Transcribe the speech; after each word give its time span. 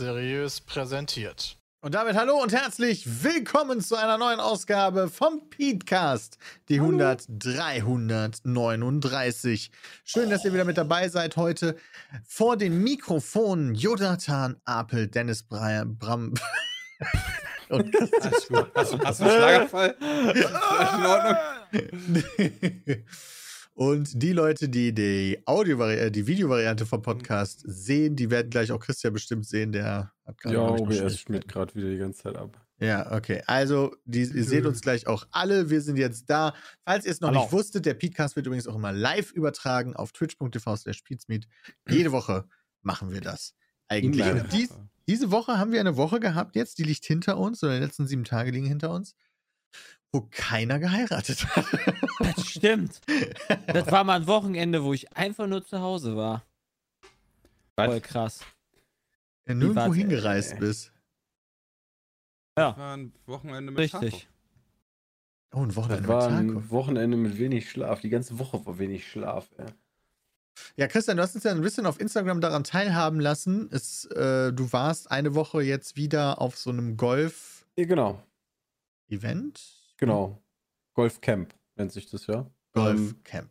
Seriös 0.00 0.60
präsentiert. 0.62 1.58
Und 1.82 1.94
damit 1.94 2.16
hallo 2.16 2.40
und 2.42 2.54
herzlich 2.54 3.22
willkommen 3.22 3.82
zu 3.82 3.96
einer 3.96 4.16
neuen 4.16 4.40
Ausgabe 4.40 5.10
vom 5.10 5.50
Petecast, 5.50 6.38
die 6.70 6.80
100 6.80 7.26
339. 7.28 9.70
Schön, 10.02 10.30
dass 10.30 10.42
ihr 10.46 10.54
wieder 10.54 10.64
mit 10.64 10.78
dabei 10.78 11.10
seid 11.10 11.36
heute. 11.36 11.76
Vor 12.26 12.56
den 12.56 12.82
Mikrofonen 12.82 13.74
Jonathan 13.74 14.56
Apel, 14.64 15.06
Dennis 15.06 15.42
Breyer, 15.42 15.84
Bram. 15.84 16.32
und 17.68 17.94
Alles 18.22 18.48
gut. 18.48 18.70
Hast, 18.74 18.94
du- 18.94 18.98
hast 19.04 19.20
du 19.20 19.24
einen 19.24 19.34
Schlagerfall? 19.36 19.96
in 20.96 21.04
Ordnung? 21.04 21.36
Und 23.74 24.22
die 24.22 24.32
Leute, 24.32 24.68
die 24.68 24.92
die 24.92 25.40
Audio 25.46 25.80
äh, 25.86 26.10
die 26.10 26.26
Videovariante 26.26 26.84
vom 26.86 27.02
Podcast 27.02 27.62
sehen, 27.64 28.16
die 28.16 28.30
werden 28.30 28.50
gleich 28.50 28.72
auch 28.72 28.80
Christian 28.80 29.12
bestimmt 29.12 29.46
sehen, 29.46 29.72
der 29.72 30.12
hat 30.24 30.38
gerade 30.38 30.56
Ja, 30.56 30.62
OBS 30.68 30.78
Schwierigkeiten. 30.80 31.16
schmiert 31.18 31.48
gerade 31.48 31.74
wieder 31.74 31.88
die 31.90 31.98
ganze 31.98 32.22
Zeit 32.22 32.36
ab. 32.36 32.66
Ja, 32.80 33.12
okay. 33.12 33.42
Also, 33.46 33.94
die, 34.04 34.22
ihr 34.22 34.44
seht 34.44 34.66
uns 34.66 34.80
gleich 34.82 35.06
auch 35.06 35.26
alle. 35.30 35.70
Wir 35.70 35.80
sind 35.80 35.96
jetzt 35.98 36.28
da. 36.28 36.54
Falls 36.84 37.04
ihr 37.04 37.12
es 37.12 37.20
noch 37.20 37.28
Hallo. 37.28 37.42
nicht 37.42 37.52
wusstet, 37.52 37.86
der 37.86 37.94
Podcast 37.94 38.36
wird 38.36 38.46
übrigens 38.46 38.66
auch 38.66 38.74
immer 38.74 38.92
live 38.92 39.32
übertragen 39.32 39.94
auf 39.94 40.12
twitch.tv 40.12 40.76
slash. 40.76 41.02
Jede 41.88 42.12
Woche 42.12 42.46
machen 42.82 43.12
wir 43.12 43.20
das. 43.20 43.54
Eigentlich. 43.88 44.26
Dies, 44.52 44.70
diese 45.08 45.30
Woche 45.30 45.58
haben 45.58 45.72
wir 45.72 45.80
eine 45.80 45.96
Woche 45.96 46.20
gehabt 46.20 46.54
jetzt, 46.56 46.78
die 46.78 46.84
liegt 46.84 47.04
hinter 47.04 47.36
uns, 47.36 47.62
oder 47.62 47.74
die 47.74 47.84
letzten 47.84 48.06
sieben 48.06 48.24
Tage 48.24 48.50
liegen 48.50 48.66
hinter 48.66 48.90
uns, 48.92 49.14
wo 50.12 50.26
keiner 50.30 50.78
geheiratet 50.78 51.46
hat. 51.56 51.66
Das 52.18 52.46
stimmt. 52.46 53.00
Das 53.66 53.90
war 53.90 54.04
mal 54.04 54.20
ein 54.20 54.26
Wochenende, 54.26 54.84
wo 54.84 54.92
ich 54.92 55.16
einfach 55.16 55.46
nur 55.46 55.64
zu 55.64 55.80
Hause 55.80 56.16
war. 56.16 56.44
Voll 57.76 58.00
krass. 58.00 58.40
Ja, 59.46 59.54
nirgendwo 59.54 59.94
hingereist 59.94 60.54
äh, 60.54 60.56
bist. 60.56 60.92
Ja, 62.58 62.76
War 62.76 62.96
ein 62.96 63.12
Wochenende 63.26 63.72
mit 63.72 63.78
richtig. 63.78 64.28
Oh, 65.52 65.62
ein 65.62 65.74
Wochenende 65.74 66.02
Das 66.02 66.08
war 66.08 66.30
mit 66.30 66.38
ein 66.38 66.46
Tarkov. 66.48 66.70
Wochenende 66.70 67.16
mit 67.16 67.38
wenig 67.38 67.70
Schlaf. 67.70 68.00
Die 68.00 68.10
ganze 68.10 68.38
Woche 68.38 68.64
war 68.66 68.78
wenig 68.78 69.10
Schlaf. 69.10 69.48
Ey. 69.56 69.66
Ja, 70.76 70.86
Christian, 70.86 71.16
du 71.16 71.22
hast 71.22 71.34
uns 71.34 71.44
ja 71.44 71.52
ein 71.52 71.60
bisschen 71.62 71.86
auf 71.86 71.98
Instagram 72.00 72.40
daran 72.40 72.64
teilhaben 72.64 73.18
lassen. 73.18 73.68
Es, 73.72 74.04
äh, 74.06 74.52
du 74.52 74.72
warst 74.72 75.10
eine 75.10 75.34
Woche 75.34 75.62
jetzt 75.62 75.96
wieder 75.96 76.40
auf 76.40 76.58
so 76.58 76.70
einem 76.70 76.96
Golf-Event. 76.96 77.66
Ja, 77.76 77.84
genau, 77.86 78.22
genau. 80.00 80.36
Golfcamp 80.94 81.54
nennt 81.76 81.92
sich 81.92 82.10
das 82.10 82.26
ja. 82.26 82.40
Ähm, 82.74 82.96
Golf-Camp. 82.96 83.50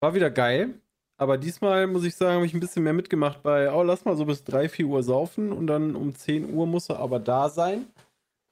war 0.00 0.14
wieder 0.14 0.30
geil. 0.30 0.80
Aber 1.20 1.36
diesmal 1.36 1.86
muss 1.88 2.04
ich 2.04 2.14
sagen, 2.14 2.36
habe 2.36 2.46
ich 2.46 2.54
ein 2.54 2.60
bisschen 2.60 2.84
mehr 2.84 2.92
mitgemacht 2.92 3.42
bei, 3.42 3.72
oh, 3.72 3.82
lass 3.82 4.04
mal 4.04 4.16
so 4.16 4.24
bis 4.24 4.44
3, 4.44 4.68
4 4.68 4.86
Uhr 4.86 5.02
saufen 5.02 5.52
und 5.52 5.66
dann 5.66 5.96
um 5.96 6.14
10 6.14 6.54
Uhr 6.54 6.66
musst 6.66 6.90
du 6.90 6.94
aber 6.94 7.18
da 7.18 7.48
sein, 7.48 7.86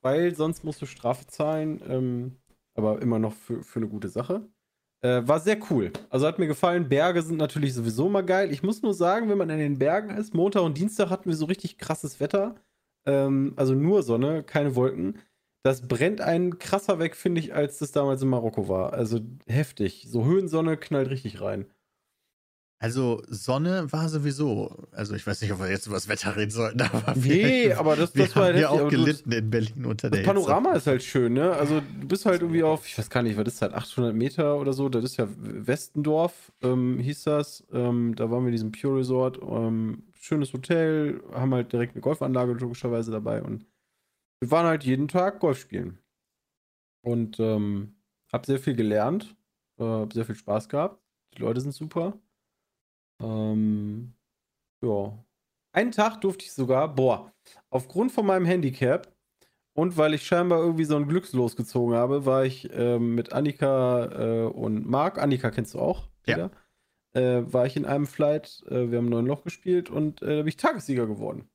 weil 0.02 0.34
sonst 0.34 0.64
musst 0.64 0.82
du 0.82 0.86
Strafe 0.86 1.26
zahlen. 1.28 1.80
Ähm, 1.88 2.36
aber 2.74 3.00
immer 3.00 3.18
noch 3.18 3.32
für, 3.32 3.62
für 3.62 3.78
eine 3.78 3.88
gute 3.88 4.08
Sache. 4.08 4.42
Äh, 5.02 5.26
war 5.26 5.40
sehr 5.40 5.58
cool. 5.70 5.92
Also 6.10 6.26
hat 6.26 6.38
mir 6.38 6.46
gefallen. 6.46 6.88
Berge 6.88 7.22
sind 7.22 7.36
natürlich 7.36 7.74
sowieso 7.74 8.08
mal 8.08 8.24
geil. 8.24 8.50
Ich 8.52 8.62
muss 8.62 8.82
nur 8.82 8.94
sagen, 8.94 9.28
wenn 9.28 9.38
man 9.38 9.50
in 9.50 9.58
den 9.58 9.78
Bergen 9.78 10.10
ist, 10.10 10.34
Montag 10.34 10.62
und 10.62 10.76
Dienstag 10.76 11.10
hatten 11.10 11.28
wir 11.28 11.36
so 11.36 11.46
richtig 11.46 11.78
krasses 11.78 12.20
Wetter. 12.20 12.56
Ähm, 13.06 13.54
also 13.56 13.74
nur 13.74 14.02
Sonne, 14.02 14.42
keine 14.42 14.74
Wolken. 14.74 15.18
Das 15.66 15.82
brennt 15.82 16.20
einen 16.20 16.60
krasser 16.60 17.00
weg, 17.00 17.16
finde 17.16 17.40
ich, 17.40 17.52
als 17.52 17.78
das 17.78 17.90
damals 17.90 18.22
in 18.22 18.28
Marokko 18.28 18.68
war. 18.68 18.92
Also 18.92 19.18
heftig. 19.48 20.06
So 20.08 20.24
Höhensonne 20.24 20.76
knallt 20.76 21.10
richtig 21.10 21.40
rein. 21.40 21.66
Also, 22.78 23.20
Sonne 23.26 23.90
war 23.90 24.08
sowieso. 24.08 24.86
Also, 24.92 25.16
ich 25.16 25.26
weiß 25.26 25.40
nicht, 25.40 25.50
ob 25.50 25.58
wir 25.58 25.68
jetzt 25.68 25.88
über 25.88 25.96
das 25.96 26.08
Wetter 26.08 26.36
reden 26.36 26.52
sollten, 26.52 26.82
aber 26.92 27.14
Nee, 27.16 27.64
wir, 27.64 27.80
aber 27.80 27.96
das, 27.96 28.14
wir 28.14 28.26
das 28.26 28.36
war 28.36 28.48
haben 28.48 28.58
ja 28.58 28.68
auch 28.68 28.88
gelitten 28.88 29.32
in 29.32 29.50
Berlin 29.50 29.86
unter 29.86 30.08
der 30.08 30.20
Das 30.22 30.26
Panorama 30.26 30.68
Hitze. 30.68 30.78
ist 30.78 30.86
halt 30.86 31.02
schön, 31.02 31.32
ne? 31.32 31.50
Also 31.54 31.80
du 31.80 32.06
bist 32.06 32.26
halt 32.26 32.42
irgendwie 32.42 32.62
auf, 32.62 32.86
ich 32.86 32.96
weiß 32.96 33.10
gar 33.10 33.24
nicht, 33.24 33.36
was 33.36 33.48
ist 33.48 33.60
das, 33.60 33.72
800 33.72 34.14
Meter 34.14 34.60
oder 34.60 34.72
so. 34.72 34.88
Das 34.88 35.02
ist 35.02 35.16
ja 35.16 35.26
Westendorf, 35.36 36.52
ähm, 36.62 37.00
hieß 37.00 37.24
das. 37.24 37.64
Ähm, 37.72 38.14
da 38.14 38.30
waren 38.30 38.44
wir 38.44 38.50
in 38.50 38.52
diesem 38.52 38.70
Pure 38.70 38.98
Resort. 38.98 39.40
Ähm, 39.42 40.04
schönes 40.14 40.52
Hotel, 40.52 41.22
haben 41.32 41.52
halt 41.54 41.72
direkt 41.72 41.94
eine 41.96 42.02
Golfanlage 42.02 42.52
logischerweise 42.52 43.10
dabei 43.10 43.42
und 43.42 43.64
wir 44.40 44.50
waren 44.50 44.66
halt 44.66 44.84
jeden 44.84 45.08
Tag 45.08 45.40
Golf 45.40 45.58
spielen. 45.58 45.98
Und 47.02 47.38
ähm, 47.40 47.96
hab 48.32 48.46
sehr 48.46 48.58
viel 48.58 48.74
gelernt, 48.74 49.36
äh, 49.78 49.84
hab 49.84 50.12
sehr 50.12 50.24
viel 50.24 50.34
Spaß 50.34 50.68
gehabt. 50.68 51.00
Die 51.36 51.40
Leute 51.42 51.60
sind 51.60 51.72
super. 51.72 52.18
Ähm, 53.22 54.14
ja. 54.82 55.24
Einen 55.72 55.92
Tag 55.92 56.20
durfte 56.22 56.44
ich 56.44 56.52
sogar, 56.52 56.94
boah, 56.94 57.32
aufgrund 57.70 58.12
von 58.12 58.26
meinem 58.26 58.46
Handicap 58.46 59.14
und 59.74 59.96
weil 59.98 60.14
ich 60.14 60.26
scheinbar 60.26 60.60
irgendwie 60.60 60.84
so 60.84 60.96
ein 60.96 61.08
Glückslos 61.08 61.56
gezogen 61.56 61.94
habe, 61.94 62.26
war 62.26 62.44
ich 62.44 62.70
ähm, 62.72 63.14
mit 63.14 63.32
Annika 63.32 64.06
äh, 64.06 64.46
und 64.46 64.86
Marc, 64.88 65.18
Annika 65.18 65.50
kennst 65.50 65.74
du 65.74 65.80
auch, 65.80 66.08
Ja. 66.26 66.36
Peter, 66.36 66.50
äh, 67.14 67.52
war 67.52 67.66
ich 67.66 67.76
in 67.76 67.86
einem 67.86 68.06
Flight, 68.06 68.64
äh, 68.68 68.90
wir 68.90 68.98
haben 68.98 69.08
neun 69.10 69.26
Loch 69.26 69.44
gespielt 69.44 69.90
und 69.90 70.22
äh, 70.22 70.26
da 70.36 70.42
bin 70.42 70.48
ich 70.48 70.56
Tagessieger 70.56 71.06
geworden. 71.06 71.48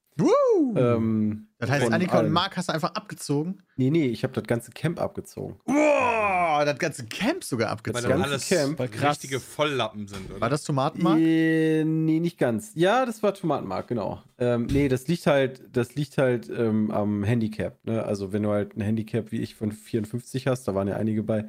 Ähm, 0.75 1.47
das 1.57 1.69
heißt, 1.69 1.91
Annika 1.91 2.17
und 2.19 2.25
allen. 2.25 2.33
Marc 2.33 2.57
hast 2.57 2.69
du 2.69 2.73
einfach 2.73 2.93
abgezogen. 2.95 3.61
Nee, 3.75 3.89
nee, 3.89 4.07
ich 4.07 4.23
habe 4.23 4.33
das 4.33 4.43
ganze 4.45 4.71
Camp 4.71 4.99
abgezogen. 4.99 5.59
Boah, 5.65 6.63
das 6.65 6.77
ganze 6.79 7.05
Camp 7.05 7.43
sogar 7.43 7.67
Weil 7.67 7.73
abgezogen. 7.73 8.09
dann 8.09 8.19
ganze 8.29 8.55
alles 8.55 8.77
Camp. 8.77 8.79
Richtige 9.09 9.39
Volllappen 9.39 10.07
sind, 10.07 10.29
oder? 10.31 10.41
War 10.41 10.49
das 10.49 10.63
Tomatenmark? 10.63 11.19
Äh, 11.19 11.83
nee, 11.83 12.19
nicht 12.19 12.37
ganz. 12.37 12.71
Ja, 12.75 13.05
das 13.05 13.21
war 13.21 13.33
Tomatenmark, 13.33 13.87
genau. 13.87 14.21
Ähm, 14.37 14.65
nee, 14.65 14.87
das 14.87 15.07
liegt 15.07 15.27
halt, 15.27 15.61
das 15.75 15.95
liegt 15.95 16.17
halt 16.17 16.49
ähm, 16.49 16.91
am 16.91 17.23
Handicap. 17.23 17.77
Ne? 17.85 18.03
Also 18.03 18.33
wenn 18.33 18.43
du 18.43 18.49
halt 18.49 18.75
ein 18.75 18.81
Handicap 18.81 19.31
wie 19.31 19.41
ich 19.41 19.55
von 19.55 19.71
54 19.71 20.47
hast, 20.47 20.67
da 20.67 20.75
waren 20.75 20.87
ja 20.87 20.95
einige 20.95 21.23
bei, 21.23 21.45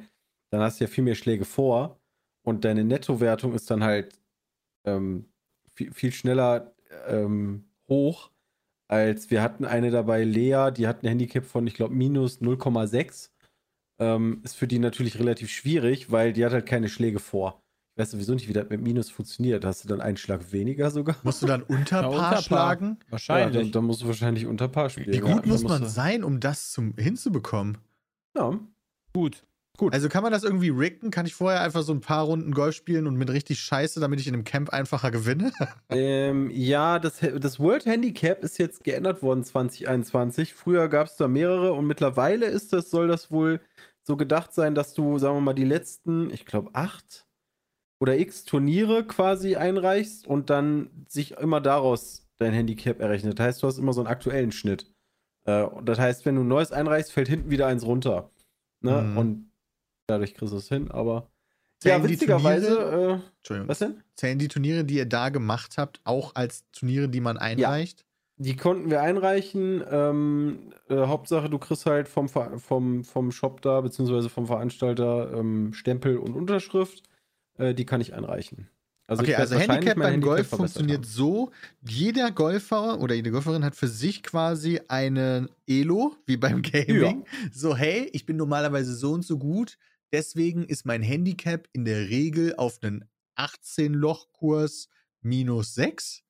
dann 0.51 0.61
hast 0.61 0.79
du 0.79 0.83
ja 0.83 0.89
viel 0.89 1.03
mehr 1.03 1.15
Schläge 1.15 1.45
vor 1.45 1.99
und 2.43 2.65
deine 2.65 2.83
Nettowertung 2.83 3.53
ist 3.53 3.71
dann 3.71 3.83
halt 3.83 4.19
ähm, 4.85 5.25
viel, 5.73 5.91
viel 5.91 6.11
schneller 6.11 6.73
ähm, 7.07 7.65
hoch, 7.87 8.29
als 8.87 9.29
wir 9.31 9.41
hatten 9.41 9.65
eine 9.65 9.91
dabei, 9.91 10.23
Lea, 10.23 10.69
die 10.75 10.87
hat 10.87 11.03
ein 11.03 11.07
Handicap 11.07 11.45
von, 11.45 11.65
ich 11.67 11.73
glaube, 11.73 11.93
minus 11.95 12.41
0,6. 12.41 13.29
Ähm, 13.99 14.41
ist 14.43 14.55
für 14.55 14.67
die 14.67 14.79
natürlich 14.79 15.19
relativ 15.19 15.49
schwierig, 15.49 16.11
weil 16.11 16.33
die 16.33 16.43
hat 16.45 16.51
halt 16.53 16.65
keine 16.65 16.89
Schläge 16.89 17.19
vor. 17.19 17.61
Ich 17.95 18.01
weiß 18.01 18.11
sowieso 18.11 18.33
nicht, 18.33 18.49
wie 18.49 18.53
das 18.53 18.67
mit 18.69 18.81
Minus 18.81 19.11
funktioniert. 19.11 19.63
Hast 19.63 19.83
du 19.83 19.87
dann 19.87 20.01
einen 20.01 20.17
Schlag 20.17 20.51
weniger 20.51 20.89
sogar? 20.89 21.15
Musst 21.21 21.43
du 21.43 21.45
dann 21.45 21.61
unter 21.67 21.97
Ja, 21.97 22.01
Paar 22.01 22.11
unter 22.11 22.21
Paar. 22.29 22.41
schlagen? 22.41 22.97
Ja, 23.05 23.11
Wahrscheinlich. 23.11 23.61
dann, 23.65 23.71
dann 23.71 23.85
musst 23.85 24.01
du 24.01 24.07
wahrscheinlich 24.07 24.47
unter 24.47 24.67
Paar 24.67 24.89
spielen. 24.89 25.11
Wie 25.11 25.17
ja. 25.17 25.21
gut 25.21 25.43
Dann 25.43 25.49
muss 25.49 25.63
man 25.63 25.85
sein, 25.85 26.23
um 26.23 26.39
das 26.39 26.71
zum, 26.71 26.95
hinzubekommen? 26.97 27.77
Ja. 28.35 28.59
Gut. 29.13 29.45
Also 29.91 30.07
kann 30.07 30.21
man 30.21 30.31
das 30.31 30.43
irgendwie 30.43 30.69
ricken? 30.69 31.09
Kann 31.09 31.25
ich 31.25 31.33
vorher 31.33 31.61
einfach 31.61 31.81
so 31.81 31.93
ein 31.93 32.01
paar 32.01 32.25
Runden 32.25 32.53
Golf 32.53 32.75
spielen 32.75 33.07
und 33.07 33.15
mit 33.15 33.31
richtig 33.31 33.59
Scheiße, 33.59 33.99
damit 33.99 34.19
ich 34.19 34.27
in 34.27 34.35
einem 34.35 34.43
Camp 34.43 34.69
einfacher 34.69 35.11
gewinne? 35.11 35.51
Ähm, 35.89 36.49
ja, 36.51 36.97
das, 36.97 37.19
das 37.19 37.59
World 37.59 37.85
Handicap 37.85 38.43
ist 38.43 38.57
jetzt 38.57 38.83
geändert 38.83 39.21
worden 39.21 39.43
2021. 39.43 40.53
Früher 40.53 40.87
gab 40.87 41.07
es 41.07 41.17
da 41.17 41.27
mehrere 41.27 41.73
und 41.73 41.85
mittlerweile 41.85 42.45
ist 42.47 42.73
das, 42.73 42.89
soll 42.89 43.07
das 43.07 43.31
wohl 43.31 43.61
so 44.01 44.17
gedacht 44.17 44.53
sein, 44.53 44.75
dass 44.75 44.93
du, 44.93 45.19
sagen 45.19 45.35
wir 45.37 45.41
mal, 45.41 45.53
die 45.53 45.65
letzten, 45.65 46.31
ich 46.31 46.45
glaube, 46.45 46.71
acht 46.73 47.27
oder 47.99 48.17
x 48.17 48.43
Turniere 48.43 49.05
quasi 49.05 49.55
einreichst 49.55 50.27
und 50.27 50.49
dann 50.49 51.05
sich 51.07 51.31
immer 51.37 51.61
daraus 51.61 52.27
dein 52.37 52.53
Handicap 52.53 52.99
errechnet. 52.99 53.39
Das 53.39 53.45
heißt, 53.45 53.63
du 53.63 53.67
hast 53.67 53.77
immer 53.77 53.93
so 53.93 54.01
einen 54.01 54.09
aktuellen 54.09 54.51
Schnitt. 54.51 54.91
Äh, 55.45 55.63
und 55.63 55.87
das 55.87 55.99
heißt, 55.99 56.25
wenn 56.25 56.35
du 56.35 56.41
ein 56.41 56.47
neues 56.47 56.71
einreichst, 56.71 57.11
fällt 57.11 57.27
hinten 57.27 57.49
wieder 57.49 57.67
eins 57.67 57.85
runter. 57.85 58.31
Ne? 58.81 59.01
Mhm. 59.01 59.17
Und 59.17 59.52
dadurch 60.07 60.33
kriegst 60.33 60.53
du 60.53 60.57
es 60.57 60.69
hin, 60.69 60.91
aber. 60.91 61.29
Zählen 61.79 62.01
ja, 62.01 62.07
die 62.07 62.13
witzigerweise. 62.13 62.79
Äh, 62.79 63.35
Entschuldigung. 63.37 63.67
was 63.67 63.79
denn? 63.79 64.03
Zählen 64.15 64.39
die 64.39 64.47
Turniere, 64.47 64.85
die 64.85 64.95
ihr 64.95 65.05
da 65.05 65.29
gemacht 65.29 65.77
habt, 65.77 65.99
auch 66.05 66.33
als 66.35 66.63
Turniere, 66.71 67.09
die 67.09 67.19
man 67.19 67.37
einreicht? 67.37 68.05
Die 68.37 68.55
konnten 68.55 68.89
wir 68.89 69.01
einreichen. 69.01 69.83
Ähm, 69.89 70.73
äh, 70.89 70.95
Hauptsache, 70.95 71.49
du 71.49 71.59
kriegst 71.59 71.85
halt 71.85 72.07
vom, 72.07 72.29
Ver- 72.29 72.57
vom, 72.57 73.03
vom 73.03 73.31
Shop 73.31 73.61
da, 73.61 73.81
beziehungsweise 73.81 74.29
vom 74.29 74.47
Veranstalter 74.47 75.33
ähm, 75.33 75.73
Stempel 75.73 76.17
und 76.17 76.35
Unterschrift. 76.35 77.03
Äh, 77.57 77.73
die 77.73 77.85
kann 77.85 78.01
ich 78.01 78.13
einreichen. 78.13 78.69
Also 79.05 79.23
okay, 79.23 79.35
also 79.35 79.55
Handicap 79.55 79.97
beim 79.97 80.13
Handicap 80.13 80.35
Golf 80.35 80.47
funktioniert 80.47 80.99
haben. 80.99 81.05
so: 81.05 81.51
jeder 81.81 82.31
Golfer 82.31 83.01
oder 83.01 83.13
jede 83.13 83.31
Golferin 83.31 83.65
hat 83.65 83.75
für 83.75 83.89
sich 83.89 84.23
quasi 84.23 84.79
einen 84.87 85.49
Elo, 85.67 86.15
wie 86.25 86.37
beim 86.37 86.61
Gaming. 86.61 87.25
So, 87.51 87.75
hey, 87.75 88.09
ich 88.13 88.25
bin 88.25 88.37
normalerweise 88.37 88.95
so 88.95 89.11
und 89.11 89.25
so 89.25 89.37
gut, 89.37 89.77
deswegen 90.13 90.63
ist 90.63 90.85
mein 90.85 91.01
Handicap 91.01 91.67
in 91.73 91.83
der 91.83 92.09
Regel 92.09 92.55
auf 92.55 92.79
einen 92.81 93.09
18-Loch-Kurs 93.35 94.87
minus 95.21 95.73
6. 95.73 96.23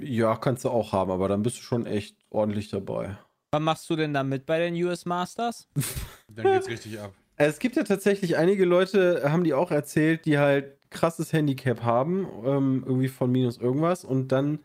Ja, 0.00 0.36
kannst 0.36 0.64
du 0.64 0.68
auch 0.68 0.92
haben, 0.92 1.10
aber 1.10 1.28
dann 1.28 1.42
bist 1.42 1.58
du 1.58 1.62
schon 1.62 1.86
echt 1.86 2.18
ordentlich 2.28 2.68
dabei. 2.68 3.16
Wann 3.52 3.62
machst 3.62 3.88
du 3.88 3.96
denn 3.96 4.12
da 4.12 4.24
mit 4.24 4.44
bei 4.44 4.58
den 4.58 4.74
US 4.82 5.06
Masters? 5.06 5.68
Dann 6.28 6.46
geht's 6.46 6.68
richtig 6.68 6.98
ab. 6.98 7.14
Es 7.36 7.58
gibt 7.58 7.76
ja 7.76 7.82
tatsächlich 7.82 8.38
einige 8.38 8.64
Leute, 8.64 9.30
haben 9.30 9.44
die 9.44 9.52
auch 9.52 9.70
erzählt, 9.70 10.24
die 10.24 10.38
halt 10.38 10.78
krasses 10.88 11.32
Handicap 11.32 11.82
haben, 11.82 12.26
ähm, 12.44 12.84
irgendwie 12.86 13.08
von 13.08 13.30
minus 13.30 13.58
irgendwas 13.58 14.04
und 14.04 14.32
dann 14.32 14.60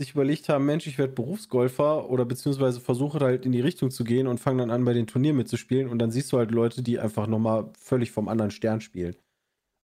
sich 0.00 0.12
überlegt 0.12 0.48
haben, 0.48 0.64
Mensch, 0.66 0.86
ich 0.86 0.96
werde 0.98 1.12
Berufsgolfer 1.12 2.08
oder 2.08 2.24
beziehungsweise 2.24 2.80
versuche 2.80 3.20
halt 3.20 3.44
in 3.44 3.52
die 3.52 3.60
Richtung 3.60 3.90
zu 3.90 4.02
gehen 4.02 4.26
und 4.26 4.40
fange 4.40 4.62
dann 4.62 4.70
an, 4.70 4.84
bei 4.84 4.94
den 4.94 5.06
Turnieren 5.06 5.36
mitzuspielen 5.36 5.88
und 5.88 5.98
dann 5.98 6.10
siehst 6.10 6.32
du 6.32 6.38
halt 6.38 6.50
Leute, 6.52 6.82
die 6.82 6.98
einfach 6.98 7.26
nochmal 7.26 7.70
völlig 7.78 8.10
vom 8.10 8.28
anderen 8.28 8.50
Stern 8.50 8.80
spielen. 8.80 9.16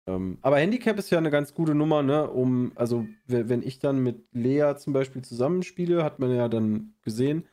Ähm, 0.07 0.37
aber 0.41 0.57
Handicap 0.59 0.99
ist 0.99 1.09
ja 1.09 1.17
eine 1.17 1.31
ganz 1.31 1.53
gute 1.53 1.75
Nummer, 1.75 2.03
ne? 2.03 2.29
Um, 2.29 2.73
also 2.75 3.07
we- 3.27 3.49
wenn 3.49 3.63
ich 3.63 3.79
dann 3.79 3.99
mit 4.03 4.25
Lea 4.33 4.75
zum 4.77 4.93
Beispiel 4.93 5.23
zusammenspiele, 5.23 6.03
hat 6.03 6.19
man 6.19 6.35
ja 6.35 6.49
dann 6.49 6.93
gesehen, 7.01 7.47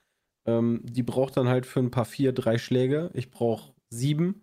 ähm, 0.46 0.80
die 0.84 1.02
braucht 1.02 1.36
dann 1.36 1.48
halt 1.48 1.64
für 1.66 1.80
ein 1.80 1.90
paar 1.90 2.04
vier, 2.04 2.32
drei 2.32 2.58
Schläge. 2.58 3.10
Ich 3.14 3.30
brauche 3.30 3.72
sieben. 3.88 4.42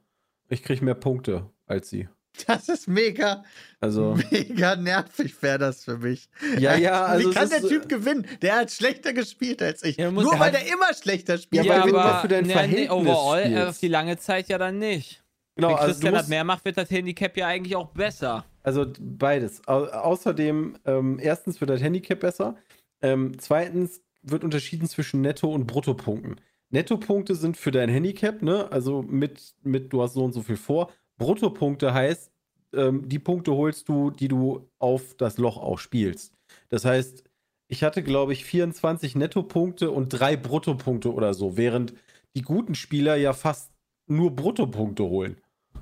Ich 0.49 0.63
kriege 0.63 0.83
mehr 0.85 0.95
Punkte 0.95 1.49
als 1.65 1.89
sie. 1.89 2.07
Das 2.45 2.69
ist 2.69 2.87
mega, 2.87 3.43
Also, 3.79 4.17
mega 4.31 4.75
nervig 4.75 5.35
wäre 5.41 5.57
das 5.57 5.83
für 5.83 5.97
mich. 5.97 6.29
ja, 6.59 6.75
ja, 6.75 7.05
also. 7.05 7.29
Wie 7.29 7.33
kann 7.33 7.49
der 7.49 7.61
Typ 7.61 7.89
gewinnen? 7.89 8.25
Der 8.41 8.57
hat 8.57 8.71
schlechter 8.71 9.13
gespielt 9.13 9.61
als 9.61 9.83
ich. 9.83 9.97
Ja, 9.97 10.11
muss- 10.11 10.23
Nur 10.23 10.33
weil 10.33 10.51
hat- 10.51 10.53
der 10.55 10.67
immer 10.71 10.93
schlechter 10.93 11.37
spielt. 11.37 11.65
Ja, 11.65 11.81
aber 11.83 11.91
mal 11.91 12.21
für 12.21 12.27
dein 12.27 12.45
ne, 12.45 12.53
Verhältnis 12.53 12.87
ne, 12.89 12.93
overall 12.93 13.39
äh, 13.41 13.45
spielst. 13.45 13.67
auf 13.67 13.79
die 13.79 13.87
lange 13.87 14.17
Zeit 14.17 14.49
ja 14.49 14.57
dann 14.57 14.77
nicht. 14.79 15.23
Genau, 15.55 15.69
Wenn 15.69 15.75
also, 15.75 15.87
Christian 15.87 16.13
das 16.13 16.21
musst, 16.23 16.29
mehr 16.29 16.43
macht, 16.43 16.65
wird 16.65 16.77
das 16.77 16.91
Handicap 16.91 17.35
ja 17.37 17.47
eigentlich 17.47 17.75
auch 17.75 17.87
besser. 17.89 18.45
also 18.61 18.85
beides. 18.99 19.67
Au 19.67 19.85
außerdem, 19.85 20.77
ähm, 20.85 21.19
erstens 21.21 21.59
wird 21.61 21.69
das 21.71 21.81
Handicap 21.81 22.19
besser. 22.19 22.55
Ähm, 23.01 23.33
zweitens 23.39 24.01
wird 24.21 24.43
unterschieden 24.43 24.87
zwischen 24.87 25.21
Netto- 25.21 25.51
und 25.53 25.65
Bruttopunkten. 25.67 26.39
Nettopunkte 26.69 27.33
sind 27.35 27.55
für 27.57 27.71
dein 27.71 27.89
Handicap, 27.89 28.41
ne? 28.41 28.71
Also 28.71 29.01
mit, 29.01 29.53
mit 29.63 29.93
du 29.93 30.01
hast 30.03 30.13
so 30.13 30.23
und 30.25 30.33
so 30.33 30.41
viel 30.41 30.57
vor. 30.57 30.91
Bruttopunkte 31.17 31.93
heißt, 31.93 32.31
ähm, 32.73 33.07
die 33.07 33.19
Punkte 33.19 33.53
holst 33.53 33.89
du, 33.89 34.11
die 34.11 34.27
du 34.27 34.69
auf 34.79 35.15
das 35.15 35.37
Loch 35.37 35.57
auch 35.57 35.79
spielst. 35.79 36.33
Das 36.69 36.85
heißt, 36.85 37.23
ich 37.67 37.83
hatte, 37.83 38.03
glaube 38.03 38.33
ich, 38.33 38.45
24 38.45 39.15
Nettopunkte 39.15 39.91
und 39.91 40.09
drei 40.09 40.37
Bruttopunkte 40.37 41.13
oder 41.13 41.33
so, 41.33 41.57
während 41.57 41.93
die 42.35 42.41
guten 42.41 42.75
Spieler 42.75 43.15
ja 43.15 43.33
fast 43.33 43.71
nur 44.07 44.35
Bruttopunkte 44.35 45.03
holen. 45.03 45.37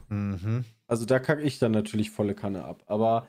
Mhm. 0.09 0.65
Also 0.87 1.05
da 1.05 1.19
kacke 1.19 1.41
ich 1.41 1.59
dann 1.59 1.71
natürlich 1.71 2.11
volle 2.11 2.35
Kanne 2.35 2.63
ab. 2.63 2.83
Aber 2.87 3.27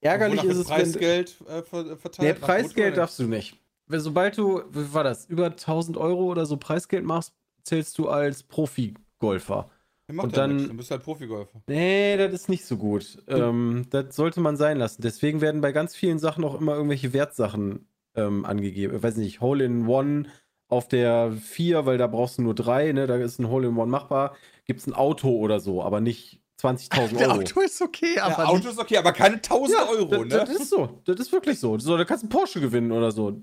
ärgerlich 0.00 0.44
ist 0.44 0.56
es, 0.56 0.68
wenn... 0.68 0.76
Preisgeld 0.76 1.36
äh, 1.48 1.62
ver 1.62 1.82
Nee, 1.84 1.96
verteilt. 1.96 2.40
Nach 2.40 2.46
Preisgeld 2.46 2.96
darfst 2.96 3.18
du 3.18 3.24
nicht. 3.24 3.58
Sobald 3.88 4.36
du, 4.36 4.62
wie 4.72 4.92
war 4.92 5.04
das, 5.04 5.26
über 5.26 5.46
1000 5.46 5.96
Euro 5.96 6.24
oder 6.24 6.44
so 6.46 6.56
Preisgeld 6.56 7.04
machst, 7.04 7.32
zählst 7.62 7.96
du 7.98 8.08
als 8.08 8.42
Profi-Golfer. 8.42 9.70
Und 10.08 10.18
ja 10.20 10.26
dann- 10.28 10.54
nichts, 10.56 10.68
Dann 10.68 10.76
bist 10.76 10.90
du 10.90 10.94
halt 10.94 11.02
Profigolfer. 11.04 11.62
Nee, 11.66 12.16
das 12.16 12.32
ist 12.32 12.48
nicht 12.48 12.64
so 12.64 12.76
gut. 12.76 13.18
Ähm, 13.26 13.86
das 13.90 14.14
sollte 14.14 14.40
man 14.40 14.56
sein 14.56 14.78
lassen. 14.78 15.02
Deswegen 15.02 15.40
werden 15.40 15.60
bei 15.60 15.72
ganz 15.72 15.96
vielen 15.96 16.18
Sachen 16.18 16.44
auch 16.44 16.60
immer 16.60 16.74
irgendwelche 16.74 17.12
Wertsachen 17.12 17.88
ähm, 18.14 18.44
angegeben. 18.44 18.96
Ich 18.96 19.02
weiß 19.02 19.16
nicht, 19.16 19.40
Hole 19.40 19.64
in 19.64 19.86
One 19.88 20.26
auf 20.68 20.88
der 20.88 21.32
4, 21.32 21.86
weil 21.86 21.98
da 21.98 22.06
brauchst 22.06 22.38
du 22.38 22.42
nur 22.42 22.54
drei, 22.54 22.92
ne? 22.92 23.06
Da 23.06 23.16
ist 23.16 23.38
ein 23.40 23.48
Hole 23.48 23.68
in 23.68 23.76
One 23.76 23.90
machbar. 23.90 24.36
Gibt 24.64 24.80
es 24.80 24.86
ein 24.86 24.94
Auto 24.94 25.28
oder 25.36 25.60
so, 25.60 25.82
aber 25.82 26.00
nicht 26.00 26.40
20.000 26.60 27.18
Der 27.18 27.28
Euro. 27.28 27.40
Auto 27.40 27.60
ist 27.60 27.82
okay, 27.82 28.18
aber 28.20 28.42
Ja, 28.44 28.48
Auto 28.48 28.56
nicht- 28.58 28.70
ist 28.70 28.78
okay, 28.78 28.96
aber 28.96 29.12
keine 29.12 29.36
1000 29.42 29.78
Euro, 29.90 30.04
das, 30.06 30.20
ne? 30.20 30.26
das 30.28 30.50
ist 30.62 30.70
so. 30.70 31.00
Das 31.04 31.20
ist 31.20 31.30
wirklich 31.32 31.58
so. 31.60 31.78
so. 31.78 31.96
Da 31.96 32.04
kannst 32.04 32.22
du 32.22 32.26
einen 32.26 32.30
Porsche 32.30 32.60
gewinnen 32.60 32.92
oder 32.92 33.10
so. 33.10 33.42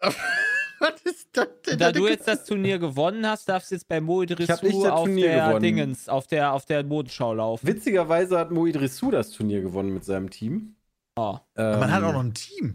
was 0.80 1.00
ist 1.02 1.28
das 1.32 1.48
denn? 1.66 1.78
Da 1.78 1.92
du 1.92 2.06
jetzt 2.06 2.28
das 2.28 2.44
Turnier 2.44 2.78
gewonnen 2.78 3.26
hast, 3.26 3.48
darfst 3.48 3.70
du 3.70 3.74
jetzt 3.74 3.88
bei 3.88 4.00
Mo 4.00 4.22
hab 4.22 4.28
nicht 4.30 4.48
Dressur 4.48 4.84
das 4.84 4.92
auf 4.92 5.04
Turnier 5.04 5.28
der 5.28 5.46
gewonnen. 5.46 5.62
Dingens, 5.62 6.08
auf 6.08 6.26
der, 6.26 6.52
auf 6.52 6.66
der 6.66 6.84
Modenschau 6.84 7.34
laufen. 7.34 7.66
Witzigerweise 7.66 8.38
hat 8.38 8.50
Mo 8.50 8.66
Idrissou 8.66 9.10
das 9.10 9.30
Turnier 9.30 9.60
gewonnen 9.60 9.92
mit 9.92 10.04
seinem 10.04 10.30
Team. 10.30 10.76
Oh. 11.16 11.38
Ähm, 11.56 11.80
Man 11.80 11.92
hat 11.92 12.02
auch 12.04 12.12
noch 12.12 12.22
ein 12.24 12.34
Team. 12.34 12.74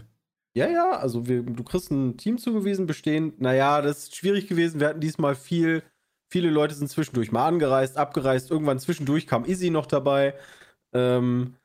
Ja, 0.55 0.67
ja, 0.67 0.91
also 0.91 1.27
wir, 1.27 1.41
du 1.41 1.63
kriegst 1.63 1.89
ein 1.91 2.17
Team 2.17 2.37
zugewiesen, 2.37 2.85
bestehend. 2.85 3.41
Naja, 3.41 3.81
das 3.81 3.99
ist 3.99 4.15
schwierig 4.15 4.47
gewesen. 4.47 4.79
Wir 4.79 4.89
hatten 4.89 4.99
diesmal 4.99 5.35
viel, 5.35 5.81
viele 6.29 6.49
Leute 6.49 6.75
sind 6.75 6.89
zwischendurch 6.89 7.31
mal 7.31 7.47
angereist, 7.47 7.97
abgereist. 7.97 8.51
Irgendwann 8.51 8.79
zwischendurch 8.79 9.25
kam 9.25 9.45
Izzy 9.45 9.71
noch 9.71 9.87
dabei. 9.87 10.35
Ähm, 10.93 11.55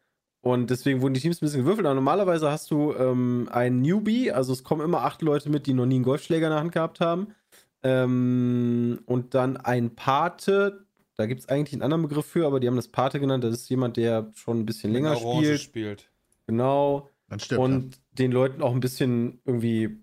und 0.52 0.70
deswegen 0.70 1.02
wurden 1.02 1.12
die 1.12 1.20
Teams 1.20 1.42
ein 1.42 1.44
bisschen 1.44 1.60
gewürfelt. 1.60 1.86
Aber 1.86 1.94
normalerweise 1.94 2.50
hast 2.50 2.70
du 2.70 2.94
ähm, 2.94 3.48
einen 3.52 3.82
Newbie, 3.82 4.32
also 4.32 4.54
es 4.54 4.64
kommen 4.64 4.82
immer 4.82 5.02
acht 5.02 5.20
Leute 5.20 5.50
mit, 5.50 5.66
die 5.66 5.74
noch 5.74 5.84
nie 5.84 5.96
einen 5.96 6.04
Golfschläger 6.04 6.46
in 6.46 6.52
der 6.52 6.60
Hand 6.60 6.72
gehabt 6.72 7.00
haben. 7.00 7.34
Ähm, 7.82 9.00
und 9.04 9.34
dann 9.34 9.58
ein 9.58 9.94
Pate, 9.94 10.86
da 11.16 11.26
gibt 11.26 11.42
es 11.42 11.48
eigentlich 11.50 11.74
einen 11.74 11.82
anderen 11.82 12.02
Begriff 12.02 12.24
für, 12.24 12.46
aber 12.46 12.60
die 12.60 12.66
haben 12.66 12.76
das 12.76 12.88
Pate 12.88 13.20
genannt. 13.20 13.44
Das 13.44 13.52
ist 13.52 13.68
jemand, 13.68 13.98
der 13.98 14.30
schon 14.34 14.60
ein 14.60 14.66
bisschen 14.66 14.90
länger 14.90 15.16
spielt. 15.16 15.60
spielt. 15.60 16.10
Genau 16.46 17.10
Dann 17.28 17.40
stirbt 17.40 17.62
und 17.62 18.00
den 18.12 18.32
Leuten 18.32 18.62
auch 18.62 18.72
ein 18.72 18.80
bisschen 18.80 19.42
irgendwie 19.44 20.02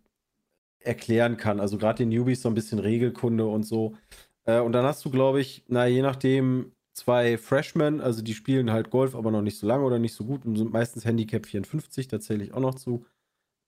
erklären 0.79 1.37
kann. 1.37 1.59
Also 1.59 1.79
gerade 1.79 1.97
den 1.97 2.09
Newbies 2.09 2.43
so 2.43 2.49
ein 2.49 2.55
bisschen 2.55 2.77
Regelkunde 2.77 3.45
und 3.45 3.63
so. 3.63 3.95
Äh, 4.43 4.59
und 4.59 4.73
dann 4.73 4.85
hast 4.85 5.03
du, 5.03 5.09
glaube 5.09 5.41
ich, 5.41 5.63
na 5.67 5.87
je 5.87 6.03
nachdem 6.03 6.74
zwei 6.95 7.37
Freshmen, 7.37 8.01
also 8.01 8.21
die 8.21 8.33
spielen 8.33 8.71
halt 8.71 8.89
Golf, 8.89 9.15
aber 9.15 9.29
noch 9.29 9.41
nicht 9.41 9.59
so 9.59 9.67
lange 9.67 9.83
oder 9.83 9.99
nicht 9.99 10.13
so 10.13 10.23
gut 10.23 10.45
und 10.45 10.55
sind 10.55 10.71
meistens 10.71 11.05
Handicap 11.05 11.45
54, 11.45 12.07
da 12.07 12.19
zähle 12.19 12.43
ich 12.43 12.53
auch 12.53 12.61
noch 12.61 12.75
zu. 12.75 13.05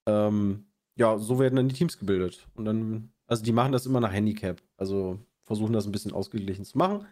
Ähm, 0.08 0.68
ja, 0.96 1.18
so 1.18 1.38
werden 1.38 1.58
dann 1.58 1.68
die 1.68 1.76
Teams 1.76 2.00
gebildet. 2.00 2.48
Und 2.56 2.66
dann, 2.66 3.12
also 3.28 3.44
die 3.44 3.52
machen 3.52 3.74
das 3.74 3.86
immer 3.86 4.00
nach 4.00 4.14
Handicap. 4.14 4.62
Also 4.78 5.20
versuchen 5.44 5.74
das 5.74 5.86
ein 5.86 5.92
bisschen 5.92 6.14
ausgeglichen 6.14 6.66
zu 6.66 6.78
machen. 6.78 7.06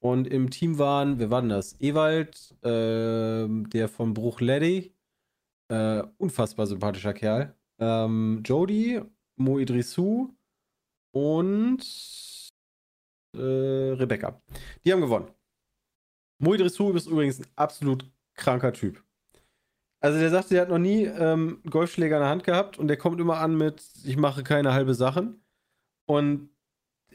Und 0.00 0.26
im 0.26 0.50
Team 0.50 0.78
waren, 0.78 1.18
wer 1.18 1.30
war 1.30 1.42
denn 1.42 1.50
das? 1.50 1.78
Ewald, 1.78 2.56
ähm, 2.62 3.68
der 3.68 3.88
vom 3.88 4.14
Bruch 4.14 4.40
Leddy, 4.40 4.94
äh, 5.68 6.02
unfassbar 6.16 6.66
sympathischer 6.66 7.12
Kerl. 7.12 7.54
Ähm, 7.78 8.42
Jody, 8.44 9.02
Mo 9.36 9.60
und 11.12 11.84
äh, 13.34 13.38
Rebecca. 13.38 14.40
Die 14.84 14.92
haben 14.92 15.00
gewonnen. 15.02 15.28
Mo 16.40 16.54
Idrissou 16.54 16.92
ist 16.92 17.06
übrigens 17.06 17.38
ein 17.38 17.46
absolut 17.56 18.04
kranker 18.34 18.72
Typ. 18.72 19.02
Also 20.00 20.18
der 20.18 20.30
sagte, 20.30 20.54
der 20.54 20.62
hat 20.62 20.70
noch 20.70 20.78
nie 20.78 21.04
ähm, 21.04 21.60
Golfschläger 21.68 22.16
in 22.16 22.22
der 22.22 22.30
Hand 22.30 22.44
gehabt 22.44 22.78
und 22.78 22.88
der 22.88 22.96
kommt 22.96 23.20
immer 23.20 23.38
an 23.38 23.56
mit, 23.56 23.82
ich 24.04 24.16
mache 24.16 24.42
keine 24.42 24.72
halbe 24.72 24.94
Sachen. 24.94 25.42
Und 26.06 26.48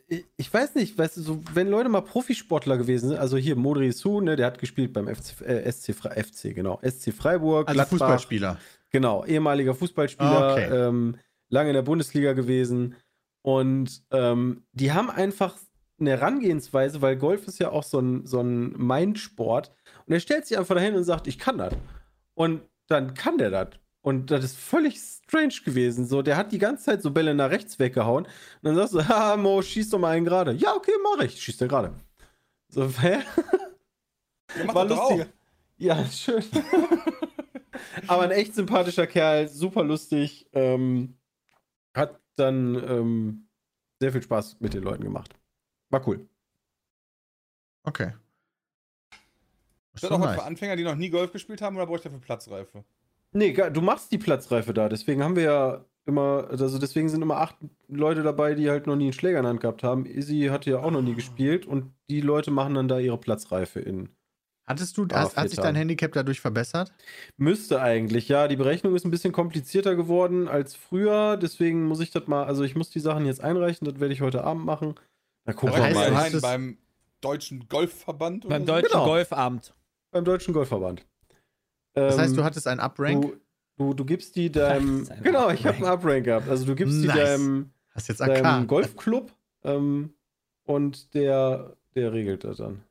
ich, 0.08 0.24
ich 0.38 0.53
weiß 0.53 0.75
nicht, 0.75 0.96
weißt 0.96 1.17
du, 1.17 1.22
so, 1.22 1.44
wenn 1.53 1.67
Leute 1.70 1.89
mal 1.89 2.01
Profisportler 2.01 2.77
gewesen 2.77 3.10
sind, 3.10 3.17
also 3.17 3.38
hier 3.38 3.55
Modri 3.55 3.91
Su, 3.91 4.22
ne, 4.22 4.36
der 4.36 4.46
hat 4.46 4.60
gespielt 4.60 4.94
beim 4.94 5.08
FC, 5.08 5.41
äh, 5.41 5.72
SC, 5.72 5.94
FC, 5.96 6.53
genau, 6.53 6.79
SC 6.88 7.12
Freiburg, 7.12 7.67
Also 7.67 7.84
Fußballspieler. 7.86 8.60
Genau, 8.91 9.25
ehemaliger 9.25 9.74
Fußballspieler, 9.74 10.51
Okay. 10.53 10.70
ähm, 10.88 11.17
lange 11.50 11.70
in 11.70 11.75
der 11.75 11.82
Bundesliga 11.82 12.34
gewesen. 12.34 12.96
Und 13.41 14.03
ähm, 14.12 14.63
die 14.74 14.91
haben 14.94 15.10
einfach 15.10 15.58
eine 15.99 16.11
Herangehensweise, 16.11 17.01
weil 17.01 17.17
Golf 17.17 17.47
ist 17.47 17.59
ja 17.59 17.69
auch 17.71 17.83
so 17.83 17.99
ein, 17.99 18.25
so 18.25 18.41
ein 18.41 18.71
Mindsport. 18.73 19.71
Und 20.05 20.13
er 20.13 20.19
stellt 20.19 20.45
sich 20.45 20.57
einfach 20.57 20.75
dahin 20.75 20.95
und 20.95 21.03
sagt, 21.03 21.27
ich 21.27 21.39
kann 21.39 21.57
das. 21.57 21.73
Und 22.33 22.61
dann 22.87 23.13
kann 23.13 23.37
der 23.37 23.49
das. 23.49 23.69
Und 24.01 24.29
das 24.29 24.43
ist 24.45 24.57
völlig 24.57 24.99
strange 24.99 25.55
gewesen. 25.63 26.05
So, 26.05 26.21
der 26.21 26.37
hat 26.37 26.51
die 26.51 26.59
ganze 26.59 26.83
Zeit 26.83 27.01
so 27.01 27.09
Bälle 27.09 27.33
nach 27.33 27.49
rechts 27.49 27.79
weggehauen. 27.79 28.25
Und 28.25 28.31
dann 28.61 28.75
sagst 28.75 28.93
du, 28.93 28.99
haha, 29.07 29.37
Mo, 29.37 29.61
schieß 29.61 29.89
doch 29.89 29.99
mal 29.99 30.11
einen 30.11 30.25
gerade. 30.25 30.51
Ja, 30.53 30.75
okay, 30.75 30.91
mach 31.03 31.23
ich. 31.23 31.41
Schieß 31.41 31.57
der 31.57 31.67
gerade. 31.67 31.93
So, 32.69 32.87
hä? 33.01 33.19
Macht 34.65 34.75
War 34.75 34.91
auch. 34.91 35.09
lustiger. 35.09 35.27
Ja, 35.77 36.05
schön. 36.11 36.43
Aber 38.07 38.23
ein 38.23 38.31
echt 38.31 38.53
sympathischer 38.53 39.07
Kerl, 39.07 39.47
super 39.47 39.83
lustig. 39.83 40.47
Ähm, 40.53 41.17
hat 41.95 42.21
dann 42.35 42.75
ähm, 42.75 43.47
sehr 43.99 44.11
viel 44.11 44.21
Spaß 44.21 44.57
mit 44.59 44.73
den 44.73 44.83
Leuten 44.83 45.03
gemacht. 45.03 45.33
War 45.89 46.08
cool. 46.08 46.27
Okay. 47.84 48.13
Ist 49.94 50.04
das 50.04 50.10
doch 50.10 50.18
auch 50.18 50.22
was 50.22 50.27
nice. 50.27 50.36
für 50.39 50.44
Anfänger, 50.44 50.75
die 50.75 50.84
noch 50.84 50.96
nie 50.96 51.10
Golf 51.10 51.32
gespielt 51.32 51.62
haben, 51.62 51.75
oder 51.77 51.86
brauche 51.86 51.98
ich 51.98 52.04
dafür 52.04 52.20
Platzreife? 52.20 52.84
Nee, 53.32 53.54
du 53.54 53.82
machst 53.82 54.12
die 54.12 54.18
Platzreife 54.18 54.74
da. 54.74 54.89
Deswegen 54.89 55.24
haben 55.24 55.36
wir 55.36 55.44
ja 55.44 55.86
immer, 56.06 56.48
also 56.50 56.80
deswegen 56.80 57.10
sind 57.10 57.22
immer 57.22 57.38
acht 57.38 57.56
Leute 57.88 58.24
dabei, 58.24 58.56
die 58.56 58.70
halt 58.70 58.88
noch 58.88 58.96
nie 58.96 59.06
einen 59.06 59.13
Schläger 59.13 59.39
in 59.39 59.44
der 59.44 59.50
Hand 59.51 59.62
gehabt 59.62 59.84
haben. 59.84 60.06
Izzy 60.06 60.48
hatte 60.51 60.70
ja 60.72 60.80
auch 60.80 60.92
noch 60.92 61.01
nie 61.01 61.15
gespielt 61.15 61.65
und 61.65 61.94
die 62.10 62.22
Leute 62.22 62.51
machen 62.51 62.75
dann 62.75 62.88
da 62.88 63.00
ihre 63.00 63.18
Platzreife 63.18 63.80
in. 63.80 64.10
Hattest 64.68 64.98
du, 64.98 65.06
Ah, 65.12 65.22
hast, 65.22 65.38
hat 65.38 65.50
sich 65.50 65.60
dein. 65.60 65.75
Handicap 65.75 66.12
dadurch 66.13 66.42
verbessert? 66.42 66.92
Müsste 67.38 67.82
eigentlich, 67.82 68.27
ja. 68.30 68.48
Die 68.48 68.56
Berechnung 68.56 68.96
ist 68.96 69.06
ein 69.06 69.12
bisschen 69.12 69.32
komplizierter 69.32 69.96
geworden 69.96 70.48
als 70.48 70.75
früher. 70.75 71.38
Deswegen 71.38 71.86
muss 71.86 72.00
ich 72.00 72.10
das 72.12 72.25
mal, 72.27 72.46
also 72.46 72.63
ich 72.63 72.75
muss 72.75 72.89
die 72.89 73.00
Sachen 73.00 73.25
jetzt 73.27 73.42
einreichen. 73.42 73.86
Das 73.86 74.00
werde 74.00 74.13
ich 74.13 74.22
heute 74.22 74.44
Abend 74.44 74.65
machen. 74.65 74.96
Da 75.45 75.53
gucken 75.53 75.69
Aber 75.69 75.77
wir 75.77 75.83
heißt, 75.85 75.97
heißt 75.97 76.09
du 76.09 76.13
mal. 76.15 76.35
es- 76.37 76.41
beim 76.41 76.77
Deutschen 77.21 77.67
Golfverband 77.69 78.45
oder 78.45 78.55
Beim 78.55 78.65
so? 78.65 78.73
Deutschen 78.73 78.89
Genau. 78.91 79.05
Golfamt. 79.05 79.73
Beim 80.11 80.25
Deutschen 80.25 80.53
Golfverband. 80.53 81.05
Das 81.93 82.17
heißt, 82.17 82.31
Ähm, 82.31 82.37
du 82.37 82.43
hattest 82.43 82.67
einen 82.67 82.79
Uprank? 82.79 83.21
Du, 83.23 83.35
du, 83.77 83.93
du 83.93 84.05
gibst 84.05 84.35
die 84.35 84.51
deinem. 84.51 85.07
Genau, 85.23 85.49
ich 85.49 85.65
habe 85.65 85.77
einen 85.77 85.85
Uprank 85.85 86.25
gehabt. 86.25 86.49
Also 86.49 86.65
du 86.65 86.75
gibst 86.75 87.01
die 87.01 87.07
Nice. 87.07 87.15
deinem, 87.17 87.71
hast 87.91 88.07
jetzt 88.09 88.19
deinem 88.19 88.45
AK. 88.45 88.67
Golfclub 88.67 89.31
ähm, 89.63 90.13
und 90.65 91.13
der, 91.13 91.75
der 91.95 92.11
regelt 92.13 92.43
das 92.43 92.57
dann. 92.57 92.83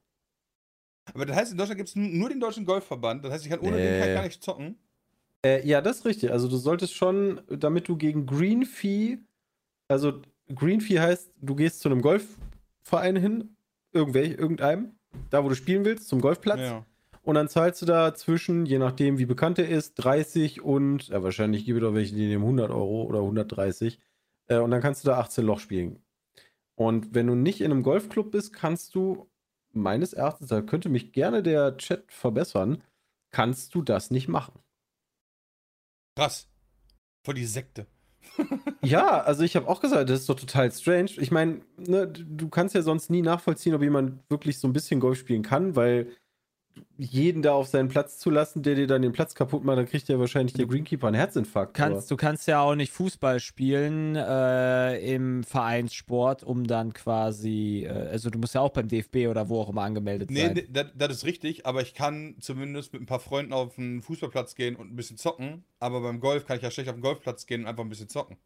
Aber 1.12 1.26
das 1.26 1.36
heißt, 1.36 1.52
in 1.52 1.58
Deutschland 1.58 1.76
gibt 1.78 1.90
es 1.90 1.96
nur 1.96 2.28
den 2.30 2.40
Deutschen 2.40 2.64
Golfverband. 2.64 3.24
Das 3.24 3.32
heißt, 3.32 3.44
ich 3.44 3.50
kann 3.50 3.60
ohne 3.60 3.76
den 3.76 3.92
Nee. 3.94 4.00
halt 4.00 4.14
gar 4.14 4.22
nicht 4.24 4.42
zocken. 4.42 4.78
Äh, 5.44 5.66
ja, 5.66 5.82
das 5.82 5.98
ist 5.98 6.04
richtig. 6.06 6.30
Also 6.32 6.48
du 6.48 6.56
solltest 6.56 6.94
schon, 6.94 7.42
damit 7.48 7.88
du 7.88 7.96
gegen 7.96 8.24
Green 8.24 8.64
Fee, 8.64 9.18
also 9.88 10.22
Green 10.52 10.80
Fee 10.80 11.00
heißt, 11.00 11.32
du 11.40 11.54
gehst 11.54 11.80
zu 11.80 11.88
einem 11.88 12.02
Golfverein 12.02 13.16
hin, 13.16 13.56
irgendwelch, 13.92 14.38
irgendeinem, 14.38 14.98
da 15.30 15.44
wo 15.44 15.48
du 15.48 15.54
spielen 15.54 15.84
willst, 15.84 16.08
zum 16.08 16.20
Golfplatz. 16.20 16.60
Ja. 16.60 16.86
Und 17.22 17.36
dann 17.36 17.48
zahlst 17.48 17.80
du 17.80 17.86
da 17.86 18.14
zwischen, 18.14 18.66
je 18.66 18.78
nachdem 18.78 19.18
wie 19.18 19.24
bekannt 19.24 19.58
er 19.58 19.68
ist, 19.68 19.94
30 19.94 20.60
und, 20.60 21.08
ja, 21.08 21.22
wahrscheinlich 21.22 21.64
gibt 21.64 21.80
es 21.80 21.88
auch 21.88 21.94
welche, 21.94 22.14
die 22.14 22.26
nehmen 22.26 22.44
100 22.44 22.70
Euro 22.70 23.04
oder 23.04 23.20
130. 23.20 23.98
Äh, 24.46 24.58
und 24.58 24.70
dann 24.70 24.82
kannst 24.82 25.04
du 25.04 25.08
da 25.08 25.18
18 25.18 25.44
Loch 25.46 25.58
spielen. 25.58 26.04
Und 26.74 27.14
wenn 27.14 27.26
du 27.26 27.34
nicht 27.34 27.62
in 27.62 27.70
einem 27.70 27.82
Golfclub 27.82 28.30
bist, 28.30 28.52
kannst 28.52 28.94
du, 28.94 29.30
meines 29.72 30.12
Erachtens, 30.12 30.48
da 30.48 30.60
könnte 30.60 30.90
mich 30.90 31.12
gerne 31.12 31.42
der 31.42 31.78
Chat 31.78 32.12
verbessern, 32.12 32.82
kannst 33.30 33.74
du 33.74 33.80
das 33.80 34.10
nicht 34.10 34.28
machen. 34.28 34.60
Krass. 36.16 36.48
Voll 37.24 37.34
die 37.34 37.46
Sekte. 37.46 37.86
Ja, 38.82 39.20
also 39.22 39.42
ich 39.44 39.56
habe 39.56 39.66
auch 39.68 39.80
gesagt, 39.80 40.10
das 40.10 40.20
ist 40.20 40.28
doch 40.28 40.38
total 40.38 40.70
strange. 40.70 41.10
Ich 41.16 41.30
meine, 41.30 41.60
ne, 41.78 42.06
du 42.06 42.48
kannst 42.48 42.74
ja 42.74 42.82
sonst 42.82 43.10
nie 43.10 43.22
nachvollziehen, 43.22 43.74
ob 43.74 43.82
jemand 43.82 44.20
wirklich 44.28 44.58
so 44.58 44.68
ein 44.68 44.72
bisschen 44.72 45.00
Golf 45.00 45.18
spielen 45.18 45.42
kann, 45.42 45.74
weil 45.74 46.08
jeden 46.96 47.42
da 47.42 47.52
auf 47.52 47.68
seinen 47.68 47.88
Platz 47.88 48.18
zu 48.18 48.30
lassen, 48.30 48.62
der 48.62 48.74
dir 48.74 48.86
dann 48.86 49.02
den 49.02 49.12
Platz 49.12 49.34
kaputt 49.34 49.64
macht, 49.64 49.78
dann 49.78 49.86
kriegt 49.86 50.08
ja 50.08 50.18
wahrscheinlich 50.18 50.54
der 50.54 50.66
Greenkeeper 50.66 51.08
einen 51.08 51.16
Herzinfarkt. 51.16 51.74
Kannst, 51.74 52.10
du 52.10 52.16
kannst 52.16 52.46
ja 52.46 52.60
auch 52.60 52.74
nicht 52.74 52.92
Fußball 52.92 53.40
spielen 53.40 54.16
äh, 54.16 54.98
im 55.14 55.44
Vereinssport, 55.44 56.44
um 56.44 56.66
dann 56.66 56.92
quasi, 56.92 57.86
äh, 57.88 57.90
also 57.90 58.30
du 58.30 58.38
musst 58.38 58.54
ja 58.54 58.60
auch 58.60 58.70
beim 58.70 58.88
DFB 58.88 59.28
oder 59.28 59.48
wo 59.48 59.60
auch 59.60 59.68
immer 59.68 59.82
angemeldet 59.82 60.30
Nee, 60.30 60.40
sein. 60.42 60.54
nee 60.54 60.66
das, 60.70 60.86
das 60.94 61.12
ist 61.18 61.24
richtig, 61.24 61.66
aber 61.66 61.82
ich 61.82 61.94
kann 61.94 62.36
zumindest 62.40 62.92
mit 62.92 63.02
ein 63.02 63.06
paar 63.06 63.20
Freunden 63.20 63.52
auf 63.52 63.74
den 63.74 64.02
Fußballplatz 64.02 64.54
gehen 64.54 64.76
und 64.76 64.92
ein 64.92 64.96
bisschen 64.96 65.16
zocken. 65.16 65.64
Aber 65.80 66.00
beim 66.00 66.20
Golf 66.20 66.46
kann 66.46 66.56
ich 66.56 66.62
ja 66.62 66.70
schlecht 66.70 66.88
auf 66.88 66.96
den 66.96 67.02
Golfplatz 67.02 67.46
gehen 67.46 67.62
und 67.62 67.66
einfach 67.66 67.82
ein 67.84 67.88
bisschen 67.88 68.08
zocken. 68.08 68.36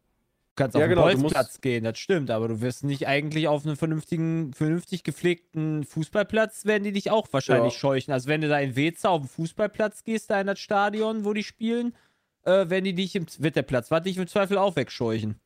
Du 0.59 0.63
kannst 0.63 0.75
Ja, 0.75 0.81
auf 0.81 0.83
den 0.83 0.89
genau, 0.89 1.03
Golfplatz 1.03 1.47
musst- 1.53 1.61
gehen, 1.61 1.85
das 1.85 1.97
stimmt, 1.97 2.29
aber 2.29 2.49
du 2.49 2.59
wirst 2.59 2.83
nicht 2.83 3.07
eigentlich 3.07 3.47
auf 3.47 3.65
einen 3.65 3.77
vernünftigen, 3.77 4.51
vernünftig 4.53 5.05
gepflegten 5.05 5.85
Fußballplatz, 5.85 6.65
werden 6.65 6.83
die 6.83 6.91
dich 6.91 7.11
auch 7.11 7.29
wahrscheinlich 7.31 7.75
Ja. 7.75 7.79
scheuchen. 7.79 8.11
Also 8.11 8.27
wenn 8.27 8.41
du 8.41 8.49
da 8.49 8.59
in 8.59 8.75
Weze 8.75 9.07
auf 9.07 9.21
den 9.21 9.29
Fußballplatz 9.29 10.03
gehst, 10.03 10.29
da 10.29 10.41
in 10.41 10.47
das 10.47 10.59
Stadion, 10.59 11.23
wo 11.23 11.31
die 11.31 11.43
spielen, 11.45 11.95
äh, 12.43 12.69
werden 12.69 12.83
die 12.83 12.93
dich 12.93 13.15
im, 13.15 13.25
wird 13.37 13.55
der 13.55 13.61
Platz, 13.61 13.89
wird 13.89 14.05
dich 14.05 14.17
im 14.17 14.27
Zweifel 14.27 14.57
auch 14.57 14.75
wegscheuchen. 14.75 15.39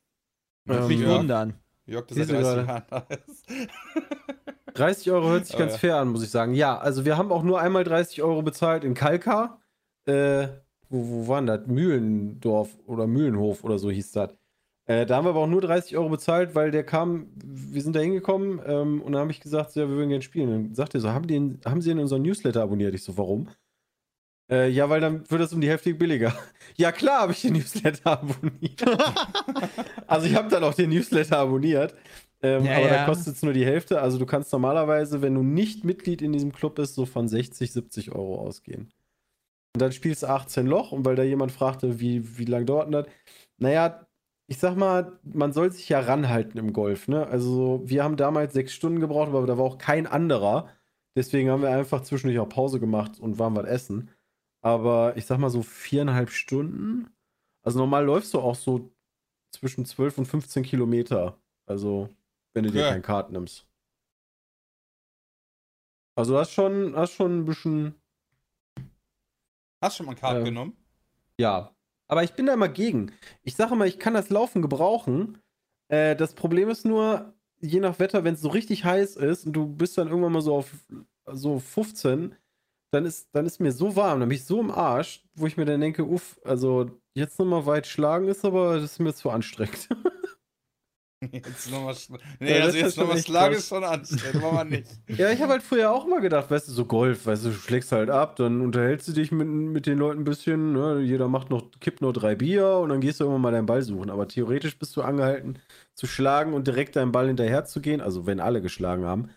Ähm, 0.67 0.87
Mich 0.87 0.99
ja. 1.01 1.09
wundern. 1.19 1.53
Jörg, 1.85 2.07
das 2.07 2.17
du 2.17 2.25
30 2.25 2.39
gerade. 2.41 2.65
Jahren 2.65 2.83
da 2.89 3.05
ist. 3.27 3.45
30 4.73 5.11
Euro 5.11 5.27
hört 5.29 5.45
sich 5.45 5.55
Oh, 5.55 5.59
ganz 5.59 5.73
ja. 5.73 5.77
fair 5.77 5.95
an, 5.97 6.07
muss 6.07 6.23
ich 6.23 6.31
sagen. 6.31 6.55
Ja, 6.55 6.75
also 6.79 7.05
wir 7.05 7.17
haben 7.17 7.31
auch 7.31 7.43
nur 7.43 7.59
einmal 7.61 7.83
30 7.83 8.23
Euro 8.23 8.41
bezahlt 8.41 8.83
in 8.83 8.95
Kalkar. 8.95 9.61
Äh, 10.05 10.47
wo, 10.89 11.07
wo 11.07 11.27
waren 11.27 11.45
das? 11.45 11.67
Mühlendorf 11.67 12.69
oder 12.87 13.05
Mühlenhof 13.05 13.63
oder 13.63 13.77
so 13.77 13.91
hieß 13.91 14.11
das. 14.13 14.31
Äh, 14.85 15.05
da 15.05 15.15
haben 15.17 15.25
wir 15.25 15.29
aber 15.29 15.39
auch 15.41 15.47
nur 15.47 15.61
30 15.61 15.95
Euro 15.97 16.09
bezahlt, 16.09 16.55
weil 16.55 16.71
der 16.71 16.83
kam, 16.85 17.27
wir 17.43 17.81
sind 17.81 17.95
da 17.95 18.01
hingekommen 18.01 18.61
ähm, 18.65 19.01
und 19.01 19.13
dann 19.13 19.21
habe 19.21 19.31
ich 19.31 19.39
gesagt, 19.39 19.75
ja, 19.75 19.87
wir 19.87 19.95
würden 19.95 20.09
gerne 20.09 20.21
spielen. 20.21 20.49
Dann 20.49 20.75
sagt 20.75 20.93
er 20.95 20.99
so, 21.01 21.09
haben, 21.09 21.27
die, 21.27 21.35
in- 21.37 21.61
haben 21.65 21.81
Sie 21.81 21.91
in 21.91 21.99
unseren 21.99 22.21
Newsletter 22.23 22.61
abonniert? 22.63 22.93
Ich 22.93 23.03
so, 23.03 23.17
warum? 23.17 23.47
Äh, 24.51 24.69
ja, 24.69 24.89
weil 24.89 24.99
dann 24.99 25.29
wird 25.29 25.41
das 25.41 25.53
um 25.53 25.61
die 25.61 25.69
Hälfte 25.69 25.93
billiger. 25.93 26.33
Ja, 26.75 26.91
klar 26.91 27.21
habe 27.21 27.33
ich 27.33 27.41
den 27.41 27.53
Newsletter 27.53 28.11
abonniert. 28.19 28.83
also 30.07 30.25
ich 30.27 30.35
habe 30.35 30.49
dann 30.49 30.63
auch 30.63 30.73
den 30.73 30.89
Newsletter 30.89 31.37
abonniert. 31.37 31.93
Ähm, 32.41 32.65
Ja, 32.65 32.77
aber 32.77 32.89
da 32.89 32.95
ja. 32.95 33.05
kostet 33.05 33.35
es 33.35 33.43
nur 33.43 33.53
die 33.53 33.65
Hälfte. 33.65 34.01
Also 34.01 34.17
du 34.17 34.25
kannst 34.25 34.51
normalerweise, 34.51 35.21
wenn 35.21 35.35
du 35.35 35.43
nicht 35.43 35.83
Mitglied 35.85 36.21
in 36.23 36.33
diesem 36.33 36.51
Club 36.51 36.75
bist, 36.75 36.95
so 36.95 37.05
von 37.05 37.27
60, 37.27 37.71
70 37.71 38.11
Euro 38.11 38.39
ausgehen. 38.39 38.91
Und 39.75 39.81
dann 39.81 39.91
spielst 39.91 40.23
du 40.23 40.27
18 40.29 40.65
Loch 40.67 40.91
und 40.91 41.05
weil 41.05 41.15
da 41.15 41.23
jemand 41.23 41.51
fragte, 41.51 41.99
wie, 41.99 42.37
wie 42.37 42.45
lange 42.45 42.65
dauert 42.65 42.87
denn 42.87 42.91
das? 42.93 43.07
Naja, 43.57 44.05
ich 44.47 44.57
sag 44.59 44.75
mal, 44.75 45.19
man 45.23 45.53
soll 45.53 45.71
sich 45.71 45.89
ja 45.89 45.99
ranhalten 45.99 46.57
im 46.59 46.73
Golf, 46.73 47.07
ne? 47.07 47.25
Also 47.27 47.81
wir 47.85 48.03
haben 48.03 48.17
damals 48.17 48.53
sechs 48.53 48.73
Stunden 48.73 48.99
gebraucht, 48.99 49.29
aber 49.29 49.47
da 49.47 49.57
war 49.57 49.65
auch 49.65 49.77
kein 49.77 50.05
anderer. 50.07 50.69
Deswegen 51.15 51.49
haben 51.49 51.61
wir 51.61 51.69
einfach 51.71 52.01
zwischendurch 52.01 52.39
auch 52.39 52.49
Pause 52.49 52.79
gemacht 52.79 53.19
und 53.19 53.39
waren 53.39 53.55
was 53.55 53.65
essen. 53.65 54.09
Aber 54.61 55.15
ich 55.17 55.25
sag 55.25 55.37
mal 55.39 55.49
so 55.49 55.61
viereinhalb 55.63 56.29
Stunden. 56.31 57.09
Also 57.63 57.79
normal 57.79 58.05
läufst 58.05 58.33
du 58.33 58.39
auch 58.39 58.55
so 58.55 58.91
zwischen 59.51 59.85
12 59.85 60.17
und 60.17 60.25
15 60.25 60.63
Kilometer. 60.63 61.37
Also, 61.65 62.09
wenn 62.53 62.63
du 62.65 62.71
dir 62.71 62.79
Okay. 62.81 62.89
kein 62.93 63.01
Kart 63.01 63.31
nimmst. 63.31 63.67
Also 66.15 66.33
das 66.33 66.49
ist 66.49 66.53
schon, 66.53 66.93
das 66.93 67.09
ist 67.09 67.15
schon 67.15 67.39
ein 67.39 67.45
bisschen, 67.45 67.95
Hast 69.81 69.95
du 69.95 69.97
schon 69.97 70.05
mal 70.07 70.13
ein 70.13 70.17
Kart 70.19 70.37
Ähm, 70.37 70.45
genommen? 70.45 70.77
ja. 71.39 71.75
Aber 72.07 72.23
ich 72.23 72.33
bin 72.33 72.45
da 72.45 72.53
immer 72.53 72.69
gegen. 72.69 73.11
Ich 73.43 73.55
sage 73.55 73.73
immer, 73.73 73.85
ich 73.85 73.99
kann 73.99 74.13
das 74.13 74.29
Laufen 74.29 74.61
gebrauchen. 74.61 75.39
Äh, 75.87 76.15
das 76.15 76.33
Problem 76.33 76.69
ist 76.69 76.85
nur, 76.85 77.33
je 77.59 77.79
nach 77.79 77.99
Wetter, 77.99 78.23
wenn 78.23 78.35
es 78.35 78.41
so 78.41 78.49
richtig 78.49 78.85
heiß 78.85 79.15
ist 79.15 79.45
und 79.45 79.53
du 79.53 79.67
bist 79.67 79.97
dann 79.97 80.07
irgendwann 80.07 80.33
mal 80.33 80.41
so 80.41 80.55
auf 80.55 80.71
so 81.31 81.59
15, 81.59 82.35
dann 82.91 83.05
ist, 83.05 83.29
dann 83.33 83.45
ist 83.45 83.59
mir 83.59 83.71
so 83.71 83.95
warm, 83.95 84.19
dann 84.19 84.29
bin 84.29 84.35
ich 84.35 84.45
so 84.45 84.59
im 84.59 84.69
Arsch, 84.69 85.25
wo 85.35 85.47
ich 85.47 85.57
mir 85.57 85.65
dann 85.65 85.81
denke, 85.81 86.05
uff, 86.05 86.39
also 86.43 86.91
jetzt 87.15 87.39
nochmal 87.39 87.65
weit 87.65 87.87
schlagen 87.87 88.27
ist 88.27 88.45
aber, 88.45 88.75
das 88.75 88.83
ist 88.93 88.99
mir 88.99 89.13
zu 89.13 89.29
anstrengend. 89.29 89.89
Jetzt 91.31 91.71
nochmal. 91.71 91.95
Nee, 92.39 92.57
Ja, 92.57 92.65
also 92.65 92.77
jetzt 92.77 92.97
nochmal 92.97 93.17
Schlag 93.17 93.51
ist 93.53 93.67
schon 93.67 93.83
anstrengend. 93.83 94.41
Machen 94.41 94.57
wir 94.57 94.77
nicht. 94.77 94.87
Ja, 95.17 95.29
ich 95.31 95.41
habe 95.41 95.53
halt 95.53 95.63
früher 95.63 95.91
auch 95.91 96.05
immer 96.05 96.21
gedacht, 96.21 96.49
weißt 96.49 96.67
du, 96.67 96.71
so 96.71 96.85
Golf, 96.85 97.25
weißt 97.25 97.45
du, 97.45 97.49
du 97.49 97.55
schlägst 97.55 97.91
halt 97.91 98.09
ab, 98.09 98.35
dann 98.35 98.61
unterhältst 98.61 99.07
du 99.07 99.13
dich 99.13 99.31
mit, 99.31 99.47
mit 99.47 99.85
den 99.85 99.97
Leuten 99.97 100.21
ein 100.21 100.23
bisschen, 100.23 100.73
ne? 100.73 101.01
jeder 101.01 101.27
macht 101.27 101.49
noch, 101.49 101.69
kippt 101.79 102.01
noch 102.01 102.13
drei 102.13 102.35
Bier 102.35 102.77
und 102.77 102.89
dann 102.89 103.01
gehst 103.01 103.19
du 103.19 103.25
irgendwann 103.25 103.41
mal 103.41 103.51
deinen 103.51 103.65
Ball 103.65 103.81
suchen. 103.81 104.09
Aber 104.09 104.27
theoretisch 104.27 104.77
bist 104.77 104.95
du 104.95 105.01
angehalten 105.01 105.59
zu 105.93 106.07
schlagen 106.07 106.53
und 106.53 106.67
direkt 106.67 106.95
deinen 106.95 107.11
Ball 107.11 107.27
hinterher 107.27 107.65
zu 107.65 107.81
gehen, 107.81 108.01
also 108.01 108.25
wenn 108.25 108.39
alle 108.39 108.61
geschlagen 108.61 109.05
haben. 109.05 109.29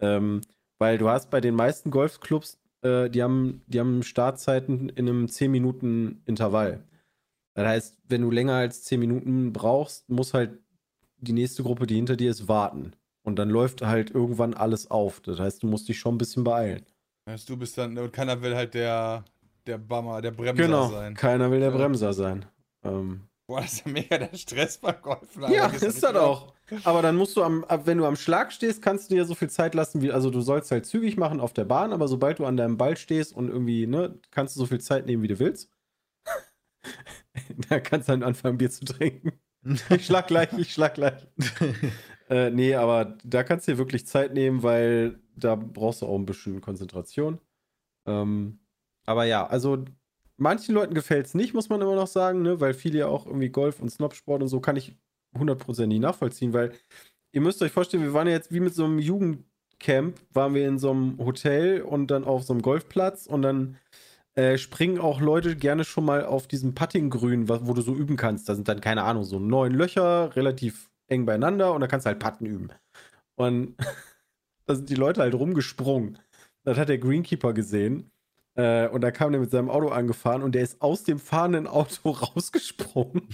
Ähm, 0.00 0.42
weil 0.78 0.98
du 0.98 1.08
hast 1.08 1.30
bei 1.30 1.40
den 1.40 1.54
meisten 1.54 1.90
Golfclubs, 1.90 2.58
äh, 2.82 3.08
die, 3.08 3.22
haben, 3.22 3.62
die 3.66 3.80
haben 3.80 4.02
Startzeiten 4.02 4.88
in 4.90 5.08
einem 5.08 5.26
10-Minuten-Intervall. 5.26 6.84
Das 7.54 7.66
heißt, 7.66 7.98
wenn 8.08 8.22
du 8.22 8.30
länger 8.30 8.54
als 8.54 8.82
10 8.84 9.00
Minuten 9.00 9.52
brauchst, 9.52 10.08
muss 10.08 10.34
halt 10.34 10.58
die 11.22 11.32
nächste 11.32 11.62
Gruppe, 11.62 11.86
die 11.86 11.96
hinter 11.96 12.16
dir 12.16 12.30
ist, 12.30 12.48
warten. 12.48 12.92
Und 13.24 13.36
dann 13.38 13.48
läuft 13.50 13.82
halt 13.82 14.10
irgendwann 14.10 14.54
alles 14.54 14.90
auf. 14.90 15.20
Das 15.20 15.38
heißt, 15.38 15.62
du 15.62 15.66
musst 15.68 15.88
dich 15.88 15.98
schon 15.98 16.16
ein 16.16 16.18
bisschen 16.18 16.44
beeilen. 16.44 16.84
Weißt 17.26 17.48
du 17.48 17.56
bist 17.56 17.78
dann, 17.78 17.96
und 17.96 18.12
keiner 18.12 18.42
will 18.42 18.54
halt 18.56 18.74
der, 18.74 19.24
der 19.66 19.78
Bammer, 19.78 20.20
der 20.20 20.32
Bremser 20.32 20.62
Genau. 20.64 20.88
sein. 20.90 21.14
Keiner 21.14 21.50
will 21.50 21.60
der. 21.60 21.70
Bremser 21.70 22.12
sein. 22.12 22.44
Ähm, 22.84 23.28
Boah, 23.46 23.60
das 23.60 23.74
ist 23.74 23.86
ja 23.86 23.92
mega 23.92 24.18
der 24.18 24.36
Stress 24.36 24.78
beim 24.78 25.00
Golfen. 25.02 25.42
ja, 25.52 25.64
Alter. 25.66 25.86
ist 25.86 26.02
das 26.02 26.14
auch. 26.16 26.52
Aber 26.84 27.02
dann 27.02 27.16
musst 27.16 27.36
du 27.36 27.42
am, 27.42 27.64
wenn 27.84 27.98
du 27.98 28.06
am 28.06 28.16
Schlag 28.16 28.52
stehst, 28.52 28.82
kannst 28.82 29.10
du 29.10 29.14
dir 29.14 29.24
so 29.24 29.34
viel 29.34 29.50
Zeit 29.50 29.74
lassen, 29.74 30.00
wie, 30.02 30.10
also 30.10 30.30
du 30.30 30.40
sollst 30.40 30.70
halt 30.70 30.86
zügig 30.86 31.16
machen 31.16 31.38
auf 31.40 31.52
der 31.52 31.64
Bahn, 31.64 31.92
aber 31.92 32.08
sobald 32.08 32.38
du 32.38 32.46
an 32.46 32.56
deinem 32.56 32.76
Ball 32.76 32.96
stehst 32.96 33.34
und 33.36 33.48
irgendwie, 33.48 33.86
ne, 33.86 34.18
kannst 34.30 34.56
du 34.56 34.60
so 34.60 34.66
viel 34.66 34.80
Zeit 34.80 35.06
nehmen, 35.06 35.22
wie 35.22 35.28
du 35.28 35.38
willst. 35.38 35.70
da 37.68 37.78
kannst 37.80 38.08
du 38.08 38.12
dann 38.12 38.22
anfangen, 38.22 38.58
Bier 38.58 38.70
zu 38.70 38.84
trinken. 38.84 39.32
Ich 39.90 40.06
schlag 40.06 40.26
gleich, 40.26 40.52
ich 40.58 40.72
schlag 40.72 40.94
gleich. 40.94 41.26
äh, 42.28 42.50
nee, 42.50 42.74
aber 42.74 43.16
da 43.24 43.44
kannst 43.44 43.68
du 43.68 43.72
dir 43.72 43.78
wirklich 43.78 44.06
Zeit 44.06 44.34
nehmen, 44.34 44.62
weil 44.62 45.20
da 45.36 45.54
brauchst 45.54 46.02
du 46.02 46.06
auch 46.06 46.18
ein 46.18 46.26
bisschen 46.26 46.60
Konzentration. 46.60 47.38
Ähm, 48.06 48.58
aber 49.06 49.24
ja, 49.24 49.46
also 49.46 49.84
manchen 50.36 50.74
Leuten 50.74 50.94
gefällt 50.94 51.26
es 51.26 51.34
nicht, 51.34 51.54
muss 51.54 51.68
man 51.68 51.80
immer 51.80 51.94
noch 51.94 52.06
sagen, 52.06 52.42
ne? 52.42 52.60
weil 52.60 52.74
viele 52.74 52.98
ja 53.00 53.06
auch 53.06 53.26
irgendwie 53.26 53.48
Golf 53.50 53.80
und 53.80 53.90
Snobsport 53.90 54.42
und 54.42 54.48
so 54.48 54.60
kann 54.60 54.76
ich 54.76 54.96
hundertprozentig 55.36 56.00
nachvollziehen, 56.00 56.52
weil 56.52 56.72
ihr 57.32 57.40
müsst 57.40 57.62
euch 57.62 57.72
vorstellen, 57.72 58.02
wir 58.02 58.12
waren 58.12 58.26
ja 58.26 58.34
jetzt 58.34 58.52
wie 58.52 58.60
mit 58.60 58.74
so 58.74 58.84
einem 58.84 58.98
Jugendcamp, 58.98 60.20
waren 60.32 60.54
wir 60.54 60.68
in 60.68 60.78
so 60.78 60.90
einem 60.90 61.18
Hotel 61.18 61.82
und 61.82 62.08
dann 62.10 62.24
auf 62.24 62.42
so 62.44 62.52
einem 62.52 62.62
Golfplatz 62.62 63.26
und 63.26 63.42
dann 63.42 63.78
äh, 64.34 64.56
springen 64.56 64.98
auch 64.98 65.20
Leute 65.20 65.56
gerne 65.56 65.84
schon 65.84 66.04
mal 66.04 66.24
auf 66.24 66.46
diesem 66.46 66.74
Puttinggrün, 66.74 67.48
wo 67.48 67.74
du 67.74 67.82
so 67.82 67.94
üben 67.94 68.16
kannst. 68.16 68.48
Da 68.48 68.54
sind 68.54 68.68
dann, 68.68 68.80
keine 68.80 69.02
Ahnung, 69.02 69.24
so 69.24 69.38
neun 69.38 69.72
Löcher, 69.72 70.34
relativ 70.36 70.90
eng 71.08 71.26
beieinander 71.26 71.74
und 71.74 71.80
da 71.80 71.86
kannst 71.86 72.06
du 72.06 72.08
halt 72.08 72.18
Putten 72.18 72.46
üben. 72.46 72.68
Und 73.36 73.76
da 74.66 74.74
sind 74.74 74.88
die 74.88 74.94
Leute 74.94 75.20
halt 75.20 75.34
rumgesprungen. 75.34 76.18
Das 76.64 76.78
hat 76.78 76.88
der 76.88 76.98
Greenkeeper 76.98 77.52
gesehen. 77.52 78.10
Äh, 78.54 78.88
und 78.88 79.00
da 79.00 79.10
kam 79.10 79.32
der 79.32 79.40
mit 79.40 79.50
seinem 79.50 79.70
Auto 79.70 79.88
angefahren 79.88 80.42
und 80.42 80.54
der 80.54 80.62
ist 80.62 80.82
aus 80.82 81.04
dem 81.04 81.18
fahrenden 81.18 81.66
Auto 81.66 82.10
rausgesprungen, 82.10 83.28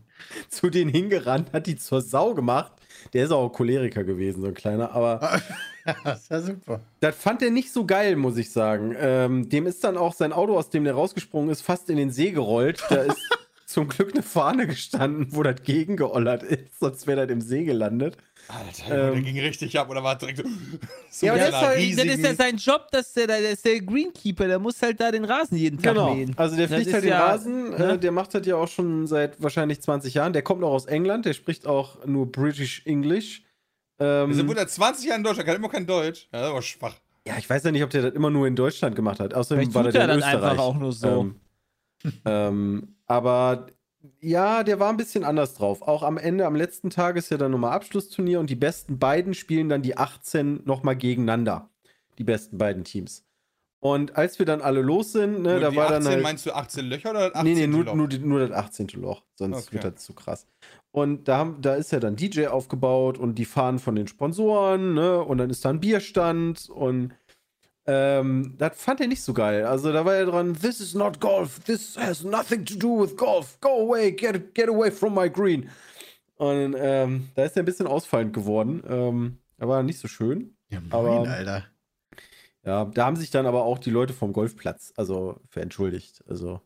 zu 0.48 0.70
denen 0.70 0.90
hingerannt, 0.90 1.52
hat 1.52 1.66
die 1.66 1.76
zur 1.76 2.00
Sau 2.00 2.34
gemacht. 2.34 2.72
Der 3.12 3.24
ist 3.24 3.30
auch 3.30 3.48
Choleriker 3.50 4.04
gewesen, 4.04 4.42
so 4.42 4.48
ein 4.48 4.54
kleiner, 4.54 4.92
aber 4.92 5.40
das 6.04 6.22
ist 6.22 6.30
ja 6.30 6.40
super. 6.40 6.80
das 7.00 7.14
fand 7.14 7.42
er 7.42 7.50
nicht 7.50 7.72
so 7.72 7.86
geil, 7.86 8.16
muss 8.16 8.36
ich 8.36 8.50
sagen. 8.50 8.94
Ähm, 8.98 9.48
dem 9.48 9.66
ist 9.66 9.84
dann 9.84 9.96
auch 9.96 10.14
sein 10.14 10.32
Auto, 10.32 10.56
aus 10.56 10.70
dem 10.70 10.84
der 10.84 10.94
rausgesprungen 10.94 11.50
ist, 11.50 11.62
fast 11.62 11.90
in 11.90 11.96
den 11.96 12.10
See 12.10 12.30
gerollt. 12.30 12.82
Da 12.88 12.96
ist 12.96 13.18
zum 13.74 13.88
Glück 13.88 14.12
eine 14.14 14.22
Fahne 14.22 14.66
gestanden, 14.66 15.26
wo 15.30 15.42
das 15.42 15.62
gegengeollert 15.62 16.42
ist, 16.42 16.78
sonst 16.80 17.06
wäre 17.06 17.26
das 17.26 17.32
im 17.32 17.40
See 17.40 17.64
gelandet. 17.64 18.16
Alter, 18.48 18.94
der 18.94 19.12
Ähm. 19.14 19.24
ging 19.24 19.40
richtig 19.40 19.78
ab 19.78 19.88
oder 19.90 20.02
war 20.02 20.16
direkt 20.16 20.38
so. 20.38 20.44
so 21.10 21.26
Ja, 21.26 21.32
aber 21.32 21.38
das 21.40 21.48
ist 21.48 21.54
halt- 21.56 21.78
riesigen- 21.78 22.08
Das 22.08 22.16
ist 22.18 22.24
ja 22.24 22.34
sein 22.34 22.56
Job, 22.56 22.88
dass 22.92 23.12
der, 23.14 23.26
der 23.26 23.38
ist 23.50 23.64
der 23.64 23.80
Greenkeeper, 23.80 24.46
der 24.46 24.58
muss 24.58 24.80
halt 24.82 25.00
da 25.00 25.10
den 25.10 25.24
Rasen 25.24 25.56
jeden 25.56 25.80
Tag 25.82 25.94
Genau. 25.94 26.14
mähen. 26.14 26.34
Also 26.36 26.54
der 26.56 26.66
Das 26.66 26.74
fliegt 26.76 26.88
ist 26.88 26.94
halt 26.94 27.04
den 27.04 27.10
ja- 27.10 27.26
Rasen, 27.26 27.70
ne? 27.70 27.92
äh, 27.94 27.98
der 27.98 28.12
macht 28.12 28.34
das 28.34 28.46
ja 28.46 28.56
auch 28.56 28.68
schon 28.68 29.06
seit 29.06 29.42
wahrscheinlich 29.42 29.80
20 29.80 30.14
Jahren. 30.14 30.32
Der 30.34 30.42
kommt 30.42 30.60
noch 30.60 30.70
aus 30.70 30.84
England, 30.86 31.24
der 31.26 31.32
spricht 31.32 31.66
auch 31.66 32.04
nur 32.06 32.30
British 32.30 32.82
English. 32.86 33.42
Ähm, 33.98 34.28
Wir 34.28 34.34
sind 34.36 34.48
wohl 34.48 34.56
seit 34.56 34.70
20 34.70 35.06
Jahren 35.08 35.18
in 35.20 35.24
Deutschland, 35.24 35.46
kann 35.46 35.56
immer 35.56 35.68
kein 35.68 35.86
Deutsch. 35.86 36.28
Ja, 36.32 36.42
das 36.42 36.52
war 36.52 36.62
schwach. 36.62 36.94
ja, 37.26 37.36
ich 37.38 37.48
weiß 37.48 37.62
ja 37.64 37.72
nicht, 37.72 37.82
ob 37.82 37.90
der 37.90 38.02
das 38.02 38.12
immer 38.14 38.28
nur 38.30 38.46
in 38.46 38.56
Deutschland 38.56 38.94
gemacht 38.94 39.20
hat. 39.20 39.32
Außerdem 39.34 39.62
Vielleicht 39.62 39.74
war 39.74 39.84
tut 39.84 39.94
der 39.94 40.02
er 40.02 40.14
in 40.14 40.20
das 40.20 40.28
Österreich. 40.28 40.50
einfach 40.50 40.64
auch 40.64 40.74
nur 40.76 40.92
so. 40.92 41.08
Ähm, 41.08 41.36
ähm, 42.24 42.96
aber 43.06 43.66
ja, 44.20 44.62
der 44.64 44.80
war 44.80 44.90
ein 44.90 44.96
bisschen 44.98 45.24
anders 45.24 45.54
drauf. 45.54 45.82
Auch 45.82 46.02
am 46.02 46.18
Ende, 46.18 46.46
am 46.46 46.54
letzten 46.56 46.90
Tag 46.90 47.16
ist 47.16 47.30
ja 47.30 47.38
dann 47.38 47.50
nochmal 47.52 47.72
Abschlussturnier 47.72 48.38
und 48.40 48.50
die 48.50 48.54
besten 48.56 48.98
beiden 48.98 49.34
spielen 49.34 49.68
dann 49.68 49.82
die 49.82 49.96
18 49.96 50.62
nochmal 50.64 50.96
gegeneinander. 50.96 51.70
Die 52.18 52.24
besten 52.24 52.58
beiden 52.58 52.84
Teams. 52.84 53.24
Und 53.80 54.16
als 54.16 54.38
wir 54.38 54.46
dann 54.46 54.62
alle 54.62 54.80
los 54.80 55.12
sind, 55.12 55.42
ne, 55.42 55.52
Nur 55.52 55.60
da 55.60 55.74
war 55.76 55.86
18, 55.90 56.04
dann 56.04 56.12
halt. 56.12 56.22
meinst 56.22 56.46
du 56.46 56.52
18 56.54 56.86
Löcher 56.86 57.10
oder 57.10 57.28
das 57.30 57.34
18 57.34 57.44
Nee, 57.44 57.60
nee, 57.60 57.66
nur, 57.66 57.84
Loch? 57.84 57.94
nur, 57.94 58.08
nur 58.08 58.40
das 58.40 58.50
18. 58.50 58.88
Loch, 58.94 59.22
sonst 59.34 59.56
Okay. 59.68 59.74
wird 59.74 59.84
das 59.84 59.96
zu 60.04 60.14
krass. 60.14 60.46
Und 60.90 61.28
da, 61.28 61.36
haben, 61.38 61.60
da 61.60 61.74
ist 61.74 61.92
ja 61.92 62.00
dann 62.00 62.16
DJ 62.16 62.46
aufgebaut 62.46 63.18
und 63.18 63.34
die 63.34 63.44
fahren 63.44 63.78
von 63.78 63.94
den 63.94 64.06
Sponsoren, 64.06 64.94
ne? 64.94 65.22
Und 65.22 65.38
dann 65.38 65.50
ist 65.50 65.64
da 65.64 65.70
ein 65.70 65.80
Bierstand 65.80 66.70
und 66.70 67.12
ähm, 67.86 68.54
das 68.58 68.80
fand 68.80 69.00
er 69.00 69.06
nicht 69.08 69.22
so 69.22 69.32
geil. 69.34 69.64
Also 69.64 69.92
da 69.92 70.04
war 70.04 70.14
er 70.14 70.26
dran, 70.26 70.54
this 70.54 70.80
is 70.80 70.94
not 70.94 71.20
golf, 71.20 71.60
this 71.60 71.96
has 71.96 72.22
nothing 72.24 72.64
to 72.64 72.74
do 72.76 73.02
with 73.02 73.16
golf, 73.16 73.58
go 73.60 73.86
away, 73.86 74.12
get, 74.12 74.54
get 74.54 74.68
away 74.68 74.90
from 74.90 75.14
my 75.14 75.28
green. 75.30 75.68
Und 76.36 76.74
ähm, 76.78 77.28
da 77.34 77.44
ist 77.44 77.56
er 77.56 77.62
ein 77.62 77.66
bisschen 77.66 77.86
ausfallend 77.86 78.32
geworden. 78.32 78.82
Ähm, 78.88 79.38
da 79.58 79.68
war 79.68 79.82
nicht 79.82 79.98
so 79.98 80.08
schön. 80.08 80.56
Ja, 80.70 80.80
moin, 80.80 80.92
Aber- 80.92 81.28
Alter. 81.30 81.64
Ja, 82.66 82.86
da 82.86 83.04
haben 83.04 83.16
sich 83.16 83.30
dann 83.30 83.44
aber 83.44 83.64
auch 83.64 83.78
die 83.78 83.90
Leute 83.90 84.14
vom 84.14 84.32
Golfplatz 84.32 84.94
also 84.96 85.38
für 85.50 85.60
entschuldigt. 85.60 86.24
Also, 86.26 86.62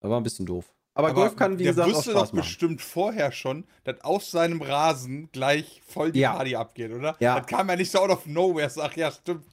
da 0.00 0.10
war 0.10 0.20
ein 0.20 0.22
bisschen 0.22 0.44
doof. 0.44 0.74
Aber, 0.92 1.14
Golf 1.14 1.36
kann, 1.36 1.58
wie 1.58 1.62
der 1.62 1.72
gesagt, 1.72 1.90
auch 1.90 1.96
wusste 1.96 2.10
Spaß 2.10 2.20
doch 2.28 2.32
machen. 2.34 2.42
bestimmt 2.42 2.82
vorher 2.82 3.32
schon, 3.32 3.64
dass 3.84 4.02
aus 4.02 4.30
seinem 4.30 4.60
Rasen 4.60 5.30
gleich 5.32 5.80
voll 5.86 6.12
die 6.12 6.20
Ja. 6.20 6.34
Party 6.34 6.54
abgeht, 6.56 6.92
oder? 6.92 7.16
Ja. 7.20 7.38
Das 7.40 7.46
kam 7.46 7.70
ja 7.70 7.76
nicht 7.76 7.90
so 7.90 8.00
out 8.00 8.10
of 8.10 8.26
nowhere. 8.26 8.68
Sag, 8.68 8.96
ja, 8.98 9.10
stimmt. 9.10 9.46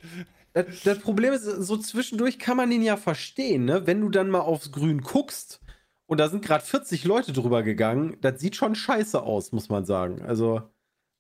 Das, 0.66 0.82
das 0.84 1.00
Problem 1.00 1.34
ist, 1.34 1.44
so 1.44 1.78
zwischendurch 1.78 2.40
kann 2.40 2.58
man 2.58 2.72
ihn 2.72 2.82
ja 2.82 2.98
verstehen, 2.98 3.66
ne? 3.66 3.86
Wenn 3.86 4.02
du 4.02 4.10
dann 4.10 4.30
mal 4.30 4.42
aufs 4.42 4.72
Grün 4.72 5.02
guckst 5.02 5.62
und 6.08 6.20
da 6.20 6.30
sind 6.30 6.44
gerade 6.44 6.64
40 6.64 7.04
Leute 7.04 7.32
drüber 7.32 7.62
gegangen, 7.62 8.18
das 8.22 8.40
sieht 8.40 8.56
schon 8.56 8.74
scheiße 8.74 9.22
aus, 9.22 9.52
muss 9.52 9.70
man 9.70 9.86
sagen. 9.86 10.24
Also, 10.24 10.64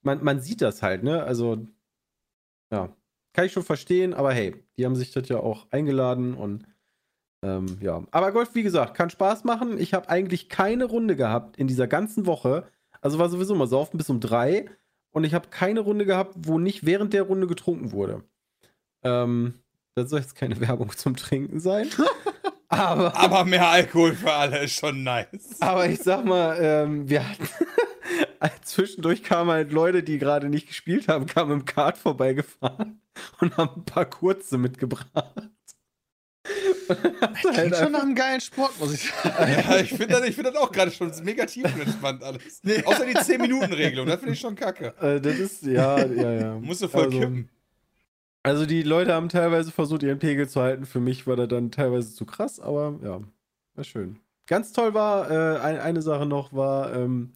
man, 0.01 0.23
man 0.23 0.41
sieht 0.41 0.61
das 0.61 0.81
halt, 0.81 1.03
ne? 1.03 1.23
Also, 1.23 1.67
ja, 2.71 2.95
kann 3.33 3.45
ich 3.45 3.51
schon 3.53 3.63
verstehen, 3.63 4.15
aber 4.15 4.33
hey, 4.33 4.55
die 4.77 4.85
haben 4.85 4.95
sich 4.95 5.11
das 5.11 5.29
ja 5.29 5.37
auch 5.39 5.67
eingeladen 5.69 6.33
und 6.33 6.65
ähm, 7.43 7.77
ja. 7.81 8.03
Aber 8.09 8.31
Golf, 8.31 8.55
wie 8.55 8.63
gesagt, 8.63 8.95
kann 8.95 9.11
Spaß 9.11 9.43
machen. 9.43 9.79
Ich 9.79 9.93
habe 9.93 10.09
eigentlich 10.09 10.49
keine 10.49 10.85
Runde 10.85 11.15
gehabt 11.15 11.57
in 11.57 11.67
dieser 11.67 11.87
ganzen 11.87 12.25
Woche. 12.25 12.65
Also 13.01 13.19
war 13.19 13.29
sowieso 13.29 13.53
mal 13.53 13.67
saufen 13.67 13.97
bis 13.97 14.09
um 14.09 14.19
drei 14.19 14.65
und 15.11 15.23
ich 15.23 15.35
habe 15.35 15.49
keine 15.49 15.81
Runde 15.81 16.05
gehabt, 16.05 16.33
wo 16.37 16.57
nicht 16.57 16.85
während 16.87 17.13
der 17.13 17.23
Runde 17.23 17.45
getrunken 17.45 17.91
wurde. 17.91 18.23
Ähm, 19.03 19.55
das 19.95 20.09
soll 20.09 20.19
jetzt 20.19 20.35
keine 20.35 20.59
Werbung 20.59 20.95
zum 20.95 21.15
Trinken 21.15 21.59
sein. 21.59 21.87
aber, 22.69 23.15
Aber 23.17 23.45
mehr 23.45 23.67
Alkohol 23.67 24.13
für 24.15 24.31
alle 24.33 24.63
ist 24.63 24.73
schon 24.75 25.03
nice. 25.03 25.27
aber 25.59 25.87
ich 25.87 25.99
sag 25.99 26.25
mal, 26.25 26.57
ähm, 26.61 27.09
wir 27.09 27.27
hatten. 27.27 27.47
Zwischendurch 28.63 29.23
kamen 29.23 29.49
halt 29.51 29.71
Leute, 29.71 30.03
die 30.03 30.17
gerade 30.17 30.49
nicht 30.49 30.67
gespielt 30.67 31.07
haben, 31.07 31.25
kamen 31.25 31.51
im 31.51 31.65
Kart 31.65 31.97
vorbeigefahren 31.97 33.01
und 33.39 33.57
haben 33.57 33.81
ein 33.81 33.85
paar 33.85 34.05
kurze 34.05 34.57
mitgebracht. 34.57 35.07
Du 36.87 36.95
Klingt 36.95 37.57
halt 37.57 37.75
schon 37.75 37.91
nach 37.91 38.01
einem 38.03 38.15
geilen 38.15 38.39
Sport, 38.39 38.79
muss 38.79 38.93
ich 38.93 39.11
sagen. 39.11 39.51
Ja, 39.51 39.77
ich 39.79 39.89
finde 39.89 40.07
das, 40.07 40.23
ich 40.25 40.35
find 40.35 40.47
das 40.47 40.55
auch 40.55 40.71
gerade 40.71 40.91
schon 40.91 41.11
mega 41.23 41.45
tiefenentspannt 41.45 42.23
alles. 42.23 42.61
Außer 42.85 43.05
die 43.05 43.15
10-Minuten-Regelung, 43.17 44.07
das 44.07 44.19
finde 44.19 44.33
ich 44.33 44.39
schon 44.39 44.55
kacke. 44.55 44.93
äh, 45.01 45.19
das 45.19 45.35
ist, 45.37 45.63
ja, 45.63 45.97
ja, 46.05 46.31
ja. 46.33 46.53
Musst 46.59 46.81
du 46.83 46.87
voll 46.87 47.05
Also, 47.05 47.19
kippen. 47.19 47.49
Also 48.43 48.65
die 48.65 48.83
Leute 48.83 49.13
haben 49.13 49.29
teilweise 49.29 49.71
versucht, 49.71 50.03
ihren 50.03 50.19
Pegel 50.19 50.47
zu 50.47 50.61
halten. 50.61 50.85
Für 50.85 50.99
mich 50.99 51.27
war 51.27 51.35
das 51.35 51.49
dann 51.49 51.71
teilweise 51.71 52.13
zu 52.13 52.25
krass, 52.25 52.59
aber 52.59 52.99
ja, 53.03 53.21
war 53.75 53.83
schön. 53.83 54.19
Ganz 54.47 54.71
toll 54.71 54.93
war, 54.93 55.29
äh, 55.29 55.59
ein, 55.59 55.79
eine 55.79 56.01
Sache 56.01 56.25
noch 56.25 56.53
war, 56.53 56.93
ähm, 56.93 57.33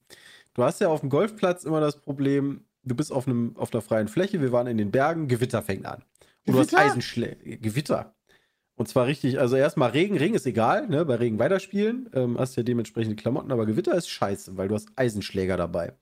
du 0.54 0.64
hast 0.64 0.80
ja 0.80 0.88
auf 0.88 1.02
dem 1.02 1.10
Golfplatz 1.10 1.66
immer 1.66 1.82
das 1.82 2.00
Problem, 2.00 2.64
du 2.84 2.96
bist 2.96 3.12
auf, 3.12 3.28
einem, 3.28 3.56
auf 3.58 3.74
einer 3.74 3.82
freien 3.82 4.08
Fläche, 4.08 4.42
wir 4.42 4.54
waren 4.54 4.68
in 4.68 4.78
den 4.78 4.92
Bergen, 4.92 5.28
Gewitter 5.28 5.62
fängt 5.62 5.86
an. 5.86 6.04
Und 6.48 6.54
du 6.54 6.60
hast 6.60 6.70
Gewitter? 6.70 6.86
Eisenschläge. 6.86 7.58
Gewitter. 7.58 8.16
Und 8.76 8.88
zwar 8.88 9.06
richtig, 9.06 9.40
also 9.40 9.58
erstmal 9.58 9.92
Regen, 9.92 10.18
Regen 10.18 10.36
ist 10.36 10.46
egal, 10.48 10.88
ne? 10.88 11.06
Bei 11.06 11.16
Regen 11.16 11.38
weiterspielen, 11.38 12.10
ähm, 12.14 12.40
hast 12.40 12.56
ja 12.56 12.64
dementsprechende 12.64 13.16
Klamotten, 13.16 13.52
aber 13.52 13.66
Gewitter 13.66 13.94
ist 13.94 14.10
scheiße, 14.10 14.58
weil 14.58 14.70
du 14.70 14.76
hast 14.76 14.90
Eisenschläger 14.96 15.58
dabei. 15.58 15.94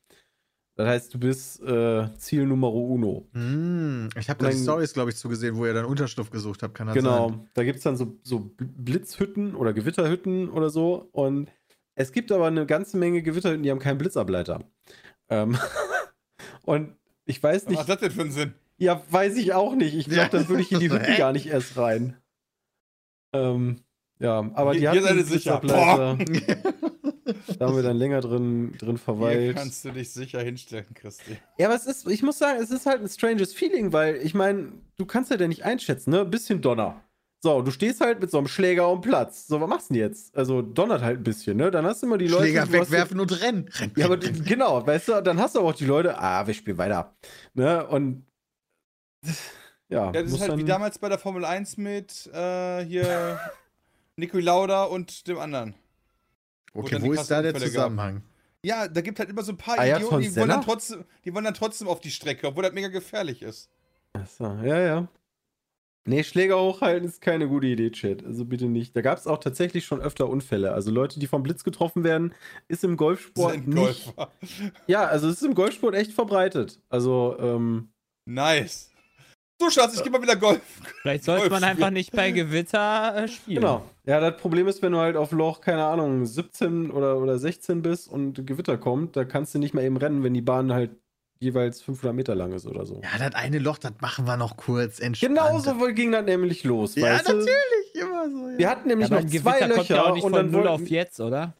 Das 0.79 0.87
heißt, 0.87 1.13
du 1.13 1.19
bist 1.19 1.61
äh, 1.61 2.07
Ziel 2.17 2.45
Nummer 2.45 2.71
uno. 2.73 3.27
Hm, 3.33 4.07
ich 4.17 4.29
habe 4.29 4.41
da 4.41 4.49
Stories, 4.49 4.93
glaube 4.93 5.09
ich, 5.09 5.17
zugesehen, 5.17 5.57
wo 5.57 5.65
ihr 5.65 5.73
dann 5.73 5.83
Unterschlupf 5.83 6.29
gesucht 6.29 6.63
habt. 6.63 6.73
Kann 6.73 6.87
das 6.87 6.95
Genau, 6.95 7.27
sein? 7.31 7.49
da 7.53 7.65
gibt 7.65 7.79
es 7.79 7.83
dann 7.83 7.97
so, 7.97 8.17
so 8.23 8.49
Blitzhütten 8.57 9.55
oder 9.55 9.73
Gewitterhütten 9.73 10.49
oder 10.49 10.69
so. 10.69 11.09
Und 11.11 11.49
es 11.95 12.13
gibt 12.13 12.31
aber 12.31 12.47
eine 12.47 12.65
ganze 12.65 12.95
Menge 12.95 13.21
Gewitterhütten, 13.21 13.61
die 13.63 13.71
haben 13.71 13.79
keinen 13.79 13.97
Blitzableiter. 13.97 14.63
Ähm 15.27 15.57
und 16.63 16.95
ich 17.25 17.43
weiß 17.43 17.63
Was 17.65 17.69
nicht, 17.71 17.79
hat 17.81 17.89
das 17.89 17.99
denn 17.99 18.11
für 18.11 18.21
einen 18.21 18.31
Sinn? 18.31 18.53
ja, 18.77 19.03
weiß 19.09 19.35
ich 19.35 19.51
auch 19.51 19.75
nicht. 19.75 19.95
Ich 19.95 20.05
glaube, 20.05 20.21
Ja. 20.21 20.29
dann 20.29 20.47
würde 20.47 20.61
ich 20.61 20.71
in 20.71 20.79
die 20.79 20.89
Hütten 20.89 21.03
Hä? 21.11 21.17
gar 21.17 21.33
nicht 21.33 21.47
erst 21.47 21.75
rein. 21.75 22.15
Ähm, 23.33 23.81
ja, 24.19 24.49
aber 24.53 24.73
die 24.75 24.87
hatten 24.87 24.99
ihr 25.03 25.07
einen. 25.09 25.25
Blitzableiter. 25.25 26.17
Da 27.57 27.67
haben 27.67 27.75
wir 27.75 27.83
dann 27.83 27.97
länger 27.97 28.21
drin, 28.21 28.73
drin 28.77 28.91
Hier 28.91 28.97
verweilt. 28.97 29.55
kannst 29.55 29.85
du 29.85 29.91
dich 29.91 30.11
sicher 30.11 30.41
hinstellen, 30.41 30.87
Christi. 30.93 31.37
Ja, 31.57 31.67
aber 31.67 31.75
es 31.75 31.85
ist, 31.85 32.07
ich 32.07 32.23
muss 32.23 32.37
sagen, 32.37 32.59
es 32.61 32.71
ist 32.71 32.85
halt 32.85 33.01
ein 33.01 33.07
stranges 33.07 33.53
Feeling, 33.53 33.91
weil 33.93 34.15
ich 34.17 34.33
meine, 34.33 34.71
du 34.97 35.05
kannst 35.05 35.31
ja 35.31 35.37
denn 35.37 35.49
nicht 35.49 35.65
einschätzen, 35.65 36.11
ne? 36.11 36.25
Bisschen 36.25 36.61
Donner. 36.61 37.01
So, 37.41 37.61
du 37.61 37.71
stehst 37.71 38.01
halt 38.01 38.19
mit 38.19 38.29
so 38.31 38.37
einem 38.37 38.47
Schläger 38.47 38.83
am 38.85 38.99
Platz. 38.99 39.47
So, 39.47 39.61
was 39.61 39.69
machst 39.69 39.89
du 39.89 39.93
denn 39.93 40.01
jetzt? 40.03 40.35
Also 40.35 40.61
donnert 40.61 41.01
halt 41.01 41.19
ein 41.21 41.23
bisschen, 41.23 41.55
ne? 41.55 41.71
Dann 41.71 41.85
hast 41.85 42.01
du 42.01 42.07
immer 42.07 42.17
die 42.17 42.27
Leute. 42.27 42.43
Schläger 42.43 42.65
du 42.65 42.73
wegwerfen 42.73 43.19
und 43.19 43.41
rennen. 43.41 43.69
Ja, 43.95 44.05
aber 44.07 44.17
genau, 44.17 44.85
weißt 44.85 45.07
du, 45.07 45.21
dann 45.21 45.39
hast 45.39 45.55
du 45.55 45.59
aber 45.59 45.69
auch 45.69 45.75
die 45.75 45.85
Leute, 45.85 46.19
ah, 46.19 46.45
wir 46.45 46.53
spielen 46.53 46.77
weiter. 46.77 47.15
Ne? 47.53 47.87
Und 47.87 48.25
ja, 49.89 50.11
Ja, 50.11 50.11
das 50.11 50.33
ist 50.33 50.41
halt 50.41 50.51
dann, 50.51 50.59
wie 50.59 50.65
damals 50.65 50.99
bei 50.99 51.07
der 51.07 51.17
Formel 51.17 51.45
1 51.45 51.77
mit 51.77 52.27
äh, 52.33 52.83
hier 52.83 53.39
Niki 54.17 54.41
Lauda 54.41 54.83
und 54.83 55.27
dem 55.27 55.39
anderen. 55.39 55.75
Okay, 56.73 57.01
wo 57.01 57.13
ist 57.13 57.29
da 57.29 57.41
der 57.41 57.53
Unfälle 57.53 57.71
gab. 57.71 57.83
Zusammenhang? 57.83 58.23
Ja, 58.63 58.87
da 58.87 59.01
gibt 59.01 59.19
halt 59.19 59.29
immer 59.29 59.43
so 59.43 59.53
ein 59.53 59.57
paar 59.57 59.79
Ayrton 59.79 60.05
Idioten, 60.05 60.21
die 60.21 60.35
wollen, 60.35 60.49
dann 60.49 60.61
trotzdem, 60.61 61.05
die 61.23 61.33
wollen 61.33 61.45
dann 61.45 61.53
trotzdem 61.53 61.87
auf 61.87 62.01
die 62.01 62.11
Strecke, 62.11 62.47
obwohl 62.47 62.63
das 62.63 62.73
mega 62.73 62.89
gefährlich 62.89 63.41
ist. 63.41 63.69
Achso, 64.13 64.45
ja, 64.63 64.79
ja. 64.79 65.07
Nee, 66.05 66.23
Schläger 66.23 66.59
hochhalten 66.59 67.07
ist 67.07 67.21
keine 67.21 67.47
gute 67.47 67.67
Idee, 67.67 67.91
Chat. 67.91 68.25
Also 68.25 68.43
bitte 68.43 68.65
nicht. 68.65 68.95
Da 68.95 69.01
gab 69.01 69.17
es 69.17 69.27
auch 69.27 69.37
tatsächlich 69.37 69.85
schon 69.85 70.01
öfter 70.01 70.27
Unfälle. 70.27 70.73
Also 70.73 70.91
Leute, 70.91 71.19
die 71.19 71.27
vom 71.27 71.43
Blitz 71.43 71.63
getroffen 71.63 72.03
werden, 72.03 72.33
ist 72.67 72.83
im 72.83 72.97
Golfsport 72.97 73.53
Sind 73.53 73.67
nicht. 73.67 74.15
Golfer. 74.15 74.31
Ja, 74.87 75.05
also 75.05 75.27
es 75.27 75.35
ist 75.35 75.43
im 75.43 75.53
Golfsport 75.53 75.93
echt 75.95 76.11
verbreitet. 76.13 76.81
Also, 76.89 77.37
ähm, 77.39 77.89
Nice. 78.25 78.91
So, 79.61 79.69
Schatz, 79.69 79.95
ich 79.95 80.03
geh 80.03 80.09
mal 80.09 80.21
wieder 80.21 80.37
Golf. 80.37 80.61
Vielleicht 81.01 81.25
sollte 81.25 81.49
man 81.49 81.63
einfach 81.65 81.89
nicht 81.89 82.13
bei 82.13 82.31
Gewitter 82.31 83.13
äh, 83.23 83.27
spielen. 83.27 83.59
genau. 83.61 83.83
Ja, 84.05 84.21
das 84.21 84.37
Problem 84.39 84.67
ist, 84.69 84.81
wenn 84.81 84.93
du 84.93 84.99
halt 84.99 85.17
auf 85.17 85.31
Loch, 85.31 85.59
keine 85.59 85.83
Ahnung, 85.83 86.25
17 86.25 86.89
oder, 86.91 87.17
oder 87.17 87.37
16 87.37 87.81
bist 87.81 88.07
und 88.07 88.47
Gewitter 88.47 88.77
kommt, 88.77 89.17
da 89.17 89.25
kannst 89.25 89.53
du 89.53 89.59
nicht 89.59 89.73
mal 89.73 89.83
eben 89.83 89.97
rennen, 89.97 90.23
wenn 90.23 90.33
die 90.33 90.41
Bahn 90.41 90.71
halt 90.71 90.91
jeweils 91.39 91.81
500 91.81 92.15
Meter 92.15 92.35
lang 92.35 92.53
ist 92.53 92.65
oder 92.67 92.85
so. 92.85 93.01
Ja, 93.03 93.17
das 93.17 93.35
eine 93.35 93.59
Loch, 93.59 93.77
das 93.77 93.93
machen 93.99 94.25
wir 94.25 94.37
noch 94.37 94.55
kurz 94.57 94.99
entspannt. 94.99 95.35
Genau 95.37 95.59
so 95.59 95.73
ging 95.93 96.11
das 96.13 96.25
nämlich 96.25 96.63
los, 96.63 96.95
Ja, 96.95 97.07
weißt 97.13 97.27
du? 97.29 97.33
natürlich, 97.33 97.95
immer 97.95 98.29
so. 98.29 98.49
Ja. 98.49 98.57
Wir 98.57 98.69
hatten 98.69 98.87
nämlich 98.87 99.11
Aber 99.11 99.21
noch 99.21 99.29
zwei 99.29 99.37
Gewitter 99.59 99.59
kommt 99.67 99.77
Löcher 99.89 99.95
ja 99.95 100.03
auch 100.05 100.15
nicht 100.15 100.23
und 100.23 100.31
von 100.31 100.39
dann 100.39 100.51
0 100.51 100.63
wollten, 100.63 100.83
auf 100.83 100.89
jetzt, 100.89 101.19
oder? 101.19 101.53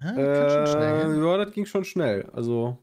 Ah, 0.00 0.12
kann 0.12 0.50
schon 0.50 0.66
schnell 0.66 1.20
Äh, 1.20 1.24
ja, 1.24 1.44
das 1.44 1.54
ging 1.54 1.66
schon 1.66 1.84
schnell. 1.84 2.28
Also, 2.32 2.78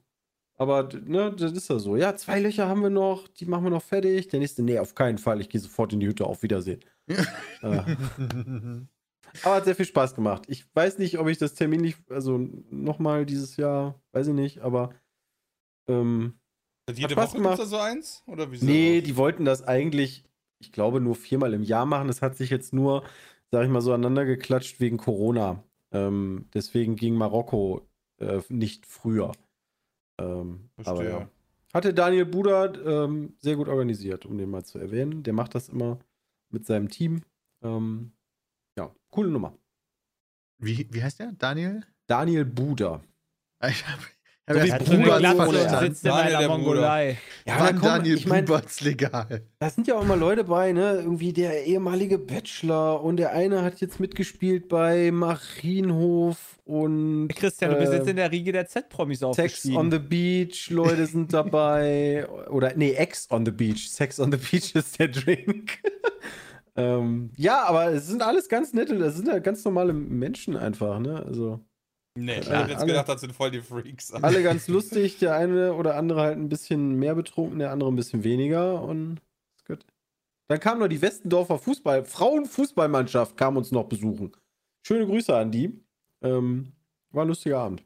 aber 0.59 0.89
ne, 1.05 1.33
das 1.35 1.53
ist 1.53 1.69
ja 1.69 1.79
so. 1.79 1.95
Ja, 1.95 2.17
zwei 2.17 2.41
Löcher 2.41 2.67
haben 2.67 2.83
wir 2.83 2.89
noch, 2.89 3.29
die 3.29 3.45
machen 3.45 3.63
wir 3.63 3.69
noch 3.69 3.81
fertig. 3.81 4.27
Der 4.27 4.41
nächste, 4.41 4.61
nee, 4.61 4.77
auf 4.77 4.93
keinen 4.93 5.17
Fall. 5.17 5.39
Ich 5.39 5.47
gehe 5.47 5.61
sofort 5.61 5.93
in 5.93 6.01
die 6.01 6.07
Hütte. 6.07 6.25
Auf 6.25 6.43
Wiedersehen. 6.43 6.81
äh, 7.07 7.15
aber 7.61 9.55
hat 9.55 9.63
sehr 9.63 9.75
viel 9.75 9.85
Spaß 9.85 10.15
gemacht. 10.15 10.43
Ich 10.47 10.65
weiß 10.75 10.97
nicht, 10.97 11.17
ob 11.17 11.29
ich 11.29 11.37
das 11.37 11.53
Termin 11.53 11.79
nicht, 11.79 11.97
also 12.11 12.37
nochmal 12.69 13.25
dieses 13.25 13.55
Jahr, 13.55 14.01
weiß 14.11 14.27
ich 14.27 14.33
nicht, 14.33 14.59
aber 14.59 14.89
ähm, 15.87 16.33
Jede 16.91 17.13
Spaß 17.13 17.29
Woche 17.29 17.37
gemacht. 17.37 17.59
da 17.59 17.65
so 17.65 17.77
eins? 17.77 18.21
Oder 18.27 18.51
wie 18.51 18.57
sieht 18.57 18.67
nee, 18.67 18.99
das 18.99 19.07
die 19.07 19.15
wollten 19.15 19.45
das 19.45 19.63
eigentlich, 19.63 20.25
ich 20.59 20.73
glaube, 20.73 20.99
nur 20.99 21.15
viermal 21.15 21.53
im 21.53 21.63
Jahr 21.63 21.85
machen. 21.85 22.09
Es 22.09 22.21
hat 22.21 22.35
sich 22.35 22.49
jetzt 22.49 22.73
nur, 22.73 23.03
sag 23.49 23.63
ich 23.63 23.69
mal, 23.69 23.79
so 23.79 23.93
aneinander 23.93 24.25
geklatscht 24.25 24.81
wegen 24.81 24.97
Corona. 24.97 25.63
Ähm, 25.93 26.49
deswegen 26.53 26.97
ging 26.97 27.15
Marokko 27.15 27.87
äh, 28.17 28.41
nicht 28.49 28.85
früher. 28.85 29.31
Ähm, 30.19 30.69
aber 30.83 31.03
ja. 31.03 31.29
Hatte 31.73 31.93
Daniel 31.93 32.25
Buda 32.25 32.73
ähm, 32.73 33.35
sehr 33.37 33.55
gut 33.55 33.67
organisiert, 33.67 34.25
um 34.25 34.37
den 34.37 34.49
mal 34.49 34.63
zu 34.63 34.79
erwähnen. 34.79 35.21
Der 35.23 35.33
macht 35.33 35.53
das 35.53 35.69
immer 35.69 35.99
mit 36.49 36.65
seinem 36.65 36.89
Team. 36.89 37.21
Ähm, 37.61 38.11
ja, 38.75 38.93
coole 39.11 39.29
Nummer. 39.29 39.55
Wie, 40.57 40.87
wie 40.91 41.03
heißt 41.03 41.19
der? 41.19 41.31
Daniel? 41.33 41.85
Daniel 42.07 42.45
Buda. 42.45 43.01
Ich 43.69 43.85
habe 43.85 44.01
So 44.51 44.55
wie 44.55 44.71
Hat 44.73 44.83
so 44.83 44.93
eine 44.93 45.03
Bruder 45.03 45.19
Glatze 45.19 45.79
sitzt 45.79 46.05
in 46.05 46.11
einer. 46.11 46.47
Mongolei. 46.47 47.19
Ja, 47.45 47.57
da 47.59 47.67
kommen- 47.67 47.81
Daniel 47.83 48.15
ich 48.15 48.25
mein, 48.25 48.47
legal? 48.81 49.43
Da 49.59 49.69
sind 49.69 49.85
ja 49.85 49.95
auch 49.95 50.03
mal 50.03 50.17
Leute 50.17 50.43
bei, 50.43 50.71
ne? 50.71 51.01
Irgendwie 51.03 51.33
der 51.33 51.65
ehemalige 51.65 52.17
Bachelor 52.17 53.03
und 53.03 53.17
der 53.17 53.33
eine 53.33 53.61
hat 53.61 53.79
jetzt 53.79 53.99
mitgespielt 53.99 54.67
bei 54.67 55.11
Marienhof 55.11 56.59
und 56.65 57.27
Christian, 57.29 57.71
du 57.71 57.77
bist 57.77 57.91
äh, 57.91 57.97
jetzt 57.97 58.07
in 58.09 58.15
der 58.15 58.31
Riege 58.31 58.51
der 58.51 58.67
Z-Promis 58.67 59.19
Sex 59.19 59.29
aufgestiegen. 59.39 59.77
on 59.77 59.91
the 59.91 59.99
Beach, 59.99 60.71
Leute 60.71 61.05
sind 61.05 61.31
dabei. 61.31 62.27
Oder, 62.49 62.73
nee, 62.75 62.93
Ex 62.93 63.27
on 63.29 63.45
the 63.45 63.51
Beach. 63.51 63.89
Sex 63.91 64.19
on 64.19 64.31
the 64.31 64.37
Beach 64.37 64.73
ist 64.73 64.99
der 64.99 65.09
Drink. 65.09 65.77
ähm, 66.75 67.29
ja, 67.37 67.65
aber 67.65 67.91
es 67.91 68.07
sind 68.07 68.23
alles 68.23 68.49
ganz 68.49 68.73
nette, 68.73 68.97
das 68.97 69.15
sind 69.15 69.27
ja 69.27 69.37
ganz 69.37 69.63
normale 69.63 69.93
Menschen 69.93 70.57
einfach, 70.57 70.99
ne? 70.99 71.23
Also 71.23 71.59
Nee, 72.19 72.39
ich 72.39 72.47
Alle- 72.49 72.59
hätte 72.59 72.71
jetzt 72.71 72.85
gedacht, 72.85 73.09
das 73.09 73.21
sind 73.21 73.33
voll 73.33 73.51
die 73.51 73.61
Freaks. 73.61 74.11
alle 74.21 74.43
ganz 74.43 74.67
lustig. 74.67 75.17
Der 75.19 75.35
eine 75.35 75.73
oder 75.73 75.95
andere 75.95 76.21
halt 76.21 76.37
ein 76.37 76.49
bisschen 76.49 76.95
mehr 76.95 77.15
betrunken, 77.15 77.59
der 77.59 77.71
andere 77.71 77.89
ein 77.91 77.95
bisschen 77.95 78.23
weniger 78.23 78.81
und 78.81 79.21
ist 79.55 79.65
gut. 79.65 79.85
Dann 80.47 80.59
kam 80.59 80.79
noch 80.79 80.87
die 80.87 81.01
Westendorfer 81.01 81.59
Fußball, 81.59 82.05
Frauenfußballmannschaft 82.05 83.37
kam 83.37 83.57
uns 83.57 83.71
noch 83.71 83.85
besuchen. 83.85 84.31
Schöne 84.81 85.05
Grüße 85.05 85.35
an 85.35 85.51
die. 85.51 85.79
Ähm, 86.21 86.71
war 87.11 87.23
ein 87.25 87.27
lustiger 87.29 87.59
Abend. 87.59 87.83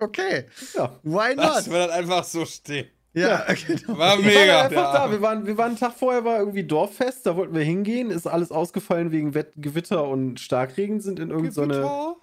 Okay, 0.00 0.46
Ja. 0.74 0.98
why 1.02 1.34
Lass 1.36 1.66
not? 1.66 1.72
wir 1.74 1.86
das 1.86 1.90
einfach 1.96 2.24
so 2.24 2.44
stehen. 2.44 2.88
Ja, 3.14 3.44
genau. 3.66 3.98
War 3.98 4.18
Ich 4.18 4.24
war 4.24 4.32
mega. 4.32 4.62
einfach 4.62 4.92
da. 4.92 5.10
Wir 5.10 5.22
waren, 5.22 5.46
wir 5.46 5.56
waren 5.56 5.68
einen 5.68 5.78
Tag 5.78 5.94
vorher, 5.94 6.24
war 6.24 6.38
irgendwie 6.38 6.64
Dorffest, 6.64 7.24
da 7.26 7.36
wollten 7.36 7.54
wir 7.54 7.62
hingehen. 7.62 8.10
Ist 8.10 8.26
alles 8.26 8.50
ausgefallen 8.50 9.12
wegen 9.12 9.34
Wett 9.34 9.52
Gewitter 9.56 10.06
und 10.08 10.40
Starkregen, 10.40 11.00
sind 11.00 11.20
in 11.20 11.30
irgendein 11.30 11.52
so 11.52 12.16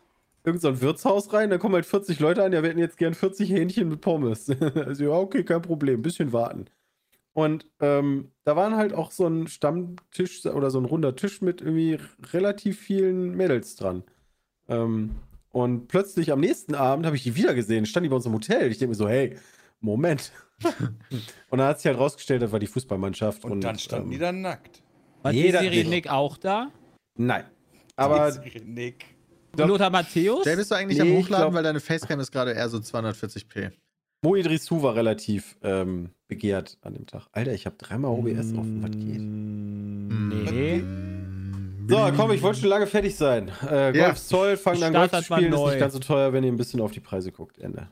irgend 0.44 0.62
so 0.62 0.70
ein 0.70 0.82
Wirtshaus 0.82 1.34
rein. 1.34 1.50
Da 1.50 1.58
kommen 1.58 1.76
halt 1.76 1.86
40 1.86 2.20
Leute 2.20 2.44
an, 2.44 2.54
ja, 2.54 2.62
wir 2.62 2.70
hätten 2.70 2.80
jetzt 2.80 2.98
gern 2.98 3.14
40 3.14 3.50
Hähnchen 3.50 3.90
mit 3.90 4.02
Pommes. 4.02 4.50
also, 4.76 5.04
ja, 5.04 5.12
okay, 5.12 5.44
kein 5.44 5.62
Problem, 5.62 6.02
bisschen 6.02 6.34
warten. 6.34 6.66
Und 7.34 7.66
ähm, 7.80 8.32
da 8.44 8.56
waren 8.56 8.76
halt 8.76 8.94
auch 8.94 9.12
so 9.12 9.26
ein 9.26 9.48
Stammtisch 9.48 10.46
oder 10.46 10.70
so 10.70 10.80
ein 10.80 10.86
runder 10.86 11.16
Tisch 11.16 11.42
mit 11.42 11.62
irgendwie 11.62 11.98
relativ 12.34 12.80
vielen 12.80 13.38
Mädels 13.38 13.76
dran. 13.78 14.04
Ähm, 14.68 15.16
und 15.52 15.88
plötzlich 15.88 16.32
am 16.32 16.42
nächsten 16.42 16.76
Abend 16.76 17.06
habe 17.06 17.16
ich 17.16 17.24
die 17.24 17.36
wieder 17.36 17.54
gesehen, 17.54 17.86
stand 17.86 18.06
die 18.06 18.10
bei 18.10 18.16
uns 18.16 18.26
im 18.26 18.34
Hotel. 18.34 18.70
Ich 18.70 18.80
denke 18.80 18.90
mir 18.90 18.96
so, 18.96 19.08
hey, 19.08 19.38
Moment. 19.80 20.32
Und 21.50 21.58
dann 21.60 21.68
hat 21.68 21.80
sich 21.80 21.88
halt 21.88 21.98
rausgestellt, 21.98 22.42
das 22.42 22.52
war 22.52 22.60
die 22.60 22.68
Fußballmannschaft. 22.68 23.44
Und 23.46 23.62
dann 23.64 23.78
standen 23.80 24.08
ähm, 24.08 24.12
die 24.12 24.18
da 24.20 24.32
nackt. 24.32 24.82
War 25.22 25.32
jeder- 25.32 25.62
Desiree 25.62 25.84
Nick 25.84 26.10
auch 26.10 26.38
da? 26.38 26.72
Nein. 27.18 27.46
Aber 27.96 28.32
Nick. 28.66 29.06
Doch. 29.56 29.68
Lothar 29.68 29.90
Matthäus? 29.90 30.46
Jay, 30.46 30.56
bist 30.56 30.72
du 30.72 30.76
eigentlich 30.76 30.98
Nee, 31.02 31.12
am 31.12 31.18
Hochladen, 31.18 31.44
glaub- 31.44 31.54
weil 31.54 31.64
deine 31.64 31.80
Facecam 31.82 32.20
ist 32.22 32.32
gerade 32.32 32.52
eher 32.54 32.70
so 32.70 32.78
240p. 32.80 33.72
Mo 34.24 34.36
Idrissou 34.36 34.82
war 34.84 34.96
relativ 34.96 35.58
ähm, 35.64 36.12
begehrt 36.28 36.78
an 36.82 36.94
dem 36.94 37.06
Tag. 37.08 37.28
Alter, 37.32 37.54
ich 37.54 37.66
habe 37.66 37.76
dreimal 37.78 38.12
OBS 38.12 38.54
offen. 38.54 38.82
Was 38.84 38.92
geht? 38.92 39.20
Mm, 39.20 40.44
Nee. 40.46 40.78
Mm. 40.78 41.88
So, 41.90 41.98
komm, 42.16 42.32
ich 42.32 42.42
wollte 42.42 42.60
schon 42.62 42.70
lange 42.70 42.88
fertig 42.88 43.16
sein. 43.16 43.52
Äh, 43.70 43.98
Ja. 43.98 44.06
Golf 44.06 44.20
Zoll, 44.20 44.56
fangen 44.58 44.84
an 44.84 44.94
Golf 44.94 45.06
zu 45.06 45.10
Startet 45.24 45.30
mal 45.32 45.38
spielen, 45.38 45.54
ist 45.54 45.66
nicht 45.66 45.80
ganz 45.80 45.94
so 45.94 46.00
teuer, 46.00 46.32
wenn 46.32 46.44
ihr 46.44 46.52
ein 46.52 46.56
bisschen 46.58 46.80
auf 46.80 46.92
die 46.92 47.00
Preise 47.00 47.32
guckt. 47.32 47.58
Ende. 47.58 47.90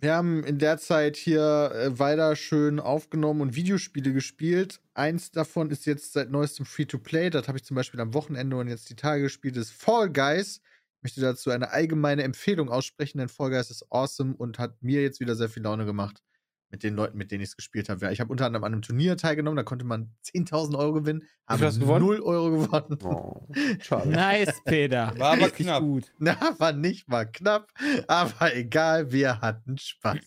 Wir 0.00 0.14
haben 0.14 0.44
in 0.44 0.58
der 0.58 0.78
Zeit 0.78 1.16
hier 1.16 1.72
äh, 1.74 1.98
weiter 1.98 2.36
schön 2.36 2.78
aufgenommen 2.78 3.40
und 3.40 3.56
Videospiele 3.56 4.12
gespielt. 4.12 4.80
Eins 4.94 5.32
davon 5.32 5.70
ist 5.70 5.86
jetzt 5.86 6.12
seit 6.12 6.30
neuestem 6.30 6.66
Free-to-Play. 6.66 7.30
Das 7.30 7.48
habe 7.48 7.58
ich 7.58 7.64
zum 7.64 7.74
Beispiel 7.74 8.00
am 8.00 8.14
Wochenende 8.14 8.56
und 8.56 8.68
jetzt 8.68 8.88
die 8.90 8.96
Tage 8.96 9.22
gespielt. 9.22 9.56
Das 9.56 9.70
ist 9.70 9.82
Fall 9.82 10.08
Guys. 10.10 10.60
Ich 10.98 11.02
möchte 11.02 11.20
dazu 11.20 11.50
eine 11.50 11.72
allgemeine 11.72 12.22
Empfehlung 12.22 12.68
aussprechen, 12.68 13.18
denn 13.18 13.28
Fall 13.28 13.50
Guys 13.50 13.70
ist 13.70 13.90
awesome 13.90 14.36
und 14.36 14.60
hat 14.60 14.80
mir 14.82 15.02
jetzt 15.02 15.18
wieder 15.18 15.34
sehr 15.34 15.48
viel 15.48 15.64
Laune 15.64 15.84
gemacht 15.84 16.22
mit 16.70 16.82
den 16.82 16.94
Leuten, 16.94 17.16
mit 17.16 17.30
denen 17.30 17.42
ich 17.42 17.50
es 17.50 17.56
gespielt 17.56 17.88
habe. 17.88 18.04
Ja, 18.04 18.10
ich 18.10 18.20
habe 18.20 18.30
unter 18.30 18.44
anderem 18.46 18.64
an 18.64 18.72
einem 18.72 18.82
Turnier 18.82 19.16
teilgenommen, 19.16 19.56
da 19.56 19.62
konnte 19.62 19.84
man 19.86 20.12
10.000 20.24 20.76
Euro 20.78 20.92
gewinnen. 20.92 21.24
hast 21.46 21.62
Habe 21.62 21.78
gewonnen? 21.78 22.04
0 22.04 22.20
Euro 22.20 22.50
gewonnen. 22.50 22.98
Oh, 23.04 23.46
schade. 23.80 24.10
Nice, 24.10 24.60
Peter. 24.64 25.12
War 25.18 25.32
aber 25.32 25.46
Richtig 25.46 25.66
knapp. 25.66 25.82
gut. 25.82 26.12
Na, 26.18 26.36
war 26.58 26.72
nicht 26.72 27.08
mal 27.08 27.24
knapp, 27.24 27.72
aber 28.06 28.54
egal, 28.54 29.10
wir 29.12 29.40
hatten 29.40 29.78
Spaß. 29.78 30.18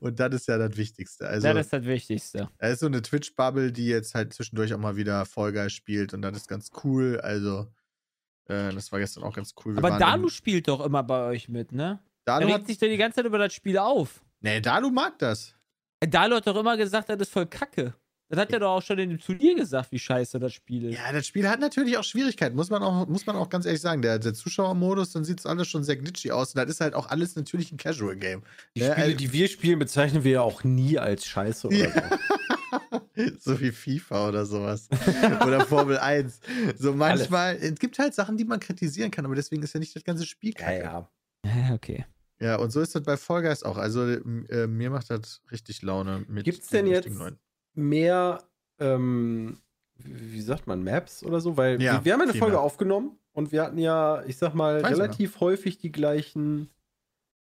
Und 0.00 0.20
das 0.20 0.34
ist 0.34 0.48
ja 0.48 0.58
das 0.58 0.76
Wichtigste. 0.76 1.26
Also, 1.26 1.48
das 1.52 1.66
ist 1.66 1.72
das 1.72 1.84
Wichtigste. 1.84 2.50
da 2.58 2.68
ist 2.68 2.80
so 2.80 2.86
eine 2.86 3.00
Twitch-Bubble, 3.00 3.72
die 3.72 3.86
jetzt 3.86 4.14
halt 4.14 4.34
zwischendurch 4.34 4.74
auch 4.74 4.78
mal 4.78 4.96
wieder 4.96 5.24
Guys 5.34 5.72
spielt 5.72 6.12
und 6.14 6.22
das 6.22 6.36
ist 6.36 6.48
ganz 6.48 6.70
cool. 6.84 7.18
Also, 7.20 7.72
äh, 8.46 8.72
das 8.74 8.92
war 8.92 8.98
gestern 8.98 9.24
auch 9.24 9.34
ganz 9.34 9.54
cool. 9.64 9.74
Wir 9.74 9.78
Aber 9.84 9.98
Dalu 9.98 10.28
spielt 10.28 10.68
doch 10.68 10.84
immer 10.84 11.02
bei 11.02 11.26
euch 11.28 11.48
mit, 11.48 11.72
ne? 11.72 12.00
Er 12.24 12.38
Dalu 12.38 12.46
regt 12.46 12.58
hat, 12.60 12.66
sich 12.66 12.78
doch 12.78 12.86
die 12.88 12.96
ganze 12.96 13.16
Zeit 13.16 13.24
über 13.24 13.38
das 13.38 13.52
Spiel 13.52 13.78
auf. 13.78 14.22
nee, 14.40 14.60
Dalu 14.60 14.90
mag 14.90 15.18
das. 15.18 15.54
Dalu 16.08 16.36
hat 16.36 16.46
doch 16.46 16.56
immer 16.56 16.76
gesagt, 16.76 17.08
das 17.08 17.20
ist 17.20 17.32
voll 17.32 17.46
kacke. 17.46 17.94
Das 18.28 18.40
hat 18.40 18.50
er 18.50 18.60
doch 18.60 18.70
auch 18.76 18.82
schon 18.82 18.98
in 18.98 19.10
dem 19.10 19.18
Turnier 19.20 19.54
gesagt, 19.54 19.92
wie 19.92 19.98
scheiße 19.98 20.38
das 20.38 20.54
Spiel 20.54 20.86
ist. 20.86 20.96
Ja, 20.96 21.12
das 21.12 21.26
Spiel 21.26 21.46
hat 21.46 21.60
natürlich 21.60 21.98
auch 21.98 22.04
Schwierigkeiten, 22.04 22.56
muss 22.56 22.70
man 22.70 22.82
auch, 22.82 23.06
muss 23.06 23.26
man 23.26 23.36
auch 23.36 23.50
ganz 23.50 23.66
ehrlich 23.66 23.82
sagen. 23.82 24.00
Der, 24.00 24.18
der 24.18 24.32
Zuschauermodus, 24.32 25.12
dann 25.12 25.22
sieht 25.24 25.40
es 25.40 25.44
alles 25.44 25.68
schon 25.68 25.84
sehr 25.84 25.96
glitchy 25.96 26.30
aus. 26.30 26.54
Und 26.54 26.58
das 26.62 26.70
ist 26.70 26.80
halt 26.80 26.94
auch 26.94 27.10
alles 27.10 27.36
natürlich 27.36 27.72
ein 27.72 27.76
Casual-Game. 27.76 28.42
Die 28.74 28.80
Ja, 28.80 28.92
Spiele, 28.92 29.04
also- 29.06 29.16
die 29.18 29.32
wir 29.34 29.48
spielen, 29.48 29.78
bezeichnen 29.78 30.24
wir 30.24 30.32
ja 30.32 30.40
auch 30.40 30.64
nie 30.64 30.98
als 30.98 31.26
Scheiße 31.26 31.66
oder 31.66 31.76
Ja. 31.76 31.92
so. 31.92 33.00
so 33.38 33.60
wie 33.60 33.70
FIFA 33.70 34.28
oder 34.30 34.46
sowas. 34.46 34.88
oder 35.46 35.66
Formel 35.66 35.98
1. 35.98 36.40
So 36.78 36.94
manchmal, 36.94 37.56
es 37.56 37.78
gibt 37.78 37.98
halt 37.98 38.14
Sachen, 38.14 38.38
die 38.38 38.44
man 38.46 38.60
kritisieren 38.60 39.10
kann, 39.10 39.26
aber 39.26 39.34
deswegen 39.34 39.62
ist 39.62 39.74
ja 39.74 39.80
nicht 39.80 39.94
das 39.94 40.04
ganze 40.04 40.24
Spiel 40.24 40.54
Ja, 40.58 40.64
kacke. 40.64 40.78
ja. 40.82 41.08
Ja, 41.44 41.74
okay. 41.74 42.06
Ja, 42.42 42.56
und 42.56 42.72
so 42.72 42.80
ist 42.80 42.94
das 42.94 43.02
bei 43.02 43.16
Guys 43.16 43.62
auch. 43.62 43.76
Also 43.76 44.04
äh, 44.04 44.66
mir 44.66 44.90
macht 44.90 45.10
das 45.10 45.40
richtig 45.52 45.82
Laune 45.82 46.24
mit 46.28 46.44
Gibt's 46.44 46.68
denn 46.68 46.86
den 46.86 46.94
jetzt 46.94 47.08
Leuten. 47.08 47.38
mehr, 47.74 48.42
ähm, 48.80 49.60
wie 49.96 50.40
sagt 50.40 50.66
man, 50.66 50.82
Maps 50.82 51.22
oder 51.22 51.40
so? 51.40 51.56
Weil 51.56 51.80
Ja, 51.80 51.94
wir, 52.00 52.04
wir 52.04 52.12
haben 52.14 52.22
eine 52.22 52.34
Folge 52.34 52.56
mehr. 52.56 52.60
aufgenommen 52.62 53.16
und 53.32 53.52
wir 53.52 53.62
hatten 53.62 53.78
ja, 53.78 54.24
ich 54.26 54.36
sag 54.38 54.54
mal, 54.54 54.82
Weiß 54.82 54.92
relativ 54.92 55.38
häufig 55.40 55.78
die 55.78 55.92
gleichen. 55.92 56.68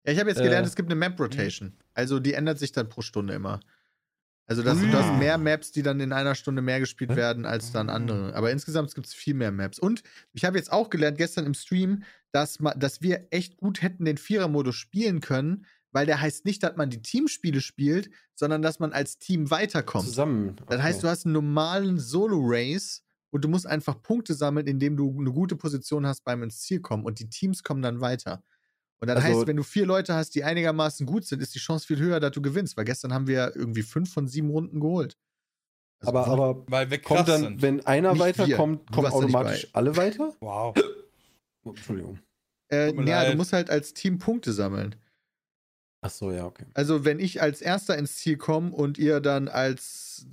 Ja, 0.06 0.14
ich 0.14 0.20
habe 0.20 0.30
jetzt 0.30 0.42
gelernt, 0.42 0.66
Äh, 0.66 0.70
es 0.70 0.76
gibt 0.76 0.88
eine 0.90 0.96
Map 0.96 1.20
Rotation. 1.20 1.74
Also 1.94 2.20
die 2.20 2.34
ändert 2.34 2.60
sich 2.60 2.72
dann 2.72 2.88
pro 2.88 3.02
Stunde 3.02 3.34
immer. 3.34 3.60
Also 4.48 4.62
das, 4.62 4.80
du 4.80 4.94
hast 4.94 5.18
mehr 5.18 5.38
Maps, 5.40 5.72
die 5.72 5.82
dann 5.82 6.00
in 6.00 6.14
einer 6.14 6.36
Stunde 6.36 6.62
mehr 6.62 6.80
gespielt 6.80 7.12
Hä? 7.12 7.16
werden 7.16 7.46
als 7.46 7.72
dann 7.72 7.90
andere. 7.90 8.36
Aber 8.36 8.52
insgesamt 8.52 8.94
gibt 8.94 9.08
es 9.08 9.14
viel 9.14 9.34
mehr 9.34 9.52
Maps. 9.52 9.80
Und 9.80 10.04
ich 10.34 10.46
habe 10.46 10.58
jetzt 10.58 10.72
auch 10.72 10.92
gelernt 10.92 11.18
gestern 11.18 11.46
im 11.48 11.56
Stream, 11.56 12.04
dass, 12.32 12.60
ma- 12.60 12.76
dass 12.76 13.02
wir 13.02 13.28
echt 13.32 13.58
gut 13.58 13.82
hätten 13.82 14.06
den 14.06 14.18
Vierer-Modus 14.18 14.76
spielen 14.76 15.20
können, 15.20 15.66
weil 15.92 16.06
der 16.06 16.22
heißt 16.22 16.46
nicht, 16.46 16.62
dass 16.62 16.76
man 16.76 16.90
die 16.92 17.02
Teamspiele 17.02 17.60
spielt, 17.62 18.12
sondern 18.36 18.62
dass 18.62 18.80
man 18.80 18.92
als 18.92 19.18
Team 19.18 19.50
weiterkommt. 19.50 20.06
Zusammen. 20.06 20.56
Das 20.68 20.82
heißt, 20.82 21.02
du 21.02 21.08
hast 21.08 21.26
einen 21.26 21.34
normalen 21.34 21.98
Solo-Race 21.98 23.02
und 23.32 23.44
du 23.44 23.48
musst 23.48 23.66
einfach 23.66 24.02
Punkte 24.02 24.34
sammeln, 24.34 24.68
indem 24.68 24.96
du 24.96 25.16
eine 25.20 25.32
gute 25.32 25.56
Position 25.56 26.06
hast 26.06 26.24
beim 26.24 26.44
ins 26.44 26.62
Ziel 26.62 26.82
kommen 26.82 27.04
und 27.06 27.20
die 27.20 27.30
Teams 27.30 27.64
kommen 27.64 27.82
dann 27.82 28.00
weiter. 28.02 28.44
Und 29.10 29.16
das 29.16 29.24
Also- 29.26 29.38
heißt, 29.40 29.48
wenn 29.48 29.58
du 29.58 29.64
vier 29.64 29.86
Leute 29.86 30.14
hast, 30.14 30.32
die 30.36 30.44
einigermaßen 30.44 31.06
gut 31.06 31.26
sind, 31.26 31.42
ist 31.42 31.54
die 31.56 31.60
Chance 31.60 31.86
viel 31.88 32.00
höher, 32.00 32.20
dass 32.20 32.32
du 32.32 32.42
gewinnst, 32.42 32.76
weil 32.78 32.86
gestern 32.86 33.14
haben 33.14 33.28
wir 33.28 33.56
irgendwie 33.56 33.84
fünf 33.84 34.12
von 34.14 34.28
sieben 34.28 34.50
Runden 34.50 34.80
geholt. 34.80 35.18
Also 36.02 36.10
aber, 36.18 36.28
aber 36.28 36.66
Weil 36.68 36.92
wir 36.92 37.00
kommt 37.02 37.28
dann, 37.28 37.42
sind. 37.42 37.62
wenn 37.62 37.86
einer 37.86 38.12
Nicht 38.14 38.22
weiterkommt, 38.22 38.92
kommen 38.92 39.08
automatisch 39.08 39.68
alle 39.74 39.96
weiter? 39.96 40.34
Wow. 40.40 40.76
Oh, 41.64 41.70
Entschuldigung. 41.70 42.20
äh, 42.72 42.94
ja, 43.06 43.30
du 43.32 43.38
musst 43.38 43.54
halt 43.54 43.70
als 43.70 43.94
Team 43.94 44.20
Punkte 44.20 44.54
sammeln. 44.54 44.96
Ach 46.02 46.12
so, 46.12 46.32
ja, 46.32 46.46
okay. 46.46 46.66
Also, 46.76 47.04
wenn 47.06 47.20
ich 47.20 47.42
als 47.42 47.62
Erster 47.62 47.98
ins 47.98 48.18
Ziel 48.18 48.38
komme 48.38 48.72
und 48.72 49.00
ihr 49.00 49.20
dann 49.22 49.48
als 49.48 50.28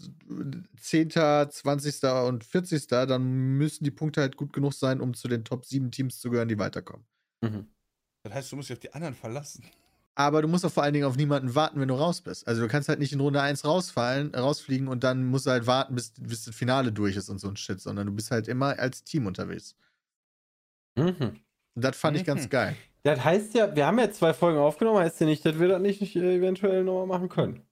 Zehnter, 0.78 1.48
Zwanzigster 1.48 2.26
und 2.26 2.44
Vierzigster, 2.44 3.06
dann 3.06 3.56
müssen 3.56 3.84
die 3.84 3.90
Punkte 3.90 4.20
halt 4.20 4.36
gut 4.36 4.52
genug 4.52 4.74
sein, 4.74 5.00
um 5.00 5.14
zu 5.14 5.28
den 5.28 5.44
Top 5.44 5.64
7 5.64 5.90
Teams 5.90 6.20
zu 6.20 6.28
gehören, 6.30 6.48
die 6.48 6.58
weiterkommen. 6.58 7.06
Mhm. 7.42 7.66
Das 8.22 8.32
heißt, 8.34 8.52
du 8.52 8.56
musst 8.56 8.68
dich 8.68 8.76
auf 8.76 8.80
die 8.80 8.92
anderen 8.94 9.14
verlassen. 9.14 9.64
Aber 10.14 10.42
du 10.42 10.48
musst 10.48 10.64
auch 10.66 10.70
vor 10.72 10.82
allen 10.82 10.92
Dingen 10.92 11.06
auf 11.06 11.16
niemanden 11.16 11.54
warten, 11.54 11.80
wenn 11.80 11.88
du 11.88 11.94
raus 11.94 12.20
bist. 12.20 12.46
Also 12.46 12.60
du 12.60 12.68
kannst 12.68 12.88
halt 12.88 12.98
nicht 12.98 13.12
in 13.12 13.20
Runde 13.20 13.40
1 13.40 13.64
rausfallen, 13.64 14.34
rausfliegen 14.34 14.88
und 14.88 15.02
dann 15.04 15.24
musst 15.24 15.46
du 15.46 15.50
halt 15.50 15.66
warten, 15.66 15.94
bis, 15.94 16.12
bis 16.18 16.44
das 16.44 16.54
Finale 16.54 16.92
durch 16.92 17.16
ist 17.16 17.30
und 17.30 17.38
so 17.38 17.48
ein 17.48 17.56
Shit, 17.56 17.80
sondern 17.80 18.06
du 18.06 18.12
bist 18.12 18.30
halt 18.30 18.46
immer 18.46 18.78
als 18.78 19.04
Team 19.04 19.26
unterwegs. 19.26 19.74
Mhm. 20.96 21.40
Und 21.74 21.84
das 21.84 21.96
fand 21.96 22.16
ich 22.18 22.24
ganz 22.24 22.44
Mhm. 22.44 22.50
geil. 22.50 22.76
Das 23.04 23.24
heißt 23.24 23.54
ja, 23.54 23.74
wir 23.74 23.86
haben 23.86 23.98
ja 23.98 24.10
zwei 24.12 24.34
Folgen 24.34 24.58
aufgenommen, 24.58 24.98
heißt 24.98 25.20
ja 25.20 25.26
nicht, 25.26 25.44
dass 25.44 25.58
wir 25.58 25.68
das 25.68 25.80
nicht 25.80 26.14
äh, 26.14 26.36
eventuell 26.36 26.84
nochmal 26.84 27.06
machen 27.06 27.28
können. 27.28 27.62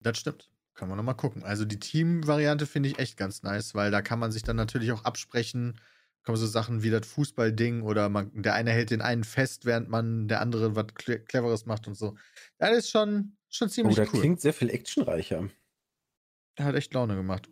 Das 0.00 0.18
stimmt. 0.18 0.50
Kann 0.74 0.88
man 0.88 0.96
nochmal 0.96 1.16
gucken. 1.16 1.42
Also 1.44 1.64
die 1.64 1.80
Team-Variante 1.80 2.66
finde 2.66 2.88
ich 2.88 2.98
echt 2.98 3.16
ganz 3.16 3.42
nice, 3.42 3.74
weil 3.74 3.90
da 3.90 4.02
kann 4.02 4.18
man 4.18 4.30
sich 4.32 4.42
dann 4.42 4.56
natürlich 4.56 4.92
auch 4.92 5.04
absprechen, 5.04 5.80
kommen 6.28 6.36
so 6.36 6.46
Sachen 6.46 6.82
wie 6.82 6.90
das 6.90 7.06
Fußballding 7.06 7.80
oder 7.80 8.10
man, 8.10 8.30
der 8.42 8.52
eine 8.52 8.70
hält 8.70 8.90
den 8.90 9.00
einen 9.00 9.24
fest, 9.24 9.64
während 9.64 9.88
man 9.88 10.28
der 10.28 10.42
andere 10.42 10.76
was 10.76 10.88
Cle 10.94 11.20
Cleveres 11.20 11.64
macht 11.64 11.88
und 11.88 11.94
so. 11.94 12.16
Das 12.58 12.76
ist 12.76 12.90
schon, 12.90 13.38
schon 13.48 13.68
Oh, 13.68 13.70
ziemlich 13.70 13.96
das 13.96 14.12
cool. 14.12 14.20
klingt 14.20 14.38
sehr 14.42 14.52
viel 14.52 14.68
actionreicher. 14.68 15.48
Hat 16.60 16.74
echt 16.74 16.92
Laune 16.92 17.16
gemacht. 17.16 17.48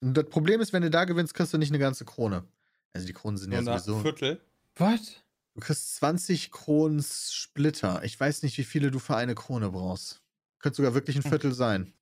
Und 0.00 0.14
das 0.16 0.28
Problem 0.28 0.60
ist, 0.60 0.72
wenn 0.72 0.82
du 0.82 0.90
da 0.90 1.06
gewinnst, 1.06 1.34
kriegst 1.34 1.52
du 1.52 1.58
nicht 1.58 1.70
eine 1.70 1.80
ganze 1.80 2.04
Krone. 2.04 2.46
Also 2.92 3.04
die 3.04 3.12
Kronen 3.14 3.36
sind 3.36 3.50
Nur 3.50 3.60
ja 3.62 3.72
ein 3.72 3.80
sowieso. 3.80 4.00
Viertel. 4.02 4.40
Was? 4.76 5.24
Du 5.54 5.60
kriegst 5.60 5.96
20 5.96 6.52
Kronen 6.52 7.02
Splitter. 7.02 8.04
Ich 8.04 8.20
weiß 8.20 8.44
nicht, 8.44 8.56
wie 8.58 8.64
viele 8.64 8.92
du 8.92 9.00
für 9.00 9.16
eine 9.16 9.34
Krone 9.34 9.70
brauchst. 9.70 10.22
Könnte 10.60 10.76
sogar 10.76 10.94
wirklich 10.94 11.16
ein 11.16 11.24
Hm. 11.24 11.30
Viertel 11.30 11.52
sein. 11.52 11.92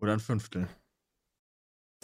Oder 0.00 0.12
ein 0.12 0.20
Fünftel. 0.20 0.68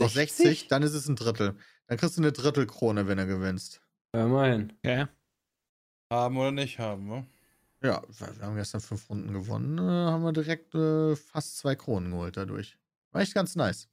Noch 0.00 0.10
60, 0.10 0.68
dann 0.68 0.82
ist 0.82 0.94
es 0.94 1.08
ein 1.08 1.16
Drittel. 1.16 1.56
Dann 1.86 1.98
kriegst 1.98 2.16
du 2.16 2.22
eine 2.22 2.32
Drittelkrone, 2.32 3.06
wenn 3.08 3.18
du 3.18 3.26
gewinnst. 3.26 3.82
Ja, 4.14 4.26
mein. 4.26 4.72
Okay. 4.78 5.06
Haben 6.12 6.36
oder 6.38 6.50
nicht 6.52 6.78
haben, 6.78 7.06
ne? 7.06 7.26
Ja, 7.82 8.02
wir 8.08 8.36
wir 8.38 8.46
haben 8.46 8.56
gestern 8.56 8.80
fünf 8.80 9.08
Runden 9.08 9.32
gewonnen. 9.32 9.78
Äh, 9.78 9.82
haben 9.82 10.22
wir 10.22 10.32
direkt 10.32 10.74
äh, 10.74 11.16
fast 11.16 11.58
zwei 11.58 11.74
Kronen 11.74 12.10
geholt 12.10 12.36
dadurch. 12.36 12.78
War 13.12 13.22
echt 13.22 13.34
ganz 13.34 13.56
nice. 13.56 13.88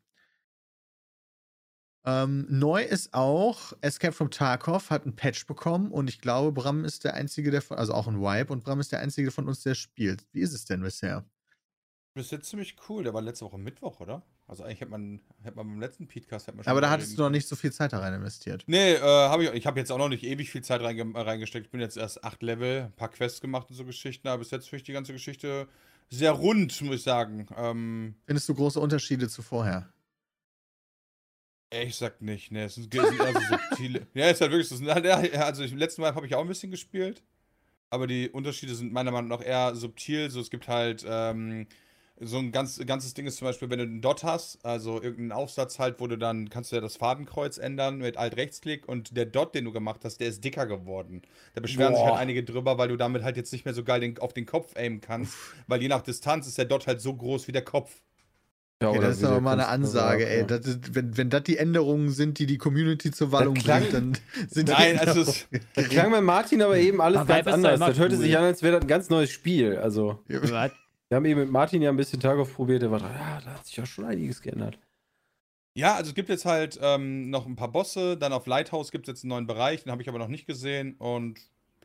Ähm, 2.06 2.46
neu 2.50 2.84
ist 2.84 3.14
auch, 3.14 3.74
Escape 3.82 4.14
from 4.14 4.32
Tarkov 4.32 4.90
hat 4.90 5.06
ein 5.06 5.16
Patch 5.16 5.46
bekommen 5.46 5.92
und 5.92 6.10
ich 6.10 6.22
glaube, 6.22 6.54
Bram 6.54 6.86
ist 6.86 7.04
der 7.04 7.16
Einzige, 7.16 7.52
der 7.52 7.62
von, 7.62 7.78
also 7.78 7.94
auch 7.94 8.08
ein 8.08 8.22
Wipe 8.22 8.54
und 8.54 8.64
Bram 8.64 8.80
ist 8.80 8.94
der 8.94 9.02
Einzige 9.02 9.30
von 9.30 9.48
uns, 9.48 9.62
der 9.64 9.76
spielt. 9.76 10.26
Wie 10.32 10.40
ist 10.40 10.54
es 10.54 10.64
denn 10.64 10.82
bisher? 10.82 11.26
Ist 12.18 12.32
jetzt 12.32 12.50
ziemlich 12.50 12.76
cool. 12.90 13.04
Der 13.04 13.14
war 13.14 13.22
letzte 13.22 13.46
Woche 13.46 13.58
Mittwoch, 13.58 14.00
oder? 14.00 14.24
Also 14.48 14.64
eigentlich 14.64 14.82
hätte 14.82 14.92
man, 14.92 15.22
hätte 15.44 15.56
man 15.56 15.68
beim 15.68 15.80
letzten 15.80 16.08
Podcast 16.08 16.48
hätte 16.48 16.58
man 16.58 16.64
schon 16.64 16.72
Aber 16.72 16.82
da 16.82 16.90
hattest 16.90 17.18
du 17.18 17.22
noch 17.22 17.30
nicht 17.30 17.48
so 17.48 17.56
viel 17.56 17.72
Zeit 17.72 17.94
da 17.94 18.00
rein 18.00 18.14
investiert. 18.14 18.64
Nee, 18.68 18.94
äh, 18.94 19.02
habe 19.02 19.46
ich. 19.46 19.52
Ich 19.52 19.68
habe 19.68 19.80
jetzt 19.80 19.92
auch 19.92 19.98
noch 19.98 20.10
nicht 20.10 20.24
ewig 20.24 20.50
viel 20.50 20.64
Zeit 20.64 20.82
reinge 20.82 21.06
reingesteckt. 21.14 21.66
Ich 21.66 21.72
bin 21.72 21.82
jetzt 21.82 21.98
erst 21.98 22.24
acht 22.24 22.42
Level, 22.44 22.84
ein 22.84 22.94
paar 22.94 23.10
Quests 23.10 23.42
gemacht 23.42 23.70
und 23.70 23.76
so 23.76 23.86
Geschichten, 23.86 24.28
aber 24.28 24.40
bis 24.40 24.52
jetzt 24.52 24.70
finde 24.70 24.82
ich 24.82 24.86
die 24.86 24.94
ganze 24.94 25.14
Geschichte 25.14 25.68
sehr 26.10 26.32
rund, 26.32 26.82
muss 26.82 26.96
ich 26.96 27.04
sagen. 27.04 27.48
Ähm, 27.56 28.16
Findest 28.26 28.50
du 28.50 28.56
große 28.56 28.80
Unterschiede 28.80 29.28
zu 29.28 29.42
vorher? 29.42 29.90
ehrlich 31.70 31.94
gesagt 31.94 32.22
nicht, 32.22 32.52
ne. 32.52 32.66
Es 32.66 32.76
sind, 32.76 32.94
es 32.94 33.10
sind 33.10 33.20
eher 33.20 33.34
so 33.34 33.40
subtile. 33.40 34.08
ja, 34.14 34.30
ist 34.30 34.42
halt 34.42 34.52
wirklich 34.52 34.70
so. 34.70 34.76
es 34.76 34.80
sind 34.80 35.38
Also 35.42 35.64
ich, 35.64 35.74
letzten 35.74 36.02
Mal 36.02 36.16
habe 36.16 36.26
ich 36.26 36.36
auch 36.36 36.42
ein 36.42 36.48
bisschen 36.48 36.72
gespielt. 36.72 37.24
Aber 37.90 38.06
die 38.06 38.30
Unterschiede 38.30 38.76
sind 38.76 38.92
meiner 38.92 39.12
Meinung 39.12 39.30
nach 39.30 39.44
eher 39.44 39.76
subtil. 39.76 40.30
So, 40.30 40.42
es 40.42 40.50
gibt 40.50 40.68
halt 40.68 41.06
ähm, 41.08 41.68
so 42.20 42.38
ein 42.40 42.52
ganz, 42.52 42.80
ganzes 42.86 43.14
Ding 43.14 43.28
ist 43.28 43.38
zum 43.38 43.48
Beispiel, 43.48 43.70
wenn 43.70 43.78
du 43.80 43.86
einen 43.86 44.02
Dot 44.02 44.24
hast, 44.24 44.58
also 44.66 44.96
irgendeinen 45.02 45.32
Aufsatz 45.34 45.78
halt, 45.78 46.00
wo 46.00 46.08
du 46.08 46.18
dann 46.18 46.50
kannst 46.50 46.72
du 46.72 46.76
ja 46.78 46.82
das 46.82 46.96
Fadenkreuz 46.98 47.58
ändern 47.60 48.00
mit 48.00 48.18
Alt-Rechtsklick 48.18 48.88
und 48.88 49.16
der 49.16 49.26
Dot, 49.28 49.54
den 49.54 49.66
du 49.66 49.72
gemacht 49.72 50.02
hast, 50.04 50.20
der 50.20 50.28
ist 50.28 50.44
dicker 50.44 50.66
geworden. 50.66 51.22
Da 51.54 51.62
beschweren 51.62 51.94
sich 51.94 52.02
Boah. 52.04 52.12
halt 52.14 52.20
einige 52.22 52.44
drüber, 52.44 52.78
weil 52.80 52.88
du 52.88 52.98
damit 52.98 53.24
halt 53.24 53.38
jetzt 53.38 53.52
nicht 53.54 53.66
mehr 53.66 53.74
so 53.76 53.84
geil 53.84 54.00
den, 54.00 54.18
auf 54.18 54.34
den 54.34 54.46
Kopf 54.48 54.76
aimen 54.76 55.00
kannst, 55.02 55.34
weil 55.68 55.82
je 55.82 55.88
nach 55.90 56.02
Distanz 56.02 56.48
ist 56.48 56.58
der 56.58 56.66
Dot 56.66 56.88
halt 56.88 57.02
so 57.02 57.14
groß 57.14 57.48
wie 57.48 57.52
der 57.52 57.64
Kopf. 57.64 58.02
Ja, 58.82 58.90
Okay, 58.90 59.00
das 59.02 59.18
ist 59.18 59.24
aber 59.24 59.42
mal 59.42 59.54
eine 59.54 59.68
Ansage, 59.68 60.28
ey. 60.30 60.40
ja. 60.42 60.46
Das 60.46 60.66
ist, 60.68 60.94
wenn, 60.94 61.18
wenn 61.18 61.30
das 61.32 61.44
die 61.44 61.58
Änderungen 61.58 62.10
sind, 62.12 62.38
die 62.38 62.46
die 62.46 62.60
Community 62.60 63.10
zur 63.10 63.32
Wallung 63.32 63.56
klang- 63.56 63.82
bringt, 63.82 63.94
dann 63.94 64.18
sind 64.50 64.70
Nein, 64.70 64.94
die 64.94 65.00
also 65.08 65.22
es- 65.22 65.48
Das 65.74 65.90
klang 65.90 66.12
bei 66.12 66.22
Martin 66.22 66.62
aber 66.62 66.78
eben 66.78 67.02
alles 67.02 67.22
Aber 67.22 67.34
ganz 67.42 67.48
anders. 67.48 67.80
Das 67.80 67.98
hörte 67.98 68.16
cool. 68.16 68.22
sich 68.22 68.38
an, 68.38 68.44
als 68.44 68.62
wäre 68.62 68.74
das 68.76 68.82
ein 68.84 68.88
ganz 68.88 69.10
neues 69.10 69.32
Spiel. 69.32 69.78
Also, 69.78 70.24
Was? 70.28 70.72
Wir 71.10 71.16
haben 71.16 71.26
eben 71.26 71.40
mit 71.40 71.52
Martin 71.52 71.82
ja 71.82 71.90
ein 71.90 71.98
bisschen 71.98 72.20
Tarkov 72.20 72.54
probiert. 72.54 72.82
Der 72.82 72.92
war, 72.92 73.02
ja, 73.02 73.42
da 73.44 73.54
hat 73.54 73.66
sich 73.66 73.78
ja 73.78 73.86
schon 73.86 74.06
einiges 74.06 74.42
geändert. 74.42 74.80
Ja, 75.74 75.96
also 75.96 76.10
es 76.10 76.16
gibt 76.16 76.30
jetzt 76.30 76.46
halt 76.46 76.80
ähm, 76.82 77.30
noch 77.30 77.46
ein 77.46 77.56
paar 77.56 77.72
Bosse. 77.72 78.18
Dann 78.18 78.34
auf 78.34 78.48
Lighthouse 78.48 78.92
gibt 78.92 79.08
es 79.08 79.14
jetzt 79.14 79.24
einen 79.24 79.30
neuen 79.30 79.48
Bereich, 79.48 79.84
den 79.84 79.92
habe 79.92 80.02
ich 80.02 80.10
aber 80.10 80.18
noch 80.18 80.28
nicht 80.28 80.48
gesehen. 80.48 80.96
Und 80.98 81.40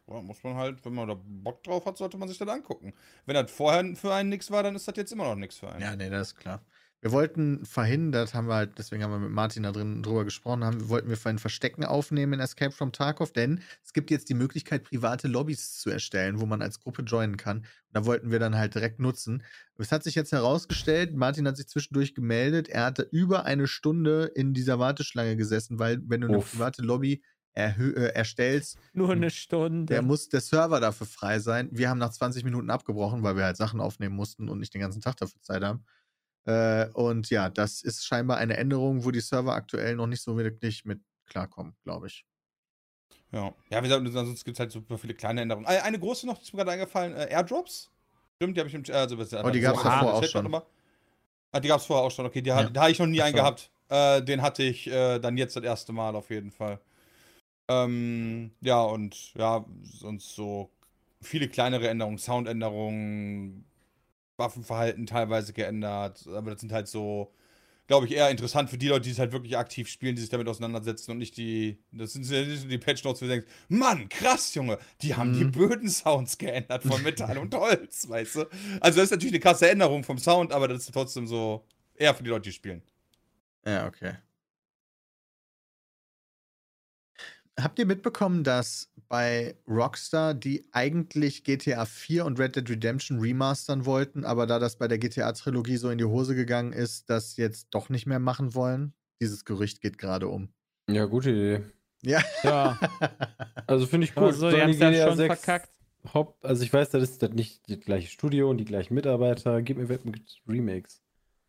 ja, 0.08 0.20
muss 0.22 0.42
man 0.42 0.54
halt, 0.54 0.84
wenn 0.84 0.94
man 0.94 1.08
da 1.08 1.16
Bock 1.22 1.62
drauf 1.62 1.86
hat, 1.86 1.96
sollte 1.98 2.16
man 2.16 2.28
sich 2.28 2.38
das 2.38 2.48
angucken. 2.48 2.94
Wenn 3.26 3.34
das 3.34 3.50
vorher 3.50 3.94
für 3.94 4.12
einen 4.12 4.30
nichts 4.30 4.50
war, 4.50 4.62
dann 4.62 4.74
ist 4.74 4.88
das 4.88 4.96
jetzt 4.96 5.12
immer 5.12 5.24
noch 5.24 5.36
nichts 5.36 5.58
für 5.58 5.70
einen. 5.70 5.82
Ja, 5.82 5.94
nee, 5.94 6.10
das 6.10 6.28
ist 6.28 6.36
klar. 6.36 6.62
Wir 7.02 7.10
wollten 7.10 7.66
verhindert, 7.66 8.32
haben 8.32 8.46
wir 8.46 8.54
halt, 8.54 8.78
deswegen 8.78 9.02
haben 9.02 9.10
wir 9.10 9.18
mit 9.18 9.32
Martin 9.32 9.64
da 9.64 9.72
drin 9.72 10.04
drüber 10.04 10.24
gesprochen, 10.24 10.62
haben, 10.62 10.88
wollten 10.88 11.08
wir 11.08 11.16
vorhin 11.16 11.40
Verstecken 11.40 11.84
aufnehmen 11.84 12.34
in 12.34 12.40
Escape 12.40 12.70
from 12.70 12.92
Tarkov, 12.92 13.32
denn 13.32 13.60
es 13.84 13.92
gibt 13.92 14.12
jetzt 14.12 14.28
die 14.28 14.34
Möglichkeit, 14.34 14.84
private 14.84 15.26
Lobbys 15.26 15.80
zu 15.80 15.90
erstellen, 15.90 16.40
wo 16.40 16.46
man 16.46 16.62
als 16.62 16.78
Gruppe 16.78 17.02
joinen 17.02 17.36
kann. 17.36 17.58
Und 17.58 17.66
da 17.90 18.06
wollten 18.06 18.30
wir 18.30 18.38
dann 18.38 18.56
halt 18.56 18.76
direkt 18.76 19.00
nutzen. 19.00 19.42
Es 19.78 19.90
hat 19.90 20.04
sich 20.04 20.14
jetzt 20.14 20.30
herausgestellt, 20.30 21.12
Martin 21.16 21.48
hat 21.48 21.56
sich 21.56 21.66
zwischendurch 21.66 22.14
gemeldet, 22.14 22.68
er 22.68 22.84
hatte 22.84 23.08
über 23.10 23.46
eine 23.46 23.66
Stunde 23.66 24.30
in 24.36 24.54
dieser 24.54 24.78
Warteschlange 24.78 25.34
gesessen, 25.36 25.80
weil 25.80 26.00
wenn 26.06 26.20
du 26.20 26.28
eine 26.28 26.38
Uff. 26.38 26.52
private 26.52 26.82
Lobby 26.82 27.20
äh, 27.54 27.72
erstellst, 28.14 28.78
Nur 28.92 29.10
eine 29.10 29.30
Stunde. 29.30 29.92
der 29.92 30.02
muss 30.02 30.28
der 30.28 30.40
Server 30.40 30.78
dafür 30.78 31.08
frei 31.08 31.40
sein. 31.40 31.68
Wir 31.72 31.90
haben 31.90 31.98
nach 31.98 32.12
20 32.12 32.44
Minuten 32.44 32.70
abgebrochen, 32.70 33.24
weil 33.24 33.36
wir 33.36 33.44
halt 33.44 33.56
Sachen 33.56 33.80
aufnehmen 33.80 34.14
mussten 34.14 34.48
und 34.48 34.60
nicht 34.60 34.72
den 34.72 34.80
ganzen 34.80 35.02
Tag 35.02 35.16
dafür 35.16 35.42
Zeit 35.42 35.64
haben. 35.64 35.84
Äh, 36.44 36.88
und 36.90 37.30
ja, 37.30 37.48
das 37.50 37.82
ist 37.82 38.04
scheinbar 38.04 38.38
eine 38.38 38.56
Änderung, 38.56 39.04
wo 39.04 39.10
die 39.10 39.20
Server 39.20 39.54
aktuell 39.54 39.96
noch 39.96 40.06
nicht 40.06 40.22
so 40.22 40.36
wirklich 40.36 40.84
mit 40.84 41.00
klarkommen, 41.26 41.76
glaube 41.84 42.08
ich. 42.08 42.26
Ja, 43.32 43.54
ja 43.70 43.78
wie 43.78 43.88
gesagt, 43.88 44.04
ansonsten 44.06 44.44
gibt 44.44 44.56
es 44.56 44.60
halt 44.60 44.72
super 44.72 44.98
viele 44.98 45.14
kleine 45.14 45.40
Änderungen. 45.40 45.66
Äh, 45.66 45.80
Eine 45.80 45.98
große 45.98 46.26
noch, 46.26 46.38
die 46.38 46.44
ist 46.44 46.52
mir 46.52 46.58
gerade 46.58 46.72
eingefallen: 46.72 47.14
äh, 47.14 47.28
Airdrops. 47.30 47.90
Stimmt, 48.36 48.56
die 48.56 48.60
habe 48.60 48.68
ich 48.68 48.74
im. 48.74 48.82
Also, 48.92 49.16
Oh, 49.16 49.50
die 49.50 49.60
gab's 49.60 49.82
davor 49.82 50.14
auch 50.14 50.24
schon. 50.24 50.54
Ah, 51.52 51.60
die 51.60 51.68
gab 51.68 51.80
es 51.80 51.86
vorher 51.86 52.04
auch 52.06 52.10
schon, 52.10 52.26
okay. 52.26 52.40
Die, 52.42 52.48
Ja. 52.48 52.64
Da 52.70 52.82
habe 52.82 52.92
ich 52.92 52.98
noch 52.98 53.06
nie 53.06 53.20
Ach 53.20 53.26
einen 53.26 53.32
so. 53.32 53.38
gehabt. 53.38 53.70
Äh, 53.88 54.22
den 54.22 54.40
hatte 54.42 54.62
ich 54.62 54.86
äh, 54.86 55.18
dann 55.18 55.36
jetzt 55.36 55.54
das 55.56 55.62
erste 55.64 55.92
Mal 55.92 56.16
auf 56.16 56.30
jeden 56.30 56.50
Fall. 56.50 56.80
Ähm, 57.68 58.52
ja, 58.60 58.82
und 58.82 59.34
ja, 59.34 59.64
sonst 59.84 60.34
so 60.34 60.70
viele 61.22 61.48
kleinere 61.48 61.88
Änderungen, 61.88 62.18
Soundänderungen, 62.18 63.66
Waffenverhalten 64.42 65.06
teilweise 65.06 65.52
geändert. 65.52 66.26
Aber 66.28 66.50
das 66.52 66.60
sind 66.60 66.72
halt 66.72 66.88
so, 66.88 67.32
glaube 67.86 68.06
ich, 68.06 68.12
eher 68.12 68.30
interessant 68.30 68.70
für 68.70 68.78
die 68.78 68.88
Leute, 68.88 69.02
die 69.02 69.10
es 69.12 69.18
halt 69.18 69.32
wirklich 69.32 69.56
aktiv 69.56 69.88
spielen, 69.88 70.16
die 70.16 70.22
sich 70.22 70.30
damit 70.30 70.48
auseinandersetzen 70.48 71.12
und 71.12 71.18
nicht 71.18 71.36
die. 71.36 71.78
Das 71.92 72.12
sind 72.14 72.28
nicht 72.28 72.70
die 72.70 72.78
Patch 72.78 73.04
Notes, 73.04 73.22
wo 73.22 73.26
du 73.26 73.32
denkst, 73.32 73.48
Mann, 73.68 74.08
krass, 74.08 74.54
Junge, 74.54 74.78
die 75.02 75.14
haben 75.14 75.32
die 75.32 75.44
Mhm. 75.44 75.52
Böden-Sounds 75.52 76.38
geändert 76.38 76.84
von 76.84 77.02
Metall 77.02 77.38
und 77.38 77.54
Holz, 77.54 78.08
weißt 78.08 78.36
du? 78.36 78.40
Also, 78.80 78.96
das 78.98 79.04
ist 79.04 79.10
natürlich 79.12 79.34
eine 79.34 79.40
krasse 79.40 79.70
Änderung 79.70 80.04
vom 80.04 80.18
Sound, 80.18 80.52
aber 80.52 80.68
das 80.68 80.84
ist 80.84 80.92
trotzdem 80.92 81.26
so 81.26 81.64
eher 81.94 82.14
für 82.14 82.22
die 82.24 82.30
Leute, 82.30 82.44
die 82.50 82.52
spielen. 82.52 82.82
Ja, 83.64 83.86
okay. 83.86 84.16
Habt 87.58 87.78
ihr 87.78 87.86
mitbekommen, 87.86 88.44
dass 88.44 88.90
bei 89.12 89.56
Rockstar 89.68 90.32
die 90.32 90.64
eigentlich 90.72 91.44
GTA 91.44 91.84
4 91.84 92.24
und 92.24 92.38
Red 92.40 92.56
Dead 92.56 92.70
Redemption 92.70 93.20
remastern 93.20 93.84
wollten, 93.84 94.24
aber 94.24 94.46
da 94.46 94.58
das 94.58 94.76
bei 94.76 94.88
der 94.88 94.96
GTA-Trilogie 94.96 95.76
so 95.76 95.90
in 95.90 95.98
die 95.98 96.06
Hose 96.06 96.34
gegangen 96.34 96.72
ist, 96.72 97.10
das 97.10 97.36
jetzt 97.36 97.66
doch 97.72 97.90
nicht 97.90 98.06
mehr 98.06 98.20
machen 98.20 98.54
wollen? 98.54 98.94
Dieses 99.20 99.44
Gerücht 99.44 99.82
geht 99.82 99.98
gerade 99.98 100.28
um. 100.28 100.48
Ja, 100.88 101.04
gute 101.04 101.28
Idee. 101.28 101.60
Ja. 102.00 102.22
ja, 102.42 102.78
Also 103.66 103.84
finde 103.86 104.06
ich 104.06 104.16
aber 104.16 104.30
gut. 104.30 104.36
so, 104.36 104.50
die 104.50 104.62
haben 104.62 104.70
es 104.70 104.78
schon 104.78 105.16
6 105.16 105.26
verkackt. 105.26 105.68
Haupt, 106.14 106.42
also 106.42 106.64
ich 106.64 106.72
weiß, 106.72 106.88
das 106.88 107.02
ist 107.02 107.22
das 107.22 107.32
nicht 107.32 107.70
das 107.70 107.80
gleiche 107.80 108.08
Studio 108.08 108.48
und 108.48 108.56
die 108.56 108.64
gleichen 108.64 108.94
Mitarbeiter. 108.94 109.60
Gib 109.60 109.76
mir 109.76 109.88
mit 110.04 110.40
Remakes. 110.48 111.01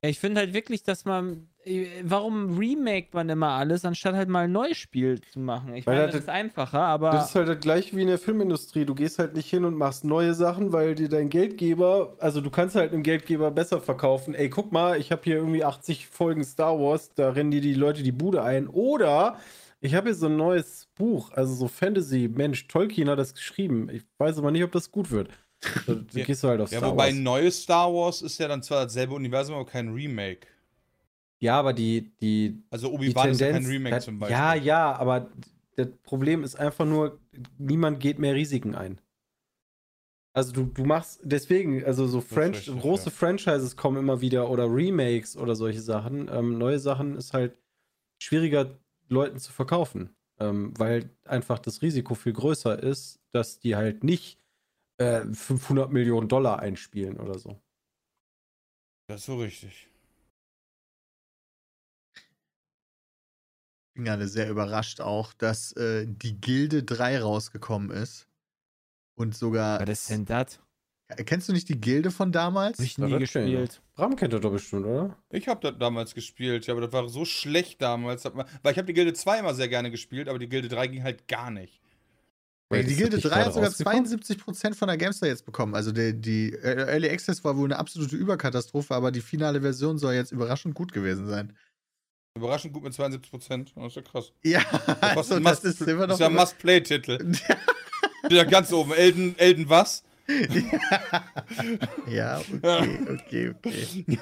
Ja, 0.03 0.09
Ich 0.09 0.19
finde 0.19 0.41
halt 0.41 0.53
wirklich, 0.53 0.83
dass 0.83 1.05
man. 1.05 1.47
äh, 1.63 1.85
Warum 2.03 2.57
remaked 2.57 3.13
man 3.13 3.29
immer 3.29 3.49
alles, 3.51 3.85
anstatt 3.85 4.15
halt 4.15 4.27
mal 4.27 4.41
ein 4.45 4.51
neues 4.51 4.77
Spiel 4.77 5.21
zu 5.21 5.39
machen? 5.39 5.73
Ich 5.75 5.87
Weil 5.87 5.95
meine, 5.95 6.05
das- 6.07 6.15
das 6.15 6.23
ist 6.25 6.29
einfacher, 6.29 6.81
aber. 6.81 7.11
Das 7.11 7.29
ist 7.29 7.35
halt 7.35 7.47
das 7.47 7.59
gleiche 7.61 7.95
wie 7.95 8.01
in 8.01 8.07
der 8.09 8.17
Filmindustrie. 8.19 8.83
Du 8.85 8.95
gehst 8.95 9.17
halt 9.17 9.33
nicht 9.33 9.49
hin 9.49 9.63
und 9.63 9.75
machst 9.75 10.03
neue 10.03 10.33
Sachen, 10.33 10.73
weil 10.73 10.93
dir 10.95 11.07
dein 11.07 11.29
Geldgeber, 11.29 12.15
also 12.19 12.41
du 12.41 12.49
kannst 12.49 12.75
halt 12.75 12.91
einem 12.91 13.01
Geldgeber 13.03 13.49
besser 13.51 13.79
verkaufen. 13.79 14.35
Ey, 14.35 14.49
guck 14.49 14.73
mal, 14.73 14.99
ich 14.99 15.11
habe 15.13 15.21
hier 15.23 15.37
irgendwie 15.37 15.63
80 15.63 16.07
Folgen 16.07 16.43
Star 16.43 16.77
Wars, 16.79 17.13
da 17.15 17.29
rennen 17.29 17.51
dir 17.51 17.61
die 17.61 17.73
Leute 17.73 18.03
die 18.03 18.11
Bude 18.11 18.43
ein. 18.43 18.67
Oder 18.67 19.37
ich 19.79 19.95
habe 19.95 20.07
hier 20.09 20.15
so 20.15 20.25
ein 20.25 20.35
neues 20.35 20.87
Buch, 20.95 21.31
also 21.31 21.53
so 21.53 21.69
Fantasy. 21.69 22.29
Mensch, 22.33 22.67
Tolkien 22.67 23.09
hat 23.09 23.19
das 23.19 23.33
geschrieben. 23.33 23.87
Ich 23.89 24.03
weiß 24.17 24.37
aber 24.37 24.51
nicht, 24.51 24.63
ob 24.65 24.71
das 24.73 24.91
gut 24.91 25.11
wird. 25.11 25.29
Da, 25.87 25.93
Ja. 26.13 26.25
gehst 26.25 26.43
du 26.43 26.47
halt 26.47 26.61
auf 26.61 26.71
Ja, 26.71 26.79
Star 26.79 26.91
wobei 26.91 27.07
Wars. 27.07 27.15
neues 27.15 27.61
Star 27.63 27.93
Wars 27.93 28.21
ist 28.21 28.37
ja 28.39 28.47
dann 28.47 28.61
zwar 28.63 28.83
dasselbe 28.85 29.13
Universum, 29.13 29.55
aber 29.55 29.65
kein 29.65 29.89
Remake. 29.93 30.47
Ja, 31.39 31.59
aber 31.59 31.73
die, 31.73 32.11
die, 32.21 32.63
Also 32.69 32.91
Obi-Wan 32.91 33.29
ist 33.31 33.41
ja 33.41 33.51
kein. 33.51 33.65
Remake 33.65 33.95
das- 33.95 34.05
zum 34.05 34.19
Beispiel. 34.19 34.37
ja, 34.37 34.53
ja, 34.55 34.95
aber 34.95 35.29
das 35.75 35.87
Problem 36.03 36.43
ist 36.43 36.55
einfach 36.57 36.85
nur, 36.85 37.19
niemand 37.57 37.99
geht 37.99 38.19
mehr 38.19 38.33
Risiken 38.35 38.75
ein. 38.75 38.99
Also 40.35 40.51
du, 40.51 40.63
du 40.63 40.83
machst 40.85 41.19
deswegen, 41.23 41.83
also 41.85 42.07
so 42.07 42.19
ist 42.19 42.33
Franch 42.33 42.57
richtig, 42.57 42.79
große 42.79 43.05
ja. 43.05 43.11
Franchises 43.11 43.75
kommen 43.75 43.97
immer 43.97 44.19
wieder 44.21 44.49
oder 44.49 44.65
Remakes 44.65 45.37
oder 45.37 45.55
solche 45.55 45.81
Sachen. 45.81 46.27
Ähm, 46.31 46.57
neue 46.57 46.79
Sachen 46.79 47.15
ist 47.17 47.33
halt 47.33 47.55
schwieriger 48.19 48.79
Leuten 49.09 49.37
zu 49.37 49.51
verkaufen, 49.51 50.15
ähm, 50.39 50.73
weil 50.77 51.09
einfach 51.25 51.59
das 51.59 51.81
Risiko 51.83 52.15
viel 52.15 52.33
größer 52.33 52.81
ist, 52.81 53.19
dass 53.31 53.59
die 53.59 53.75
halt 53.75 54.03
nicht 54.03 54.39
äh, 54.97 55.25
500 55.25 55.91
Millionen 55.91 56.27
Dollar 56.27 56.59
einspielen 56.59 57.19
oder 57.19 57.37
so. 57.39 57.59
Das 59.07 59.21
ist 59.21 59.25
so 59.25 59.37
richtig. 59.37 59.89
bin 63.95 64.05
gerade 64.05 64.27
sehr 64.27 64.49
überrascht 64.49 65.01
auch, 65.01 65.33
dass 65.33 65.71
äh, 65.73 66.05
die 66.07 66.39
Gilde 66.39 66.83
3 66.83 67.19
rausgekommen 67.21 67.91
ist. 67.91 68.27
Und 69.15 69.35
sogar. 69.35 69.79
Was 69.79 69.89
ist 69.89 70.09
denn 70.09 70.25
das? 70.25 70.59
Kennst 71.25 71.47
du 71.47 71.53
nicht 71.53 71.69
die 71.69 71.79
Gilde 71.79 72.09
von 72.09 72.31
damals? 72.31 72.79
Hab 72.79 72.85
ich 72.85 72.97
Ja, 72.97 73.05
nie 73.05 73.13
ich 73.15 73.19
gespielt. 73.19 73.83
Bram 73.93 74.15
kennt 74.15 74.33
das 74.33 74.41
doch 74.41 74.51
bestimmt, 74.51 74.85
oder? 74.87 75.15
Ich 75.29 75.47
habe 75.47 75.59
das 75.61 75.77
damals 75.77 76.15
gespielt, 76.15 76.65
ja, 76.65 76.73
aber 76.73 76.81
das 76.81 76.91
war 76.91 77.07
so 77.07 77.23
schlecht 77.23 77.83
damals. 77.83 78.23
Man- 78.33 78.47
Weil 78.63 78.71
ich 78.71 78.77
habe 78.79 78.87
die 78.87 78.93
Gilde 78.95 79.13
2 79.13 79.37
immer 79.37 79.53
sehr 79.53 79.67
gerne 79.67 79.91
gespielt, 79.91 80.27
aber 80.27 80.39
die 80.39 80.49
Gilde 80.49 80.69
3 80.69 80.87
ging 80.87 81.03
halt 81.03 81.27
gar 81.27 81.51
nicht. 81.51 81.82
Wait, 82.73 82.89
die 82.89 82.95
Gilde 82.95 83.17
das 83.17 83.23
nicht 83.23 83.33
3 83.35 83.43
hat 83.43 83.53
sogar 83.53 83.69
rausgekommen? 83.69 84.05
72% 84.05 84.75
von 84.75 84.87
der 84.87 84.97
Gamestar 84.97 85.29
jetzt 85.29 85.45
bekommen. 85.45 85.75
Also 85.75 85.91
die, 85.91 86.13
die 86.13 86.53
äh, 86.53 86.91
Early 86.91 87.09
Access 87.09 87.43
war 87.43 87.57
wohl 87.57 87.67
eine 87.67 87.77
absolute 87.79 88.15
Überkatastrophe, 88.15 88.93
aber 88.93 89.11
die 89.11 89.21
finale 89.21 89.61
Version 89.61 89.97
soll 89.97 90.13
jetzt 90.13 90.31
überraschend 90.31 90.75
gut 90.75 90.93
gewesen 90.93 91.27
sein. 91.27 91.53
Überraschend 92.35 92.73
gut 92.73 92.83
mit 92.83 92.93
72 92.93 93.31
Prozent. 93.31 93.73
Das 93.75 93.87
ist 93.87 93.95
ja 93.95 94.01
krass. 94.01 94.31
Ja, 94.43 94.61
Das 95.01 95.31
also 95.31 95.39
das 95.39 95.63
ist 95.63 95.81
immer 95.81 96.01
noch. 96.01 96.07
Das 96.07 96.15
ist 96.15 96.19
ja 96.21 96.27
ein 96.27 96.33
Must-Play-Titel. 96.33 97.31
Ja, 98.29 98.45
ganz 98.45 98.71
oben. 98.71 98.93
Elden, 98.93 99.37
Elden 99.37 99.67
was? 99.69 100.03
ja, 102.07 102.39
okay, 102.39 102.99
okay, 103.09 103.49
okay. 103.49 104.05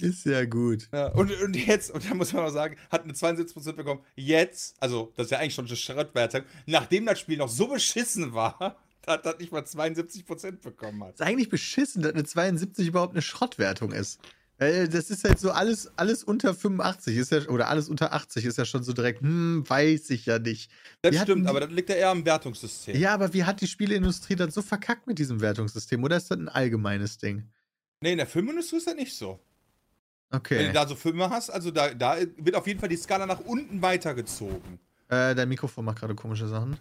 Ist 0.00 0.24
ja 0.26 0.44
gut. 0.44 0.88
Ja, 0.92 1.08
und, 1.08 1.30
und 1.42 1.54
jetzt, 1.56 1.90
und 1.90 2.08
da 2.08 2.14
muss 2.14 2.32
man 2.32 2.44
auch 2.44 2.50
sagen, 2.52 2.76
hat 2.90 3.04
eine 3.04 3.12
72% 3.12 3.72
bekommen. 3.72 4.00
Jetzt, 4.16 4.76
also 4.80 5.12
das 5.16 5.26
ist 5.26 5.30
ja 5.30 5.38
eigentlich 5.38 5.54
schon 5.54 5.66
eine 5.66 5.76
Schrottwertung, 5.76 6.42
nachdem 6.66 7.06
das 7.06 7.20
Spiel 7.20 7.38
noch 7.38 7.48
so 7.48 7.68
beschissen 7.68 8.32
war, 8.34 8.58
hat 9.06 9.26
das 9.26 9.38
nicht 9.38 9.52
mal 9.52 9.62
72% 9.62 10.62
bekommen 10.62 11.04
hat. 11.04 11.14
ist 11.14 11.22
eigentlich 11.22 11.48
beschissen, 11.50 12.02
dass 12.02 12.12
eine 12.14 12.24
72 12.24 12.88
überhaupt 12.88 13.12
eine 13.14 13.22
Schrottwertung 13.22 13.92
ist. 13.92 14.18
Weil 14.56 14.86
das 14.88 15.10
ist 15.10 15.24
halt 15.24 15.40
so 15.40 15.50
alles, 15.50 15.90
alles 15.96 16.22
unter 16.22 16.54
85 16.54 17.16
ist 17.16 17.32
ja, 17.32 17.40
oder 17.48 17.68
alles 17.68 17.88
unter 17.88 18.12
80 18.12 18.44
ist 18.44 18.56
ja 18.56 18.64
schon 18.64 18.84
so 18.84 18.92
direkt, 18.92 19.20
hm, 19.20 19.68
weiß 19.68 20.10
ich 20.10 20.26
ja 20.26 20.38
nicht. 20.38 20.70
Das 21.02 21.12
Wir 21.12 21.22
stimmt, 21.22 21.46
hatten- 21.48 21.48
aber 21.56 21.66
das 21.66 21.70
liegt 21.72 21.88
ja 21.88 21.96
eher 21.96 22.10
am 22.10 22.24
Wertungssystem. 22.24 22.96
Ja, 22.96 23.12
aber 23.14 23.34
wie 23.34 23.42
hat 23.42 23.60
die 23.60 23.66
Spieleindustrie 23.66 24.36
das 24.36 24.54
so 24.54 24.62
verkackt 24.62 25.08
mit 25.08 25.18
diesem 25.18 25.40
Wertungssystem? 25.40 26.04
Oder 26.04 26.18
ist 26.18 26.30
das 26.30 26.38
ein 26.38 26.48
allgemeines 26.48 27.18
Ding? 27.18 27.48
Nee, 28.00 28.12
in 28.12 28.18
der 28.18 28.28
Filmindustrie 28.28 28.76
ist 28.76 28.86
das 28.86 28.94
nicht 28.94 29.12
so. 29.16 29.40
Wenn 30.30 30.38
Okay. 30.38 30.66
du 30.68 30.72
da 30.72 30.86
so 30.86 30.94
Filme 30.94 31.30
hast, 31.30 31.50
also 31.50 31.70
da, 31.70 31.92
da 31.94 32.16
wird 32.36 32.54
auf 32.56 32.66
jeden 32.66 32.80
Fall 32.80 32.88
die 32.88 32.96
Skala 32.96 33.26
nach 33.26 33.40
unten 33.40 33.80
weitergezogen. 33.82 34.78
Äh, 35.08 35.34
dein 35.34 35.48
Mikrofon 35.48 35.84
macht 35.84 35.98
gerade 36.00 36.14
komische 36.14 36.48
Sachen. 36.48 36.76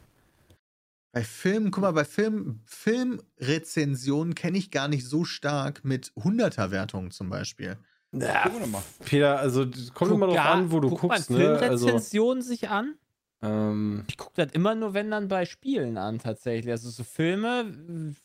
Bei 1.11 1.23
Filmen, 1.23 1.69
guck 1.69 1.83
mal, 1.83 1.91
bei 1.91 2.05
Film, 2.05 2.61
Filmrezensionen 2.65 4.33
kenne 4.33 4.57
ich 4.57 4.71
gar 4.71 4.87
nicht 4.87 5.07
so 5.07 5.25
stark 5.25 5.83
mit 5.85 6.11
100er-Wertungen 6.15 7.11
zum 7.11 7.29
Beispiel. 7.29 7.77
Ja, 8.13 8.43
Gucken 8.43 8.59
wir 8.61 8.67
mal. 8.67 8.83
Peter, 9.05 9.37
also 9.37 9.65
das 9.65 9.93
kommt 9.93 10.11
immer 10.11 10.27
drauf 10.27 10.39
an, 10.39 10.71
wo 10.71 10.79
du 10.79 10.89
guckt 10.89 11.01
guckst, 11.01 11.29
man 11.29 11.39
ne? 11.39 11.59
Also, 11.59 11.87
Filmrezensionen 11.87 12.41
sich 12.43 12.69
an? 12.69 12.95
ähm, 13.41 14.03
Ich 14.07 14.17
gucke 14.17 14.33
das 14.43 14.51
immer 14.53 14.73
nur, 14.73 14.93
wenn 14.95 15.11
dann 15.11 15.27
bei 15.27 15.45
Spielen 15.45 15.97
an, 15.97 16.17
tatsächlich. 16.19 16.71
Also 16.71 16.89
so 16.89 17.03
Filme. 17.03 18.15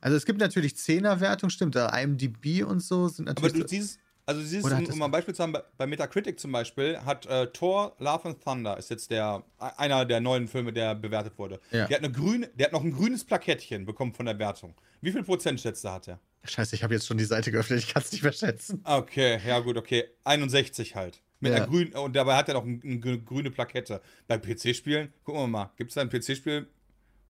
Also 0.00 0.16
es 0.16 0.24
gibt 0.24 0.40
natürlich 0.40 0.74
10er-Wertungen, 0.76 1.50
stimmt, 1.50 1.74
da 1.76 1.88
IMDb 1.98 2.62
und 2.64 2.80
so 2.80 3.08
sind 3.08 3.28
Aber 3.28 3.40
natürlich. 3.48 3.62
du 3.62 3.68
siehst, 3.68 4.00
also 4.26 4.40
du 4.40 4.46
siehst, 4.46 4.70
hat 4.70 4.88
um, 4.90 4.98
mal 4.98 5.06
ein 5.06 5.10
Beispiel 5.10 5.34
zu 5.34 5.42
haben, 5.42 5.54
bei, 5.76 5.86
Metacritic 5.86 6.38
zum 6.40 6.52
Beispiel 6.52 6.98
hat 6.98 7.26
äh, 7.26 7.46
Thor 7.48 7.94
Love 7.98 8.28
and 8.28 8.42
Thunder 8.42 8.76
ist 8.78 8.90
jetzt 8.90 9.10
der 9.10 9.44
einer 9.58 10.04
der 10.04 10.20
neuen 10.20 10.48
Filme, 10.48 10.72
der 10.72 10.94
bewertet 10.94 11.38
wurde. 11.38 11.60
Ja. 11.70 11.86
Der 11.86 11.98
hat 11.98 12.04
eine 12.04 12.12
grüne, 12.12 12.48
der 12.54 12.66
hat 12.66 12.72
noch 12.72 12.82
ein 12.84 12.92
grünes 12.92 13.24
Plakettchen 13.24 13.84
bekommen 13.84 14.14
von 14.14 14.26
der 14.26 14.38
Wertung. 14.38 14.74
Wie 15.00 15.12
viel 15.12 15.22
Prozentschätze 15.22 15.90
hat 15.92 16.08
er? 16.08 16.20
Scheiße, 16.44 16.74
ich 16.76 16.82
habe 16.82 16.94
jetzt 16.94 17.06
schon 17.06 17.16
die 17.18 17.24
Seite 17.24 17.50
geöffnet, 17.50 17.78
ich 17.80 17.92
kann 17.92 18.02
es 18.02 18.12
nicht 18.12 18.22
mehr 18.22 18.32
schätzen. 18.32 18.80
Okay, 18.84 19.38
ja 19.46 19.60
gut, 19.60 19.76
okay. 19.76 20.04
61 20.24 20.94
halt. 20.94 21.22
Mit 21.40 21.52
Ja. 21.52 21.58
einer 21.58 21.66
grünen, 21.66 21.92
und 21.94 22.14
dabei 22.16 22.36
hat 22.36 22.48
er 22.48 22.54
noch 22.54 22.64
ein, 22.64 22.80
eine 22.84 22.96
grü- 22.96 23.22
grüne 23.24 23.50
Plakette. 23.50 24.00
Bei 24.26 24.38
PC-Spielen, 24.38 25.12
gucken 25.24 25.42
wir 25.42 25.46
mal, 25.46 25.70
gibt 25.76 25.90
es 25.90 25.94
da 25.94 26.00
ein 26.02 26.08
PC-Spiel, 26.10 26.66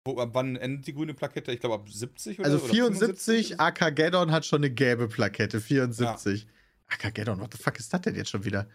wo, 0.06 0.18
ab 0.20 0.30
wann 0.34 0.56
endet 0.56 0.88
die 0.88 0.94
grüne 0.94 1.14
Plakette? 1.14 1.52
Ich 1.52 1.60
glaube 1.60 1.76
ab 1.76 1.90
70 1.90 2.40
oder 2.40 2.46
Also 2.48 2.60
oder 2.64 2.74
74, 2.74 3.16
75? 3.48 3.60
Arcageddon 3.60 4.32
hat 4.32 4.46
schon 4.46 4.60
eine 4.60 4.72
gelbe 4.72 5.08
Plakette, 5.10 5.60
74. 5.60 6.48
Arcageddon, 6.88 7.40
what 7.40 7.54
the 7.54 7.62
fuck 7.62 7.78
ist 7.80 7.94
das 7.94 8.02
denn 8.02 8.16
jetzt 8.16 8.30
schon 8.30 8.46
wieder? 8.46 8.70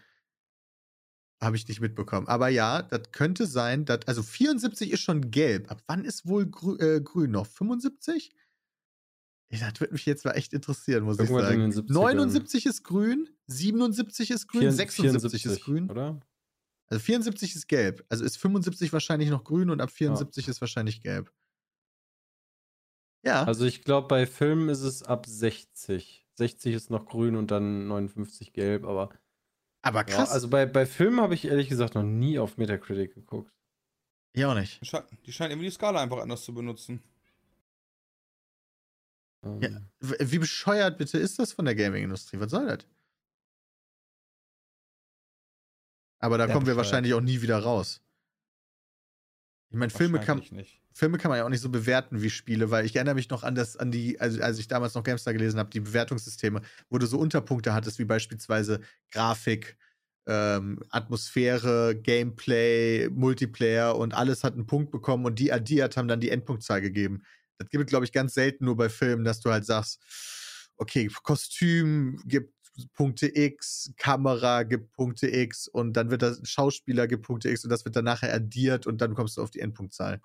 Habe 1.41 1.55
ich 1.57 1.67
nicht 1.67 1.81
mitbekommen. 1.81 2.27
Aber 2.27 2.47
ja, 2.47 2.81
das 2.81 3.11
könnte 3.11 3.45
sein, 3.47 3.85
dass, 3.85 4.07
also 4.07 4.23
74 4.23 4.91
ist 4.91 5.01
schon 5.01 5.29
gelb. 5.29 5.69
Ab 5.69 5.83
wann 5.87 6.05
ist 6.05 6.25
wohl 6.25 6.45
grü 6.45 6.77
äh, 6.77 7.01
grün 7.01 7.31
noch? 7.31 7.47
75? 7.47 8.31
Ja, 9.49 9.69
das 9.69 9.79
würde 9.79 9.93
mich 9.93 10.05
jetzt 10.05 10.25
mal 10.25 10.31
echt 10.31 10.53
interessieren, 10.53 11.03
muss 11.03 11.19
Irgendwann 11.19 11.43
ich 11.43 11.49
sagen. 11.49 11.61
in 11.61 11.71
den 11.71 11.85
70ern. 11.85 11.93
79 11.93 12.65
ist 12.65 12.83
grün, 12.83 13.29
77 13.47 14.31
ist 14.31 14.47
grün, 14.47 14.71
76 14.71 15.45
ist 15.45 15.61
grün. 15.63 15.91
Oder? 15.91 16.19
Also 16.87 17.03
74 17.03 17.55
ist 17.55 17.67
gelb. 17.67 18.05
Also 18.09 18.23
ist 18.23 18.37
75 18.37 18.93
wahrscheinlich 18.93 19.29
noch 19.29 19.43
grün 19.43 19.69
und 19.69 19.81
ab 19.81 19.91
74 19.91 20.47
ist 20.47 20.61
wahrscheinlich 20.61 21.01
gelb. 21.01 21.31
Ja. 23.23 23.43
Also 23.43 23.65
ich 23.65 23.83
glaube, 23.83 24.07
bei 24.07 24.25
Filmen 24.25 24.69
ist 24.69 24.81
es 24.81 25.03
ab 25.03 25.25
60. 25.27 26.22
60 26.35 26.73
ist 26.73 26.89
noch 26.89 27.05
grün 27.05 27.35
und 27.35 27.51
dann 27.51 27.87
59 27.87 28.53
gelb, 28.53 28.83
aber 28.85 29.09
aber 29.81 29.99
ja, 29.99 30.03
krass. 30.05 30.31
also 30.31 30.49
bei, 30.49 30.65
bei 30.65 30.85
Filmen 30.85 31.19
habe 31.21 31.33
ich 31.33 31.45
ehrlich 31.45 31.67
gesagt 31.69 31.95
noch 31.95 32.03
nie 32.03 32.39
auf 32.39 32.57
Metacritic 32.57 33.13
geguckt. 33.15 33.51
ja, 34.35 34.49
auch 34.51 34.55
nicht. 34.55 34.81
Die 34.81 34.85
scheinen, 34.85 35.07
die 35.25 35.33
scheinen 35.33 35.51
irgendwie 35.51 35.67
die 35.67 35.73
Skala 35.75 36.01
einfach 36.01 36.19
anders 36.19 36.43
zu 36.43 36.53
benutzen. 36.53 37.03
Ähm, 39.43 39.59
Ja. 39.61 39.69
Wie 39.99 40.39
bescheuert 40.39 40.97
bitte 40.97 41.17
ist 41.17 41.37
das 41.39 41.53
von 41.53 41.65
der 41.65 41.75
Gaming-Industrie? 41.75 42.39
Was 42.39 42.51
soll 42.51 42.65
das? 42.67 42.87
Aber 46.19 46.37
da 46.37 46.45
Sehr 46.45 46.53
kommen 46.53 46.65
wir 46.65 46.75
bescheuert. 46.75 46.77
wahrscheinlich 46.77 47.13
auch 47.13 47.21
nie 47.21 47.41
wieder 47.41 47.59
raus. 47.59 48.01
Ich 49.69 49.77
meine, 49.77 49.89
Filme 49.89 50.19
kann, 50.19 50.37
nicht. 50.51 50.82
Filme 50.93 51.17
kann 51.17 51.29
man 51.29 51.39
ja 51.39 51.45
auch 51.45 51.49
nicht 51.49 51.61
so 51.61 51.69
bewerten 51.69 52.21
wie 52.21 52.29
Spiele, 52.29 52.69
weil 52.71 52.85
ich 52.85 52.95
erinnere 52.95 53.15
mich 53.15 53.29
noch 53.29 53.43
an 53.43 53.55
das, 53.55 53.77
an 53.77 53.91
die, 53.91 54.19
also 54.19 54.41
als 54.41 54.59
ich 54.59 54.67
damals 54.67 54.93
noch 54.93 55.03
GameStar 55.03 55.33
gelesen 55.33 55.59
habe, 55.59 55.69
die 55.69 55.79
Bewertungssysteme, 55.79 56.61
wo 56.89 56.97
du 56.97 57.07
so 57.07 57.17
Unterpunkte 57.17 57.73
hattest, 57.73 57.99
wie 57.99 58.05
beispielsweise 58.05 58.79
Grafik, 59.11 59.77
ähm, 60.27 60.79
Atmosphäre, 60.89 61.95
Gameplay, 61.95 63.09
Multiplayer 63.09 63.97
und 63.97 64.13
alles 64.13 64.43
hat 64.43 64.53
einen 64.53 64.67
Punkt 64.67 64.91
bekommen 64.91 65.25
und 65.25 65.39
die 65.39 65.51
addiert 65.51 65.97
haben 65.97 66.07
dann 66.07 66.21
die 66.21 66.29
Endpunktzahl 66.29 66.81
gegeben. 66.81 67.23
Das 67.57 67.69
gibt 67.69 67.83
es, 67.83 67.89
glaube 67.89 68.05
ich, 68.05 68.11
ganz 68.11 68.33
selten 68.33 68.65
nur 68.65 68.77
bei 68.77 68.89
Filmen, 68.89 69.23
dass 69.23 69.39
du 69.39 69.51
halt 69.51 69.65
sagst, 69.65 69.99
okay, 70.77 71.09
Kostüm 71.23 72.21
gibt 72.25 72.53
Punkte 72.93 73.27
X, 73.35 73.93
Kamera 73.97 74.63
gibt 74.63 74.93
Punkte 74.93 75.27
X 75.29 75.67
und 75.67 75.93
dann 75.93 76.09
wird 76.09 76.23
das 76.23 76.41
Schauspieler 76.43 77.07
gibt 77.07 77.25
Punkte 77.25 77.49
X 77.49 77.63
und 77.63 77.69
das 77.69 77.85
wird 77.85 77.95
dann 77.95 78.05
nachher 78.05 78.33
addiert 78.33 78.87
und 78.87 79.01
dann 79.01 79.13
kommst 79.13 79.37
du 79.37 79.41
auf 79.41 79.51
die 79.51 79.59
Endpunktzahl. 79.59 80.21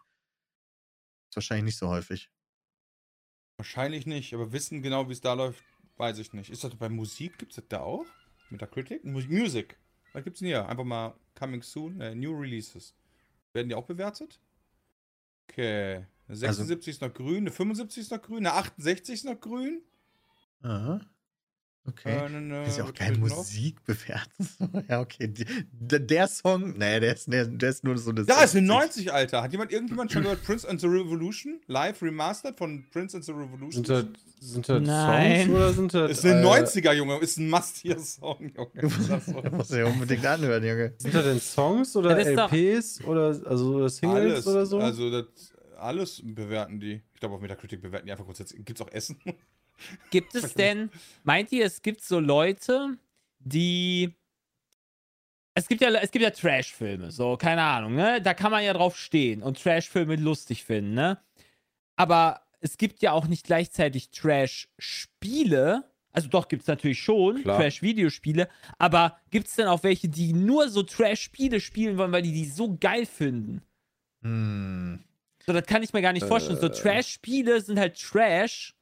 Ist 1.28 1.36
wahrscheinlich 1.36 1.64
nicht 1.64 1.78
so 1.78 1.88
häufig. 1.88 2.30
Wahrscheinlich 3.56 4.06
nicht, 4.06 4.34
aber 4.34 4.52
wissen 4.52 4.82
genau, 4.82 5.08
wie 5.08 5.12
es 5.12 5.20
da 5.20 5.34
läuft, 5.34 5.62
weiß 5.96 6.18
ich 6.18 6.32
nicht. 6.32 6.50
Ist 6.50 6.64
das 6.64 6.76
bei 6.76 6.88
Musik, 6.88 7.38
gibt 7.38 7.52
es 7.52 7.56
das 7.56 7.68
da 7.68 7.80
auch? 7.80 8.06
Metacritic? 8.50 9.04
Mu 9.04 9.20
Music. 9.28 9.76
Was 10.12 10.24
gibt's 10.24 10.40
denn 10.40 10.48
hier? 10.48 10.66
Einfach 10.68 10.84
mal 10.84 11.14
Coming 11.34 11.62
Soon, 11.62 12.00
äh, 12.00 12.14
New 12.14 12.38
Releases. 12.38 12.94
Werden 13.52 13.68
die 13.68 13.74
auch 13.74 13.86
bewertet? 13.86 14.40
Okay. 15.48 16.06
Eine 16.28 16.36
76 16.36 16.88
ist 16.88 17.00
noch 17.00 17.12
grün, 17.12 17.38
eine 17.38 17.50
75 17.50 18.02
ist 18.02 18.10
noch 18.10 18.22
grün, 18.22 18.46
eine 18.46 18.52
68 18.52 19.14
ist 19.14 19.24
noch 19.24 19.40
grün. 19.40 19.82
Aha. 20.62 21.00
Okay. 21.86 22.16
Äh, 22.16 22.20
eine, 22.20 22.66
ist 22.66 22.76
ja 22.76 22.84
auch 22.84 22.92
noch? 22.92 23.16
Musik 23.18 23.82
bewerten. 23.84 24.48
ja, 24.88 25.00
okay. 25.00 25.28
Die, 25.28 25.46
der, 25.72 26.00
der 26.00 26.28
Song, 26.28 26.74
nee, 26.76 27.00
der 27.00 27.14
ist, 27.14 27.32
der, 27.32 27.46
der 27.46 27.70
ist 27.70 27.82
nur 27.82 27.96
so 27.96 28.10
eine. 28.10 28.24
Da 28.24 28.42
ist 28.42 28.54
eine 28.54 28.66
60. 28.66 29.06
90, 29.06 29.12
Alter. 29.12 29.42
Hat 29.42 29.52
jemand 29.52 29.72
irgendjemand 29.72 30.12
schon 30.12 30.22
gehört 30.22 30.44
Prince 30.44 30.68
and 30.68 30.80
the 30.80 30.86
Revolution? 30.86 31.60
Live 31.66 32.02
remastered 32.02 32.58
von 32.58 32.84
Prince 32.90 33.16
and 33.16 33.24
the 33.24 33.32
Revolution? 33.32 33.84
Sind 33.84 33.88
das, 33.88 34.04
sind 34.40 34.68
das 34.68 34.82
Nein. 34.82 35.46
Songs 35.46 35.56
oder 35.56 35.72
sind 35.72 35.94
das. 35.94 36.10
ist 36.10 36.26
eine 36.26 36.40
äh, 36.40 36.62
90er, 36.62 36.92
Junge. 36.92 37.18
Ist 37.20 37.38
ein 37.38 37.48
Must-Hear-Song, 37.48 38.52
Junge. 38.54 38.70
Das 39.08 39.26
musst 39.52 39.72
ja 39.72 39.86
unbedingt 39.86 40.26
anhören, 40.26 40.64
Junge. 40.64 40.92
Sind 40.98 41.14
das 41.14 41.24
denn 41.24 41.40
Songs 41.40 41.96
oder 41.96 42.18
LPs 42.18 43.02
oder 43.04 43.40
also 43.46 43.88
Singles 43.88 44.32
Alles. 44.32 44.46
oder 44.46 44.66
so? 44.66 44.78
Also, 44.78 45.10
das, 45.10 45.26
alles 45.78 46.20
bewerten 46.22 46.80
die. 46.80 47.00
Ich 47.14 47.20
glaube, 47.20 47.36
auf 47.36 47.40
Metacritic 47.40 47.80
bewerten 47.80 48.06
die 48.06 48.12
einfach 48.12 48.24
grundsätzlich. 48.24 48.64
Gibt 48.64 48.78
es 48.80 48.86
auch 48.86 48.92
Essen? 48.92 49.18
Gibt 50.10 50.34
es 50.34 50.54
denn, 50.54 50.90
meint 51.24 51.52
ihr, 51.52 51.64
es 51.64 51.82
gibt 51.82 52.02
so 52.02 52.20
Leute, 52.20 52.96
die. 53.38 54.14
Es 55.54 55.66
gibt 55.66 55.80
ja, 55.80 55.90
es 55.90 56.10
gibt 56.12 56.22
ja 56.22 56.30
Trash-Filme, 56.30 57.10
so, 57.10 57.36
keine 57.36 57.62
Ahnung, 57.62 57.94
ne? 57.96 58.22
Da 58.22 58.32
kann 58.32 58.52
man 58.52 58.62
ja 58.62 58.72
drauf 58.72 58.96
stehen 58.96 59.42
und 59.42 59.60
Trash-Filme 59.60 60.16
lustig 60.16 60.64
finden, 60.64 60.94
ne? 60.94 61.18
Aber 61.96 62.42
es 62.60 62.78
gibt 62.78 63.02
ja 63.02 63.12
auch 63.12 63.26
nicht 63.26 63.44
gleichzeitig 63.44 64.10
Trash-Spiele. 64.10 65.84
Also 66.12 66.28
doch, 66.28 66.48
gibt 66.48 66.62
es 66.62 66.68
natürlich 66.68 67.00
schon. 67.00 67.42
Trash-Videospiele. 67.42 68.48
Aber 68.78 69.18
gibt 69.30 69.48
es 69.48 69.56
denn 69.56 69.66
auch 69.66 69.82
welche, 69.82 70.08
die 70.08 70.32
nur 70.32 70.68
so 70.68 70.82
Trash-Spiele 70.82 71.60
spielen 71.60 71.98
wollen, 71.98 72.12
weil 72.12 72.22
die 72.22 72.32
die 72.32 72.46
so 72.46 72.76
geil 72.78 73.04
finden? 73.06 73.62
Hm. 74.22 75.04
So, 75.44 75.52
das 75.52 75.66
kann 75.66 75.82
ich 75.82 75.92
mir 75.92 76.02
gar 76.02 76.12
nicht 76.12 76.26
vorstellen. 76.26 76.58
So, 76.60 76.66
Äh. 76.66 76.70
Trash-Spiele 76.70 77.60
sind 77.60 77.78
halt 77.78 78.00
Trash. 78.00 78.74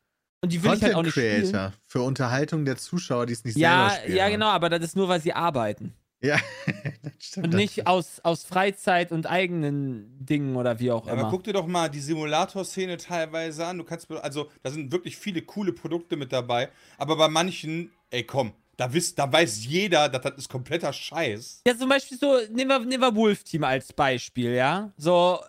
Und 0.47 0.53
die 0.53 0.63
will 0.63 0.75
ich 0.75 0.83
halt 0.83 0.95
auch 0.95 1.03
Content 1.03 1.17
nicht 1.17 1.25
spielen. 1.43 1.53
Creator. 1.53 1.73
Für 1.87 2.03
Unterhaltung 2.03 2.65
der 2.65 2.77
Zuschauer, 2.77 3.27
die 3.27 3.33
es 3.33 3.45
nicht 3.45 3.57
Ja, 3.57 3.89
selber 3.91 4.03
spielen. 4.03 4.17
ja, 4.17 4.29
genau, 4.29 4.47
aber 4.47 4.69
das 4.71 4.81
ist 4.83 4.97
nur, 4.97 5.09
weil 5.09 5.21
sie 5.21 5.33
arbeiten. 5.33 5.93
Ja, 6.23 6.39
das 7.03 7.13
stimmt. 7.19 7.47
Und 7.49 7.55
nicht 7.55 7.87
aus, 7.87 8.21
aus 8.23 8.43
Freizeit 8.45 9.13
und 9.13 9.27
eigenen 9.27 10.17
Dingen 10.25 10.57
oder 10.57 10.81
wie 10.81 10.91
auch 10.91 11.07
Ja, 11.07 11.13
aber 11.13 11.21
immer. 11.23 11.31
guck 11.31 11.45
dir 11.45 11.53
doch 11.53 11.67
mal 11.67 11.89
die 11.91 12.01
Simulator-Szene 12.01 12.97
teilweise 12.97 13.67
an. 13.67 13.79
Du 13.79 13.85
kannst, 13.85 14.11
also, 14.11 14.51
da 14.63 14.71
sind 14.71 14.91
wirklich 14.93 15.17
viele 15.17 15.43
coole 15.43 15.73
Produkte 15.73 16.17
mit 16.17 16.33
dabei. 16.33 16.71
Aber 16.97 17.17
bei 17.17 17.29
manchen, 17.29 17.91
ey, 18.11 18.25
komm, 18.25 18.53
da, 18.79 18.93
wisst, 18.93 19.19
da 19.19 19.31
weiß 19.31 19.65
jeder, 19.67 20.09
dass 20.09 20.23
das 20.23 20.35
ist 20.39 20.49
kompletter 20.49 20.93
Scheiß. 20.93 21.63
Ja, 21.67 21.77
zum 21.77 21.89
Beispiel 21.89 22.19
so, 22.19 22.39
nehmen 22.51 22.69
wir, 22.71 22.79
nehmen 22.81 23.03
wir 23.03 23.15
Wolf 23.15 23.45
Team 23.45 23.65
als 23.65 23.93
Beispiel, 23.93 24.53
ja. 24.53 24.93
So, 24.97 25.41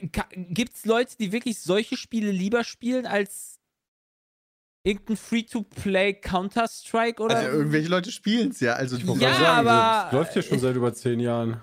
äh, 0.00 0.08
gibt's 0.36 0.84
Leute, 0.84 1.16
die 1.18 1.32
wirklich 1.32 1.58
solche 1.60 1.96
Spiele 1.96 2.30
lieber 2.32 2.64
spielen 2.64 3.06
als 3.06 3.51
irgendein 4.84 5.16
Free-to-Play 5.16 6.14
Counter-Strike 6.14 7.22
oder? 7.22 7.36
Also, 7.36 7.50
irgendwelche 7.58 7.88
Leute 7.88 8.10
spielen 8.12 8.50
es 8.50 8.60
ja. 8.60 8.74
Also, 8.74 8.96
Ja, 8.96 9.04
sagen, 9.34 9.44
aber- 9.68 10.02
das 10.04 10.12
läuft 10.12 10.36
ja 10.36 10.42
schon 10.42 10.58
seit 10.58 10.76
über 10.76 10.92
zehn 10.94 11.20
Jahren. 11.20 11.62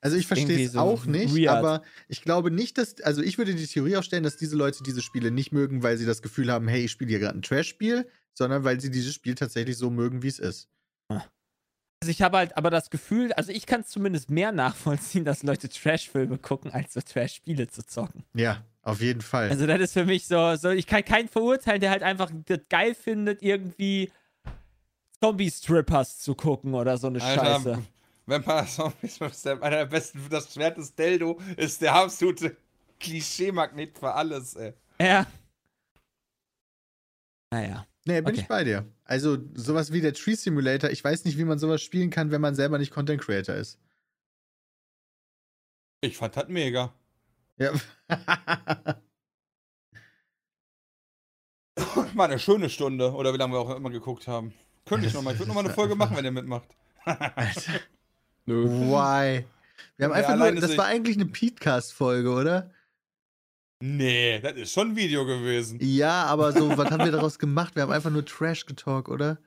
Also 0.00 0.18
ich 0.18 0.26
verstehe 0.26 0.66
es 0.66 0.72
so 0.72 0.80
auch 0.80 1.06
nicht, 1.06 1.34
weird. 1.34 1.48
aber 1.48 1.82
ich 2.08 2.20
glaube 2.20 2.50
nicht, 2.50 2.76
dass, 2.76 3.00
also 3.00 3.22
ich 3.22 3.38
würde 3.38 3.54
die 3.54 3.66
Theorie 3.66 3.96
aufstellen, 3.96 4.22
dass 4.22 4.36
diese 4.36 4.54
Leute 4.54 4.82
diese 4.82 5.00
Spiele 5.00 5.30
nicht 5.30 5.50
mögen, 5.50 5.82
weil 5.82 5.96
sie 5.96 6.04
das 6.04 6.20
Gefühl 6.20 6.52
haben, 6.52 6.68
hey, 6.68 6.84
ich 6.84 6.90
spiele 6.90 7.08
hier 7.08 7.20
gerade 7.20 7.38
ein 7.38 7.42
Trash-Spiel, 7.42 8.06
sondern 8.34 8.64
weil 8.64 8.78
sie 8.80 8.90
dieses 8.90 9.14
Spiel 9.14 9.34
tatsächlich 9.34 9.78
so 9.78 9.88
mögen, 9.88 10.22
wie 10.22 10.28
es 10.28 10.38
ist. 10.38 10.68
Also 11.08 12.10
ich 12.10 12.20
habe 12.20 12.36
halt 12.36 12.54
aber 12.58 12.68
das 12.68 12.90
Gefühl, 12.90 13.32
also 13.32 13.50
ich 13.50 13.64
kann 13.64 13.80
es 13.80 13.88
zumindest 13.88 14.28
mehr 14.28 14.52
nachvollziehen, 14.52 15.24
dass 15.24 15.42
Leute 15.42 15.70
Trash-Filme 15.70 16.36
gucken, 16.36 16.70
als 16.70 16.92
so 16.92 17.00
Trash-Spiele 17.00 17.68
zu 17.68 17.86
zocken. 17.86 18.24
Ja, 18.34 18.62
auf 18.84 19.00
jeden 19.00 19.22
Fall. 19.22 19.48
Also 19.48 19.66
das 19.66 19.80
ist 19.80 19.92
für 19.94 20.04
mich 20.04 20.26
so, 20.26 20.56
so 20.56 20.70
ich 20.70 20.86
kann 20.86 21.04
keinen 21.04 21.28
verurteilen, 21.28 21.80
der 21.80 21.90
halt 21.90 22.02
einfach 22.02 22.30
das 22.46 22.60
geil 22.68 22.94
findet, 22.94 23.42
irgendwie 23.42 24.10
Zombie-Strippers 25.20 26.18
zu 26.18 26.34
gucken 26.34 26.74
oder 26.74 26.98
so 26.98 27.06
eine 27.06 27.20
Scheiße. 27.20 27.82
Vampire 28.26 28.66
Zombies 28.68 29.18
ist 29.18 29.46
der, 29.46 29.62
einer 29.62 29.78
der 29.78 29.86
besten, 29.86 30.20
das 30.30 30.52
Schwert 30.52 30.76
des 30.76 30.94
Deldo 30.94 31.40
ist 31.56 31.80
der 31.80 31.94
absolute 31.94 32.56
Klischee-Magnet 33.00 33.98
für 33.98 34.12
alles, 34.12 34.54
ey. 34.54 34.74
Ja. 35.00 35.26
Naja. 37.50 37.86
nee, 38.04 38.20
bin 38.20 38.32
okay. 38.32 38.40
ich 38.40 38.48
bei 38.48 38.64
dir. 38.64 38.84
Also 39.04 39.38
sowas 39.54 39.92
wie 39.92 40.00
der 40.00 40.12
Tree 40.12 40.34
Simulator, 40.34 40.90
ich 40.90 41.02
weiß 41.02 41.24
nicht, 41.24 41.38
wie 41.38 41.44
man 41.44 41.58
sowas 41.58 41.82
spielen 41.82 42.10
kann, 42.10 42.30
wenn 42.30 42.40
man 42.40 42.54
selber 42.54 42.78
nicht 42.78 42.90
Content 42.90 43.20
Creator 43.22 43.54
ist. 43.54 43.78
Ich 46.00 46.16
fand 46.18 46.36
das 46.36 46.48
mega. 46.48 46.92
Ja. 47.56 47.72
War 52.14 52.26
eine 52.26 52.38
schöne 52.38 52.70
Stunde, 52.70 53.12
oder 53.12 53.32
wie 53.34 53.38
lange 53.38 53.54
wir 53.54 53.58
auch 53.58 53.74
immer 53.74 53.90
geguckt 53.90 54.28
haben. 54.28 54.54
Könnte 54.86 55.08
ich 55.08 55.14
nochmal. 55.14 55.32
Ich 55.34 55.40
würde 55.40 55.48
nochmal 55.48 55.64
eine 55.64 55.74
Folge 55.74 55.96
machen, 55.96 56.16
wenn 56.16 56.24
ihr 56.24 56.30
mitmacht. 56.30 56.68
Alter, 57.04 57.80
Nö. 58.46 58.64
why? 58.68 59.44
Wir 59.96 60.06
haben 60.06 60.12
Ja, 60.12 60.12
einfach 60.12 60.36
nur, 60.36 60.52
das 60.60 60.76
war 60.76 60.86
eigentlich 60.86 61.16
eine 61.16 61.26
Petecast-Folge, 61.26 62.30
oder? 62.30 62.70
Nee, 63.80 64.38
das 64.40 64.52
ist 64.54 64.72
schon 64.72 64.90
ein 64.90 64.96
Video 64.96 65.26
gewesen. 65.26 65.78
Ja, 65.82 66.24
aber 66.24 66.52
so, 66.52 66.76
was 66.78 66.90
haben 66.90 67.04
wir 67.04 67.12
daraus 67.12 67.38
gemacht? 67.38 67.74
Wir 67.74 67.82
haben 67.82 67.92
einfach 67.92 68.10
nur 68.10 68.24
Trash 68.24 68.66
getalkt, 68.66 69.08
oder? 69.08 69.38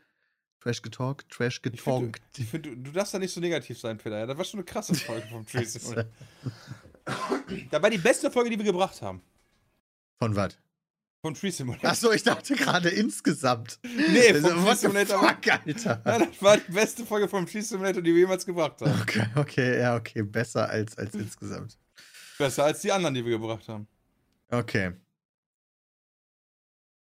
Trash 0.62 0.82
getalkt, 0.82 1.32
Trash 1.32 1.62
Ich 1.64 1.82
finde, 1.82 2.12
getalkt. 2.12 2.22
du, 2.38 2.42
ich 2.42 2.50
find, 2.50 2.66
du, 2.66 2.76
du 2.76 2.92
darfst 2.92 3.14
da 3.14 3.20
nicht 3.20 3.34
so 3.34 3.40
negativ 3.40 3.80
sein, 3.80 3.98
Peter. 3.98 4.20
Ja, 4.20 4.26
das 4.26 4.38
war 4.38 4.44
schon 4.46 4.60
eine 4.60 4.66
krasse 4.66 4.94
Folge 4.96 5.28
vom 5.28 5.46
Tracy. 5.46 5.80
das 7.72 7.82
war 7.82 7.90
die 7.90 7.98
beste 7.98 8.30
Folge, 8.32 8.50
die 8.50 8.58
wir 8.58 8.66
gebracht 8.66 9.02
haben. 9.02 9.22
Von 10.20 10.36
was? 10.36 10.58
Vom 11.22 11.34
Tree 11.34 11.50
Simulator. 11.50 11.90
Achso, 11.90 12.12
ich 12.12 12.24
dachte 12.24 12.56
gerade 12.56 12.90
insgesamt. 12.90 13.80
Nee, 13.84 14.32
Also, 14.34 14.50
vom 14.50 14.66
Tree 14.66 14.76
Simulator. 14.76 15.20
fuck, 15.20 15.48
Alter. 15.52 16.02
Ja, 16.06 16.20
das 16.20 16.42
war 16.42 16.58
die 16.58 16.72
beste 16.72 17.06
Folge 17.06 17.28
vom 17.28 17.46
Tree 17.46 17.62
Simulator, 17.62 18.02
die 18.02 18.14
wir 18.14 18.22
jemals 18.22 18.46
gebracht 18.46 18.82
haben. 18.82 19.02
Okay, 19.02 19.26
okay, 19.36 19.80
ja, 19.80 19.96
okay. 19.96 20.22
Besser 20.22 20.70
als, 20.70 20.98
als 20.98 21.16
insgesamt. 21.16 21.78
Besser 22.38 22.66
als 22.66 22.82
die 22.82 22.92
anderen, 22.92 23.16
die 23.16 23.26
wir 23.26 23.32
gebracht 23.40 23.68
haben. 23.68 23.88
Okay. 24.50 24.94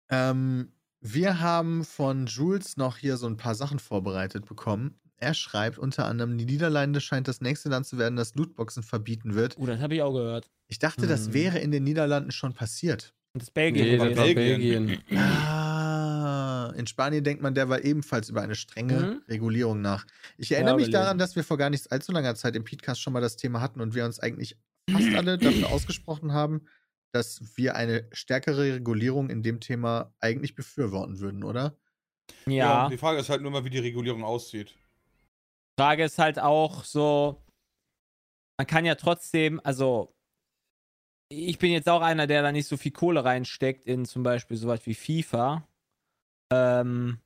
Ähm, 0.09 0.71
wir 1.01 1.39
haben 1.39 1.85
von 1.85 2.25
Jules 2.25 2.77
noch 2.77 2.97
hier 2.97 3.15
so 3.17 3.27
ein 3.27 3.37
paar 3.37 3.55
Sachen 3.55 3.79
vorbereitet 3.79 4.45
bekommen. 4.47 4.99
Er 5.21 5.33
schreibt 5.33 5.77
unter 5.77 6.05
anderem, 6.05 6.37
die 6.37 6.45
Niederlande 6.45 7.01
scheint 7.01 7.27
das 7.27 7.41
nächste 7.41 7.67
Land 7.69 7.85
zu 7.85 7.97
werden, 7.97 8.15
das 8.15 8.35
Lootboxen 8.35 8.83
verbieten 8.83 9.35
wird. 9.35 9.55
Oh, 9.57 9.65
das 9.65 9.79
habe 9.81 9.95
ich 9.95 10.01
auch 10.01 10.13
gehört. 10.13 10.49
Ich 10.67 10.79
dachte, 10.79 11.07
das 11.07 11.27
Hm. 11.27 11.33
wäre 11.33 11.59
in 11.59 11.71
den 11.71 11.83
Niederlanden 11.83 12.31
schon 12.31 12.53
passiert. 12.53 13.13
Und 13.33 13.41
das 13.43 13.51
Belgien. 13.51 13.85
Nee, 13.85 13.97
das 13.97 14.17
war 14.17 14.25
Belgien. 14.25 14.87
Belgien. 14.87 15.17
Ah, 15.17 16.73
in 16.75 16.87
Spanien 16.87 17.23
denkt 17.23 17.41
man 17.43 17.53
derweil 17.53 17.85
ebenfalls 17.85 18.29
über 18.29 18.41
eine 18.41 18.55
strenge 18.55 18.99
Mhm. 19.01 19.21
Regulierung 19.27 19.81
nach. 19.81 20.05
Ich 20.37 20.51
erinnere 20.51 20.73
Ja, 20.73 20.77
mich 20.77 20.89
daran, 20.89 21.17
dass 21.17 21.35
wir 21.35 21.43
vor 21.43 21.57
gar 21.57 21.69
nicht 21.69 21.91
allzu 21.91 22.11
langer 22.11 22.35
Zeit 22.35 22.55
im 22.55 22.63
Podcast 22.63 23.01
schon 23.01 23.13
mal 23.13 23.21
das 23.21 23.35
Thema 23.35 23.61
hatten 23.61 23.81
und 23.81 23.93
wir 23.95 24.05
uns 24.05 24.19
eigentlich 24.19 24.57
fast 24.89 25.13
alle 25.15 25.37
dafür 25.37 25.69
ausgesprochen 25.71 26.33
haben, 26.33 26.61
dass 27.11 27.41
wir 27.57 27.75
eine 27.75 28.07
stärkere 28.11 28.75
Regulierung 28.75 29.29
in 29.29 29.43
dem 29.43 29.59
Thema 29.59 30.13
eigentlich 30.19 30.55
befürworten 30.55 31.19
würden, 31.19 31.43
oder? 31.43 31.77
Ja. 32.45 32.87
Die 32.89 32.97
Frage 32.97 33.19
ist 33.19 33.29
halt 33.29 33.41
nur 33.41 33.51
mal, 33.51 33.63
wie 33.65 33.69
die 33.71 33.79
Regulierung 33.79 34.23
aussieht. 34.23 34.75
Frage 35.79 36.03
ist 36.03 36.19
halt 36.19 36.39
auch 36.39 36.83
so, 36.83 37.41
man 38.57 38.67
kann 38.67 38.83
ja 38.83 38.95
trotzdem, 38.95 39.61
also 39.63 40.13
ich 41.31 41.57
bin 41.57 41.71
jetzt 41.71 41.87
auch 41.87 42.01
einer, 42.01 42.27
der 42.27 42.41
da 42.41 42.51
nicht 42.51 42.67
so 42.67 42.75
viel 42.75 42.91
Kohle 42.91 43.23
reinsteckt 43.23 43.85
in 43.85 44.03
zum 44.03 44.23
Beispiel 44.23 44.57
sowas 44.57 44.85
wie 44.85 44.93
FIFA. 44.93 45.65
Ähm, 46.51 47.21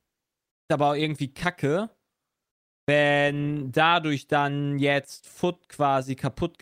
ist 0.68 0.72
aber 0.72 0.90
auch 0.90 0.94
irgendwie 0.94 1.34
kacke, 1.34 1.90
wenn 2.86 3.72
dadurch 3.72 4.28
dann 4.28 4.78
jetzt 4.78 5.26
Foot 5.26 5.68
quasi 5.68 6.14
kaputt 6.14 6.56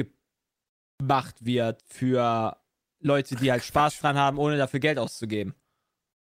gemacht 0.99 1.45
wird 1.45 1.83
für 1.87 2.57
Leute, 3.03 3.37
die 3.37 3.53
halt 3.53 3.65
Spaß 3.65 4.01
dran 4.01 4.17
haben, 4.17 4.39
ohne 4.39 4.57
dafür 4.57 4.81
Geld 4.81 4.99
auszugeben. 4.99 5.55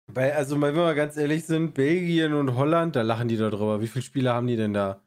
Weil, 0.07 0.33
also, 0.33 0.59
wenn 0.62 0.75
wir 0.75 0.85
mal 0.85 0.95
ganz 0.95 1.19
ehrlich 1.19 1.45
sind, 1.45 1.75
Belgien 1.75 2.33
und 2.33 2.55
Holland, 2.55 2.97
da 2.97 3.03
lachen 3.03 3.29
die 3.29 3.37
da 3.37 3.51
drüber. 3.51 3.83
Wie 3.83 3.89
viele 3.89 4.03
Spiele 4.03 4.33
haben 4.33 4.47
die 4.47 4.57
denn 4.57 4.73
da? 4.73 5.03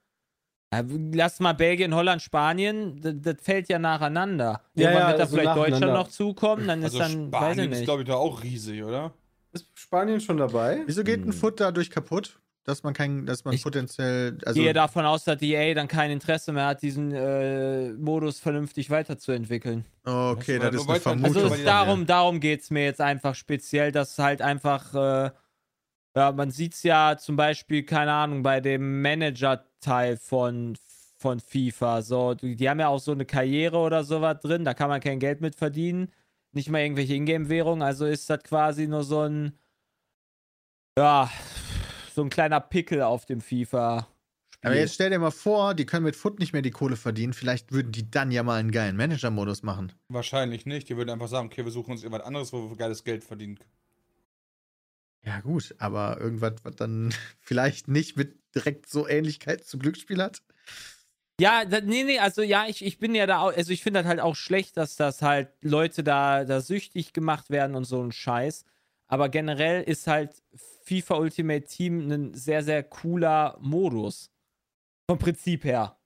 Ja, 0.74 0.84
Lass 1.14 1.40
mal 1.40 1.54
Belgien, 1.54 1.94
Holland, 1.94 2.22
Spanien, 2.22 3.00
das, 3.02 3.14
das 3.18 3.36
fällt 3.42 3.68
ja 3.70 3.78
nacheinander. 3.80 4.62
Ja, 4.76 4.90
Irgendwann 4.90 5.02
ja, 5.02 5.08
wird 5.10 5.20
da 5.20 5.24
also 5.24 5.38
vielleicht 5.38 5.56
Deutschland 5.58 5.94
noch 5.94 6.08
zukommen, 6.08 6.68
dann 6.68 6.80
ist 6.80 6.86
Also 6.96 7.00
dann, 7.00 7.32
weiß 7.32 7.42
ich 7.42 7.54
Spanien 7.56 7.72
ist, 7.74 7.84
glaube 7.84 8.02
ich, 8.04 8.08
da 8.08 8.16
auch 8.16 8.42
riesig, 8.44 8.84
oder? 8.84 9.14
Ist 9.54 9.68
Spanien 9.74 10.22
schon 10.22 10.38
dabei? 10.38 10.82
Wieso 10.86 11.04
geht 11.04 11.22
ein 11.22 11.26
Hm. 11.26 11.34
Foot 11.34 11.60
dadurch 11.60 11.90
kaputt? 11.90 12.40
Dass 12.64 12.84
man 12.84 12.94
kein, 12.94 13.26
dass 13.26 13.44
man 13.44 13.56
Ich 13.56 13.64
potenziell, 13.64 14.38
also 14.46 14.62
gehe 14.62 14.72
davon 14.72 15.04
aus, 15.04 15.24
dass 15.24 15.38
die 15.40 15.54
EA 15.54 15.74
dann 15.74 15.88
kein 15.88 16.12
Interesse 16.12 16.54
mehr 16.54 16.68
hat, 16.68 16.84
diesen 16.84 17.12
äh, 17.12 17.92
Modus 17.94 18.40
vernünftig 18.40 18.92
weiterzuentwickeln. 18.92 19.84
okay, 20.06 20.60
Das 20.60 20.66
war 20.66 20.72
das 20.72 20.82
ist 20.82 20.86
nur 20.86 20.94
eine 20.94 21.02
Vermutung. 21.02 21.52
Also 21.52 21.64
darum, 21.66 22.06
darum 22.06 22.40
geht 22.40 22.62
es 22.62 22.70
mir 22.70 22.84
jetzt 22.84 23.02
einfach 23.02 23.34
speziell, 23.34 23.92
dass 23.92 24.20
halt 24.20 24.44
einfach, 24.44 24.94
äh, 24.94 25.32
ja, 26.16 26.32
man 26.32 26.52
sieht 26.52 26.74
es 26.74 26.84
ja 26.84 27.18
zum 27.18 27.36
Beispiel, 27.36 27.84
keine 27.84 28.12
Ahnung, 28.12 28.44
bei 28.44 28.60
dem 28.60 29.02
Manager-Teil 29.02 30.18
von, 30.18 30.78
von 31.18 31.40
FIFA. 31.40 32.02
So, 32.02 32.34
die, 32.34 32.56
die 32.56 32.70
haben 32.70 32.80
ja 32.80 32.90
auch 32.90 33.00
so 33.00 33.12
eine 33.12 33.26
Karriere 33.26 33.78
oder 33.78 34.04
sowas 34.04 34.40
drin, 34.42 34.66
da 34.66 34.74
kann 34.74 34.90
man 34.90 35.02
kein 35.02 35.20
Geld 35.20 35.42
mit 35.42 35.56
verdienen. 35.56 36.12
Nicht 36.54 36.70
mal 36.70 36.82
irgendwelche 36.82 37.14
Ingame-Währungen, 37.14 37.82
also 37.82 38.06
ist 38.06 38.30
das 38.30 38.44
quasi 38.44 38.88
nur 38.88 39.04
so 39.04 39.22
ein, 39.22 39.58
ja, 40.98 41.30
so 42.14 42.24
ein 42.24 42.30
kleiner 42.30 42.60
Pickel 42.60 43.02
auf 43.02 43.26
dem 43.26 43.40
FIFA. 43.40 44.08
Aber 44.64 44.76
jetzt 44.76 44.94
stell 44.94 45.10
dir 45.10 45.18
mal 45.18 45.32
vor, 45.32 45.74
die 45.74 45.86
können 45.86 46.04
mit 46.04 46.16
Foot 46.16 46.40
nicht 46.40 46.54
mehr 46.54 46.62
die 46.62 46.72
Kohle 46.72 46.96
verdienen. 46.96 47.34
Vielleicht 47.34 47.72
würden 47.72 47.92
die 47.92 48.12
dann 48.12 48.30
ja 48.30 48.44
mal 48.44 48.60
einen 48.60 48.72
geilen 48.72 48.96
Manager-Modus 48.96 49.64
machen. 49.64 49.92
Wahrscheinlich 50.08 50.68
nicht. 50.68 50.88
Die 50.90 50.98
würden 50.98 51.10
einfach 51.10 51.30
sagen, 51.30 51.48
okay, 51.48 51.66
wir 51.66 51.72
suchen 51.72 51.92
uns 51.92 52.04
irgendwas 52.04 52.26
anderes, 52.26 52.54
wo 52.54 52.70
wir 52.70 52.78
geiles 52.78 53.04
Geld 53.04 53.24
verdienen 53.24 53.58
können. 53.58 53.81
Ja, 55.24 55.40
gut, 55.42 55.76
aber 55.78 56.20
irgendwas, 56.20 56.54
was 56.64 56.76
dann 56.76 57.14
vielleicht 57.40 57.88
nicht 57.88 58.18
mit 58.18 58.40
direkt 58.56 58.90
so 58.90 59.08
Ähnlichkeit 59.08 59.64
zu 59.66 59.78
Glücksspiel 59.78 60.22
hat. 60.22 60.42
Ja, 61.40 61.66
da, 61.66 61.82
nee, 61.82 62.04
nee, 62.04 62.20
also 62.20 62.42
ja, 62.42 62.68
ich, 62.68 62.86
ich 62.86 63.00
bin 63.00 63.16
ja 63.16 63.26
da 63.26 63.40
auch, 63.40 63.56
also 63.56 63.72
ich 63.72 63.82
finde 63.82 64.02
das 64.02 64.08
halt 64.08 64.20
auch 64.20 64.36
schlecht, 64.36 64.78
dass 64.78 64.96
das 64.96 65.22
halt 65.22 65.50
Leute 65.62 66.04
da, 66.04 66.46
da 66.46 66.62
süchtig 66.62 67.14
gemacht 67.14 67.50
werden 67.50 67.76
und 67.76 67.86
so 67.86 68.04
ein 68.04 68.12
Scheiß. 68.12 68.66
Aber 69.08 69.28
generell 69.28 69.84
ist 69.84 70.08
halt 70.08 70.44
FIFA 70.84 71.16
Ultimate 71.16 71.66
Team 71.66 72.12
ein 72.12 72.34
sehr, 72.34 72.64
sehr 72.64 72.84
cooler 72.84 73.58
Modus. 73.60 74.32
Vom 75.10 75.18
Prinzip 75.18 75.64
her. 75.64 75.98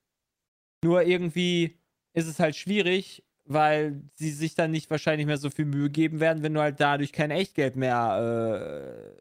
Nur 0.84 1.04
irgendwie 1.04 1.80
ist 2.14 2.28
es 2.28 2.40
halt 2.40 2.56
schwierig, 2.56 3.25
weil 3.46 4.02
sie 4.16 4.32
sich 4.32 4.56
dann 4.56 4.72
nicht 4.72 4.90
wahrscheinlich 4.90 5.26
mehr 5.28 5.38
so 5.38 5.50
viel 5.50 5.66
Mühe 5.66 5.90
geben 5.90 6.20
werden, 6.20 6.44
wenn 6.44 6.54
du 6.54 6.62
halt 6.62 6.80
dadurch 6.80 7.12
kein 7.14 7.32
Echtgeld 7.32 7.76
mehr 7.76 9.12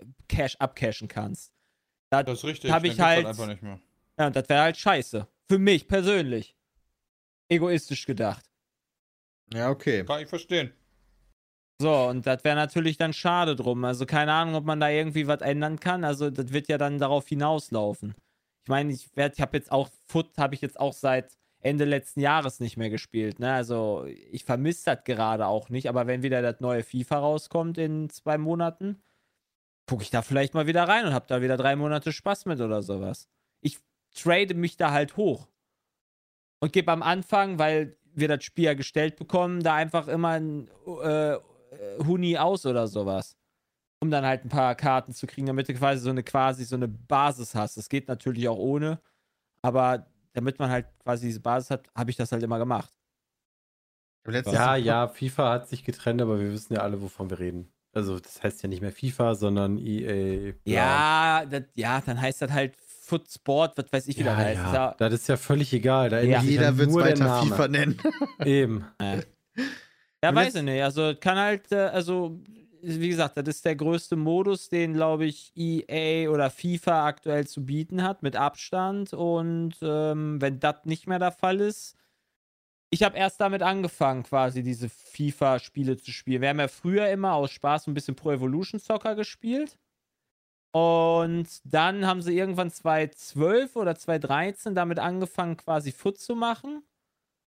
äh, 0.00 0.04
Cash 0.28 0.56
abcashen 0.56 1.08
kannst. 1.08 1.52
Da, 2.10 2.22
Das 2.22 2.38
ist 2.38 2.44
richtig. 2.44 2.70
Hab 2.70 2.84
ich 2.84 2.90
gibt's 2.90 3.04
halt- 3.04 3.26
einfach 3.26 3.46
nicht 3.46 3.62
mehr. 3.62 3.80
ja, 4.18 4.26
und 4.28 4.36
das 4.36 4.48
wäre 4.48 4.62
halt 4.62 4.76
scheiße. 4.76 5.26
Für 5.48 5.58
mich 5.58 5.88
persönlich. 5.88 6.54
Egoistisch 7.48 8.04
gedacht. 8.06 8.44
Ja, 9.52 9.70
okay. 9.70 10.04
Kann 10.04 10.22
ich 10.22 10.28
verstehen. 10.28 10.72
So, 11.80 11.94
und 12.08 12.26
das 12.26 12.44
wäre 12.44 12.56
natürlich 12.56 12.96
dann 12.96 13.12
schade 13.12 13.56
drum. 13.56 13.84
Also 13.84 14.04
keine 14.04 14.32
Ahnung, 14.32 14.56
ob 14.56 14.64
man 14.64 14.80
da 14.80 14.88
irgendwie 14.90 15.26
was 15.26 15.40
ändern 15.40 15.78
kann. 15.80 16.04
Also 16.04 16.28
das 16.28 16.52
wird 16.52 16.68
ja 16.68 16.76
dann 16.76 16.98
darauf 16.98 17.26
hinauslaufen. 17.28 18.14
Ich 18.64 18.68
meine, 18.68 18.92
ich 18.92 19.08
werde, 19.16 19.34
ich 19.36 19.40
habe 19.40 19.56
jetzt 19.56 19.70
auch 19.72 19.88
Foot 20.08 20.36
habe 20.36 20.54
ich 20.54 20.60
jetzt 20.60 20.78
auch 20.78 20.92
seit 20.92 21.37
Ende 21.60 21.84
letzten 21.84 22.20
Jahres 22.20 22.60
nicht 22.60 22.76
mehr 22.76 22.90
gespielt. 22.90 23.40
Ne? 23.40 23.52
Also 23.52 24.06
ich 24.30 24.44
vermisse 24.44 24.84
das 24.86 25.04
gerade 25.04 25.46
auch 25.46 25.68
nicht. 25.70 25.88
Aber 25.88 26.06
wenn 26.06 26.22
wieder 26.22 26.40
das 26.42 26.60
neue 26.60 26.84
FIFA 26.84 27.18
rauskommt 27.18 27.78
in 27.78 28.10
zwei 28.10 28.38
Monaten, 28.38 29.02
gucke 29.86 30.02
ich 30.02 30.10
da 30.10 30.22
vielleicht 30.22 30.54
mal 30.54 30.66
wieder 30.66 30.86
rein 30.86 31.06
und 31.06 31.14
habe 31.14 31.26
da 31.28 31.42
wieder 31.42 31.56
drei 31.56 31.74
Monate 31.74 32.12
Spaß 32.12 32.46
mit 32.46 32.60
oder 32.60 32.82
sowas. 32.82 33.28
Ich 33.60 33.78
trade 34.14 34.54
mich 34.54 34.76
da 34.76 34.92
halt 34.92 35.16
hoch 35.16 35.48
und 36.60 36.72
gebe 36.72 36.92
am 36.92 37.02
Anfang, 37.02 37.58
weil 37.58 37.96
wir 38.14 38.28
das 38.28 38.44
Spiel 38.44 38.64
ja 38.64 38.74
gestellt 38.74 39.16
bekommen, 39.16 39.62
da 39.62 39.74
einfach 39.74 40.08
immer 40.08 40.30
ein 40.30 40.68
äh, 41.02 41.36
Huni 42.04 42.36
aus 42.36 42.66
oder 42.66 42.86
sowas. 42.86 43.36
Um 44.00 44.12
dann 44.12 44.24
halt 44.24 44.44
ein 44.44 44.48
paar 44.48 44.76
Karten 44.76 45.12
zu 45.12 45.26
kriegen, 45.26 45.48
damit 45.48 45.68
du 45.68 45.74
quasi 45.74 46.00
so 46.00 46.10
eine 46.10 46.22
quasi 46.22 46.64
so 46.64 46.76
eine 46.76 46.86
Basis 46.86 47.56
hast. 47.56 47.76
Das 47.76 47.88
geht 47.88 48.06
natürlich 48.06 48.48
auch 48.48 48.58
ohne, 48.58 49.00
aber 49.60 50.06
damit 50.32 50.58
man 50.58 50.70
halt 50.70 50.86
quasi 51.02 51.26
diese 51.26 51.40
Basis 51.40 51.70
hat, 51.70 51.88
habe 51.94 52.10
ich 52.10 52.16
das 52.16 52.32
halt 52.32 52.42
immer 52.42 52.58
gemacht. 52.58 52.92
Ja, 54.26 54.76
ja, 54.76 55.08
FIFA 55.08 55.52
hat 55.52 55.68
sich 55.68 55.84
getrennt, 55.84 56.20
aber 56.20 56.38
wir 56.38 56.52
wissen 56.52 56.74
ja 56.74 56.80
alle, 56.80 57.00
wovon 57.00 57.30
wir 57.30 57.38
reden. 57.38 57.72
Also 57.94 58.18
das 58.18 58.42
heißt 58.42 58.62
ja 58.62 58.68
nicht 58.68 58.82
mehr 58.82 58.92
FIFA, 58.92 59.34
sondern 59.34 59.78
EA. 59.78 60.52
Ja, 60.64 61.46
das, 61.46 61.62
ja, 61.74 62.00
dann 62.04 62.20
heißt 62.20 62.42
das 62.42 62.52
halt 62.52 62.76
Footsport, 62.76 63.78
was 63.78 63.90
weiß 63.90 64.08
ich, 64.08 64.18
wie 64.18 64.22
ja, 64.22 64.36
das 64.36 64.36
heißt. 64.36 64.62
Ja. 64.62 64.74
Ja. 64.74 64.94
Das 64.98 65.14
ist 65.14 65.28
ja 65.28 65.38
völlig 65.38 65.72
egal. 65.72 66.10
Da 66.10 66.20
Ja. 66.20 66.42
Jeder 66.42 66.64
ja 66.64 66.78
wird 66.78 66.90
es 66.90 66.94
weiter. 66.94 67.42
FIFA 67.42 67.68
nennen. 67.68 67.98
Eben. 68.44 68.84
Ja, 69.00 69.20
Und 70.30 70.36
weiß 70.36 70.56
ich 70.56 70.62
nicht. 70.62 70.82
Also 70.82 71.14
kann 71.18 71.38
halt, 71.38 71.72
äh, 71.72 71.76
also 71.76 72.38
wie 72.82 73.08
gesagt, 73.08 73.36
das 73.36 73.46
ist 73.48 73.64
der 73.64 73.76
größte 73.76 74.16
Modus, 74.16 74.68
den, 74.68 74.94
glaube 74.94 75.26
ich, 75.26 75.52
EA 75.56 76.30
oder 76.30 76.50
FIFA 76.50 77.06
aktuell 77.06 77.46
zu 77.46 77.64
bieten 77.64 78.02
hat, 78.02 78.22
mit 78.22 78.36
Abstand. 78.36 79.12
Und 79.12 79.76
ähm, 79.82 80.40
wenn 80.40 80.60
das 80.60 80.84
nicht 80.84 81.06
mehr 81.06 81.18
der 81.18 81.32
Fall 81.32 81.60
ist, 81.60 81.96
ich 82.90 83.02
habe 83.02 83.16
erst 83.16 83.40
damit 83.40 83.62
angefangen, 83.62 84.22
quasi 84.22 84.62
diese 84.62 84.88
FIFA-Spiele 84.88 85.98
zu 85.98 86.10
spielen. 86.10 86.40
Wir 86.40 86.48
haben 86.48 86.60
ja 86.60 86.68
früher 86.68 87.08
immer 87.10 87.34
aus 87.34 87.50
Spaß 87.50 87.86
ein 87.86 87.94
bisschen 87.94 88.16
Pro 88.16 88.32
Evolution 88.32 88.80
Soccer 88.80 89.14
gespielt. 89.14 89.78
Und 90.70 91.48
dann 91.64 92.06
haben 92.06 92.22
sie 92.22 92.36
irgendwann 92.36 92.70
2012 92.70 93.76
oder 93.76 93.94
2013 93.94 94.74
damit 94.74 94.98
angefangen, 94.98 95.56
quasi 95.56 95.92
Foot 95.92 96.18
zu 96.18 96.34
machen. 96.34 96.82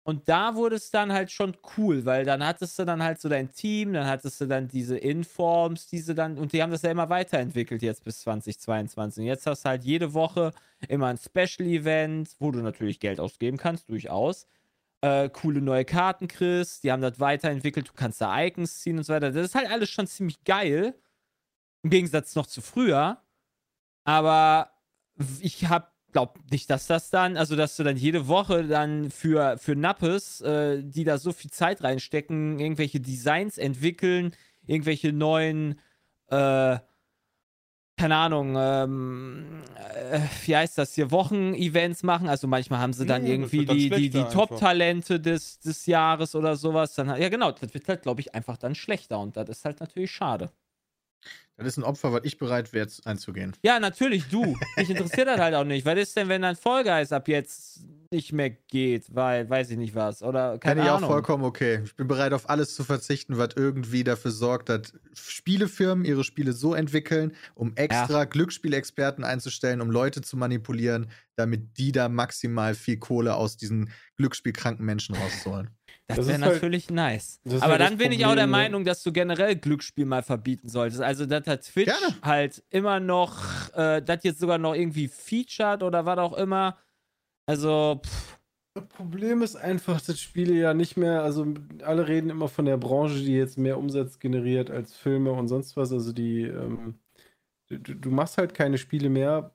Und 0.09 0.27
da 0.27 0.55
wurde 0.55 0.77
es 0.77 0.91
dann 0.91 1.13
halt 1.13 1.31
schon 1.31 1.55
cool, 1.77 2.07
weil 2.07 2.25
dann 2.25 2.43
hattest 2.43 2.79
du 2.79 2.87
dann 2.87 3.03
halt 3.03 3.21
so 3.21 3.29
dein 3.29 3.53
Team, 3.53 3.93
dann 3.93 4.07
hattest 4.07 4.41
du 4.41 4.47
dann 4.47 4.67
diese 4.67 4.97
Informs, 4.97 5.87
diese 5.87 6.15
dann, 6.15 6.39
und 6.39 6.55
die 6.55 6.63
haben 6.63 6.71
das 6.71 6.81
ja 6.81 6.91
immer 6.91 7.11
weiterentwickelt 7.11 7.83
jetzt 7.83 8.05
bis 8.05 8.21
2022. 8.21 9.21
Und 9.21 9.27
jetzt 9.27 9.47
hast 9.47 9.67
du 9.67 9.69
halt 9.69 9.85
jede 9.85 10.15
Woche 10.15 10.53
immer 10.89 11.09
ein 11.09 11.19
Special-Event, 11.19 12.31
wo 12.39 12.51
du 12.51 12.61
natürlich 12.61 13.01
Geld 13.01 13.21
ausgeben 13.21 13.59
kannst, 13.59 13.91
durchaus. 13.91 14.47
Äh, 15.03 15.29
coole 15.29 15.61
neue 15.61 15.85
Karten 15.85 16.27
kriegst, 16.27 16.85
die 16.85 16.91
haben 16.91 17.03
das 17.03 17.21
weiterentwickelt, 17.21 17.91
du 17.91 17.93
kannst 17.93 18.23
da 18.23 18.43
Icons 18.43 18.81
ziehen 18.81 18.97
und 18.97 19.05
so 19.05 19.13
weiter. 19.13 19.31
Das 19.31 19.45
ist 19.45 19.55
halt 19.55 19.71
alles 19.71 19.91
schon 19.91 20.07
ziemlich 20.07 20.43
geil. 20.45 20.95
Im 21.83 21.91
Gegensatz 21.91 22.35
noch 22.35 22.47
zu 22.47 22.63
früher. 22.63 23.21
Aber 24.05 24.71
ich 25.41 25.69
hab, 25.69 25.98
glaub 26.19 26.39
nicht, 26.51 26.69
dass 26.69 26.89
das 26.89 27.11
dann, 27.11 27.37
also 27.37 27.55
dass 27.55 27.77
du 27.77 27.85
dann 27.85 27.97
jede 27.97 28.27
Woche 28.27 28.65
dann 28.65 29.11
für, 29.11 29.57
für 29.59 29.77
Nappes, 29.77 30.41
äh, 30.41 30.83
die 30.83 31.05
da 31.05 31.17
so 31.17 31.33
viel 31.33 31.51
Zeit 31.51 31.85
reinstecken, 31.85 32.59
irgendwelche 32.59 32.99
Designs 32.99 33.57
entwickeln, 33.57 34.35
irgendwelche 34.67 35.13
neuen, 35.13 35.79
äh, 36.27 36.79
keine 37.97 38.17
Ahnung, 38.17 38.57
ähm, 38.59 39.63
äh, 40.11 40.21
wie 40.45 40.57
heißt 40.57 40.77
das 40.79 40.95
hier, 40.95 41.13
Wochen-Events 41.13 42.03
machen. 42.03 42.29
Also 42.29 42.49
manchmal 42.49 42.81
haben 42.81 42.93
sie 42.93 43.07
dann 43.07 43.25
Ja, 43.25 43.33
irgendwie 43.33 43.65
dann 43.65 43.77
die, 43.77 43.89
die, 43.89 44.11
die. 44.11 44.25
Top-Talente 44.25 45.21
des, 45.21 45.61
des 45.61 45.87
Jahres 45.87 46.35
oder 46.35 46.57
sowas. 46.57 46.95
Dann, 46.95 47.09
ja, 47.21 47.29
genau, 47.29 47.53
das 47.53 47.73
wird 47.75 47.87
halt, 47.89 48.03
glaube 48.03 48.21
ich, 48.23 48.35
einfach 48.35 48.57
dann 48.57 48.75
schlechter 48.75 49.21
und 49.21 49.37
das 49.37 49.49
ist 49.49 49.65
halt 49.65 49.79
natürlich 49.79 50.11
schade. 50.11 50.51
Das 51.59 51.67
ist 51.67 51.77
ein 51.77 51.83
Opfer, 51.83 52.13
was 52.13 52.21
ich 52.23 52.39
bereit 52.39 52.73
wäre 52.73 52.85
jetzt 52.85 53.05
einzugehen. 53.05 53.53
Ja, 53.65 53.81
natürlich, 53.81 54.29
du. 54.29 54.57
Mich 54.77 54.91
interessiert 54.91 55.27
das 55.27 55.41
halt 55.41 55.57
auch 55.57 55.65
nicht. 55.65 55.85
Was 55.85 55.99
ist 55.99 56.17
denn, 56.17 56.29
wenn 56.29 56.43
dann 56.43 56.57
Guys 56.63 57.11
ab 57.11 57.27
jetzt 57.27 57.81
nicht 58.13 58.33
mehr 58.33 58.51
geht, 58.51 59.13
weil, 59.13 59.51
weiß 59.51 59.71
ich 59.71 59.77
nicht 59.77 59.97
was, 59.97 60.23
oder 60.23 60.59
keine 60.59 60.77
Kann 60.77 60.87
ich 60.87 60.91
auch 60.91 60.97
Ahnung. 60.99 61.11
vollkommen 61.11 61.45
okay. 61.45 61.83
Ich 61.85 61.97
bin 61.97 62.07
bereit, 62.07 62.33
auf 62.33 62.49
alles 62.49 62.77
zu 62.77 62.85
verzichten, 62.85 63.39
was 63.39 63.51
irgendwie 63.57 64.05
dafür 64.05 64.31
sorgt, 64.31 64.69
dass 64.69 64.93
Spielefirmen 65.15 66.05
ihre 66.05 66.23
Spiele 66.23 66.53
so 66.53 66.75
entwickeln, 66.75 67.35
um 67.55 67.73
extra 67.75 68.25
Glücksspielexperten 68.25 69.25
einzustellen, 69.25 69.81
um 69.81 69.91
Leute 69.91 70.23
zu 70.23 70.37
manipulieren, 70.37 71.11
damit 71.35 71.77
die 71.77 71.91
da 71.91 72.09
maximal 72.09 72.75
viel 72.75 72.99
Kohle 72.99 73.35
aus 73.35 73.57
diesen 73.57 73.91
glücksspielkranken 74.17 74.87
Menschen 74.87 75.17
rausholen. 75.17 75.71
Das, 76.07 76.17
Das 76.19 76.27
wäre 76.29 76.41
halt- 76.43 76.55
natürlich 76.55 76.91
nice. 76.91 77.41
das 77.45 77.55
ist 77.55 77.63
Aber 77.63 77.73
halt 77.73 77.83
dann 77.83 77.99
bin 77.99 78.13
ich 78.13 78.25
auch 78.25 78.35
der 78.35 78.43
Problem, 78.43 78.51
ne? 78.51 78.57
Meinung, 78.57 78.85
dass 78.85 79.03
du 79.03 79.13
generell 79.13 79.57
Glücksspiel 79.57 80.07
mal 80.07 80.23
verbieten 80.23 80.69
solltest. 80.69 81.01
Also, 81.03 81.27
dass 81.27 81.47
hat 81.47 81.63
Twitch 81.63 81.87
Gerne. 81.87 82.17
halt 82.23 82.63
immer 82.71 82.99
noch, 83.01 83.43
äh, 83.75 84.01
das 84.03 84.23
jetzt 84.25 84.39
sogar 84.41 84.59
noch 84.59 84.75
irgendwie 84.75 85.09
featured 85.09 85.83
oder 85.83 86.07
was 86.07 86.19
auch 86.19 86.33
immer. 86.35 86.79
Also, 87.47 88.01
pff, 88.05 88.39
Das 88.75 88.87
Problem 88.89 89.43
ist 89.43 89.57
einfach, 89.57 90.01
dass 90.01 90.21
Spiele 90.21 90.55
ja 90.55 90.73
nicht 90.73 90.97
mehr, 90.97 91.23
also 91.23 91.47
alle 91.83 92.07
reden 92.07 92.31
immer 92.31 92.49
von 92.49 92.65
der 92.65 92.77
Branche, 92.77 93.17
die 93.17 93.33
jetzt 93.35 93.59
mehr 93.59 93.77
Umsatz 93.77 94.19
generiert 94.21 94.71
als 94.71 94.95
Filme 94.97 95.33
und 95.33 95.49
sonst 95.49 95.77
was. 95.77 95.93
Also 95.93 96.13
die, 96.13 96.43
ähm, 96.43 96.95
du, 97.69 97.79
du 97.79 98.11
machst 98.11 98.39
halt 98.39 98.55
keine 98.55 98.79
Spiele 98.79 99.09
mehr, 99.09 99.51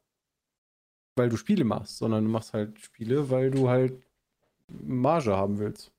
weil 1.15 1.29
du 1.29 1.37
Spiele 1.37 1.63
machst, 1.63 1.99
sondern 1.99 2.25
du 2.25 2.29
machst 2.31 2.53
halt 2.53 2.79
Spiele, 2.81 3.29
weil 3.29 3.49
du 3.49 3.69
halt 3.69 3.93
Marge 4.67 5.37
haben 5.37 5.57
willst. 5.59 5.92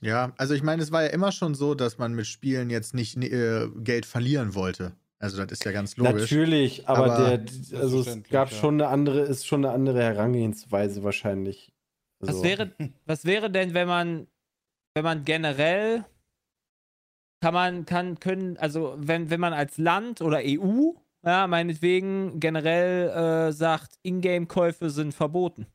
Ja, 0.00 0.32
also 0.36 0.54
ich 0.54 0.62
meine, 0.62 0.82
es 0.82 0.92
war 0.92 1.02
ja 1.04 1.08
immer 1.08 1.32
schon 1.32 1.54
so, 1.54 1.74
dass 1.74 1.98
man 1.98 2.14
mit 2.14 2.26
Spielen 2.26 2.70
jetzt 2.70 2.94
nicht 2.94 3.16
äh, 3.16 3.68
Geld 3.78 4.06
verlieren 4.06 4.54
wollte. 4.54 4.92
Also 5.18 5.42
das 5.42 5.52
ist 5.52 5.64
ja 5.64 5.72
ganz 5.72 5.96
logisch. 5.96 6.22
Natürlich, 6.30 6.88
aber, 6.88 7.14
Aber- 7.14 7.38
der, 7.38 7.80
also 7.80 8.00
es 8.00 8.22
gab 8.28 8.50
ja. 8.50 8.56
schon 8.56 8.74
eine 8.80 8.88
andere, 8.90 9.20
ist 9.20 9.46
schon 9.46 9.64
eine 9.64 9.72
andere 9.72 10.02
Herangehensweise 10.02 11.02
wahrscheinlich. 11.02 11.72
was, 12.20 12.28
Also, 12.28 12.44
wäre, 12.44 12.72
was 13.06 13.24
wäre 13.24 13.50
denn, 13.50 13.72
wenn 13.72 13.88
man, 13.88 14.26
wenn 14.94 15.04
man 15.04 15.24
generell 15.24 16.04
kann 17.42 17.54
man, 17.54 17.84
kann, 17.86 18.18
können, 18.18 18.56
also 18.58 18.94
wenn, 18.98 19.30
wenn 19.30 19.40
man 19.40 19.52
als 19.52 19.78
Land 19.78 20.20
oder 20.20 20.40
EU, 20.42 20.92
ja, 21.24 21.46
meinetwegen 21.46 22.40
generell 22.40 23.48
äh, 23.48 23.52
sagt, 23.52 23.98
Ingame-Käufe 24.02 24.90
sind 24.90 25.12
verboten. 25.12 25.66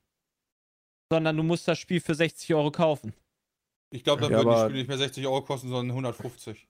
Sondern 1.11 1.38
du 1.38 1.43
musst 1.43 1.67
das 1.67 1.78
Spiel 1.78 1.99
für 1.99 2.15
60 2.15 2.53
Euro 2.55 2.72
kaufen. 2.72 3.13
Ich 3.92 4.04
glaube, 4.04 4.22
dann 4.22 4.32
Ja, 4.32 4.38
würden 4.39 4.50
die 4.50 4.56
Spiele 4.58 4.80
nicht 4.80 4.88
mehr 4.88 4.98
60 4.98 5.28
Euro 5.28 5.42
kosten, 5.44 5.70
sondern 5.70 5.92
150. 5.92 6.68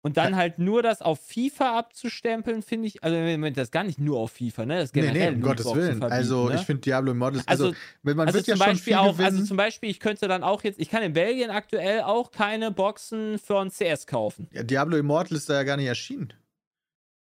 Und 0.04 0.18
dann 0.18 0.36
halt 0.36 0.58
nur 0.58 0.82
das 0.82 1.00
auf 1.00 1.18
FIFA 1.18 1.78
abzustempeln, 1.78 2.60
finde 2.62 2.88
ich, 2.88 3.02
also 3.02 3.16
Moment, 3.16 3.56
das 3.56 3.70
gar 3.70 3.84
nicht 3.84 3.98
nur 3.98 4.18
auf 4.18 4.32
FIFA, 4.32 4.66
ne? 4.66 4.76
Das 4.78 4.92
Nee, 4.92 5.00
generell 5.00 5.30
nee, 5.32 5.36
um 5.36 5.42
Lootboxen 5.42 5.64
Gottes 5.72 5.88
Willen. 6.00 6.02
also, 6.12 6.48
ne? 6.50 6.54
ich 6.56 6.60
finde 6.60 6.82
Diablo 6.82 7.10
Immortals, 7.12 7.48
also, 7.48 7.64
Also- 7.68 7.76
wenn 8.02 8.16
man 8.18 8.26
also 8.28 8.36
wird 8.38 8.46
ja 8.46 8.54
zum 8.54 8.62
schon 8.62 8.72
Beispiel 8.74 8.92
viel 8.92 9.00
auch, 9.00 9.12
gewinnen. 9.12 9.26
also 9.36 9.44
zum 9.46 9.56
Beispiel, 9.56 9.88
ich 9.90 10.00
könnte 10.00 10.28
dann 10.28 10.42
auch 10.44 10.62
jetzt, 10.62 10.78
ich 10.78 10.90
kann 10.90 11.02
in 11.02 11.14
Belgien 11.14 11.50
aktuell 11.50 12.02
auch 12.02 12.30
keine 12.32 12.70
Boxen 12.70 13.38
für 13.38 13.58
ein 13.60 13.70
CS 13.70 14.06
kaufen. 14.06 14.46
ja, 14.52 14.62
Diablo 14.62 14.98
Immortal 14.98 15.38
ist 15.38 15.48
da 15.48 15.54
ja 15.54 15.62
gar 15.62 15.78
nicht 15.78 15.86
erschienen. 15.86 16.34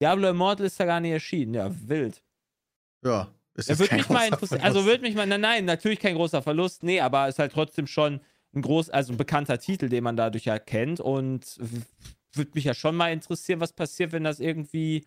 Diablo 0.01 0.31
Immortal 0.31 0.65
ist 0.67 0.81
da 0.81 0.87
gar 0.87 1.01
nicht 1.01 1.13
erschienen, 1.13 1.53
ja, 1.55 1.71
wild. 1.89 2.23
Ja. 3.05 3.29
Ist 3.55 3.69
Ja, 3.69 3.79
würde 3.79 3.97
mich 3.97 4.09
mal 4.09 4.27
interessieren. 4.29 4.63
Also 4.63 4.87
würde 4.87 5.03
mich 5.03 5.15
mal, 5.15 5.27
nein, 5.27 5.43
nein, 5.43 5.65
natürlich 5.67 6.01
kein 6.01 6.15
großer 6.15 6.41
Verlust, 6.41 6.83
nee, 6.85 7.01
aber 7.01 7.29
ist 7.29 7.39
halt 7.39 7.53
trotzdem 7.53 7.87
schon 7.87 8.21
ein 8.55 8.63
groß, 8.63 8.89
also 8.89 9.13
ein 9.13 9.19
bekannter 9.19 9.59
Titel, 9.59 9.91
den 9.91 10.03
man 10.05 10.17
dadurch 10.17 10.47
ja 10.47 10.59
kennt 10.59 11.01
und 11.01 11.59
würde 12.37 12.53
mich 12.55 12.65
ja 12.65 12.75
schon 12.75 12.97
mal 12.97 13.13
interessieren, 13.13 13.61
was 13.61 13.73
passiert, 13.73 14.13
wenn 14.13 14.25
das 14.25 14.41
irgendwie, 14.41 15.07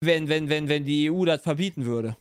wenn, 0.00 0.28
wenn, 0.28 0.48
wenn, 0.48 0.68
wenn 0.68 0.84
die 0.84 1.10
EU 1.10 1.24
das 1.24 1.42
verbieten 1.42 1.84
würde. 1.84 2.16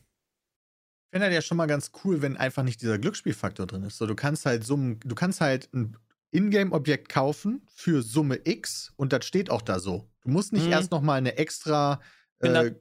Ich 1.07 1.11
finde 1.13 1.25
halt 1.25 1.33
ja 1.33 1.41
schon 1.41 1.57
mal 1.57 1.65
ganz 1.65 1.91
cool, 2.03 2.21
wenn 2.21 2.37
einfach 2.37 2.63
nicht 2.63 2.81
dieser 2.81 2.99
Glücksspielfaktor 2.99 3.65
drin 3.65 3.83
ist. 3.83 3.97
So, 3.97 4.05
du 4.05 4.15
kannst 4.15 4.45
halt 4.45 4.63
Summen, 4.63 4.99
du 5.03 5.15
kannst 5.15 5.41
halt 5.41 5.67
ein 5.73 5.97
Ingame-Objekt 6.31 7.09
kaufen 7.09 7.65
für 7.73 8.03
Summe 8.03 8.39
X 8.43 8.93
und 8.95 9.11
das 9.11 9.25
steht 9.25 9.49
auch 9.49 9.63
da 9.63 9.79
so. 9.79 10.07
Du 10.21 10.29
musst 10.29 10.53
nicht 10.53 10.67
Mhm. 10.67 10.71
erst 10.71 10.91
noch 10.91 11.01
mal 11.01 11.15
eine 11.15 11.37
extra 11.37 11.99
äh, 12.39 12.71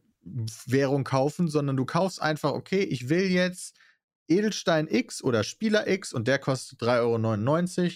Währung 0.67 1.05
kaufen, 1.05 1.49
sondern 1.49 1.77
du 1.77 1.87
kaufst 1.87 2.21
einfach, 2.21 2.53
okay, 2.53 2.81
ich 2.83 3.09
will 3.09 3.31
jetzt 3.31 3.79
Edelstein 4.29 4.87
X 4.89 5.23
oder 5.25 5.43
Spieler 5.43 5.87
X 5.89 6.13
und 6.13 6.29
der 6.29 6.39
kostet 6.39 6.81
3,99 6.81 6.99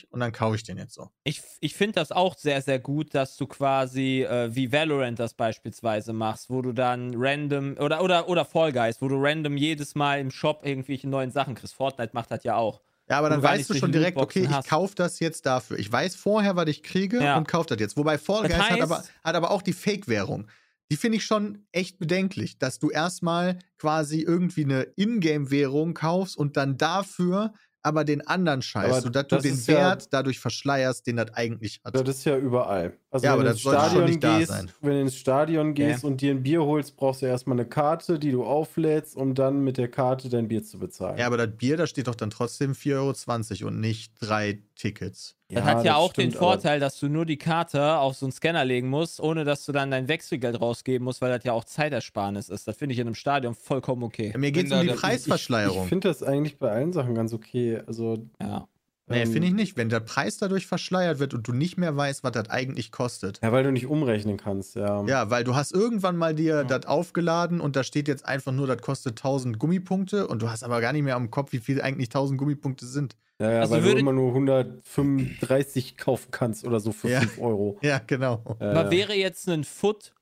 Euro 0.04 0.06
und 0.10 0.20
dann 0.20 0.32
kaufe 0.32 0.56
ich 0.56 0.62
den 0.64 0.78
jetzt 0.78 0.94
so. 0.94 1.10
Ich, 1.24 1.42
ich 1.60 1.74
finde 1.74 1.94
das 1.94 2.10
auch 2.12 2.36
sehr, 2.36 2.62
sehr 2.62 2.78
gut, 2.78 3.14
dass 3.14 3.36
du 3.36 3.46
quasi 3.46 4.22
äh, 4.22 4.54
wie 4.54 4.72
Valorant 4.72 5.18
das 5.18 5.34
beispielsweise 5.34 6.12
machst, 6.12 6.50
wo 6.50 6.62
du 6.62 6.72
dann 6.72 7.12
random 7.16 7.76
oder, 7.78 8.02
oder, 8.02 8.28
oder 8.28 8.44
Fall 8.44 8.72
Guys, 8.72 9.00
wo 9.00 9.08
du 9.08 9.16
random 9.18 9.56
jedes 9.56 9.94
Mal 9.94 10.20
im 10.20 10.30
Shop 10.30 10.62
irgendwelche 10.64 11.08
neuen 11.08 11.30
Sachen 11.30 11.54
kriegst. 11.54 11.74
Fortnite 11.74 12.10
macht 12.14 12.30
das 12.30 12.44
ja 12.44 12.56
auch. 12.56 12.80
Ja, 13.10 13.18
aber 13.18 13.28
dann 13.28 13.42
weißt 13.42 13.68
du 13.68 13.74
schon 13.74 13.92
direkt, 13.92 14.16
okay, 14.16 14.48
ich 14.48 14.68
kaufe 14.70 14.94
das 14.94 15.20
jetzt 15.20 15.44
dafür. 15.44 15.78
Ich 15.78 15.90
weiß 15.90 16.14
vorher, 16.16 16.56
was 16.56 16.68
ich 16.68 16.82
kriege 16.82 17.22
Ja. 17.22 17.36
und 17.36 17.46
kaufe 17.48 17.68
das 17.68 17.78
jetzt. 17.80 17.96
Wobei 17.96 18.16
Fall 18.16 18.48
Das 18.48 18.52
Guys 18.56 18.70
hat, 18.70 18.78
heißt- 18.78 18.82
aber, 18.82 19.02
hat 19.24 19.34
aber 19.34 19.50
auch 19.50 19.60
die 19.60 19.72
Fake-Währung. 19.74 20.46
Die 20.92 20.96
finde 20.98 21.16
ich 21.16 21.24
schon 21.24 21.64
echt 21.72 21.98
bedenklich, 21.98 22.58
dass 22.58 22.78
du 22.78 22.90
erstmal 22.90 23.58
quasi 23.78 24.20
irgendwie 24.20 24.64
eine 24.64 24.82
Ingame-Währung 24.96 25.94
kaufst 25.94 26.36
und 26.36 26.58
dann 26.58 26.76
dafür 26.76 27.54
aber 27.84 28.04
den 28.04 28.24
anderen 28.24 28.60
Scheiß, 28.62 28.92
Aber 28.92 29.00
sodass 29.00 29.26
du 29.26 29.38
den 29.38 29.54
ist 29.54 29.66
ja- 29.66 29.74
Wert 29.74 30.12
dadurch 30.12 30.38
verschleierst, 30.38 31.04
den 31.06 31.16
das 31.16 31.32
eigentlich 31.32 31.80
hat. 31.82 31.96
Das 31.96 32.08
ist 32.18 32.24
ja 32.26 32.36
überall. 32.36 32.96
Also 33.10 33.26
Ja, 33.26 33.32
aber 33.32 33.42
das 33.42 33.60
sollte 33.62 33.90
schon 33.90 34.04
nicht 34.04 34.22
da 34.22 34.38
gehst, 34.38 34.52
sein. 34.52 34.70
wenn 34.82 34.90
du 34.92 35.00
ins 35.00 35.16
Stadion 35.16 35.74
gehst 35.74 36.04
und 36.04 36.20
dir 36.20 36.30
ein 36.32 36.42
Bier 36.42 36.62
holst, 36.62 36.94
brauchst 36.96 37.22
du 37.22 37.26
erstmal 37.26 37.58
eine 37.58 37.66
Karte, 37.68 38.18
die 38.20 38.30
du 38.30 38.44
auflädst, 38.44 39.16
um 39.16 39.34
dann 39.34 39.64
mit 39.64 39.78
der 39.78 39.88
Karte 39.90 40.28
dein 40.28 40.46
Bier 40.46 40.62
zu 40.62 40.78
bezahlen. 40.78 41.16
Ja, 41.18 41.26
aber 41.26 41.38
das 41.38 41.56
Bier, 41.56 41.76
da 41.78 41.86
steht 41.88 42.06
doch 42.06 42.14
dann 42.14 42.30
trotzdem 42.30 42.72
4,20 42.74 43.62
Euro 43.64 43.68
und 43.72 43.80
nicht 43.80 44.12
drei 44.20 44.62
Tickets. 44.82 45.36
Das 45.48 45.64
hat 45.64 45.84
ja 45.84 45.96
auch 45.96 46.12
den 46.12 46.30
stimmt, 46.30 46.36
aber- 46.42 46.52
Vorteil, 46.52 46.80
dass 46.80 46.98
du 46.98 47.08
nur 47.08 47.24
die 47.26 47.36
Karte 47.36 47.98
auf 47.98 48.16
so 48.16 48.26
einen 48.26 48.32
Scanner 48.32 48.64
legen 48.64 48.88
musst, 48.88 49.20
ohne 49.20 49.44
dass 49.44 49.64
du 49.64 49.72
dann 49.72 49.90
dein 49.90 50.08
Wechselgeld 50.08 50.60
rausgeben 50.60 51.04
musst, 51.04 51.20
weil 51.20 51.30
das 51.30 51.44
ja 51.44 51.52
auch 51.52 51.64
Zeitersparnis 51.64 52.48
ist. 52.48 52.66
Das 52.66 52.76
finde 52.76 52.94
ich 52.94 52.98
in 52.98 53.06
einem 53.06 53.14
Stadion 53.14 53.54
vollkommen 53.54 54.02
okay. 54.02 54.30
Ja, 54.32 54.38
mir 54.38 54.50
geht 54.50 54.66
es 54.66 54.72
um 54.72 54.80
die 54.80 54.86
der- 54.86 54.94
ich- 54.94 55.00
Ich 55.00 55.02
Preisverschleierung. 55.02 55.86
finde 55.88 56.08
das 56.08 56.22
eigentlich 56.22 56.58
bei 56.58 56.70
allen 56.70 56.92
Sachen 56.92 57.14
ganz 57.14 57.32
okay. 57.32 57.80
Also, 57.86 58.16
Ja. 58.40 58.66
Nee, 59.12 59.22
ähm, 59.22 59.32
finde 59.32 59.48
ich 59.48 59.54
nicht. 59.54 59.76
Wenn 59.76 59.88
der 59.88 60.00
Preis 60.00 60.36
dadurch 60.38 60.66
verschleiert 60.66 61.18
wird 61.18 61.32
und 61.34 61.46
du 61.46 61.52
nicht 61.52 61.76
mehr 61.78 61.96
weißt, 61.96 62.24
was 62.24 62.32
das 62.32 62.50
eigentlich 62.50 62.90
kostet. 62.90 63.40
Ja, 63.42 63.52
weil 63.52 63.64
du 63.64 63.72
nicht 63.72 63.86
umrechnen 63.86 64.36
kannst, 64.36 64.74
ja. 64.74 65.04
Ja, 65.06 65.30
weil 65.30 65.44
du 65.44 65.54
hast 65.54 65.72
irgendwann 65.72 66.16
mal 66.16 66.34
dir 66.34 66.64
das 66.64 66.86
aufgeladen 66.86 67.60
und 67.60 67.76
da 67.76 67.84
steht 67.84 68.08
jetzt 68.08 68.24
einfach 68.26 68.52
nur, 68.52 68.66
das 68.66 68.78
kostet 68.82 69.18
1000 69.18 69.58
Gummipunkte 69.58 70.26
und 70.26 70.42
du 70.42 70.50
hast 70.50 70.62
aber 70.64 70.80
gar 70.80 70.92
nicht 70.92 71.02
mehr 71.04 71.16
am 71.16 71.30
Kopf, 71.30 71.52
wie 71.52 71.58
viel 71.58 71.80
eigentlich 71.80 72.08
1000 72.08 72.38
Gummipunkte 72.38 72.86
sind. 72.86 73.16
Ja, 73.38 73.50
ja 73.50 73.60
Also 73.60 73.74
weil 73.74 73.82
würde- 73.84 73.94
du 73.94 74.00
immer 74.00 74.12
nur 74.12 74.32
135 74.32 75.96
kaufen 75.96 76.28
kannst 76.30 76.64
oder 76.64 76.80
so 76.80 76.92
für 76.92 77.08
Ja. 77.10 77.20
5 77.20 77.38
Euro. 77.40 77.78
Ja, 77.82 78.00
genau. 78.06 78.42
Äh, 78.60 78.64
Aber 78.66 78.90
wäre 78.90 79.14
jetzt 79.14 79.48
ein 79.48 79.64
Foot 79.64 80.12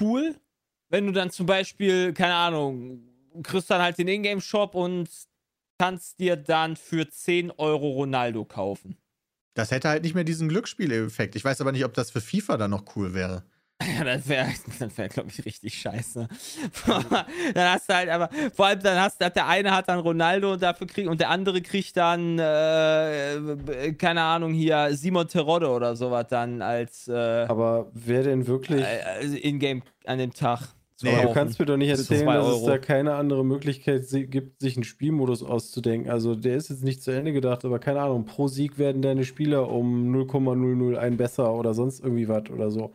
cool, 0.00 0.34
wenn 0.88 1.06
du 1.06 1.12
dann 1.12 1.30
zum 1.30 1.46
Beispiel, 1.46 2.12
keine 2.12 2.34
Ahnung, 2.34 3.00
kriegst 3.42 3.70
dann 3.70 3.82
halt 3.82 3.98
den 3.98 4.08
Ingame-Shop 4.08 4.74
und 4.74 5.08
kannst 5.78 6.18
dir 6.20 6.36
dann 6.36 6.76
für 6.76 7.08
10 7.08 7.50
Euro 7.52 7.90
Ronaldo 7.90 8.44
kaufen. 8.44 8.96
Das 9.54 9.70
hätte 9.70 9.88
halt 9.88 10.02
nicht 10.02 10.14
mehr 10.14 10.24
diesen 10.24 10.48
Glücksspieleffekt. 10.48 11.34
Ich 11.34 11.44
weiß 11.44 11.60
aber 11.60 11.72
nicht, 11.72 11.84
ob 11.84 11.94
das 11.94 12.10
für 12.10 12.20
FIFA 12.20 12.58
dann 12.58 12.70
noch 12.70 12.84
cool 12.94 13.14
wäre. 13.14 13.44
Ja, 13.82 14.04
das 14.04 14.26
wäre, 14.26 14.48
das 14.78 14.96
wär, 14.96 15.08
glaube 15.08 15.28
ich, 15.30 15.44
richtig 15.44 15.78
scheiße. 15.78 16.28
dann 17.54 17.70
hast 17.70 17.88
du 17.90 17.94
halt 17.94 18.08
aber, 18.08 18.30
vor 18.54 18.66
allem 18.66 18.80
dann 18.80 18.98
hast 18.98 19.20
du, 19.20 19.30
der 19.30 19.46
eine 19.46 19.70
hat 19.70 19.88
dann 19.88 19.98
Ronaldo 19.98 20.54
und 20.54 20.62
dafür 20.62 20.86
kriegt, 20.86 21.08
und 21.08 21.20
der 21.20 21.28
andere 21.28 21.60
kriegt 21.60 21.96
dann, 21.96 22.38
äh, 22.38 23.92
keine 23.98 24.22
Ahnung, 24.22 24.54
hier 24.54 24.96
Simon 24.96 25.28
Terodde 25.28 25.68
oder 25.68 25.94
sowas 25.94 26.26
dann 26.28 26.62
als, 26.62 27.06
äh, 27.08 27.12
aber 27.12 27.90
wer 27.92 28.22
denn 28.22 28.46
wirklich. 28.46 28.82
äh, 28.82 29.26
Ingame 29.46 29.82
an 30.06 30.18
dem 30.18 30.32
Tag. 30.32 30.75
Nee, 31.02 31.14
Aber 31.14 31.28
du 31.28 31.34
kannst 31.34 31.58
mir 31.58 31.66
doch 31.66 31.76
nicht 31.76 31.90
erzählen, 31.90 32.26
dass 32.26 32.46
es 32.46 32.62
Euro. 32.62 32.66
da 32.68 32.78
keine 32.78 33.14
andere 33.16 33.44
Möglichkeit 33.44 34.06
gibt, 34.10 34.60
sich 34.60 34.76
einen 34.76 34.84
Spielmodus 34.84 35.42
auszudenken. 35.42 36.10
Also 36.10 36.34
der 36.34 36.56
ist 36.56 36.70
jetzt 36.70 36.84
nicht 36.84 37.02
zu 37.02 37.10
Ende 37.10 37.32
gedacht, 37.32 37.64
aber 37.66 37.78
keine 37.78 38.00
Ahnung, 38.00 38.24
pro 38.24 38.48
Sieg 38.48 38.78
werden 38.78 39.02
deine 39.02 39.24
Spieler 39.24 39.70
um 39.70 40.10
0,001 40.10 41.16
besser 41.18 41.52
oder 41.52 41.74
sonst 41.74 42.00
irgendwie 42.00 42.28
was 42.28 42.48
oder 42.50 42.70
so. 42.70 42.94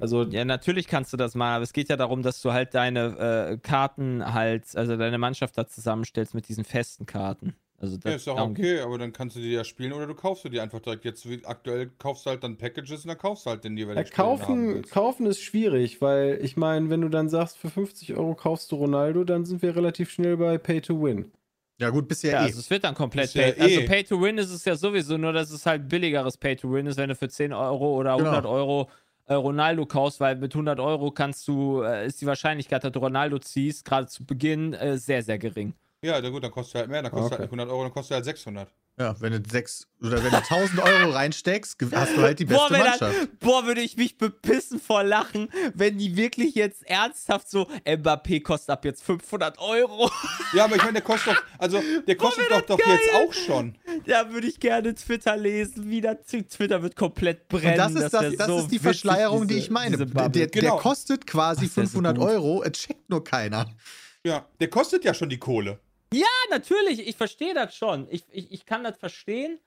Also 0.00 0.22
Ja, 0.24 0.44
natürlich 0.44 0.88
kannst 0.88 1.12
du 1.12 1.16
das 1.16 1.34
machen, 1.34 1.54
aber 1.54 1.64
es 1.64 1.72
geht 1.72 1.88
ja 1.88 1.96
darum, 1.96 2.22
dass 2.22 2.40
du 2.42 2.52
halt 2.52 2.74
deine 2.74 3.50
äh, 3.52 3.58
Karten 3.58 4.32
halt, 4.32 4.76
also 4.76 4.96
deine 4.96 5.18
Mannschaft 5.18 5.56
da 5.58 5.66
zusammenstellst 5.66 6.34
mit 6.34 6.48
diesen 6.48 6.64
festen 6.64 7.06
Karten. 7.06 7.54
Also 7.78 7.96
das, 7.96 8.04
Ja, 8.10 8.16
ist 8.16 8.26
darum 8.26 8.52
okay, 8.52 8.80
aber 8.80 8.98
dann 8.98 9.12
kannst 9.12 9.36
du 9.36 9.40
die 9.40 9.52
ja 9.52 9.62
spielen 9.64 9.92
oder 9.92 10.06
du 10.06 10.14
kaufst 10.14 10.44
du 10.44 10.48
die 10.48 10.60
einfach 10.60 10.80
direkt. 10.80 11.04
Jetzt 11.04 11.28
wie 11.28 11.44
aktuell 11.44 11.90
kaufst 11.98 12.24
du 12.24 12.30
halt 12.30 12.42
dann 12.42 12.56
Packages 12.56 13.02
und 13.04 13.08
dann 13.08 13.18
kaufst 13.18 13.44
du 13.46 13.50
halt 13.50 13.64
den 13.64 13.76
Ja, 13.76 13.84
jeweiligen 13.84 14.10
haben 14.16 14.38
kaufen, 14.38 14.82
kaufen 14.90 15.26
ist 15.26 15.40
schwierig, 15.42 16.00
weil 16.00 16.38
ich 16.42 16.56
meine, 16.56 16.88
wenn 16.90 17.02
du 17.02 17.08
dann 17.08 17.28
sagst, 17.28 17.58
für 17.58 17.68
50 17.70 18.14
Euro 18.14 18.34
kaufst 18.34 18.72
du 18.72 18.76
Ronaldo, 18.76 19.24
dann 19.24 19.44
sind 19.44 19.60
wir 19.62 19.76
relativ 19.76 20.10
schnell 20.10 20.36
bei 20.36 20.56
Pay 20.58 20.80
to 20.80 21.02
Win. 21.02 21.30
Ja, 21.78 21.90
gut, 21.90 22.08
bisher 22.08 22.32
Ja, 22.32 22.38
eh. 22.40 22.42
also 22.44 22.60
es 22.60 22.70
wird 22.70 22.84
dann 22.84 22.94
komplett 22.94 23.34
ja 23.34 23.42
Pay, 23.52 23.60
also 23.60 23.80
eh. 23.80 23.86
Pay 23.86 24.04
to 24.04 24.22
Win 24.22 24.38
ist 24.38 24.50
es 24.50 24.64
ja 24.64 24.74
sowieso, 24.76 25.18
nur 25.18 25.34
dass 25.34 25.50
es 25.50 25.66
halt 25.66 25.88
billigeres 25.88 26.38
Pay 26.38 26.56
to 26.56 26.72
Win 26.72 26.86
ist, 26.86 26.96
wenn 26.96 27.10
du 27.10 27.14
für 27.14 27.28
10 27.28 27.52
Euro 27.52 27.94
oder 27.96 28.16
Genau. 28.16 28.30
100 28.30 28.46
Euro 28.46 28.88
äh, 29.26 29.34
Ronaldo 29.34 29.84
kaufst, 29.84 30.18
weil 30.20 30.36
mit 30.36 30.54
100 30.54 30.80
Euro 30.80 31.10
kannst 31.10 31.46
du, 31.48 31.82
äh, 31.82 32.06
ist 32.06 32.20
die 32.22 32.26
Wahrscheinlichkeit, 32.26 32.82
dass 32.84 32.92
du 32.92 32.98
Ronaldo 33.00 33.38
ziehst, 33.38 33.84
gerade 33.84 34.06
zu 34.06 34.24
Beginn, 34.24 34.72
äh, 34.72 34.96
sehr, 34.96 35.22
sehr 35.22 35.38
gering. 35.38 35.74
Ja, 36.02 36.20
na 36.20 36.28
gut, 36.28 36.44
dann 36.44 36.50
kostet 36.50 36.76
halt 36.82 36.90
mehr. 36.90 37.02
Dann 37.02 37.10
kostet 37.10 37.32
Okay. 37.32 37.40
halt 37.42 37.50
nicht 37.50 37.58
100 37.60 37.68
Euro, 37.70 37.82
dann 37.84 37.92
kostet 37.92 38.14
halt 38.16 38.24
600. 38.24 38.68
Ja, 38.98 39.14
wenn 39.20 39.32
du 39.32 39.50
sechs 39.50 39.86
oder 40.00 40.22
wenn 40.24 40.30
du 40.30 40.38
1000 40.38 40.80
Euro 40.80 41.10
reinsteckst, 41.10 41.76
hast 41.92 42.16
du 42.16 42.22
halt 42.22 42.38
die 42.38 42.46
beste 42.46 42.70
wenn 42.72 42.80
Mannschaft. 42.80 43.14
Das, 43.14 43.28
boah, 43.40 43.66
würde 43.66 43.82
ich 43.82 43.98
mich 43.98 44.16
bepissen 44.16 44.80
vor 44.80 45.02
Lachen, 45.04 45.50
wenn 45.74 45.98
die 45.98 46.16
wirklich 46.16 46.54
jetzt 46.54 46.82
ernsthaft 46.88 47.50
so, 47.50 47.68
Mbappé 47.84 48.42
kostet 48.42 48.70
ab 48.70 48.86
jetzt 48.86 49.02
500 49.04 49.58
Euro. 49.58 50.10
Ja, 50.54 50.64
aber 50.64 50.76
ich 50.76 50.80
meine, 50.82 50.94
der 50.94 51.02
kostet 51.02 51.34
doch, 51.34 51.42
also 51.58 51.82
der 52.06 52.16
kostet 52.16 52.50
doch, 52.50 52.62
doch 52.62 52.78
jetzt 52.78 53.14
auch 53.14 53.32
schon. 53.34 53.76
da 54.06 54.30
würde 54.32 54.46
ich 54.46 54.60
gerne 54.60 54.94
Twitter 54.94 55.36
lesen, 55.36 55.90
wie 55.90 56.00
das 56.00 56.16
Twitter 56.26 56.82
wird 56.82 56.96
komplett 56.96 57.48
brennen. 57.48 57.72
Und 57.72 57.76
das 57.96 58.04
ist, 58.04 58.14
das, 58.14 58.36
das 58.36 58.46
so 58.46 58.58
ist 58.60 58.68
die 58.70 58.78
Verschleierung, 58.78 59.42
die 59.42 59.54
diese- 59.56 59.58
ich 59.66 59.70
meine. 59.70 59.98
Der, 59.98 60.06
der, 60.06 60.28
der 60.30 60.46
Genau. 60.48 60.76
kostet 60.78 61.26
quasi 61.26 61.66
Ach, 61.68 61.74
der 61.74 61.84
ist 61.84 61.92
so 61.92 61.98
500 61.98 62.16
gut. 62.16 62.26
Euro, 62.28 62.62
es 62.62 62.72
checkt 62.72 63.10
nur 63.10 63.22
keiner. 63.24 63.66
Ja, 64.24 64.46
der 64.58 64.68
kostet 64.68 65.04
ja 65.04 65.12
schon 65.12 65.28
die 65.28 65.38
Kohle. 65.38 65.80
Ja, 66.12 66.26
natürlich, 66.50 67.06
ich 67.06 67.16
verstehe 67.16 67.54
das 67.54 67.74
schon. 67.74 68.06
Ich, 68.10 68.24
ich, 68.30 68.52
ich 68.52 68.64
kann 68.66 68.84
das 68.84 68.96
verstehen. 68.96 69.58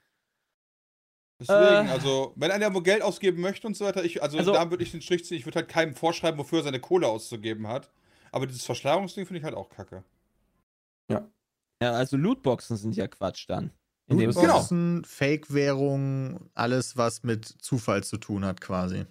Deswegen, 1.40 1.88
Äh. 1.88 1.92
also, 1.92 2.34
wenn 2.36 2.52
einer 2.52 2.74
wo 2.74 2.82
Geld 2.82 3.02
ausgeben 3.02 3.42
möchte 3.42 3.66
und 3.68 3.76
so 3.78 3.86
weiter, 3.86 4.04
ich, 4.04 4.22
also, 4.22 4.38
Also- 4.38 4.54
da 4.54 4.70
würde 4.70 4.84
ich 4.84 4.92
den 4.92 5.02
Strich 5.02 5.26
ziehen. 5.26 5.38
Ich 5.38 5.46
würde 5.46 5.60
halt 5.60 5.70
keinem 5.70 5.96
vorschreiben, 5.96 6.38
wofür 6.40 6.60
er 6.60 6.64
seine 6.64 6.80
Kohle 6.80 7.08
auszugeben 7.08 7.68
hat. 7.68 7.90
Aber 8.32 8.46
dieses 8.46 8.66
Verschleierungsding 8.66 9.26
finde 9.26 9.40
ich 9.40 9.44
halt 9.46 9.56
auch 9.56 9.70
kacke. 9.70 10.04
Ja, 11.82 11.94
also 11.94 12.18
Lootboxen 12.18 12.76
sind 12.76 12.98
ja 12.98 13.08
Quatsch 13.08 13.46
dann. 13.48 13.72
In 14.08 14.18
dem 14.18 14.32
Genau. 14.32 14.34
Sinne. 14.42 14.48
Lootboxen, 14.48 15.06
Fake-Währung, 15.06 16.50
alles, 16.54 16.98
was 16.98 17.24
mit 17.24 17.46
Zufall 17.46 18.04
zu 18.04 18.18
tun 18.18 18.44
hat, 18.44 18.60
quasi. 18.60 19.06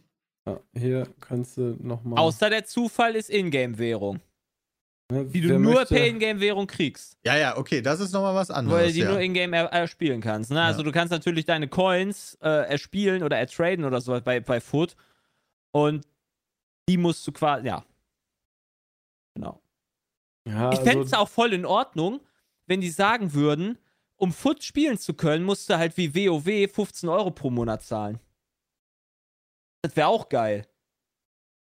Ja, 0.47 0.61
hier 0.77 1.09
kannst 1.21 1.57
du 1.57 1.77
nochmal. 1.81 2.19
Außer 2.19 2.51
der 2.51 2.67
Zufall 2.67 3.17
ist 3.17 3.31
Ingame-Währung, 3.31 4.21
die 5.11 5.41
du 5.41 5.49
Wer 5.49 5.59
nur 5.59 5.75
möchte- 5.75 5.95
per 5.95 6.07
Ingame-Währung 6.07 6.67
kriegst. 6.67 7.17
Ja, 7.25 7.37
ja, 7.37 7.57
okay, 7.57 7.81
das 7.81 7.99
ist 8.01 8.13
nochmal 8.13 8.35
was 8.35 8.51
Weil 8.51 8.57
anderes. 8.57 8.93
die 8.93 9.01
Ja. 9.01 9.11
nur 9.11 9.21
Ingame 9.21 9.57
er 9.57 9.65
erspielen 9.73 10.21
kannst. 10.21 10.51
Ne? 10.51 10.61
Also 10.63 10.81
Ja. 10.81 10.85
du 10.85 10.93
kannst 10.93 11.11
natürlich 11.11 11.47
deine 11.47 11.67
Coins 11.69 12.35
äh, 12.43 12.69
erspielen 12.69 13.23
oder 13.23 13.39
ertraden 13.39 13.85
oder 13.87 14.01
so 14.03 14.21
bei, 14.21 14.41
bei 14.41 14.61
Foot. 14.61 14.97
Und 15.71 16.07
die 16.89 16.99
musst 16.99 17.27
du 17.27 17.33
quasi, 17.33 17.67
ja. 17.69 17.85
Genau. 19.35 19.63
Ja, 20.47 20.73
Ich 20.73 20.81
fände 20.81 21.05
es 21.05 21.13
also, 21.13 21.25
auch 21.25 21.29
voll 21.29 21.53
in 21.55 21.65
Ordnung, 21.65 22.21
wenn 22.67 22.81
die 22.81 22.91
sagen 22.91 23.33
würden, 23.33 23.79
um 24.17 24.33
Foot 24.33 24.63
spielen 24.63 24.99
zu 24.99 25.15
können, 25.15 25.45
musst 25.45 25.71
du 25.71 25.79
halt 25.79 25.97
wie 25.97 26.15
WoW 26.15 26.67
15 26.71 27.09
Euro 27.09 27.31
pro 27.31 27.51
Monat 27.51 27.83
zahlen. 27.83 28.19
Das 29.83 29.95
wäre 29.97 30.09
auch 30.09 30.29
geil. 30.29 30.67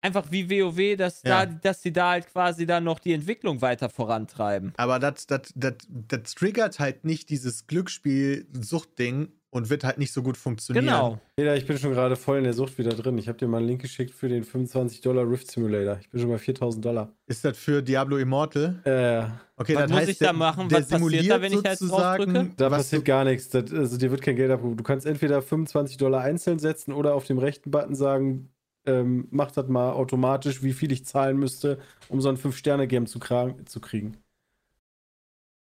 Einfach 0.04 0.26
wie 0.30 0.50
WoW, 0.50 0.96
dass, 0.98 1.22
Ja. 1.24 1.46
da, 1.46 1.52
dass 1.62 1.80
sie 1.82 1.92
da 1.92 2.10
halt 2.10 2.26
quasi 2.30 2.66
dann 2.66 2.84
noch 2.84 2.98
die 2.98 3.14
Entwicklung 3.14 3.62
weiter 3.62 3.88
vorantreiben. 3.88 4.74
Aber 4.76 4.98
das, 4.98 5.26
das, 5.26 5.52
das, 5.54 5.74
das 5.88 6.34
triggert 6.34 6.78
halt 6.78 7.04
nicht 7.06 7.30
dieses 7.30 7.66
Glücksspiel-Suchtding 7.66 9.28
und 9.50 9.70
wird 9.70 9.84
halt 9.84 9.98
nicht 9.98 10.12
so 10.12 10.22
gut 10.22 10.36
funktionieren. 10.36 10.84
Genau. 10.86 11.20
Peter, 11.36 11.56
ich 11.56 11.64
bin 11.64 11.78
schon 11.78 11.92
gerade 11.92 12.16
voll 12.16 12.38
in 12.38 12.44
der 12.44 12.54
Sucht 12.54 12.76
wieder 12.76 12.90
drin. 12.90 13.16
Ich 13.18 13.28
habe 13.28 13.38
dir 13.38 13.46
mal 13.46 13.58
einen 13.58 13.68
Link 13.68 13.82
geschickt 13.82 14.12
für 14.12 14.28
den 14.28 14.42
25 14.44 15.00
Dollar 15.00 15.30
Rift 15.30 15.48
Simulator. 15.50 15.98
Ich 16.00 16.10
bin 16.10 16.20
schon 16.20 16.28
bei 16.28 16.38
4000 16.38 16.84
Dollar. 16.84 17.12
Ist 17.26 17.44
das 17.44 17.56
für 17.56 17.80
Diablo 17.82 18.18
Immortal? 18.18 18.80
Äh, 18.84 19.30
Okay, 19.56 19.76
Was 19.76 19.82
das 19.82 19.90
muss 19.92 20.00
heißt, 20.00 20.10
ich 20.10 20.18
da 20.18 20.32
machen? 20.32 20.64
Was 20.64 20.72
passiert 20.72 20.90
da, 20.92 20.96
simuliert 20.96 21.40
wenn 21.40 21.52
ich 21.52 21.60
sozusagen, 21.60 22.24
draufdrücke? 22.34 22.54
da 22.56 22.70
was 22.72 22.78
passiert 22.78 23.04
gar 23.04 23.24
nichts. 23.24 23.48
Das, 23.50 23.72
also 23.72 23.96
dir 23.96 24.10
wird 24.10 24.20
kein 24.20 24.34
Geld 24.34 24.50
abgehoben. 24.50 24.76
Du 24.76 24.82
kannst 24.82 25.06
entweder 25.06 25.40
25 25.42 25.96
Dollar 25.96 26.22
einzeln 26.22 26.58
setzen 26.58 26.92
oder 26.92 27.14
auf 27.14 27.24
dem 27.24 27.38
rechten 27.38 27.70
Button 27.70 27.94
sagen, 27.94 28.48
ähm, 28.86 29.28
mach 29.30 29.50
das 29.50 29.68
mal 29.68 29.92
automatisch, 29.92 30.62
wie 30.62 30.72
viel 30.72 30.92
ich 30.92 31.04
zahlen 31.04 31.38
müsste, 31.38 31.78
um 32.08 32.20
so 32.20 32.28
ein 32.28 32.36
5-Sterne-Game 32.36 33.06
zu, 33.06 33.18
zu 33.18 33.80
kriegen. 33.80 34.18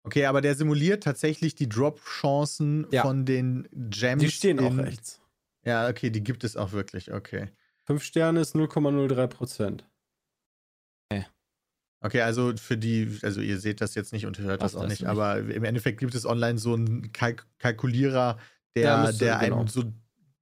Okay, 0.03 0.25
aber 0.25 0.41
der 0.41 0.55
simuliert 0.55 1.03
tatsächlich 1.03 1.53
die 1.55 1.69
Drop-Chancen 1.69 2.87
Ja. 2.91 3.03
von 3.03 3.25
den 3.25 3.67
Gems. 3.71 4.23
Die 4.23 4.31
stehen 4.31 4.59
auch 4.59 4.75
rechts. 4.77 5.21
Ja, 5.63 5.87
okay, 5.87 6.09
die 6.09 6.23
gibt 6.23 6.43
es 6.43 6.57
auch 6.57 6.71
wirklich, 6.71 7.13
okay. 7.13 7.49
5 7.85 8.03
Sterne 8.03 8.39
ist 8.39 8.55
0,03 8.55 9.27
Prozent. 9.27 9.85
Okay, 12.03 12.21
also 12.21 12.53
für 12.57 12.77
die, 12.77 13.19
also 13.21 13.41
ihr 13.41 13.59
seht 13.59 13.79
das 13.79 13.93
jetzt 13.93 14.11
nicht 14.11 14.25
und 14.25 14.39
hört 14.39 14.63
das 14.63 14.73
Ach, 14.73 14.79
auch 14.79 14.83
das 14.83 14.89
nicht, 14.89 15.01
nicht. 15.01 15.09
aber 15.09 15.37
im 15.37 15.63
Endeffekt 15.63 15.99
gibt 15.99 16.15
es 16.15 16.25
online 16.25 16.57
so 16.57 16.73
einen 16.73 17.11
Kalk 17.11 17.45
Kalkulierer, 17.59 18.39
der, 18.75 19.13
der 19.13 19.37
einem 19.37 19.57
genau. 19.57 19.67
so, 19.67 19.83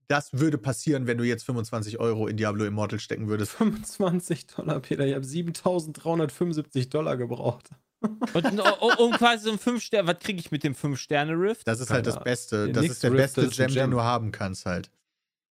das 0.09 0.33
würde 0.33 0.57
passieren, 0.57 1.05
wenn 1.07 1.17
du 1.19 1.23
jetzt 1.23 1.45
25 1.45 1.99
Euro 1.99 2.27
in 2.27 2.35
Diablo 2.35 2.65
Immortal 2.65 2.99
stecken 2.99 3.27
würdest. 3.27 3.51
25 3.53 4.47
Dollar, 4.47 4.79
Peter. 4.79 5.05
Ich 5.05 5.13
habe 5.13 5.23
7375 5.23 6.89
Dollar 6.89 7.15
gebraucht. 7.15 7.69
Und 8.33 8.45
um, 8.45 8.59
um 8.97 9.11
quasi 9.11 9.45
so 9.45 9.51
ein 9.51 9.59
5 9.59 9.83
Sterne, 9.83 10.07
was 10.07 10.19
kriege 10.19 10.39
ich 10.39 10.51
mit 10.51 10.63
dem 10.63 10.73
5 10.73 10.99
Sterne 10.99 11.33
Rift? 11.33 11.67
Das 11.67 11.79
ist 11.79 11.91
halt 11.91 12.07
das 12.07 12.19
Beste. 12.23 12.65
Ja, 12.67 12.73
Das 12.73 12.85
ist 12.85 13.03
der 13.03 13.11
Rift, 13.11 13.21
beste 13.21 13.41
das 13.41 13.51
ist 13.51 13.59
ein 13.59 13.67
Gem, 13.67 13.75
den 13.75 13.81
Gem. 13.83 13.91
du 13.91 14.01
haben 14.01 14.31
kannst 14.31 14.65
halt. 14.65 14.89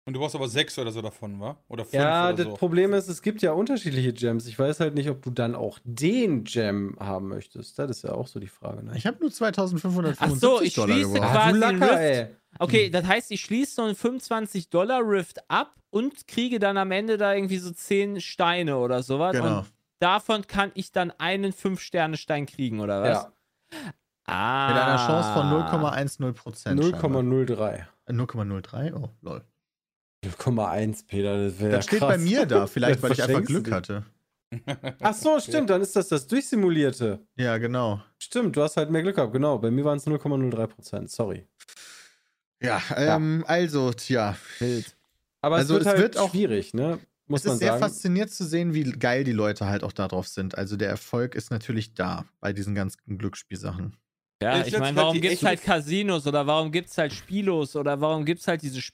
Und 0.07 0.13
du 0.13 0.19
brauchst 0.19 0.35
aber 0.35 0.47
sechs 0.47 0.77
oder 0.77 0.91
so 0.91 1.01
davon, 1.01 1.39
wa? 1.39 1.57
Oder 1.67 1.83
fünf 1.83 1.93
Ja, 1.95 2.27
oder 2.29 2.37
das 2.37 2.45
so. 2.45 2.53
Problem 2.53 2.93
ist, 2.93 3.07
es 3.07 3.23
gibt 3.23 3.41
ja 3.41 3.53
unterschiedliche 3.53 4.13
Gems. 4.13 4.45
Ich 4.45 4.57
weiß 4.59 4.79
halt 4.79 4.93
nicht, 4.93 5.09
ob 5.09 5.23
du 5.23 5.31
dann 5.31 5.55
auch 5.55 5.79
den 5.83 6.43
Gem 6.43 6.95
haben 6.99 7.27
möchtest. 7.29 7.79
Das 7.79 7.89
ist 7.89 8.03
ja 8.03 8.11
auch 8.11 8.27
so 8.27 8.39
die 8.39 8.47
Frage. 8.47 8.83
Ne? 8.85 8.93
Ich 8.95 9.07
habe 9.07 9.17
nur 9.19 9.31
2575 9.31 10.21
Ach 10.21 10.35
so, 10.39 10.61
ich 10.61 10.75
Dollar 10.75 10.95
schließe 10.95 11.13
gebraucht. 11.13 11.31
quasi- 11.31 11.59
du 11.59 11.67
den 11.67 11.79
Lacker, 11.79 11.91
Rift. 11.93 12.01
ey. 12.01 12.27
Okay, 12.59 12.89
das 12.91 13.05
heißt, 13.05 13.31
ich 13.31 13.41
schließe 13.41 13.73
so 13.75 13.81
einen 13.81 13.95
25 13.95 14.69
Dollar 14.69 15.01
Rift 15.03 15.39
ab 15.49 15.73
und 15.89 16.27
kriege 16.27 16.59
dann 16.59 16.77
am 16.77 16.91
Ende 16.91 17.17
da 17.17 17.33
irgendwie 17.33 17.57
so 17.57 17.71
10 17.71 18.21
Steine 18.21 18.77
oder 18.77 19.01
sowas. 19.01 19.31
Genau. 19.35 19.59
Und 19.59 19.65
davon 19.99 20.45
kann 20.45 20.71
ich 20.75 20.91
dann 20.91 21.11
einen 21.17 21.51
5-Sterne-Stein 21.51 22.45
kriegen, 22.45 22.79
oder 22.79 23.01
was? 23.01 23.09
Ja, 23.09 23.31
Ah. 24.27 24.67
Mit 24.69 24.77
einer 24.81 24.97
Chance 25.05 25.33
von 25.33 25.49
0,10 25.49 26.33
Prozent. 26.33 26.79
0,03. 26.79 27.85
0,03? 28.07 28.93
Oh, 28.95 29.09
lol. 29.21 29.43
0,1, 30.29 31.07
Peter, 31.07 31.45
das 31.45 31.59
wäre 31.59 31.71
Das 31.71 31.85
steht 31.85 31.99
bei 32.01 32.17
mir 32.17 32.45
da, 32.45 32.67
vielleicht 32.67 33.01
weil 33.01 33.11
ich 33.13 33.23
einfach 33.23 33.43
Glück 33.43 33.71
hatte. 33.71 34.03
Ach 35.01 35.13
so, 35.13 35.39
stimmt, 35.39 35.69
dann 35.69 35.81
ist 35.81 35.95
das 35.95 36.07
das 36.07 36.27
Durchsimulierte. 36.27 37.19
Ja, 37.35 37.57
genau. 37.57 38.01
Stimmt, 38.19 38.55
du 38.55 38.61
hast 38.63 38.77
halt 38.77 38.89
mehr 38.91 39.01
Glück 39.01 39.15
gehabt, 39.15 39.33
genau. 39.33 39.57
Bei 39.57 39.71
mir 39.71 39.83
waren 39.83 39.97
es 39.97 40.05
0,03 40.07 40.67
Prozent, 40.67 41.11
sorry. 41.11 41.45
Ja, 42.61 42.81
ähm, 42.95 43.43
also, 43.47 43.91
tja. 43.93 44.37
Wild. 44.59 44.95
Aber 45.41 45.57
Also 45.57 45.73
es 45.77 45.79
wird 45.79 45.81
es 45.81 45.87
halt 45.87 45.99
wird 46.01 46.17
auch- 46.17 46.31
schwierig, 46.31 46.73
ne? 46.73 46.99
Muss 47.27 47.41
es 47.41 47.45
man 47.47 47.53
ist 47.55 47.59
sehr 47.59 47.67
sagen. 47.69 47.79
faszinierend 47.81 48.31
zu 48.31 48.45
sehen, 48.45 48.73
wie 48.75 48.83
geil 48.83 49.23
die 49.23 49.31
Leute 49.31 49.65
halt 49.65 49.83
auch 49.83 49.91
darauf 49.91 50.27
sind. 50.27 50.57
Also 50.57 50.77
der 50.77 50.89
Erfolg 50.89 51.33
ist 51.33 51.49
natürlich 51.49 51.95
da 51.95 52.25
bei 52.39 52.53
diesen 52.53 52.75
ganzen 52.75 53.17
Glücksspielsachen. 53.17 53.97
Ja, 54.43 54.61
Ich 54.61 54.67
ich 54.67 54.77
meine, 54.79 54.95
warum 54.95 55.19
gibt's 55.19 55.37
echt- 55.37 55.45
halt 55.45 55.63
Casinos 55.63 56.27
oder 56.27 56.45
warum 56.45 56.71
gibt's 56.71 56.97
halt 56.99 57.13
Spielos 57.13 57.75
oder 57.75 57.99
warum 57.99 58.25
gibt's 58.25 58.47
halt 58.47 58.61
diese 58.61 58.77
Sp- 58.77 58.93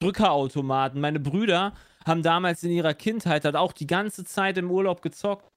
Drückerautomaten? 0.00 1.00
Meine 1.00 1.20
Brüder 1.20 1.74
haben 2.04 2.22
damals 2.22 2.62
in 2.62 2.70
ihrer 2.70 2.94
Kindheit 2.94 3.44
halt 3.44 3.56
auch 3.56 3.72
die 3.72 3.86
ganze 3.86 4.24
Zeit 4.24 4.58
im 4.58 4.70
Urlaub 4.70 5.02
gezockt. 5.02 5.50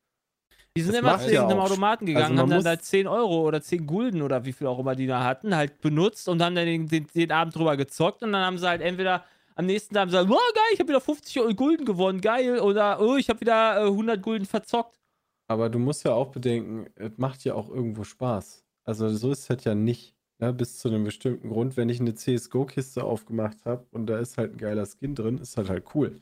Die 0.76 0.82
sind 0.82 0.94
Das 0.94 1.02
immer 1.02 1.20
zu 1.20 1.32
irgendeinem 1.32 1.60
Automaten 1.60 2.06
gegangen, 2.08 2.32
also 2.32 2.42
haben 2.42 2.50
dann 2.50 2.64
da 2.64 2.80
10 2.80 3.08
Euro 3.08 3.48
oder 3.48 3.62
10 3.62 3.86
Gulden 3.86 4.24
oder 4.24 4.44
wie 4.44 4.54
viel 4.54 4.66
auch 4.66 4.80
immer 4.80 4.96
die 4.96 5.06
da 5.06 5.24
hatten, 5.24 5.56
halt 5.56 5.82
benutzt 5.82 6.28
und 6.28 6.42
haben 6.42 6.56
dann 6.56 6.66
den, 6.66 6.88
den, 6.88 7.06
den 7.14 7.32
Abend 7.32 7.56
drüber 7.56 7.78
gezockt 7.78 8.24
und 8.24 8.32
dann 8.32 8.44
haben 8.44 8.58
sie 8.58 8.68
halt 8.68 8.82
entweder 8.82 9.24
am 9.56 9.68
nächsten 9.68 9.94
Tag 9.94 10.02
haben 10.02 10.10
sie 10.10 10.18
gesagt, 10.18 10.32
oh 10.32 10.54
geil, 10.56 10.64
ich 10.74 10.80
habe 10.80 10.90
wieder 10.90 11.02
50 11.02 11.40
Euro 11.40 11.54
Gulden 11.54 11.86
gewonnen, 11.86 12.22
geil, 12.22 12.60
oder 12.60 13.00
oh, 13.00 13.18
ich 13.18 13.30
habe 13.30 13.42
wieder 13.42 13.84
äh, 13.84 13.88
100 13.88 14.22
Gulden 14.22 14.46
verzockt. 14.46 15.00
Aber 15.48 15.70
du 15.70 15.78
musst 15.78 16.04
ja 16.06 16.14
auch 16.14 16.30
bedenken, 16.30 16.88
es 16.96 17.12
macht 17.18 17.44
ja 17.44 17.54
auch 17.54 17.70
irgendwo 17.70 18.04
Spaß. 18.04 18.66
Also 18.84 19.10
so 19.10 19.32
ist 19.32 19.42
es 19.42 19.50
halt 19.50 19.64
ja 19.66 19.76
nicht. 19.76 20.16
Ne? 20.44 20.52
Bis 20.54 20.78
zu 20.80 20.90
einem 20.90 21.06
bestimmten 21.06 21.48
Grund, 21.50 21.78
wenn 21.78 21.88
ich 21.88 22.02
eine 22.02 22.16
CSGO-Kiste 22.16 23.04
aufgemacht 23.04 23.64
habe 23.66 23.86
und 23.92 24.08
da 24.08 24.20
ist 24.20 24.38
halt 24.38 24.54
ein 24.54 24.58
geiler 24.58 24.86
Skin 24.86 25.16
drin, 25.16 25.38
ist 25.38 25.56
halt 25.56 25.70
halt 25.70 25.96
cool. 25.96 26.22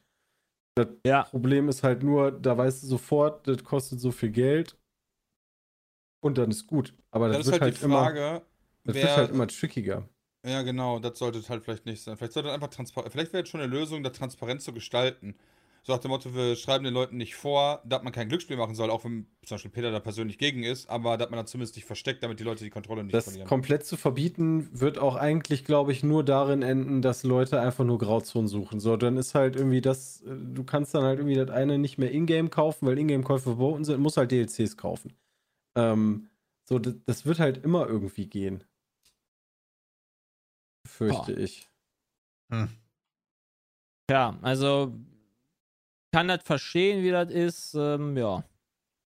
Das 0.75 0.87
Ja. 1.05 1.23
Problem 1.23 1.69
ist 1.69 1.83
halt 1.83 2.03
nur, 2.03 2.31
da 2.31 2.55
weißt 2.57 2.83
du 2.83 2.87
sofort, 2.87 3.47
das 3.47 3.63
kostet 3.63 3.99
so 3.99 4.11
viel 4.11 4.29
Geld 4.29 4.77
und 6.23 6.37
dann 6.37 6.51
ist 6.51 6.67
gut. 6.67 6.93
Aber 7.11 7.27
das, 7.29 7.37
Das 7.37 7.47
ist 7.47 7.51
wird 7.53 7.61
halt 7.61 7.73
halt, 7.73 7.81
die 7.81 7.85
immer, 7.85 8.03
Frage, 8.03 8.41
das 8.83 8.95
wer, 8.95 9.03
wird 9.07 9.17
halt 9.17 9.31
immer 9.31 9.47
trickiger. 9.47 10.07
Ja, 10.43 10.63
genau, 10.63 10.99
das 10.99 11.19
sollte 11.19 11.47
halt 11.49 11.63
vielleicht 11.63 11.85
nicht 11.85 12.01
sein. 12.03 12.17
Vielleicht 12.17 12.33
sollte 12.33 12.51
einfach 12.51 12.69
transparent. 12.69 13.11
Vielleicht 13.11 13.31
wäre 13.33 13.43
es 13.43 13.49
schon 13.49 13.61
eine 13.61 13.71
Lösung, 13.71 14.01
das 14.03 14.13
transparent 14.17 14.61
zu 14.61 14.73
gestalten. 14.73 15.35
So 15.83 15.93
nach 15.93 15.99
dem 15.99 16.09
Motto, 16.11 16.35
wir 16.35 16.55
schreiben 16.55 16.83
den 16.83 16.93
Leuten 16.93 17.17
nicht 17.17 17.33
vor, 17.35 17.81
dass 17.85 18.03
man 18.03 18.13
kein 18.13 18.29
Glücksspiel 18.29 18.55
machen 18.55 18.75
soll, 18.75 18.91
auch 18.91 19.03
wenn 19.03 19.25
zum 19.43 19.55
Beispiel 19.55 19.71
Peter 19.71 19.91
da 19.91 19.99
persönlich 19.99 20.37
gegen 20.37 20.61
ist, 20.61 20.87
aber 20.87 21.17
dass 21.17 21.31
man 21.31 21.37
da 21.39 21.45
zumindest 21.47 21.75
nicht 21.75 21.85
versteckt, 21.85 22.21
damit 22.21 22.39
die 22.39 22.43
Leute 22.43 22.63
die 22.63 22.69
Kontrolle 22.69 23.03
nicht 23.03 23.15
Das 23.15 23.23
verlieren. 23.23 23.47
komplett 23.47 23.83
zu 23.83 23.97
verbieten, 23.97 24.69
wird 24.79 24.99
auch 24.99 25.15
eigentlich, 25.15 25.65
glaube 25.65 25.91
ich, 25.91 26.03
nur 26.03 26.23
darin 26.23 26.61
enden, 26.61 27.01
dass 27.01 27.23
Leute 27.23 27.59
einfach 27.59 27.83
nur 27.83 27.97
Grauzonen 27.97 28.47
suchen. 28.47 28.79
So, 28.79 28.95
dann 28.95 29.17
ist 29.17 29.33
halt 29.33 29.55
irgendwie 29.55 29.81
das, 29.81 30.21
äh, 30.21 30.35
du 30.35 30.63
kannst 30.63 30.93
dann 30.93 31.03
halt 31.03 31.17
irgendwie 31.17 31.35
das 31.35 31.49
eine 31.49 31.79
nicht 31.79 31.97
mehr 31.97 32.11
Ingame 32.11 32.49
kaufen, 32.49 32.85
weil 32.85 32.99
Ingame-Käufe 32.99 33.43
verboten 33.45 33.83
sind, 33.83 33.99
musst 34.01 34.17
halt 34.17 34.31
DLCs 34.31 34.77
kaufen. 34.77 35.13
Ähm, 35.75 36.29
so, 36.69 36.77
das, 36.77 36.93
das 37.07 37.25
wird 37.25 37.39
halt 37.39 37.63
immer 37.63 37.87
irgendwie 37.87 38.27
gehen. 38.27 38.63
Fürchte 40.87 41.33
ich. 41.33 41.67
Hm. 42.51 42.69
Ja, 44.11 44.37
also 44.43 44.93
kann 46.11 46.27
das 46.27 46.43
verstehen, 46.43 47.03
wie 47.03 47.11
das 47.11 47.29
ist. 47.31 47.73
Ähm, 47.75 48.15
ja. 48.17 48.43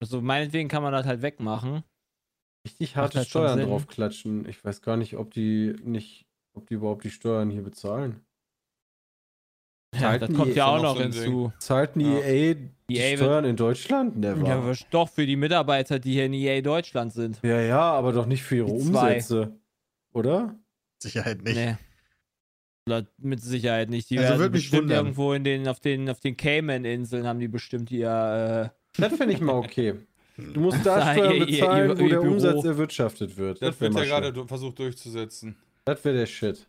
Also 0.02 0.22
meinetwegen 0.22 0.70
kann 0.70 0.84
man 0.84 0.94
das 0.94 1.06
halt 1.06 1.22
wegmachen. 1.22 1.84
Richtig 2.68 2.96
harte 2.96 3.20
halt 3.20 3.28
Steuern 3.30 3.60
draufklatschen. 3.60 4.48
Ich 4.48 4.64
weiß 4.64 4.82
gar 4.82 4.98
nicht, 4.98 5.16
ob 5.18 5.32
die 5.32 5.76
nicht, 5.84 6.26
ob 6.54 6.68
die 6.68 6.76
überhaupt 6.76 7.04
die 7.04 7.12
Steuern 7.12 7.50
hier 7.50 7.64
bezahlen. 7.64 8.22
Ja, 9.96 10.18
das 10.18 10.32
kommt 10.34 10.52
eh 10.52 10.56
ja 10.56 10.66
auch 10.68 10.82
noch 10.82 11.00
hinzu. 11.00 11.52
Zahlten 11.60 12.00
die 12.00 12.06
Ja. 12.06 12.20
EA 12.20 12.56
die 12.90 12.98
EA 12.98 13.10
wird- 13.12 13.20
Steuern 13.20 13.46
in 13.46 13.56
Deutschland? 13.56 14.18
Never. 14.18 14.46
Ja, 14.48 14.74
doch 14.92 15.10
für 15.10 15.26
die 15.26 15.38
Mitarbeiter, 15.38 15.98
die 15.98 16.12
hier 16.14 16.26
in 16.26 16.34
EA 16.34 16.62
Deutschland 16.62 17.14
sind. 17.14 17.40
Ja, 17.42 17.60
ja, 17.62 17.80
aber 17.82 18.12
doch 18.12 18.26
nicht 18.26 18.44
für 18.44 18.58
ihre 18.58 18.72
Die 18.74 18.80
zwei. 18.80 19.16
Umsätze. 19.16 19.58
Oder? 20.14 20.56
Sicherheit 21.02 21.42
nicht. 21.42 21.56
Nee. 21.56 21.78
Oder 22.88 23.06
Mit 23.18 23.42
Sicherheit 23.42 23.90
nicht. 23.90 24.10
Die 24.10 24.18
Also 24.20 24.50
bestimmt 24.50 24.84
wundern. 24.84 24.98
irgendwo 25.06 25.34
in 25.34 25.44
den, 25.44 25.68
auf 25.68 25.80
den, 25.80 26.10
auf 26.10 26.20
den 26.20 26.36
Cayman-Inseln 26.38 27.28
haben 27.28 27.40
die 27.40 27.48
bestimmt 27.48 27.92
ihr. 27.92 28.72
Äh, 28.98 29.02
Das 29.02 29.14
finde 29.16 29.34
ich 29.34 29.42
mal 29.42 29.54
okay. 29.56 29.96
Du 30.38 30.60
musst 30.62 30.80
da 30.86 31.14
Steuern 31.14 31.32
ihr- 31.36 31.38
ihr- 31.38 31.46
bezahlen, 31.48 31.90
ihr- 31.92 31.98
wo 32.00 32.04
ihr 32.04 32.10
der 32.10 32.20
Büro. 32.22 32.32
Umsatz 32.34 32.64
erwirtschaftet 32.66 33.38
wird. 33.38 33.62
das 33.62 33.80
wär 33.82 33.94
wird 33.94 34.06
ja 34.08 34.20
gerade 34.20 34.34
du- 34.34 34.48
versucht 34.48 34.80
durchzusetzen. 34.80 35.56
Das 35.86 36.04
wäre 36.06 36.16
der 36.18 36.26
Shit. 36.26 36.68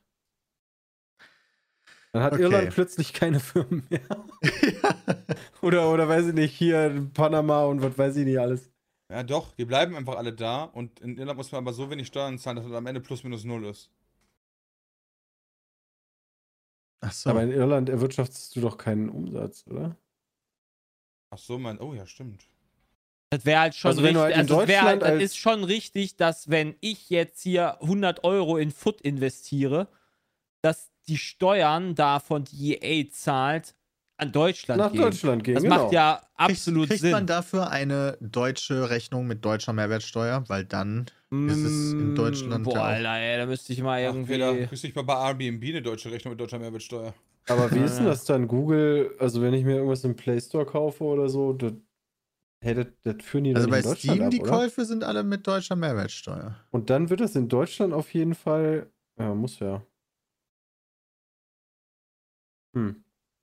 Dann 2.13 2.23
hat 2.23 2.33
Okay. 2.33 2.43
Irland 2.43 2.71
plötzlich 2.71 3.13
keine 3.13 3.39
Firmen 3.41 3.85
mehr. 3.91 4.01
oder, 5.63 5.93
oder 5.93 6.09
weiß 6.09 6.29
ich 6.29 6.35
nicht, 6.35 6.55
hier 6.55 6.87
in 6.87 7.13
Panama 7.13 7.65
und 7.65 7.83
was 7.83 7.97
weiß 7.99 8.17
ich 8.17 8.25
nicht 8.25 8.39
alles. 8.39 8.71
Ja, 9.11 9.23
doch, 9.23 9.53
die 9.55 9.65
bleiben 9.65 9.95
einfach 9.97 10.17
alle 10.17 10.33
da 10.33 10.65
und 10.65 11.01
in 11.01 11.17
Irland 11.17 11.37
muss 11.39 11.53
man 11.53 11.63
aber 11.63 11.73
so 11.73 11.91
wenig 11.91 12.07
Steuern 12.07 12.39
zahlen, 12.39 12.57
dass 12.57 12.67
es 12.67 12.73
am 12.73 12.87
Ende 12.87 13.01
plus 13.01 13.25
minus 13.25 13.45
null 13.45 13.65
ist. 13.67 13.91
Ach 17.01 17.13
so. 17.13 17.31
Aber 17.31 17.43
in 17.43 17.53
Irland 17.53 17.89
erwirtschaftest 17.89 18.57
du 18.57 18.61
doch 18.61 18.77
keinen 18.77 19.09
Umsatz, 19.09 19.65
oder? 19.67 19.97
Ach 21.31 21.39
so, 21.39 21.59
mein. 21.59 21.79
Oh 21.81 21.95
ja, 21.95 22.07
stimmt. 22.07 22.45
das 23.31 23.45
wäre 23.45 23.61
halt 23.61 23.75
schon 23.75 23.91
Also 23.91 24.03
wenn 24.03 24.15
du 24.15 24.21
richtig. 24.21 24.37
halt 24.37 24.49
in 24.49 24.53
also 24.53 24.61
das 24.61 24.69
wär 24.69 24.83
halt, 24.83 25.03
Deutschland 25.03 25.23
das 25.23 25.31
ist 25.31 25.37
schon 25.37 25.65
richtig, 25.65 26.17
dass 26.17 26.49
wenn 26.49 26.77
ich 26.81 27.11
jetzt 27.11 27.43
hier 27.43 27.81
100 27.83 28.25
Euro 28.25 28.57
in 28.57 28.73
Foot 28.73 29.01
investiere, 29.01 29.89
dass 30.63 30.91
die 31.07 31.19
Steuern 31.19 31.95
davon, 31.95 32.45
die 32.45 32.75
EA 32.75 33.11
zahlt, 33.11 33.75
an 34.19 34.33
Deutschland 34.33 34.79
Nach 34.79 34.93
gehen. 34.93 35.01
Deutschland 35.01 35.45
gehen, 35.45 35.55
Das 35.55 35.63
genau. 35.65 35.85
macht 35.85 35.93
ja 35.93 36.17
Kriegt, 36.17 36.29
absolut 36.37 36.89
kriegt 36.89 37.01
Sinn. 37.01 37.11
man 37.13 37.27
dafür 37.27 37.71
eine 37.71 38.19
deutsche 38.21 38.91
Rechnung 38.91 39.27
mit 39.27 39.45
deutscher 39.45 39.73
Mehrwertsteuer? 39.73 40.45
Weil 40.49 40.65
dann 40.65 41.07
ist 41.31 41.65
es 41.65 41.93
in 41.95 42.11
Mm, 42.13 42.15
Deutschland 42.15 42.65
Boah, 42.65 42.75
ja 42.75 42.81
auch- 42.81 42.87
Alter, 42.87 43.13
ey, 43.15 43.39
da 43.39 43.47
müsste 43.47 43.73
ich 43.73 43.81
mal 43.83 43.99
Ach, 44.01 44.05
irgendwie. 44.15 44.33
Peter, 44.33 44.67
kriegst 44.67 44.85
nicht 44.85 44.97
mal 44.97 45.03
bei 45.03 45.15
Airbnb 45.15 45.63
eine 45.65 45.83
deutsche 45.83 46.11
Rechnung 46.11 46.33
mit 46.33 46.41
deutscher 46.41 46.59
Mehrwertsteuer. 46.59 47.15
Aber 47.49 47.73
wie 47.73 47.79
ist 47.81 47.97
denn 47.97 48.05
Ja. 48.05 48.11
das 48.11 48.25
dann? 48.25 48.47
Google, 48.49 49.15
also 49.19 49.41
wenn 49.41 49.55
ich 49.55 49.65
mir 49.65 49.77
irgendwas 49.77 50.05
im 50.05 50.17
Play 50.17 50.41
Store 50.41 50.67
kaufe 50.67 51.05
oder 51.05 51.29
so, 51.29 51.53
das, 51.53 51.73
hey, 52.63 52.75
das, 52.75 52.87
das 53.05 53.17
führen 53.25 53.45
die 53.45 53.55
Also 53.55 53.69
bei 53.69 53.77
nicht 53.77 53.85
in 53.87 53.91
Deutschland 53.91 54.17
Steam, 54.17 54.23
ab, 54.27 54.31
die 54.33 54.41
oder? 54.41 54.51
Käufe 54.51 54.85
sind 54.85 55.05
alle 55.05 55.23
mit 55.23 55.47
deutscher 55.47 55.77
Mehrwertsteuer. 55.77 56.57
Und 56.71 56.91
dann 56.91 57.09
wird 57.09 57.21
das 57.21 57.37
in 57.37 57.49
Deutschland 57.49 57.95
auf 57.95 58.13
jeden 58.13 58.35
Fall. 58.35 58.91
Ja, 59.19 59.35
muss 59.35 59.59
ja. 59.61 59.83
Hm. 62.75 63.03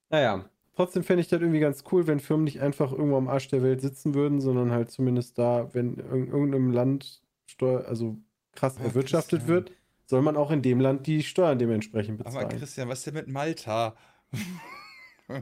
Naja, 0.10 0.50
trotzdem 0.76 1.04
fände 1.04 1.22
ich 1.22 1.28
das 1.28 1.42
irgendwie 1.42 1.60
ganz 1.60 1.84
cool, 1.92 2.08
wenn 2.08 2.20
Firmen 2.20 2.44
nicht 2.46 2.62
einfach 2.62 2.92
irgendwo 2.92 3.18
am 3.18 3.28
Arsch 3.30 3.48
der 3.50 3.64
Welt 3.64 3.82
sitzen 3.82 4.14
würden, 4.14 4.42
sondern 4.42 4.72
halt 4.72 4.92
zumindest 4.92 5.38
da, 5.38 5.74
wenn 5.74 5.96
in 5.96 6.28
irgendeinem 6.28 6.72
Land 6.72 7.22
Steuer, 7.48 7.86
also 7.88 8.18
krass 8.54 8.78
Ja, 8.78 8.86
erwirtschaftet 8.86 9.42
Christian. 9.42 9.48
wird, 9.48 9.72
soll 10.08 10.22
man 10.22 10.36
auch 10.38 10.52
in 10.52 10.62
dem 10.62 10.80
Land 10.80 11.08
die 11.08 11.24
Steuern 11.24 11.58
dementsprechend 11.60 12.20
Aber 12.20 12.40
bezahlen. 12.40 12.60
Christian, 12.60 12.90
was 12.90 13.00
ist 13.00 13.08
denn 13.08 13.14
mit 13.16 13.28
Malta? 13.28 13.96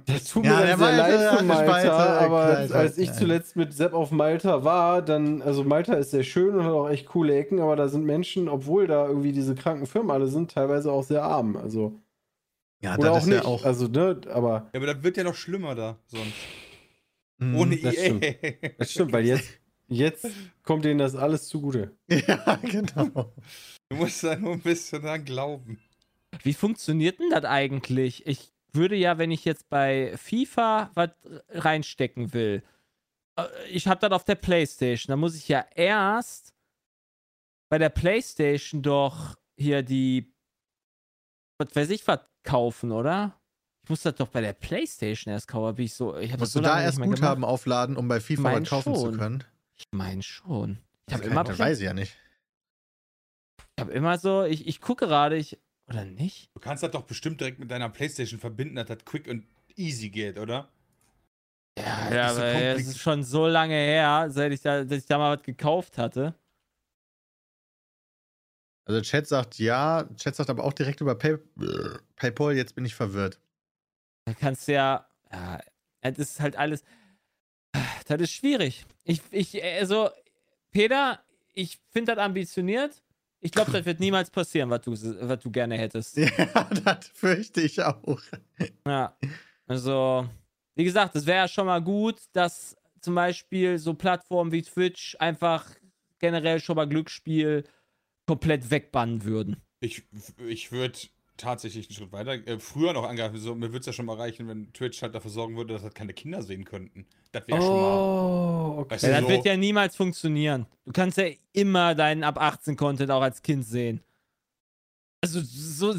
Das 0.06 0.26
tut 0.30 0.46
Ja, 0.46 0.62
mir 0.62 0.68
sehr 0.78 0.78
Malte 0.78 0.98
leid 0.98 1.20
für 1.40 1.44
Malta, 1.44 1.72
Malta 1.72 2.14
aber 2.20 2.42
erklärt, 2.46 2.72
als 2.72 2.98
ich 2.98 3.12
zuletzt 3.14 3.56
mit 3.58 3.74
Sepp 3.74 3.94
auf 3.94 4.12
Malta 4.12 4.64
war, 4.64 5.02
dann, 5.02 5.42
also 5.42 5.66
Malta 5.66 5.94
ist 5.96 6.12
sehr 6.12 6.24
schön 6.24 6.56
und 6.56 6.64
hat 6.64 6.72
auch 6.72 6.90
echt 6.90 7.06
coole 7.08 7.36
Ecken, 7.36 7.60
aber 7.60 7.76
da 7.76 7.90
sind 7.90 8.06
Menschen, 8.06 8.48
obwohl 8.48 8.88
da 8.88 9.06
irgendwie 9.08 9.34
diese 9.34 9.56
kranken 9.56 9.86
Firmen 9.86 10.12
alle 10.12 10.28
sind, 10.28 10.52
teilweise 10.52 10.90
auch 10.92 11.04
sehr 11.04 11.24
arm. 11.24 11.58
Also, 11.58 12.00
Ja, 12.84 12.98
oder 12.98 13.10
das 13.10 13.12
auch 13.12 13.18
ist 13.20 13.26
nicht. 13.28 13.44
ja 13.44 13.46
auch. 13.46 13.64
Also, 13.64 13.88
ne, 13.88 14.20
aber 14.30 14.70
Ja, 14.74 14.80
aber 14.82 14.94
das 14.94 15.04
wird 15.04 15.18
ja 15.18 15.24
noch 15.24 15.36
schlimmer 15.36 15.74
da 15.76 15.98
sonst. 16.08 16.34
Mhm. 17.38 17.56
Ohne 17.56 17.78
das 17.78 17.96
EA. 17.96 18.20
das 18.78 18.92
stimmt, 18.92 19.12
weil 19.14 19.26
jetzt, 19.26 19.50
jetzt 19.88 20.28
kommt 20.64 20.86
denen 20.86 21.00
das 21.00 21.16
alles 21.16 21.48
zugute. 21.48 21.96
Ja, 22.10 22.56
genau. 22.62 23.34
Du 23.90 23.96
musst 23.98 24.24
da 24.24 24.36
nur 24.36 24.54
ein 24.54 24.62
bisschen 24.62 25.02
dran 25.02 25.24
glauben. 25.24 25.80
Wie 26.42 26.54
funktioniert 26.54 27.20
denn 27.20 27.30
das 27.30 27.46
eigentlich? 27.46 28.26
Ich 28.26 28.52
würde 28.72 28.96
ja, 28.96 29.18
wenn 29.18 29.32
ich 29.32 29.46
jetzt 29.46 29.70
bei 29.70 30.14
FIFA 30.18 30.92
was 30.96 31.12
reinstecken 31.50 32.34
will, 32.34 32.64
äh, 33.38 33.44
ich 33.70 33.88
habe 33.88 34.02
das 34.02 34.12
auf 34.12 34.26
der 34.26 34.36
Playstation, 34.36 35.12
da 35.12 35.16
muss 35.16 35.36
ich 35.36 35.48
ja 35.48 35.66
erst 35.76 36.54
bei 37.70 37.78
der 37.78 37.90
Playstation 37.90 38.82
doch 38.82 39.36
hier 39.58 39.84
die, 39.84 40.34
was 41.60 41.76
weiß 41.76 41.90
ich, 41.92 42.08
was 42.08 42.20
kaufen, 42.44 42.92
oder? 42.92 43.40
Ich 43.84 43.90
muss 43.90 44.02
das 44.02 44.16
doch 44.16 44.30
bei 44.30 44.42
der 44.42 44.54
Playstation 44.54 45.34
erst 45.34 45.48
kaufen, 45.48 45.76
bin 45.76 45.86
ich 45.86 45.94
so, 45.94 46.16
ich 46.18 46.30
habe 46.32 46.40
das 46.40 46.40
Musst 46.40 46.54
so 46.54 46.60
du 46.60 46.66
da 46.66 46.82
erst 46.82 47.02
Guthaben 47.02 47.42
gemacht. 47.42 47.52
aufladen, 47.54 47.98
um 47.98 48.08
bei 48.08 48.20
FIFA 48.22 48.42
Mein 48.42 48.62
was 48.64 48.70
kaufen 48.70 48.96
zu 48.96 49.02
schon. 49.02 49.18
können? 49.18 49.44
Ich 49.76 49.86
meine 49.92 50.24
schon. 50.24 50.78
Ich 51.08 51.14
habe 51.14 51.26
immer, 51.26 51.60
weiß 51.60 51.80
ich 51.80 51.84
ja 51.86 51.94
nicht. 51.94 52.16
ich 53.76 53.82
hab 53.82 53.90
immer 53.90 54.18
so, 54.18 54.44
ich, 54.44 54.68
ich 54.68 54.80
gucke 54.80 55.08
gerade, 55.08 55.36
ich, 55.36 55.60
oder 55.90 56.06
nicht? 56.06 56.50
Du 56.56 56.62
kannst 56.62 56.82
das 56.84 56.92
doch 56.92 57.04
bestimmt 57.04 57.42
direkt 57.42 57.60
mit 57.60 57.70
deiner 57.72 57.90
Playstation 57.90 58.40
verbinden, 58.40 58.76
dass 58.76 58.88
das 58.88 59.04
quick 59.04 59.28
und 59.28 59.46
easy 59.76 60.10
geht, 60.10 60.38
oder? 60.40 60.70
Ja, 61.78 62.06
Das 62.10 62.14
ja 62.14 62.28
ist 62.30 62.36
so 62.36 62.42
aber 62.42 62.52
es 62.54 62.88
ist 62.88 63.00
schon 63.00 63.24
so 63.24 63.48
lange 63.48 63.74
her, 63.74 64.28
seit 64.30 64.52
ich 64.54 64.62
da, 64.62 64.84
dass 64.84 65.00
ich 65.00 65.06
da 65.08 65.18
mal 65.18 65.36
was 65.38 65.44
gekauft 65.44 65.98
hatte. 65.98 66.36
Also 68.86 69.02
Chat 69.02 69.28
sagt 69.28 69.60
ja, 69.60 70.08
Chat 70.18 70.36
sagt 70.36 70.50
aber 70.50 70.64
auch 70.64 70.74
direkt 70.74 71.02
über 71.02 71.16
Pay 71.16 71.38
PayPal, 72.16 72.56
jetzt 72.56 72.76
bin 72.76 72.86
ich 72.86 72.96
verwirrt. 72.96 73.40
Da 74.26 74.34
kannst 74.34 74.68
du 74.68 74.74
ja, 74.74 75.06
ja, 75.32 75.62
das 76.02 76.18
ist 76.18 76.40
halt 76.40 76.56
alles, 76.56 76.84
das 78.08 78.22
ist 78.22 78.34
schwierig. 78.34 78.86
Ich, 79.04 79.22
ich, 79.32 79.64
also, 79.64 80.10
Peter, 80.72 81.20
ich 81.54 81.80
finde 81.92 82.16
das 82.16 82.24
ambitioniert. 82.24 83.02
Ich 83.40 83.52
glaube, 83.52 83.72
das 83.72 83.86
wird 83.86 84.00
niemals 84.00 84.30
passieren, 84.30 84.70
was 84.70 84.82
du, 84.82 84.92
was 84.94 85.40
du 85.40 85.52
gerne 85.52 85.78
hättest. 85.78 86.18
Ja, 86.18 86.70
das 86.86 87.08
fürchte 87.14 87.62
ich 87.62 87.82
auch. 87.82 88.22
Ja. 88.88 89.18
Also, 89.68 90.28
wie 90.76 90.84
gesagt, 90.84 91.16
es 91.16 91.26
wäre 91.26 91.40
ja 91.40 91.48
schon 91.48 91.66
mal 91.66 91.82
gut, 91.82 92.22
dass 92.34 92.76
zum 93.02 93.16
Beispiel 93.16 93.78
so 93.78 93.94
Plattformen 93.94 94.52
wie 94.52 94.62
Twitch 94.62 95.16
einfach 95.20 95.66
generell 96.20 96.60
schon 96.60 96.76
mal 96.76 96.88
Glücksspiel 96.88 97.66
komplett 98.26 98.72
wegbannen 98.72 99.24
würden. 99.24 99.58
Ich, 99.80 100.04
ich 100.48 100.72
würde 100.72 100.98
tatsächlich 101.36 101.90
einen 101.90 101.96
Schritt 101.96 102.12
weiter, 102.12 102.34
äh, 102.48 102.60
früher 102.60 102.94
noch 102.94 103.04
angreifen. 103.04 103.38
So, 103.38 103.56
mir 103.56 103.68
würde 103.70 103.80
es 103.80 103.86
ja 103.88 103.94
schon 103.94 104.06
mal 104.06 104.16
reichen, 104.16 104.48
wenn 104.48 104.72
Twitch 104.72 105.02
halt 105.02 105.16
dafür 105.16 105.32
sorgen 105.32 105.58
würde, 105.58 105.74
dass 105.74 105.84
halt 105.84 105.96
keine 105.96 106.14
Kinder 106.14 106.42
sehen 106.44 106.64
könnten. 106.64 107.06
Das 107.32 107.48
wäre 107.48 107.60
schon 107.62 107.70
mal. 107.82 107.98
Oh, 107.98 108.76
okay. 108.82 108.92
Weißt 108.96 109.04
Ja, 109.04 109.10
du, 109.10 109.16
das 109.16 109.24
so, 109.24 109.30
wird 109.30 109.46
ja 109.46 109.58
niemals 109.58 109.96
funktionieren. 109.96 110.68
Du 110.86 110.92
kannst 110.92 111.18
ja 111.18 111.26
immer 111.52 111.96
deinen 111.96 112.24
ab 112.24 112.40
18 112.40 112.76
Content 112.76 113.10
auch 113.12 113.22
als 113.22 113.42
Kind 113.42 113.66
sehen. 113.66 114.02
Also 115.22 115.40
so, 115.42 115.94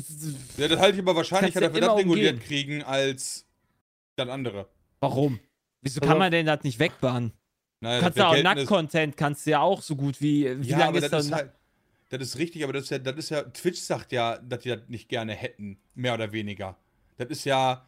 ja, 0.58 0.68
das 0.68 0.78
halte 0.78 0.96
ich 0.98 1.02
aber 1.02 1.16
wahrscheinlich 1.16 1.54
ja 1.54 1.62
er 1.62 1.70
das 1.70 1.96
reguliert 1.96 2.34
umgehen. 2.34 2.38
kriegen 2.46 2.82
als 2.82 3.46
das 4.16 4.28
andere. 4.28 4.68
warum? 5.00 5.40
Wieso 5.80 6.00
Also- 6.00 6.08
kann 6.10 6.18
man 6.18 6.30
denn 6.30 6.46
das 6.46 6.62
nicht 6.62 6.78
wegbannen? 6.78 7.32
Naja, 7.80 7.96
Du 7.98 8.02
kannst 8.04 8.18
das 8.18 8.22
ja 8.22 8.28
auch 8.38 8.42
Nackt-Content 8.42 9.16
kannst 9.16 9.46
du 9.46 9.50
ja 9.50 9.60
auch 9.60 9.82
so 9.82 9.96
gut 9.96 10.20
wie 10.20 10.44
wie 10.62 10.68
Ja, 10.68 10.78
lange 10.78 10.98
ist 10.98 11.04
das 11.04 11.10
das? 11.10 11.26
ist 11.26 11.32
halt. 11.32 11.52
Das 12.10 12.20
ist 12.20 12.38
richtig, 12.38 12.64
aber 12.64 12.72
das 12.72 12.84
ist 12.84 12.90
ja, 12.90 12.98
das 12.98 13.16
ist 13.16 13.30
ja, 13.30 13.42
Twitch 13.42 13.80
sagt 13.80 14.12
ja, 14.12 14.38
dass 14.38 14.60
die 14.60 14.68
das 14.68 14.82
nicht 14.88 15.08
gerne 15.08 15.32
hätten, 15.32 15.78
mehr 15.94 16.14
oder 16.14 16.32
weniger. 16.32 16.76
Das 17.16 17.28
ist 17.28 17.44
ja, 17.44 17.84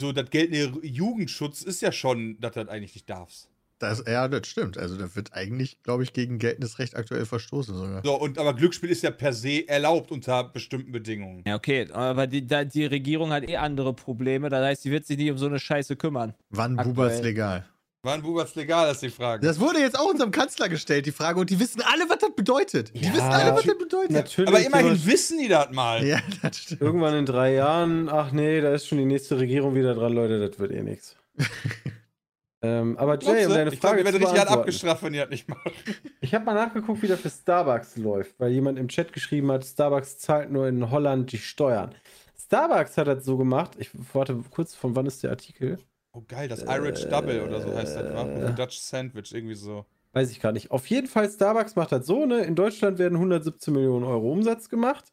so, 0.00 0.12
das 0.12 0.30
geltende 0.30 0.86
Jugendschutz 0.86 1.62
ist 1.62 1.80
ja 1.82 1.92
schon, 1.92 2.38
dass 2.40 2.52
du 2.52 2.64
das 2.64 2.68
eigentlich 2.68 2.94
nicht 2.94 3.10
darfst. 3.10 3.48
Das, 3.78 4.02
ja, 4.08 4.26
das 4.26 4.48
stimmt. 4.48 4.76
Also 4.76 4.96
da 4.96 5.14
wird 5.14 5.32
eigentlich, 5.34 5.80
glaube 5.84 6.02
ich, 6.02 6.12
gegen 6.12 6.38
geltendes 6.38 6.80
Recht 6.80 6.96
aktuell 6.96 7.24
verstoßen 7.26 7.74
sogar. 7.76 8.02
So, 8.04 8.20
und 8.20 8.36
aber 8.38 8.54
Glücksspiel 8.54 8.90
ist 8.90 9.02
ja 9.02 9.12
per 9.12 9.32
se 9.32 9.68
erlaubt 9.68 10.10
unter 10.10 10.44
bestimmten 10.44 10.90
Bedingungen. 10.90 11.44
ja, 11.46 11.54
okay, 11.54 11.88
aber 11.92 12.26
die, 12.26 12.44
da, 12.44 12.64
die 12.64 12.86
Regierung 12.86 13.30
hat 13.32 13.48
eh 13.48 13.56
andere 13.56 13.94
Probleme. 13.94 14.48
Das 14.48 14.64
heißt, 14.64 14.84
die 14.84 14.90
wird 14.90 15.06
sich 15.06 15.16
nicht 15.16 15.30
um 15.30 15.38
so 15.38 15.46
eine 15.46 15.60
Scheiße 15.60 15.94
kümmern. 15.94 16.34
Wann 16.50 16.76
Aktuell. 16.76 16.94
Bubas 16.94 17.22
legal? 17.22 17.66
Wann 18.02 18.22
Bubas 18.22 18.54
legal, 18.54 18.90
ist 18.92 19.02
die 19.02 19.10
Frage. 19.10 19.44
Das 19.44 19.58
wurde 19.58 19.80
jetzt 19.80 19.98
auch 19.98 20.08
unserem 20.10 20.30
Kanzler 20.30 20.68
gestellt, 20.68 21.04
die 21.06 21.10
Frage, 21.12 21.40
und 21.40 21.50
die 21.50 21.58
wissen 21.58 21.82
alle, 21.82 22.08
was 22.08 22.18
das 22.18 22.30
bedeutet. 22.34 22.94
Die 22.94 23.04
Ja, 23.04 23.12
wissen 23.12 23.22
alle, 23.24 23.52
was 23.56 23.64
das 23.64 23.76
bedeutet. 23.76 24.10
Natürlich. 24.12 24.48
aber 24.48 24.60
immerhin 24.60 25.04
wissen 25.06 25.38
die 25.38 25.48
das 25.48 25.70
mal. 25.72 26.04
Ja, 26.06 26.20
das 26.42 26.58
stimmt. 26.58 26.80
Irgendwann 26.80 27.14
in 27.16 27.26
drei 27.26 27.54
Jahren, 27.54 28.08
ach 28.08 28.30
nee, 28.30 28.60
da 28.60 28.72
ist 28.72 28.86
schon 28.86 28.98
die 28.98 29.04
nächste 29.04 29.38
Regierung 29.38 29.74
wieder 29.74 29.94
dran, 29.94 30.12
Leute, 30.12 30.48
das 30.48 30.58
wird 30.60 30.70
eh 30.70 30.82
nichts. 30.82 31.16
ähm, 32.62 32.96
aber 32.98 33.18
Jay, 33.20 33.46
um 33.46 33.52
deine 33.52 33.72
ich 33.72 33.80
Frage 33.80 33.98
die 33.98 34.04
werden 34.04 34.14
zu 34.14 34.18
richtig 34.20 34.26
hart 34.28 34.48
beantworten. 34.48 34.60
abgestraft, 34.60 35.02
wenn 35.02 35.12
die 35.12 35.18
das 35.18 35.30
nicht 35.30 35.48
machen. 35.48 35.72
Ich 36.20 36.34
habe 36.34 36.44
mal 36.44 36.54
nachgeguckt, 36.54 37.02
wie 37.02 37.08
das 37.08 37.20
für 37.20 37.30
Starbucks 37.30 37.96
läuft, 37.96 38.38
weil 38.38 38.50
jemand 38.52 38.78
im 38.78 38.88
Chat 38.88 39.12
geschrieben 39.12 39.50
hat, 39.50 39.64
Starbucks 39.64 40.18
zahlt 40.18 40.50
nur 40.52 40.68
in 40.68 40.90
Holland 40.90 41.32
die 41.32 41.38
Steuern. 41.38 41.94
Starbucks 42.38 42.96
hat 42.96 43.06
das 43.08 43.24
so 43.24 43.36
gemacht. 43.38 43.72
Ich 43.78 43.90
warte 44.12 44.36
kurz, 44.50 44.74
von 44.74 44.94
wann 44.94 45.06
ist 45.06 45.22
der 45.22 45.30
Artikel? 45.30 45.78
Oh 46.18 46.24
geil, 46.26 46.48
das 46.48 46.62
Irish 46.64 47.06
Double 47.06 47.42
oder 47.42 47.60
so 47.60 47.72
heißt 47.76 47.94
das? 47.94 48.26
Äh. 48.28 48.54
Dutch 48.54 48.78
Sandwich, 48.78 49.32
irgendwie 49.32 49.54
so. 49.54 49.84
Weiß 50.14 50.32
ich 50.32 50.40
gar 50.40 50.50
nicht. 50.50 50.72
Auf 50.72 50.86
jeden 50.86 51.06
Fall, 51.06 51.30
Starbucks 51.30 51.76
macht 51.76 51.92
das 51.92 52.06
so, 52.06 52.26
ne? 52.26 52.40
In 52.40 52.56
Deutschland 52.56 52.98
werden 52.98 53.14
117 53.14 53.72
Millionen 53.72 54.04
Euro 54.04 54.32
Umsatz 54.32 54.68
gemacht. 54.68 55.12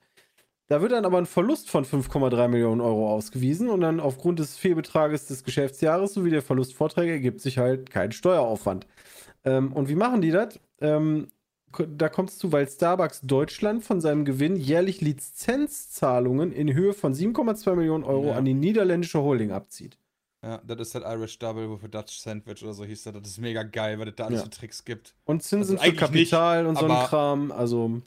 Da 0.68 0.82
wird 0.82 0.94
dann 0.94 1.06
aber 1.06 1.20
ein 1.20 1.28
Verlust 1.28 1.70
von 1.70 1.86
5,3 1.86 2.48
Millionen 2.48 2.82
Euro 2.82 3.12
ausgewiesen 3.12 3.70
und 3.70 3.82
dann 3.82 4.00
aufgrund 4.00 4.40
des 4.40 4.58
Fehlbetrages 4.58 5.28
des 5.28 5.44
Geschäftsjahres 5.44 6.16
sowie 6.16 6.32
der 6.32 6.42
Verlustvorträge 6.42 7.12
ergibt 7.12 7.40
sich 7.42 7.60
halt 7.60 7.92
kein 7.92 8.12
Steueraufwand. 8.12 8.88
Ähm, 9.44 9.74
und 9.74 9.90
wie 9.90 9.96
machen 9.96 10.22
die 10.22 10.32
das? 10.32 10.60
Ähm, 10.82 11.28
da 11.88 12.10
kommt 12.10 12.32
es 12.32 12.40
zu, 12.40 12.52
weil 12.52 12.68
Starbucks 12.68 13.22
Deutschland 13.22 13.84
von 13.84 14.02
seinem 14.02 14.26
Gewinn 14.26 14.56
jährlich 14.56 15.02
Lizenzzahlungen 15.02 16.52
in 16.52 16.74
Höhe 16.74 16.94
von 16.94 17.14
7,2 17.14 17.76
Millionen 17.76 18.06
Euro 18.06 18.30
Ja. 18.30 18.38
an 18.38 18.46
die 18.46 18.54
niederländische 18.56 19.22
Holding 19.22 19.52
abzieht. 19.52 20.00
Ja, 20.46 20.62
das 20.64 20.80
ist 20.80 20.96
das 20.96 21.04
Irish 21.04 21.40
Double, 21.40 21.68
wofür 21.70 21.90
Dutch 21.90 22.20
Sandwich 22.20 22.62
oder 22.64 22.74
so 22.74 22.86
hieß 22.86 23.04
das. 23.04 23.14
Das 23.14 23.28
ist 23.28 23.40
mega 23.40 23.64
geil, 23.64 23.98
weil 23.98 24.10
es 24.10 24.16
da 24.16 24.26
alles 24.26 24.40
Ja. 24.40 24.44
für 24.44 24.50
Tricks 24.52 24.86
gibt. 24.86 25.16
Und 25.26 25.42
Zinsen 25.42 25.78
Also 25.78 25.78
für 25.78 25.82
eigentlich 25.82 26.12
nicht, 26.12 26.30
Kapital 26.32 26.66
und 26.68 26.78
so 26.78 26.86
ein 26.86 27.08
Kram. 27.08 27.52
Also 27.52 28.02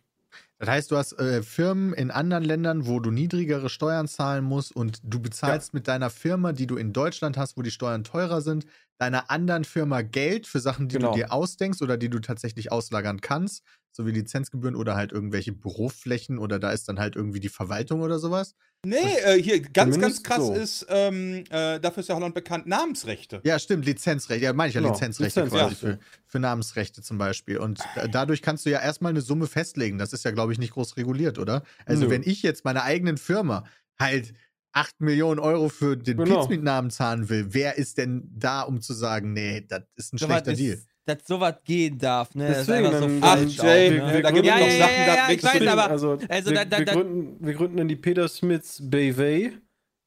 Das 0.61 0.69
heißt, 0.69 0.91
du 0.91 0.97
hast 0.97 1.13
äh, 1.19 1.43
Firmen 1.43 1.93
in 1.95 2.11
anderen 2.13 2.45
Ländern, 2.45 2.87
wo 2.87 3.01
du 3.01 3.11
niedrigere 3.11 3.69
Steuern 3.69 4.07
zahlen 4.09 4.45
musst 4.45 4.75
und 4.75 5.01
du 5.05 5.21
bezahlst 5.21 5.73
mit 5.75 5.89
deiner 5.89 6.11
Firma, 6.11 6.53
die 6.53 6.67
du 6.67 6.77
in 6.77 6.93
Deutschland 6.93 7.37
hast, 7.37 7.57
wo 7.57 7.63
die 7.63 7.71
Steuern 7.71 8.05
teurer 8.05 8.41
sind, 8.41 8.67
deiner 8.99 9.31
anderen 9.31 9.65
Firma 9.65 10.03
Geld 10.03 10.47
für 10.49 10.59
Sachen, 10.61 10.89
die 10.89 10.97
Genau. 10.97 11.13
du 11.13 11.19
dir 11.19 11.33
ausdenkst 11.33 11.81
oder 11.83 11.97
die 11.97 12.09
du 12.11 12.19
tatsächlich 12.21 12.73
auslagern 12.73 13.21
kannst, 13.21 13.63
sowie 13.99 14.13
Lizenzgebühren 14.13 14.77
oder 14.77 14.95
halt 14.95 15.11
irgendwelche 15.13 15.53
Büroflächen 15.53 16.39
oder 16.39 16.59
da 16.59 16.71
ist 16.71 16.89
dann 16.89 16.99
halt 17.01 17.17
irgendwie 17.17 17.41
die 17.41 17.49
Verwaltung 17.49 18.01
oder 18.01 18.19
sowas. 18.21 18.55
Nee, 18.87 18.97
äh, 19.25 19.43
hier, 19.43 19.61
ganz, 19.61 19.99
ganz 19.99 20.23
krass 20.23 20.39
so. 20.47 20.55
ist, 20.55 20.87
ähm, 20.89 21.43
äh, 21.51 21.81
dafür 21.81 22.01
ist 22.01 22.09
ja 22.09 22.15
Holland 22.15 22.35
bekannt, 22.35 22.69
Namensrechte. 22.69 23.41
Ja, 23.45 23.59
stimmt, 23.59 23.85
Lizenzrechte. 23.87 24.45
Ja, 24.45 24.53
meine 24.53 24.69
ich 24.69 24.77
ja, 24.77 24.81
Genau, 24.81 24.93
Lizenzrechte 24.93 25.43
Lizenz, 25.43 25.61
quasi 25.61 25.75
ja. 25.75 25.93
für, 25.95 25.99
für 26.27 26.39
Namensrechte 26.39 27.03
zum 27.03 27.19
Beispiel. 27.19 27.59
Und 27.59 27.81
da- 27.97 28.07
dadurch 28.07 28.41
kannst 28.41 28.65
du 28.67 28.71
ja 28.71 28.81
erstmal 28.81 29.11
eine 29.11 29.21
Summe 29.21 29.49
festlegen. 29.49 29.99
Das 29.99 30.13
ist 30.13 30.25
ja, 30.25 30.31
glaube 30.31 30.53
ich, 30.53 30.61
nicht 30.61 30.75
groß 30.75 30.97
reguliert, 30.97 31.41
oder? 31.41 31.65
Also, 31.87 32.05
Nö. 32.05 32.11
wenn 32.11 32.23
ich 32.23 32.43
jetzt 32.43 32.65
meiner 32.65 32.85
eigenen 32.85 33.19
Firma 33.19 33.65
halt 33.99 34.33
8 34.73 35.01
Millionen 35.01 35.41
Euro 35.41 35.71
für 35.71 35.97
den 35.97 36.17
Genau. 36.19 36.43
Pizmeet-Namen 36.43 36.91
zahlen 36.91 37.29
will, 37.29 37.49
wer 37.51 37.79
ist 37.79 37.99
denn 37.99 38.31
da, 38.33 38.63
um 38.63 38.81
zu 38.81 38.93
sagen, 38.95 39.33
nee, 39.33 39.67
das 39.69 39.83
ist 39.97 40.15
ein 40.15 40.19
schlechter 40.19 40.53
ist, 40.53 40.59
Deal? 40.61 40.81
Dass 41.09 41.27
sowas 41.27 41.55
gehen 41.65 41.97
darf, 41.99 42.35
ne? 42.35 42.49
Das 42.49 42.59
ist 42.59 42.69
Deswegen, 42.69 43.21
so 43.21 43.27
Ach, 43.27 43.39
Jay, 43.39 43.99
auch, 44.01 44.07
ne? 44.07 44.13
wir 44.13 44.23
da 44.23 44.31
gibt 44.31 44.45
es 44.47 44.51
Ja, 44.53 44.59
noch 44.59 44.67
ja, 44.67 44.79
Sachen, 44.79 44.95
ja, 44.95 45.07
da 45.07 45.15
ja, 45.17 45.31
ich 45.31 45.43
weiß, 45.43 45.67
aber- 45.69 45.91
also, 45.91 46.19
also 46.29 46.51
wir, 46.51 46.57
da- 46.59 46.65
da- 46.67 46.79
wir, 46.81 46.85
gründen, 46.85 47.37
wir 47.47 47.55
gründen 47.55 47.77
dann 47.79 47.89
die 47.89 47.97
Peter 47.97 48.29
Smiths 48.29 48.79
Bayvey 48.83 49.53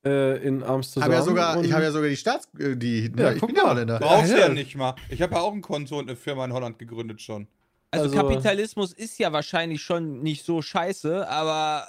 äh, 0.05 0.37
in 0.47 0.61
Amsterdam. 0.61 1.09
Hab 1.09 1.17
ja 1.17 1.23
sogar, 1.23 1.63
ich 1.63 1.71
habe 1.73 1.83
ja 1.85 1.91
sogar 1.91 2.07
die 2.07 2.15
Staats... 2.17 2.47
äh, 2.59 2.75
Die, 2.75 3.05
Ja, 3.17 3.29
ne, 3.29 3.33
ich 3.33 3.39
guck 3.39 3.47
bin 3.49 3.55
ja 3.55 3.63
mal. 3.63 3.69
Holländer. 3.71 3.97
Brauchst 3.97 4.31
du 4.31 4.37
Ja, 4.39 4.49
nicht 4.49 4.75
mal. 4.75 4.93
Ich 5.09 5.21
habe 5.23 5.33
ja 5.33 5.41
auch 5.41 5.53
ein 5.53 5.61
Konto 5.61 5.97
und 5.97 6.07
eine 6.07 6.15
Firma 6.15 6.45
in 6.45 6.53
Holland 6.53 6.77
gegründet 6.77 7.19
schon. 7.19 7.47
Also, 7.89 8.05
Also- 8.05 8.17
Kapitalismus 8.17 8.93
ist 8.93 9.17
ja 9.17 9.31
wahrscheinlich 9.33 9.81
schon 9.81 10.21
nicht 10.21 10.45
so 10.45 10.61
scheiße, 10.61 11.27
aber 11.27 11.87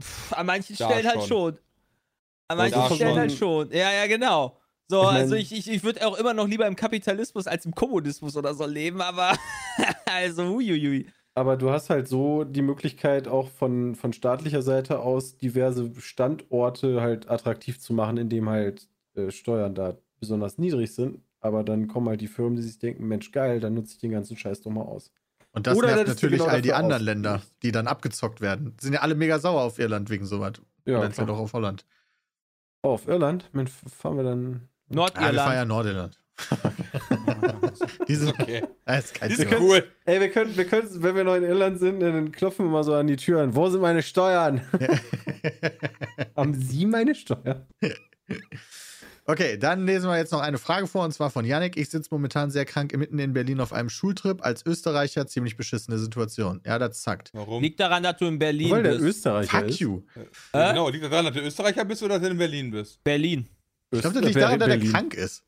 pff, 0.00 0.32
an 0.32 0.46
manchen 0.46 0.74
Stellen 0.74 1.06
halt 1.06 1.18
schon. 1.20 1.28
schon. 1.28 1.58
An 2.48 2.56
Da 2.56 2.56
manchen 2.56 2.96
Stellen 2.96 3.10
schon. 3.10 3.18
halt 3.18 3.32
schon. 3.32 3.70
Ja, 3.72 3.92
ja, 3.92 4.06
genau. 4.06 4.56
So, 4.92 5.00
Ich 5.00 5.06
mein- 5.06 5.16
also 5.22 5.34
ich, 5.36 5.52
ich, 5.52 5.70
ich 5.70 5.84
würde 5.84 6.06
auch 6.06 6.18
immer 6.18 6.34
noch 6.34 6.46
lieber 6.46 6.66
im 6.66 6.76
Kapitalismus 6.76 7.46
als 7.46 7.64
im 7.64 7.74
Kommunismus 7.74 8.36
oder 8.36 8.52
so 8.52 8.66
leben, 8.66 9.00
aber 9.00 9.32
also 10.04 10.44
huiuiui. 10.44 11.06
Aber 11.34 11.56
du 11.56 11.70
hast 11.70 11.88
halt 11.88 12.08
so 12.08 12.44
die 12.44 12.60
Möglichkeit, 12.60 13.26
auch 13.26 13.48
von, 13.48 13.94
von 13.94 14.12
staatlicher 14.12 14.60
Seite 14.60 14.98
aus 14.98 15.38
diverse 15.38 15.90
Standorte 15.98 17.00
halt 17.00 17.30
attraktiv 17.30 17.80
zu 17.80 17.94
machen, 17.94 18.18
indem 18.18 18.50
halt 18.50 18.86
äh, 19.14 19.30
Steuern 19.30 19.74
da 19.74 19.96
besonders 20.20 20.58
niedrig 20.58 20.94
sind. 20.94 21.20
Aber 21.40 21.64
dann 21.64 21.88
kommen 21.88 22.08
halt 22.10 22.20
die 22.20 22.28
Firmen, 22.28 22.56
die 22.56 22.62
sich 22.62 22.78
denken, 22.78 23.08
Mensch, 23.08 23.32
geil, 23.32 23.60
dann 23.60 23.72
nutze 23.72 23.94
ich 23.94 23.98
den 23.98 24.10
ganzen 24.10 24.36
Scheiß 24.36 24.60
doch 24.60 24.70
mal 24.70 24.82
aus. 24.82 25.10
Und 25.52 25.66
das 25.66 25.78
Oder 25.78 25.88
nervt 25.94 26.08
natürlich 26.08 26.38
genau 26.40 26.50
all 26.52 26.60
die 26.60 26.74
anderen 26.74 26.92
ausgelegt. 27.02 27.24
Länder, 27.24 27.42
die 27.62 27.72
dann 27.72 27.86
abgezockt 27.86 28.42
werden. 28.42 28.76
Sind 28.78 28.92
ja 28.92 29.00
alle 29.00 29.14
mega 29.14 29.38
sauer 29.38 29.62
auf 29.62 29.78
Irland 29.78 30.10
wegen 30.10 30.26
sowas. 30.26 30.60
Ja, 30.84 31.02
jetzt 31.02 31.18
ja 31.18 31.24
doch 31.24 31.38
auf 31.38 31.54
Holland. 31.54 31.86
Oh, 32.82 32.90
auf 32.90 33.08
Irland? 33.08 33.48
Mensch, 33.54 33.70
fahren 33.86 34.18
wir 34.18 34.24
dann. 34.24 34.68
Ja, 34.94 35.32
wir 35.32 35.32
fahren 35.34 35.34
Nordirland. 35.34 35.54
ja 35.54 35.64
Nordirland. 35.64 36.18
Die 38.08 38.14
sind, 38.16 38.28
Okay. 38.40 38.62
das 38.84 39.04
ist 39.06 39.14
kein 39.14 39.28
Die 39.28 39.34
sind 39.36 39.48
Thema. 39.50 39.60
cool. 39.60 39.84
Ey, 40.04 40.20
wir 40.20 40.30
können, 40.30 40.56
wir 40.56 40.64
können, 40.66 40.88
wenn 41.02 41.14
wir 41.16 41.24
noch 41.24 41.36
in 41.36 41.44
Irland 41.44 41.78
sind, 41.78 42.00
dann 42.00 42.32
klopfen 42.32 42.66
wir 42.66 42.70
mal 42.70 42.84
so 42.84 42.94
an 42.94 43.06
die 43.06 43.16
Türen. 43.16 43.54
Wo 43.54 43.68
sind 43.70 43.80
meine 43.80 44.02
Steuern? 44.02 44.60
Haben 46.36 46.54
Sie 46.54 46.86
meine 46.86 47.14
Steuern? 47.14 47.66
Okay, 49.24 49.56
dann 49.56 49.86
lesen 49.86 50.08
wir 50.10 50.16
jetzt 50.16 50.32
noch 50.32 50.40
eine 50.40 50.58
Frage 50.58 50.86
vor 50.88 51.04
und 51.04 51.12
zwar 51.12 51.30
von 51.30 51.44
Yannick. 51.44 51.76
Ich 51.76 51.90
sitze 51.90 52.08
momentan 52.10 52.50
sehr 52.50 52.64
krank 52.64 52.96
mitten 52.96 53.18
in 53.20 53.32
Berlin 53.32 53.60
auf 53.60 53.72
einem 53.72 53.88
Schultrip. 53.88 54.44
Als 54.44 54.66
Österreicher 54.66 55.26
ziemlich 55.28 55.56
beschissene 55.56 55.96
Situation. 55.98 56.60
Ja, 56.66 56.78
das 56.80 57.02
zackt. 57.02 57.30
Warum? 57.32 57.62
Liegt 57.62 57.78
daran, 57.78 58.02
dass 58.02 58.16
du 58.16 58.26
in 58.26 58.38
Berlin 58.38 58.70
Weil 58.70 58.82
der 58.82 58.90
bist. 58.92 59.02
Österreicher 59.04 59.58
Fuck 59.60 59.68
ist. 59.68 59.78
you. 59.78 60.02
Ja, 60.52 60.70
Genau, 60.72 60.88
liegt 60.88 61.04
daran, 61.04 61.26
dass 61.26 61.34
du 61.34 61.40
Österreicher 61.40 61.84
bist 61.84 62.02
oder 62.02 62.14
dass 62.18 62.22
du 62.26 62.32
in 62.32 62.38
Berlin 62.38 62.70
bist? 62.72 63.02
Berlin. 63.04 63.46
Ich 63.92 64.00
glaube, 64.00 64.20
das 64.20 64.24
liegt 64.24 64.40
daran, 64.40 64.58
dass 64.58 64.68
er 64.68 64.78
krank 64.78 65.14
ist. 65.14 65.44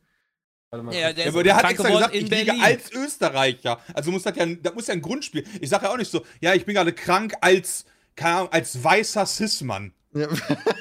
Ja, 0.73 1.13
der 1.13 1.25
Ja, 1.25 1.31
aber 1.31 1.43
der 1.43 1.57
hat 1.57 1.71
extra 1.71 1.89
gesagt, 1.89 2.15
ich 2.15 2.29
liege 2.29 2.53
als 2.61 2.93
Österreicher. 2.93 3.81
Also 3.95 4.11
muss 4.11 4.23
das 4.25 4.37
ja, 4.37 4.47
das 4.47 4.75
muss 4.75 4.87
ja 4.89 4.95
ein 4.95 5.03
Grundspiel. 5.03 5.45
Ich 5.61 5.71
sage 5.71 5.85
ja 5.87 5.93
auch 5.93 5.97
nicht 5.97 6.11
so, 6.11 6.25
ja, 6.41 6.55
ich 6.55 6.65
bin 6.65 6.75
gerade 6.75 6.93
krank 6.93 7.35
als, 7.41 7.85
keine 8.17 8.37
Ahnung, 8.37 8.53
als 8.53 8.83
weißer 8.83 9.25
Cis-Mann. 9.27 9.93
Ja. 10.15 10.29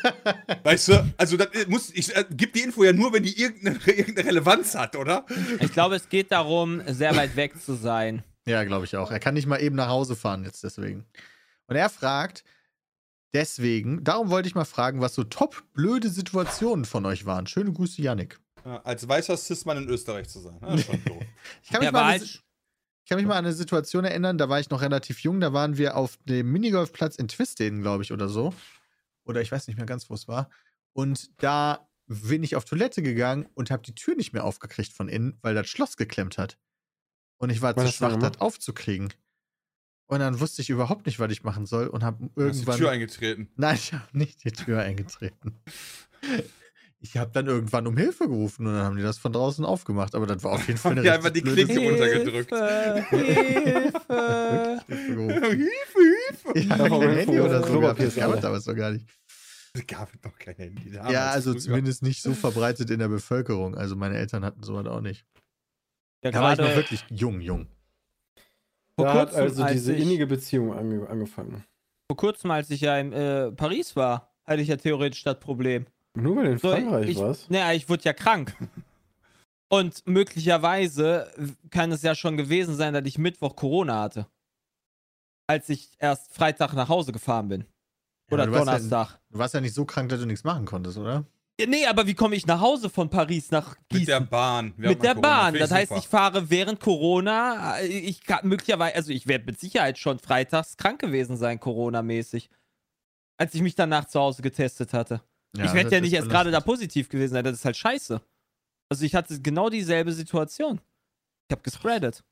Weißt 0.64 0.90
du, 0.90 1.14
also 1.18 1.38
das 1.38 1.48
muss, 1.68 1.90
ich 1.92 2.16
äh, 2.16 2.26
gebe 2.30 2.52
die 2.52 2.62
Info 2.62 2.84
ja 2.84 2.94
nur, 2.94 3.14
wenn 3.14 3.24
die 3.24 3.40
irgendeine, 3.40 3.80
irgendeine 3.86 4.28
Relevanz 4.28 4.76
hat, 4.76 4.96
oder? 4.96 5.26
Ich 5.60 5.72
glaube, 5.74 5.96
es 5.96 6.10
geht 6.10 6.32
darum, 6.32 6.82
sehr 6.88 7.16
weit 7.16 7.36
weg 7.36 7.60
zu 7.60 7.74
sein. 7.74 8.24
Ja, 8.46 8.64
glaube 8.64 8.86
ich 8.86 8.96
auch. 8.96 9.10
Er 9.10 9.20
kann 9.20 9.34
nicht 9.34 9.48
mal 9.48 9.62
eben 9.62 9.76
nach 9.76 9.88
Hause 9.88 10.16
fahren 10.16 10.44
jetzt 10.44 10.64
deswegen. 10.64 11.06
Und 11.68 11.76
er 11.76 11.90
fragt 11.90 12.44
deswegen, 13.34 14.04
darum 14.04 14.30
wollte 14.30 14.48
ich 14.48 14.56
mal 14.56 14.66
fragen, 14.66 15.02
was 15.02 15.16
so 15.16 15.24
top 15.24 15.64
blöde 15.74 16.10
Situationen 16.10 16.86
von 16.86 17.06
euch 17.06 17.26
waren. 17.26 17.48
Schöne 17.48 17.72
Grüße, 17.72 18.02
Yannick. 18.02 18.40
Ja, 18.66 18.82
als 18.84 19.08
weißer 19.08 19.36
Cis-Mann 19.36 19.78
in 19.78 19.90
Österreich 19.90 20.30
zu 20.30 20.40
sein. 20.40 20.60
Schon 20.80 21.04
doof. 21.04 21.24
Ich 21.64 21.70
kann 21.70 21.82
mich, 21.82 21.92
mal 21.92 22.00
war 22.00 22.06
an 22.06 22.14
eine, 22.14 22.24
ich 22.24 23.10
kann 23.10 23.18
mich 23.18 23.28
mal 23.28 23.38
an 23.38 23.46
eine 23.46 23.54
Situation 23.54 24.06
erinnern, 24.06 24.38
da 24.38 24.48
war 24.48 24.60
ich 24.60 24.70
noch 24.70 24.82
relativ 24.82 25.20
jung, 25.20 25.42
da 25.42 25.52
waren 25.52 25.78
wir 25.78 25.98
auf 25.98 26.18
dem 26.24 26.52
Minigolfplatz 26.52 27.18
in 27.18 27.28
Twisteden, 27.28 27.82
glaube 27.82 28.04
ich, 28.04 28.14
oder 28.14 28.30
so. 28.30 28.54
Oder 29.26 29.42
ich 29.42 29.52
weiß 29.52 29.68
nicht 29.68 29.76
mehr 29.76 29.86
ganz, 29.86 30.10
wo 30.10 30.14
es 30.14 30.28
war. 30.28 30.50
Und 30.94 31.32
da 31.44 31.90
bin 32.08 32.44
ich 32.44 32.56
auf 32.56 32.66
Toilette 32.66 33.02
gegangen 33.02 33.48
und 33.54 33.72
habe 33.72 33.84
die 33.84 33.96
Tür 33.96 34.16
nicht 34.16 34.34
mehr 34.34 34.44
aufgekriegt 34.44 34.94
von 34.94 35.10
innen, 35.10 35.38
weil 35.42 35.56
das 35.56 35.68
Schloss 35.68 35.98
geklemmt 35.98 36.38
hat. 36.38 36.58
Und 37.38 37.50
ich 37.50 37.62
war 37.62 37.76
Was 37.76 37.86
zu 37.86 37.92
schwach, 37.92 38.18
das 38.18 38.40
aufzukriegen. 38.40 39.14
Und 40.08 40.20
dann 40.20 40.40
wusste 40.40 40.62
ich 40.62 40.70
überhaupt 40.70 41.06
nicht, 41.06 41.20
was 41.20 41.32
ich 41.32 41.44
machen 41.44 41.66
soll 41.66 41.88
und 41.88 42.04
habe 42.04 42.18
Du 42.20 42.26
hast 42.26 42.36
die 42.36 42.40
irgendwann. 42.42 42.78
Tür 42.78 42.92
eingetreten. 42.92 43.48
Nein, 43.56 43.76
ich 43.76 43.94
habe 43.94 44.04
nicht 44.18 44.44
die 44.44 44.52
Tür 44.52 44.80
eingetreten. 44.82 45.60
Ich 47.06 47.18
habe 47.18 47.32
dann 47.34 47.48
irgendwann 47.48 47.86
um 47.86 47.98
Hilfe 47.98 48.30
gerufen 48.30 48.66
und 48.66 48.76
dann 48.76 48.84
haben 48.86 48.96
die 48.96 49.04
das 49.04 49.18
von 49.18 49.34
draußen 49.34 49.66
aufgemacht. 49.66 50.16
Aber 50.16 50.26
das 50.26 50.42
war 50.42 50.54
auf 50.54 50.66
jeden 50.66 50.80
Fall 50.80 50.94
eine 50.94 51.02
die 51.02 51.10
einfach 51.10 51.34
richtig 51.36 51.54
die 51.54 51.66
Klinke 51.66 51.90
runtergedrückt. 51.90 52.50
Hilfe, 53.10 54.82
Hilfe. 54.88 55.50
Hilfe. 55.50 56.52
Ich 56.56 56.66
Ja, 56.66 56.78
habe 56.80 56.90
Hilfe, 57.00 57.16
Handy 57.20 57.40
oder 57.42 57.62
so 57.68 57.80
gehabt. 57.82 58.00
Das 58.00 58.16
gab 58.16 58.34
es 58.36 58.40
damals 58.40 58.66
noch 58.66 58.76
gar 58.76 58.92
nicht. 58.92 59.06
Es 59.74 59.86
gab 59.88 60.10
doch 60.22 60.38
kein 60.38 60.56
Handy. 60.56 60.92
damals 60.92 61.12
Ja, 61.14 61.30
also 61.32 61.52
früher. 61.52 61.60
zumindest 61.62 62.04
nicht 62.04 62.22
so 62.22 62.34
verbreitet 62.34 62.90
in 62.90 63.00
der 63.00 63.10
Bevölkerung. 63.10 63.76
Also 63.76 63.98
meine 63.98 64.18
Eltern 64.18 64.46
hatten 64.46 64.64
sowas 64.64 64.86
auch 64.86 65.02
nicht. 65.02 65.26
Ja, 66.24 66.32
Da 66.32 66.42
war 66.42 66.54
ich 66.54 66.60
noch 66.60 66.74
wirklich 66.74 67.04
jung, 67.10 67.42
jung. 67.42 67.68
Vor 68.98 69.06
Da 69.08 69.14
hat 69.14 69.30
kurzem, 69.30 69.44
also 69.44 69.64
als 69.64 69.72
diese 69.74 69.94
ich- 69.96 70.02
innige 70.04 70.28
Beziehung 70.28 70.74
ange 70.74 71.08
angefangen. 71.10 71.64
vor 72.10 72.18
kurzem, 72.18 72.52
als 72.52 72.70
ich 72.70 72.82
ja 72.82 72.98
in 72.98 73.12
äh, 73.14 73.52
Paris 73.52 73.96
war, 73.96 74.32
hatte 74.46 74.62
ich 74.62 74.68
ja 74.68 74.76
theoretisch 74.78 75.24
das 75.24 75.40
Problem. 75.40 75.86
Nur 76.16 76.36
weil 76.36 76.44
du 76.46 76.52
in 76.52 76.58
So, 76.60 76.70
Frankreich 76.72 77.10
ich, 77.10 77.18
warst? 77.18 77.50
Naja, 77.50 77.74
ich 77.74 77.90
wurde 77.90 78.04
ja 78.04 78.14
krank. 78.14 78.56
Und 79.72 80.06
möglicherweise 80.06 81.32
kann 81.72 81.92
es 81.92 82.04
ja 82.04 82.14
schon 82.14 82.38
gewesen 82.38 82.76
sein, 82.76 82.94
dass 82.94 83.06
ich 83.06 83.18
Mittwoch 83.18 83.56
Corona 83.56 84.02
hatte. 84.02 84.28
Als 85.48 85.68
ich 85.70 85.92
erst 85.98 86.32
Freitag 86.34 86.74
nach 86.74 86.90
Hause 86.90 87.12
gefahren 87.12 87.48
bin. 87.48 87.66
Oder 88.32 88.44
aber 88.44 88.52
du 88.52 88.58
warst 88.58 88.68
ja- 88.68 88.74
Donnerstag. 88.78 89.20
Du 89.32 89.40
warst 89.40 89.54
ja 89.56 89.62
nicht 89.62 89.74
so 89.74 89.86
krank, 89.86 90.10
dass 90.10 90.20
du 90.20 90.26
nichts 90.28 90.44
machen 90.44 90.66
konntest, 90.66 90.98
oder? 91.00 91.26
Nee, 91.60 91.86
aber 91.86 92.08
wie 92.08 92.16
komme 92.16 92.36
ich 92.36 92.48
nach 92.48 92.60
Hause 92.62 92.90
von 92.90 93.10
Paris 93.10 93.52
nach 93.52 93.76
Gießen? 93.90 94.00
Mit 94.00 94.08
der 94.08 94.20
Bahn. 94.22 94.74
Wir 94.76 94.90
Mit 94.90 95.04
der 95.04 95.14
Corona, 95.14 95.28
Bahn. 95.30 95.54
Das 95.54 95.70
heißt, 95.72 95.90
super. 95.90 96.02
ich 96.02 96.08
fahre 96.08 96.50
während 96.50 96.80
Corona. 96.80 97.78
äh, 97.80 97.86
Ich 97.88 98.24
kann 98.24 98.48
möglicherweise, 98.48 98.96
also 98.96 99.12
ich 99.12 99.28
werde 99.28 99.46
mit 99.46 99.60
Sicherheit 99.60 100.00
schon 100.00 100.18
freitags 100.20 100.78
krank 100.78 101.00
gewesen 101.00 101.38
sein, 101.38 101.60
Corona-mäßig. 101.60 102.50
Als 103.40 103.54
ich 103.54 103.62
mich 103.62 103.76
danach 103.76 104.06
zu 104.06 104.20
Hause 104.20 104.42
getestet 104.42 104.94
hatte. 104.94 105.22
Ja, 105.56 105.66
ich 105.66 105.74
werde 105.74 105.92
ja 105.92 106.02
nicht 106.02 106.14
erst 106.14 106.30
gerade 106.30 106.50
da 106.50 106.60
positiv 106.60 107.08
gewesen 107.10 107.34
sein. 107.34 107.44
Das 107.44 107.54
ist 107.54 107.66
halt 107.66 107.78
scheiße. 107.78 108.20
Also 108.90 109.06
ich 109.06 109.14
hatte 109.14 109.40
genau 109.40 109.70
dieselbe 109.70 110.12
Situation. 110.12 110.82
Ich 111.48 111.52
habe 111.54 111.62
gespreadet. 111.62 112.24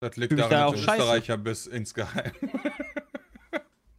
Das 0.00 0.16
liegt 0.16 0.32
daran, 0.32 0.50
da 0.50 0.64
dass 0.64 0.72
du 0.72 0.78
auch 0.78 0.84
scheiße. 0.84 1.02
Österreicher 1.02 1.36
bist 1.36 1.66
insgeheim. 1.68 2.32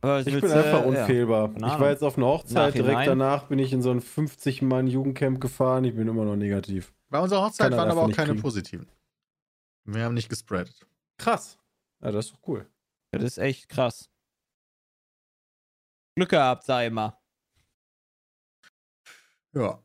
Was 0.03 0.27
Ich 0.27 0.33
bin 0.41 0.51
einfach 0.51 0.85
äh, 0.85 0.93
ja. 0.93 1.01
unfehlbar. 1.01 1.49
keine 1.53 1.55
Ich 1.55 1.79
war 1.79 1.89
jetzt 1.89 2.03
auf 2.03 2.17
einer 2.17 2.27
Hochzeit, 2.27 2.73
direkt 2.73 2.91
Nachhinein. 2.91 3.19
danach 3.19 3.47
bin 3.47 3.57
ich 3.57 3.71
in 3.71 3.81
so 3.81 3.89
ein 3.89 4.01
50-Mann-Jugendcamp 4.01 5.39
gefahren. 5.39 5.85
Ich 5.85 5.95
bin 5.95 6.09
immer 6.09 6.25
noch 6.25 6.35
negativ. 6.35 6.93
Bei 7.09 7.19
unserer 7.21 7.45
Hochzeit 7.45 7.69
Kann 7.69 7.73
er 7.73 7.77
waren 7.77 7.91
aber 7.91 8.01
einfach 8.01 8.11
auch 8.11 8.15
keine 8.17 8.31
kriegen. 8.31 8.41
positiven. 8.41 8.91
Wir 9.85 10.03
haben 10.03 10.13
nicht 10.13 10.27
gespreadet. 10.27 10.85
Krass. 11.17 11.57
Ja, 12.01 12.11
das 12.11 12.25
ist 12.25 12.33
doch 12.33 12.47
cool. 12.47 12.67
Das 13.11 13.23
ist 13.23 13.37
echt 13.37 13.69
krass. 13.69 14.09
Glück 16.15 16.29
gehabt, 16.29 16.65
sei 16.65 16.87
immer. 16.87 17.17
Ja. 19.53 19.81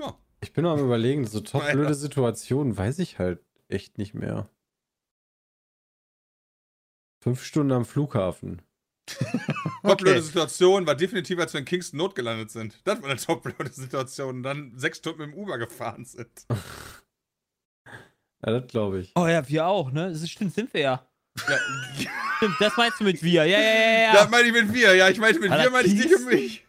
Ja. 0.00 0.18
Ich 0.40 0.54
bin 0.54 0.64
noch 0.64 0.72
am 0.72 0.84
überlegen, 0.84 1.26
so 1.26 1.40
top 1.40 1.70
blöde 1.70 1.94
Situationen 1.94 2.78
weiß 2.78 2.98
ich 3.00 3.18
halt 3.18 3.44
echt 3.68 3.98
nicht 3.98 4.14
mehr. 4.14 4.48
Fünf 7.26 7.42
Stunden 7.42 7.72
am 7.72 7.84
Flughafen. 7.84 8.62
Top-blöde 9.82 10.18
Okay. 10.18 10.20
Situation 10.20 10.86
war 10.86 10.94
definitiv, 10.94 11.40
als 11.40 11.52
wir 11.54 11.58
in 11.58 11.64
Kingston 11.64 11.98
Not 11.98 12.14
gelandet 12.14 12.52
sind. 12.52 12.78
Das 12.84 13.02
war 13.02 13.10
eine 13.10 13.18
top-blöde 13.18 13.72
Situation. 13.72 14.36
Und 14.36 14.42
dann 14.44 14.74
sechs 14.76 14.98
Stunden 14.98 15.22
mit 15.22 15.32
dem 15.32 15.34
Uber 15.34 15.58
gefahren 15.58 16.04
sind. 16.04 16.30
Ja, 18.44 18.60
das 18.60 18.68
glaube 18.70 19.00
ich. 19.00 19.12
Oh 19.16 19.26
ja, 19.26 19.48
wir 19.48 19.66
auch, 19.66 19.90
ne? 19.90 20.10
Das 20.10 20.22
ist, 20.22 20.30
stimmt, 20.30 20.54
sind 20.54 20.72
wir 20.74 20.80
ja. 20.82 21.06
Ja, 21.48 21.56
Stimmt, 22.36 22.54
das 22.60 22.76
meinst 22.76 23.00
du 23.00 23.04
mit 23.04 23.20
wir. 23.22 23.44
Ja, 23.46 23.58
ja, 23.58 23.64
ja, 23.64 24.00
ja. 24.02 24.12
Das 24.12 24.30
meine 24.30 24.46
ich 24.46 24.52
mit 24.52 24.72
wir. 24.74 24.94
Ja, 24.94 25.08
ich 25.08 25.18
meinte 25.18 25.40
mit 25.40 25.50
War 25.50 25.62
wir, 25.62 25.70
meine 25.70 25.88
ich 25.88 25.94
nicht 25.94 26.14
um 26.14 26.24
mich. 26.26 26.64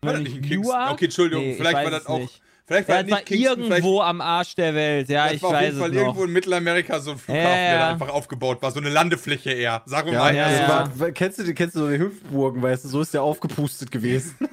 War 0.00 0.12
das 0.12 0.22
nicht 0.22 0.36
in 0.36 0.42
Kingston? 0.42 0.88
Okay, 0.90 1.04
Entschuldigung. 1.06 1.44
Nee, 1.44 1.50
ich 1.50 1.56
vielleicht 1.58 1.74
war 1.74 1.90
das 1.90 2.06
auch. 2.06 2.20
nicht. 2.20 2.40
Vielleicht 2.68 2.88
war 2.88 2.96
Ja, 2.96 3.02
nicht 3.02 3.26
Kingston. 3.26 3.56
Vielleicht, 3.64 3.84
irgendwo 3.84 4.00
am 4.02 4.20
Arsch 4.20 4.54
der 4.54 4.74
Welt. 4.74 5.08
Ja, 5.08 5.30
ich 5.32 5.42
war 5.42 5.50
auf 5.50 5.56
weiß 5.56 5.72
es 5.74 5.80
noch. 5.80 5.88
irgendwo 5.88 6.24
in 6.24 6.32
Mittelamerika 6.32 7.00
so 7.00 7.10
ein 7.12 7.18
Flughafen, 7.18 7.48
Ja, 7.48 7.54
der 7.56 7.72
da 7.72 7.78
ja. 7.80 7.88
einfach 7.92 8.08
aufgebaut 8.10 8.60
war. 8.62 8.70
So 8.70 8.78
eine 8.78 8.90
Landefläche 8.90 9.50
eher. 9.52 9.82
Sagen 9.86 10.06
wir 10.08 10.12
Ja, 10.14 10.18
mal. 10.20 10.34
ja, 10.36 10.44
also 10.46 10.62
ja. 10.62 10.92
war- 11.00 11.10
kennst, 11.12 11.38
du, 11.38 11.54
kennst 11.54 11.74
du 11.74 11.80
so 11.80 11.88
die 11.90 11.98
Hüpfburgen, 11.98 12.62
weißt 12.62 12.84
du, 12.84 12.88
so 12.88 13.00
ist 13.00 13.14
der 13.14 13.22
aufgepustet 13.22 13.90
gewesen. 13.90 14.36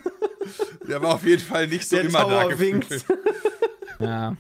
Der 0.88 1.02
war 1.02 1.16
auf 1.16 1.26
jeden 1.26 1.42
Fall 1.42 1.68
nicht 1.68 1.88
so 1.90 1.96
Der 1.98 2.06
immer 2.06 2.20
da 2.26 2.44
Tower 2.44 2.60
winkt. 2.60 2.90
gefühlt. 2.90 3.20
Ja. 4.00 4.36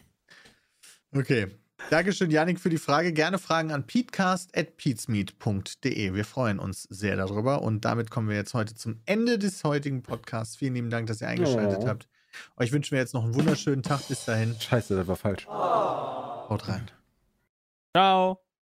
Okay. 1.15 1.47
Dankeschön, 1.89 2.29
Janik, 2.31 2.59
für 2.59 2.69
die 2.69 2.77
Frage. 2.77 3.13
Gerne 3.13 3.37
Fragen 3.37 3.71
an 3.71 3.85
peatcast.peatsmeet.de. 3.87 6.13
Wir 6.13 6.25
freuen 6.25 6.59
uns 6.59 6.83
sehr 6.89 7.15
darüber. 7.15 7.61
Und 7.61 7.85
damit 7.85 8.09
kommen 8.11 8.27
wir 8.29 8.35
jetzt 8.35 8.53
heute 8.53 8.75
zum 8.75 8.99
Ende 9.05 9.37
des 9.39 9.63
heutigen 9.63 10.01
Podcasts. 10.03 10.55
Vielen 10.57 10.75
lieben 10.75 10.89
Dank, 10.89 11.07
dass 11.07 11.21
ihr 11.21 11.27
eingeschaltet 11.27 11.79
Oh. 11.83 11.87
habt. 11.87 12.07
Euch 12.57 12.71
wünschen 12.71 12.91
wir 12.91 12.99
jetzt 12.99 13.13
noch 13.13 13.23
einen 13.23 13.35
wunderschönen 13.35 13.83
Tag. 13.83 14.07
Bis 14.07 14.25
dahin. 14.25 14.55
Scheiße, 14.59 14.95
das 14.95 15.07
war 15.07 15.15
falsch. 15.15 15.47
Haut 15.47 16.67
rein. 16.67 16.89
Ciao. 17.95 18.44